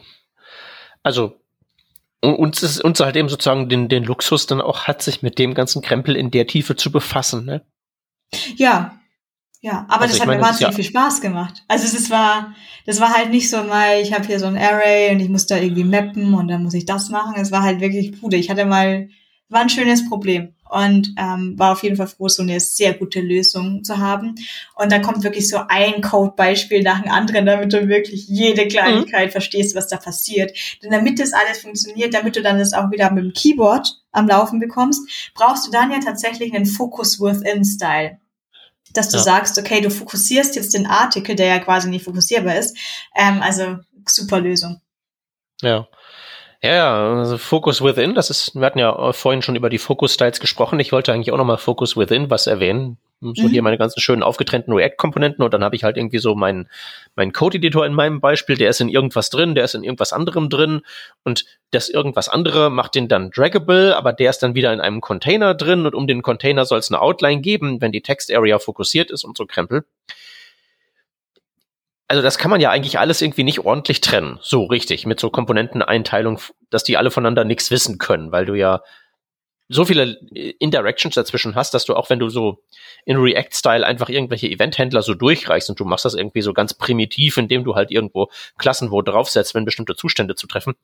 also 1.04 1.40
uns 2.22 2.64
ist 2.64 2.84
uns 2.84 3.00
halt 3.00 3.16
eben 3.16 3.30
sozusagen 3.30 3.70
den, 3.70 3.88
den 3.88 4.04
Luxus 4.04 4.48
dann 4.48 4.62
auch 4.62 4.84
hat, 4.84 5.02
sich 5.02 5.22
mit 5.22 5.38
dem 5.38 5.54
ganzen 5.54 5.82
Krempel 5.82 6.16
in 6.16 6.32
der 6.32 6.48
Tiefe 6.48 6.76
zu 6.76 6.92
befassen, 6.92 7.46
ne? 7.46 7.66
Ja, 8.56 9.00
ja, 9.62 9.86
aber 9.90 10.04
also 10.04 10.14
das 10.14 10.20
hat 10.22 10.28
meine, 10.28 10.42
mir 10.42 10.48
wahnsinnig 10.48 10.72
ja 10.72 10.76
viel 10.76 10.86
Spaß 10.86 11.22
gemacht. 11.22 11.64
Also 11.68 11.86
es 11.86 12.10
war, 12.10 12.54
das 12.86 13.00
war 13.00 13.14
halt 13.14 13.32
nicht 13.32 13.50
so 13.50 13.64
mal, 13.64 14.00
ich 14.02 14.14
habe 14.14 14.26
hier 14.26 14.40
so 14.40 14.46
ein 14.46 14.58
Array 14.58 15.12
und 15.12 15.20
ich 15.20 15.30
muss 15.30 15.48
da 15.48 15.58
irgendwie 15.58 15.84
mappen 15.84 16.34
und 16.34 16.48
dann 16.48 16.64
muss 16.64 16.74
ich 16.74 16.86
das 16.86 17.10
machen. 17.10 17.36
Es 17.38 17.52
war 17.52 17.64
halt 17.64 17.80
wirklich 17.80 18.20
Pude. 18.20 18.38
Ich 18.38 18.50
hatte 18.50 18.66
mal, 18.66 19.10
war 19.50 19.62
ein 19.62 19.70
schönes 19.70 20.08
Problem 20.08 20.55
und 20.70 21.14
ähm, 21.18 21.58
war 21.58 21.74
auf 21.74 21.84
jeden 21.84 21.96
Fall 21.96 22.08
froh, 22.08 22.28
so 22.28 22.42
eine 22.42 22.60
sehr 22.60 22.94
gute 22.94 23.22
Lösung 23.22 23.84
zu 23.84 24.00
haben. 24.00 24.36
Und 24.76 24.92
da 24.92 25.00
kommt 25.00 25.24
wirklich 25.24 25.48
so 25.48 25.60
ein 25.68 26.02
Codebeispiel 26.02 26.82
nach 26.82 27.02
dem 27.02 27.12
anderen, 27.12 27.46
damit 27.46 27.72
du 27.72 27.88
wirklich 27.88 28.28
jede 28.28 28.68
Kleinigkeit 28.68 29.28
mhm. 29.28 29.32
verstehst, 29.32 29.76
was 29.76 29.88
da 29.88 29.98
passiert. 29.98 30.58
Denn 30.82 30.92
damit 30.92 31.20
das 31.20 31.34
alles 31.34 31.60
funktioniert, 31.60 32.14
damit 32.14 32.36
du 32.36 32.42
dann 32.42 32.58
das 32.58 32.74
auch 32.74 32.92
wieder 32.92 33.12
mit 33.12 33.24
dem 33.24 33.34
Keyboard 33.34 34.02
am 34.12 34.28
Laufen 34.28 34.60
bekommst, 34.60 35.32
brauchst 35.36 35.68
du 35.68 35.72
dann 35.72 35.92
ja 35.92 36.00
tatsächlich 36.00 36.54
einen 36.54 36.66
Focus 36.66 37.20
Within 37.20 37.64
Style. 37.64 38.18
Dass 38.94 39.10
du 39.10 39.18
ja. 39.18 39.24
sagst, 39.24 39.58
okay, 39.60 39.82
du 39.82 39.92
fokussierst 39.92 40.56
jetzt 40.56 40.74
den 40.74 40.88
Artikel, 40.88 41.36
der 41.36 41.48
ja 41.48 41.60
quasi 41.60 41.90
nicht 41.90 42.06
fokussierbar 42.06 42.56
ist. 42.56 42.78
Ähm, 43.16 43.42
also 43.42 43.78
super 44.08 44.40
Lösung. 44.40 44.80
Ja. 45.62 45.88
Ja, 46.62 47.20
also 47.20 47.38
Focus 47.38 47.84
Within, 47.84 48.16
das 48.16 48.30
ist, 48.30 48.56
wir 48.56 48.66
hatten 48.66 48.80
ja 48.80 49.12
vorhin 49.14 49.42
schon 49.42 49.56
über 49.56 49.70
die 49.70 49.78
Focus 49.78 50.14
Styles 50.14 50.40
gesprochen. 50.40 50.80
Ich 50.80 50.92
wollte 50.92 51.14
eigentlich 51.14 51.32
auch 51.32 51.38
nochmal 51.38 51.58
Focus 51.58 51.96
Within 51.98 52.30
was 52.30 52.48
erwähnen. 52.48 52.98
So 53.22 53.44
mhm. 53.44 53.50
hier 53.50 53.62
meine 53.62 53.78
ganzen 53.78 54.02
schönen 54.02 54.24
aufgetrennten 54.24 54.74
React-Komponenten 54.74 55.44
und 55.44 55.54
dann 55.54 55.64
habe 55.64 55.76
ich 55.76 55.84
halt 55.84 55.96
irgendwie 55.96 56.20
so 56.20 56.36
meinen 56.36 56.70
mein 57.16 57.32
Code-Editor 57.32 57.86
in 57.86 57.94
meinem 57.94 58.20
Beispiel, 58.20 58.58
der 58.58 58.70
ist 58.70 58.82
in 58.82 58.90
irgendwas 58.90 59.30
drin, 59.30 59.56
der 59.56 59.64
ist 59.64 59.74
in 59.74 59.84
irgendwas 59.84 60.12
anderem 60.12 60.50
drin 60.50 60.82
und 61.24 61.46
das 61.72 61.90
irgendwas 61.90 62.28
andere 62.28 62.70
macht 62.70 62.94
den 62.94 63.08
dann 63.08 63.32
draggable, 63.32 63.96
aber 63.96 64.12
der 64.12 64.30
ist 64.30 64.40
dann 64.40 64.54
wieder 64.54 64.74
in 64.74 64.82
einem 64.82 65.00
Container 65.00 65.56
drin 65.56 65.86
und 65.86 65.96
um 65.96 66.08
den 66.08 66.22
Container 66.22 66.66
soll 66.66 66.80
es 66.80 66.92
eine 66.92 67.02
Outline 67.02 67.42
geben, 67.42 67.80
wenn 67.80 67.94
die 67.94 68.02
Text-Area 68.02 68.60
fokussiert 68.60 69.12
ist 69.12 69.24
und 69.24 69.38
so 69.38 69.46
Krempel 69.46 69.86
also 72.08 72.22
das 72.22 72.38
kann 72.38 72.52
man 72.52 72.62
ja 72.62 72.70
eigentlich 72.70 73.00
alles 73.00 73.22
irgendwie 73.22 73.44
nicht 73.44 73.60
ordentlich 73.60 74.02
trennen. 74.02 74.40
So 74.42 74.66
richtig, 74.66 75.06
mit 75.06 75.20
so 75.20 75.30
Komponenteneinteilung, 75.30 76.40
dass 76.70 76.84
die 76.84 76.98
alle 76.98 77.12
voneinander 77.12 77.44
nichts 77.44 77.72
wissen 77.72 77.98
können, 77.98 78.32
weil 78.32 78.46
du 78.46 78.54
ja 78.54 78.82
so 79.68 79.84
viele 79.84 80.20
Indirections 80.60 81.16
dazwischen 81.16 81.56
hast, 81.56 81.74
dass 81.74 81.86
du 81.86 81.96
auch 81.96 82.10
wenn 82.12 82.20
du 82.20 82.30
so 82.30 82.60
in 83.06 83.18
React-Style 83.18 83.86
einfach 83.86 84.10
irgendwelche 84.10 84.48
Event-Händler 84.48 85.02
so 85.02 85.16
durchreichst 85.16 85.70
und 85.72 85.80
du 85.80 85.86
machst 85.86 86.06
das 86.06 86.14
irgendwie 86.14 86.42
so 86.42 86.54
ganz 86.54 86.76
primitiv, 86.76 87.38
indem 87.38 87.64
du 87.64 87.74
halt 87.74 87.90
irgendwo 87.90 88.30
Klassen 88.60 88.92
wo 88.92 89.02
draufsetzt, 89.02 89.56
wenn 89.56 89.66
bestimmte 89.66 89.96
Zustände 89.96 90.36
zu 90.36 90.46
treffen. 90.46 90.76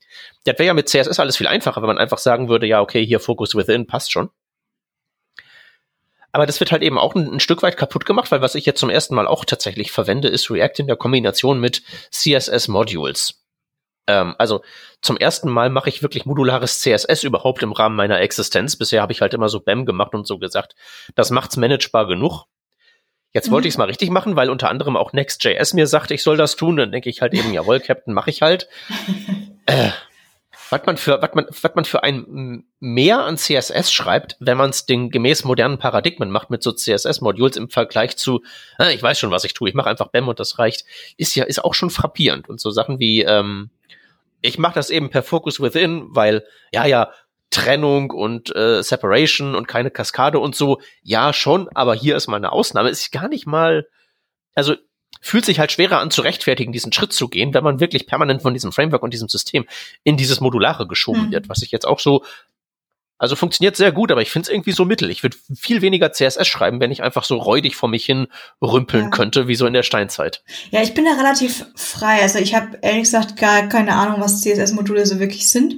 Das 0.45 0.57
wäre 0.57 0.68
ja 0.68 0.73
mit 0.73 0.89
CSS 0.89 1.19
alles 1.19 1.38
viel 1.38 1.48
einfacher, 1.48 1.81
wenn 1.81 1.88
man 1.88 1.99
einfach 1.99 2.18
sagen 2.18 2.49
würde, 2.49 2.65
ja, 2.65 2.81
okay, 2.81 3.06
hier 3.06 3.19
Focus 3.19 3.53
Within 3.53 3.85
passt 3.85 4.11
schon. 4.11 4.31
Aber 6.31 6.45
das 6.45 6.59
wird 6.59 6.71
halt 6.71 6.81
eben 6.81 6.97
auch 6.97 7.15
ein, 7.15 7.35
ein, 7.35 7.39
Stück 7.39 7.61
weit 7.61 7.77
kaputt 7.77 8.05
gemacht, 8.05 8.31
weil 8.31 8.41
was 8.41 8.55
ich 8.55 8.65
jetzt 8.65 8.79
zum 8.79 8.89
ersten 8.89 9.15
Mal 9.15 9.27
auch 9.27 9.45
tatsächlich 9.45 9.91
verwende, 9.91 10.27
ist 10.27 10.49
React 10.49 10.79
in 10.79 10.87
der 10.87 10.95
Kombination 10.95 11.59
mit 11.59 11.83
CSS 12.11 12.67
Modules. 12.67 13.41
Ähm, 14.07 14.35
also 14.37 14.61
zum 15.01 15.17
ersten 15.17 15.49
Mal 15.49 15.69
mache 15.69 15.89
ich 15.89 16.01
wirklich 16.01 16.25
modulares 16.25 16.79
CSS 16.81 17.23
überhaupt 17.23 17.63
im 17.63 17.71
Rahmen 17.71 17.95
meiner 17.95 18.19
Existenz. 18.19 18.75
Bisher 18.75 19.01
habe 19.01 19.11
ich 19.11 19.21
halt 19.21 19.33
immer 19.33 19.49
so 19.49 19.59
BAM 19.59 19.85
gemacht 19.85 20.13
und 20.13 20.25
so 20.25 20.37
gesagt, 20.39 20.75
das 21.15 21.31
macht's 21.31 21.57
managebar 21.57 22.07
genug. 22.07 22.45
Jetzt 23.33 23.47
mhm. 23.47 23.53
wollte 23.53 23.67
ich 23.67 23.75
es 23.75 23.77
mal 23.77 23.85
richtig 23.85 24.09
machen, 24.09 24.35
weil 24.35 24.49
unter 24.49 24.69
anderem 24.69 24.97
auch 24.97 25.13
Next.js 25.13 25.73
mir 25.73 25.87
sagt, 25.87 26.11
ich 26.11 26.23
soll 26.23 26.37
das 26.37 26.55
tun. 26.55 26.77
Dann 26.77 26.91
denke 26.91 27.09
ich 27.09 27.21
halt 27.21 27.33
eben, 27.33 27.53
jawohl, 27.53 27.79
Captain, 27.79 28.13
mache 28.13 28.29
ich 28.29 28.41
halt. 28.41 28.67
äh, 29.65 29.89
was 30.72 30.85
man 30.85 30.95
für, 30.95 31.22
was 31.22 31.34
man, 31.34 31.45
was 31.49 31.76
man 31.76 31.85
für 31.85 32.02
ein 32.02 32.64
mehr 32.80 33.26
an 33.26 33.38
CSS 33.38 33.91
schreibt, 33.91 34.38
wenn 34.39 34.57
man 34.57 34.69
es 34.69 34.85
den 34.85 35.11
gemäß 35.11 35.43
modernen 35.43 35.77
Paradigmen 35.77 36.31
macht 36.31 36.49
mit 36.49 36.64
so 36.64 36.72
CSS-Modules 36.72 37.57
im 37.57 37.69
Vergleich 37.69 38.15
zu, 38.15 38.41
ah, 38.77 38.89
ich 38.89 39.03
weiß 39.03 39.19
schon, 39.19 39.31
was 39.31 39.43
ich 39.43 39.53
tue, 39.53 39.68
ich 39.68 39.76
mache 39.76 39.89
einfach 39.89 40.07
BAM 40.07 40.30
und 40.30 40.39
das 40.39 40.60
reicht, 40.60 40.85
ist 41.18 41.35
ja, 41.35 41.43
ist 41.43 41.64
auch 41.64 41.73
schon 41.73 41.89
frappierend. 41.89 42.48
Und 42.48 42.61
so 42.61 42.72
Sachen 42.72 42.99
wie, 42.99 43.22
ähm, 43.22 43.69
ich 44.41 44.57
mache 44.57 44.76
das 44.76 44.89
eben 44.89 45.10
per 45.10 45.23
Focus 45.23 45.60
Within, 45.60 46.06
weil, 46.07 46.45
ja, 46.73 46.85
ja, 46.85 47.11
Trennung 47.49 48.11
und 48.11 48.56
äh, 48.56 48.81
Separation 48.81 49.56
und 49.56 49.68
keine 49.68 49.91
Kaskade 49.91 50.39
und 50.39 50.56
so, 50.56 50.80
ja, 51.03 51.34
schon, 51.34 51.68
aber 51.76 51.95
hier 51.95 52.15
ist 52.15 52.27
mal 52.27 52.38
eine 52.38 52.53
Ausnahme. 52.53 52.89
Ist 52.89 53.11
gar 53.11 53.27
nicht 53.27 53.45
mal, 53.45 53.88
also 54.56 54.76
fühlt 55.22 55.45
sich 55.45 55.60
halt 55.60 55.72
schwerer 55.72 55.99
an 55.99 56.11
zu 56.11 56.22
rechtfertigen, 56.22 56.73
diesen 56.73 56.91
Schritt 56.91 57.14
zu 57.14 57.30
gehen, 57.30 57.53
wenn 57.53 57.64
man 57.64 57.80
wirklich 57.80 58.07
permanent 58.07 58.41
von 58.41 58.53
diesem 58.53 58.72
Framework 58.72 59.03
und 59.03 59.14
diesem 59.14 59.30
System 59.30 59.65
in 60.03 60.18
dieses 60.18 60.41
Modulare 60.41 60.88
geschoben 60.88 61.27
mhm. 61.27 61.31
wird, 61.31 61.48
was 61.48 61.61
ich 61.61 61.72
jetzt 61.72 61.88
auch 61.88 61.99
so 61.99 62.23
also 63.22 63.35
funktioniert 63.35 63.76
sehr 63.76 63.91
gut, 63.91 64.11
aber 64.11 64.23
ich 64.23 64.31
finde 64.31 64.48
es 64.48 64.52
irgendwie 64.52 64.72
so 64.72 64.84
mittel. 64.84 65.11
Ich 65.11 65.22
würde 65.22 65.38
viel 65.56 65.84
weniger 65.84 66.11
CSS 66.11 66.48
schreiben, 66.48 66.80
wenn 66.80 66.89
ich 66.89 67.03
einfach 67.03 67.23
so 67.23 67.38
räudig 67.38 67.76
vor 67.76 67.88
mich 67.88 68.03
hin 68.03 68.26
rümpeln 68.64 69.03
ja. 69.03 69.10
könnte, 69.11 69.48
wie 69.48 69.53
so 69.53 69.68
in 69.68 69.73
der 69.73 69.84
Steinzeit. 69.84 70.43
Ja, 70.72 70.81
ich 70.81 70.95
bin 70.95 71.06
da 71.06 71.11
relativ 71.11 71.68
frei. 71.76 72.23
Also 72.23 72.39
ich 72.39 72.56
habe 72.56 72.80
ehrlich 72.81 73.03
gesagt 73.03 73.38
gar 73.38 73.69
keine 73.69 73.93
Ahnung, 73.93 74.22
was 74.22 74.41
CSS-Module 74.41 75.06
so 75.06 75.19
wirklich 75.19 75.52
sind. 75.52 75.76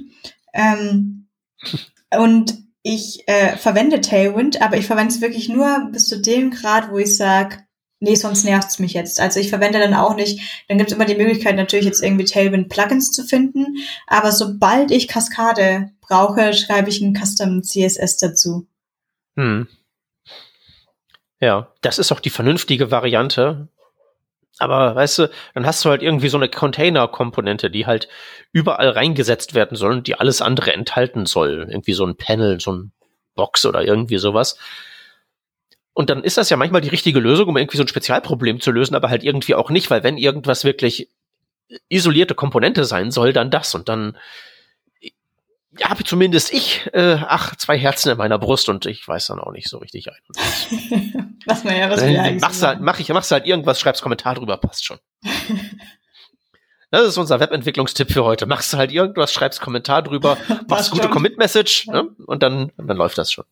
Ähm, 0.54 1.28
und 2.16 2.54
ich 2.82 3.28
äh, 3.28 3.58
verwende 3.58 4.00
Tailwind, 4.00 4.62
aber 4.62 4.78
ich 4.78 4.86
verwende 4.86 5.12
es 5.12 5.20
wirklich 5.20 5.50
nur 5.50 5.90
bis 5.92 6.08
zu 6.08 6.22
dem 6.22 6.50
Grad, 6.50 6.90
wo 6.90 6.96
ich 6.96 7.14
sage, 7.14 7.58
nee, 8.00 8.14
sonst 8.14 8.44
nervt's 8.44 8.78
mich 8.78 8.92
jetzt. 8.92 9.20
Also 9.20 9.40
ich 9.40 9.48
verwende 9.48 9.78
dann 9.78 9.94
auch 9.94 10.14
nicht, 10.14 10.64
dann 10.68 10.78
gibt's 10.78 10.92
immer 10.92 11.04
die 11.06 11.14
Möglichkeit 11.14 11.56
natürlich 11.56 11.86
jetzt 11.86 12.02
irgendwie 12.02 12.24
Tailwind-Plugins 12.24 13.12
zu 13.12 13.24
finden, 13.24 13.78
aber 14.06 14.32
sobald 14.32 14.90
ich 14.90 15.08
Kaskade 15.08 15.90
brauche, 16.00 16.52
schreibe 16.54 16.90
ich 16.90 17.00
ein 17.00 17.14
Custom 17.14 17.62
CSS 17.62 18.18
dazu. 18.18 18.66
Hm. 19.36 19.68
Ja, 21.40 21.72
das 21.80 21.98
ist 21.98 22.12
auch 22.12 22.20
die 22.20 22.30
vernünftige 22.30 22.90
Variante. 22.90 23.68
Aber 24.58 24.94
weißt 24.94 25.18
du, 25.18 25.30
dann 25.54 25.66
hast 25.66 25.84
du 25.84 25.90
halt 25.90 26.02
irgendwie 26.02 26.28
so 26.28 26.36
eine 26.36 26.48
Container-Komponente, 26.48 27.70
die 27.70 27.86
halt 27.86 28.08
überall 28.52 28.90
reingesetzt 28.90 29.54
werden 29.54 29.76
soll 29.76 29.92
und 29.92 30.06
die 30.06 30.14
alles 30.14 30.40
andere 30.40 30.72
enthalten 30.72 31.26
soll. 31.26 31.66
Irgendwie 31.68 31.92
so 31.92 32.06
ein 32.06 32.16
Panel, 32.16 32.60
so 32.60 32.72
ein 32.72 32.92
Box 33.34 33.66
oder 33.66 33.82
irgendwie 33.82 34.18
sowas. 34.18 34.56
Und 35.94 36.10
dann 36.10 36.24
ist 36.24 36.36
das 36.36 36.50
ja 36.50 36.56
manchmal 36.56 36.80
die 36.80 36.88
richtige 36.88 37.20
Lösung, 37.20 37.48
um 37.48 37.56
irgendwie 37.56 37.76
so 37.76 37.84
ein 37.84 37.88
Spezialproblem 37.88 38.60
zu 38.60 38.72
lösen, 38.72 38.96
aber 38.96 39.08
halt 39.08 39.22
irgendwie 39.22 39.54
auch 39.54 39.70
nicht, 39.70 39.90
weil 39.90 40.02
wenn 40.02 40.18
irgendwas 40.18 40.64
wirklich 40.64 41.08
isolierte 41.88 42.34
Komponente 42.34 42.84
sein 42.84 43.10
soll, 43.10 43.32
dann 43.32 43.50
das 43.50 43.74
und 43.74 43.88
dann 43.88 44.18
ja, 45.78 45.90
habe 45.90 46.04
zumindest 46.04 46.52
ich, 46.52 46.88
äh, 46.92 47.18
ach, 47.26 47.56
zwei 47.56 47.76
Herzen 47.76 48.10
in 48.10 48.18
meiner 48.18 48.38
Brust 48.38 48.68
und 48.68 48.86
ich 48.86 49.06
weiß 49.06 49.26
dann 49.26 49.40
auch 49.40 49.50
nicht 49.50 49.68
so 49.68 49.78
richtig 49.78 50.08
ein. 50.08 50.20
was 51.46 51.64
man 51.64 51.76
ja, 51.76 51.90
was 51.90 52.04
wir 52.04 52.22
eigentlich 52.22 52.42
machst 52.42 52.62
halt, 52.62 52.80
mach 52.80 53.00
ich, 53.00 53.08
machst 53.08 53.30
halt 53.32 53.46
irgendwas, 53.46 53.80
schreibst 53.80 54.02
Kommentar 54.02 54.34
drüber, 54.34 54.56
passt 54.56 54.84
schon. 54.84 54.98
Das 56.90 57.08
ist 57.08 57.18
unser 57.18 57.40
Webentwicklungstipp 57.40 58.12
für 58.12 58.22
heute. 58.22 58.46
Machst 58.46 58.72
du 58.72 58.76
halt 58.76 58.92
irgendwas, 58.92 59.32
schreibst 59.32 59.60
Kommentar 59.60 60.00
drüber, 60.02 60.38
machst 60.68 60.92
gute 60.92 61.08
Commit-Message 61.08 61.88
ne? 61.88 62.04
und 62.24 62.44
dann, 62.44 62.70
dann 62.76 62.96
läuft 62.96 63.18
das 63.18 63.32
schon. 63.32 63.44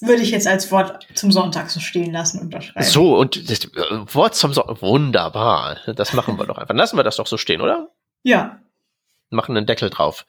Würde 0.00 0.22
ich 0.22 0.30
jetzt 0.30 0.46
als 0.46 0.70
Wort 0.70 1.06
zum 1.14 1.32
Sonntag 1.32 1.70
so 1.70 1.80
stehen 1.80 2.12
lassen 2.12 2.38
und 2.38 2.46
unterschreiben. 2.46 2.84
So, 2.84 3.16
und 3.16 3.48
das 3.48 3.64
äh, 3.64 4.14
Wort 4.14 4.34
zum 4.34 4.52
Sonntag. 4.52 4.82
Wunderbar. 4.82 5.78
Das 5.86 6.12
machen 6.12 6.38
wir 6.38 6.44
doch 6.44 6.58
einfach. 6.58 6.74
Lassen 6.74 6.98
wir 6.98 7.02
das 7.02 7.16
doch 7.16 7.26
so 7.26 7.38
stehen, 7.38 7.62
oder? 7.62 7.88
Ja. 8.22 8.60
Machen 9.30 9.56
einen 9.56 9.66
Deckel 9.66 9.88
drauf. 9.88 10.26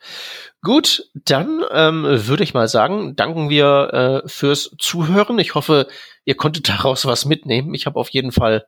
Gut, 0.62 1.10
dann 1.14 1.62
ähm, 1.70 2.04
würde 2.04 2.44
ich 2.44 2.54
mal 2.54 2.66
sagen, 2.66 3.14
danken 3.14 3.50
wir 3.50 4.22
äh, 4.24 4.28
fürs 4.28 4.74
Zuhören. 4.78 5.38
Ich 5.38 5.54
hoffe, 5.54 5.86
ihr 6.24 6.36
konntet 6.36 6.68
daraus 6.68 7.04
was 7.04 7.26
mitnehmen. 7.26 7.74
Ich 7.74 7.84
habe 7.84 8.00
auf 8.00 8.08
jeden 8.08 8.32
Fall 8.32 8.66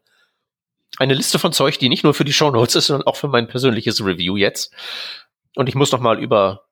eine 0.98 1.14
Liste 1.14 1.38
von 1.38 1.54
Zeug, 1.54 1.78
die 1.78 1.88
nicht 1.88 2.04
nur 2.04 2.12
für 2.12 2.24
die 2.24 2.32
Show 2.34 2.50
Notes 2.50 2.74
ist, 2.74 2.86
sondern 2.88 3.06
auch 3.06 3.16
für 3.16 3.28
mein 3.28 3.48
persönliches 3.48 4.04
Review 4.04 4.36
jetzt. 4.36 4.74
Und 5.56 5.68
ich 5.68 5.74
muss 5.74 5.92
noch 5.92 6.00
mal 6.00 6.22
über 6.22 6.66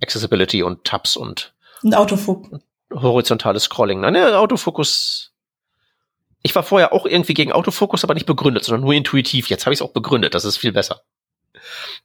Accessibility 0.00 0.62
und 0.62 0.84
Tabs 0.84 1.16
und, 1.16 1.54
und 1.82 1.96
Autofokus 1.96 2.60
horizontales 2.92 3.64
Scrolling. 3.64 4.00
Nein, 4.00 4.14
der 4.14 4.40
Autofokus. 4.40 5.32
Ich 6.42 6.54
war 6.54 6.62
vorher 6.62 6.92
auch 6.92 7.04
irgendwie 7.04 7.34
gegen 7.34 7.52
Autofokus, 7.52 8.04
aber 8.04 8.14
nicht 8.14 8.26
begründet, 8.26 8.64
sondern 8.64 8.82
nur 8.82 8.94
intuitiv. 8.94 9.50
Jetzt 9.50 9.66
habe 9.66 9.74
ich 9.74 9.80
es 9.80 9.82
auch 9.82 9.92
begründet. 9.92 10.34
Das 10.34 10.44
ist 10.44 10.56
viel 10.56 10.72
besser. 10.72 11.02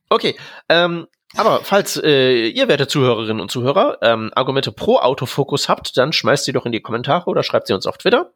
Okay, 0.10 0.35
ähm, 0.69 1.07
aber 1.35 1.61
falls 1.64 1.97
äh, 1.97 2.47
ihr, 2.47 2.68
werte 2.68 2.88
Zuhörerinnen 2.88 3.41
und 3.41 3.49
Zuhörer, 3.49 3.97
ähm, 4.01 4.31
Argumente 4.35 4.72
pro 4.72 4.97
Autofokus 4.97 5.69
habt, 5.69 5.97
dann 5.97 6.14
schmeißt 6.14 6.45
sie 6.45 6.53
doch 6.53 6.65
in 6.65 6.72
die 6.72 6.81
Kommentare 6.81 7.30
oder 7.30 7.43
schreibt 7.43 7.68
sie 7.68 7.73
uns 7.73 7.88
auf 7.88 7.97
Twitter. 7.97 8.31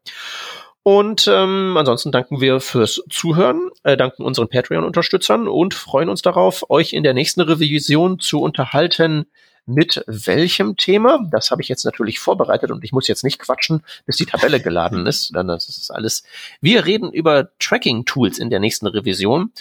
Und 0.84 1.28
ähm, 1.28 1.76
ansonsten 1.78 2.12
danken 2.12 2.40
wir 2.40 2.60
fürs 2.62 3.04
Zuhören, 3.10 3.70
äh, 3.84 3.98
danken 3.98 4.24
unseren 4.24 4.48
Patreon-Unterstützern 4.48 5.48
und 5.48 5.74
freuen 5.74 6.10
uns 6.10 6.22
darauf, 6.22 6.70
euch 6.70 6.94
in 6.94 7.04
der 7.04 7.14
nächsten 7.14 7.42
Revision 7.42 8.20
zu 8.20 8.42
unterhalten 8.42 9.26
mit 9.68 10.04
welchem 10.08 10.78
Thema. 10.78 11.20
Das 11.30 11.52
habe 11.52 11.62
ich 11.62 11.68
jetzt 11.68 11.84
natürlich 11.84 12.20
vorbereitet 12.20 12.72
und 12.72 12.84
ich 12.84 12.94
muss 12.94 13.08
jetzt 13.08 13.24
nicht 13.24 13.38
quatschen, 13.38 13.84
bis 14.06 14.16
die 14.16 14.26
Tabelle 14.26 14.60
geladen 14.60 15.06
ist. 15.08 15.36
Dann 15.36 15.48
das 15.48 15.70
ist 15.70 15.92
alles. 15.92 16.24
Wir 16.62 16.86
reden 16.86 17.12
über 17.12 17.50
Tracking-Tools 17.60 18.40
in 18.40 18.50
der 18.50 18.60
nächsten 18.60 18.88
Revision. 18.88 19.52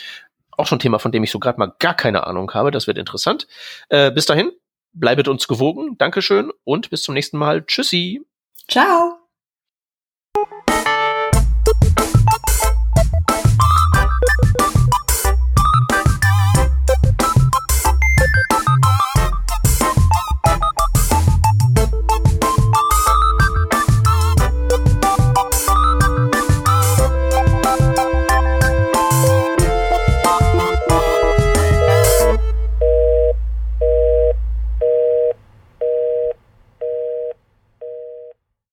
Auch 0.53 0.67
schon 0.67 0.77
ein 0.77 0.81
Thema, 0.81 0.99
von 0.99 1.13
dem 1.13 1.23
ich 1.25 1.31
so 1.31 1.39
gerade 1.39 1.59
mal 1.59 1.75
gar 1.79 1.95
keine 1.95 2.27
Ahnung 2.27 2.51
habe. 2.55 2.71
Das 2.71 2.87
wird 2.87 2.97
interessant. 2.97 3.47
Äh, 3.91 4.11
bis 4.13 4.25
dahin, 4.25 4.53
bleibet 4.93 5.29
uns 5.29 5.49
gewogen. 5.49 5.99
Dankeschön 5.99 6.51
und 6.65 6.89
bis 6.89 7.03
zum 7.03 7.15
nächsten 7.15 7.37
Mal. 7.37 7.65
Tschüssi. 7.67 8.23
Ciao. 8.69 9.16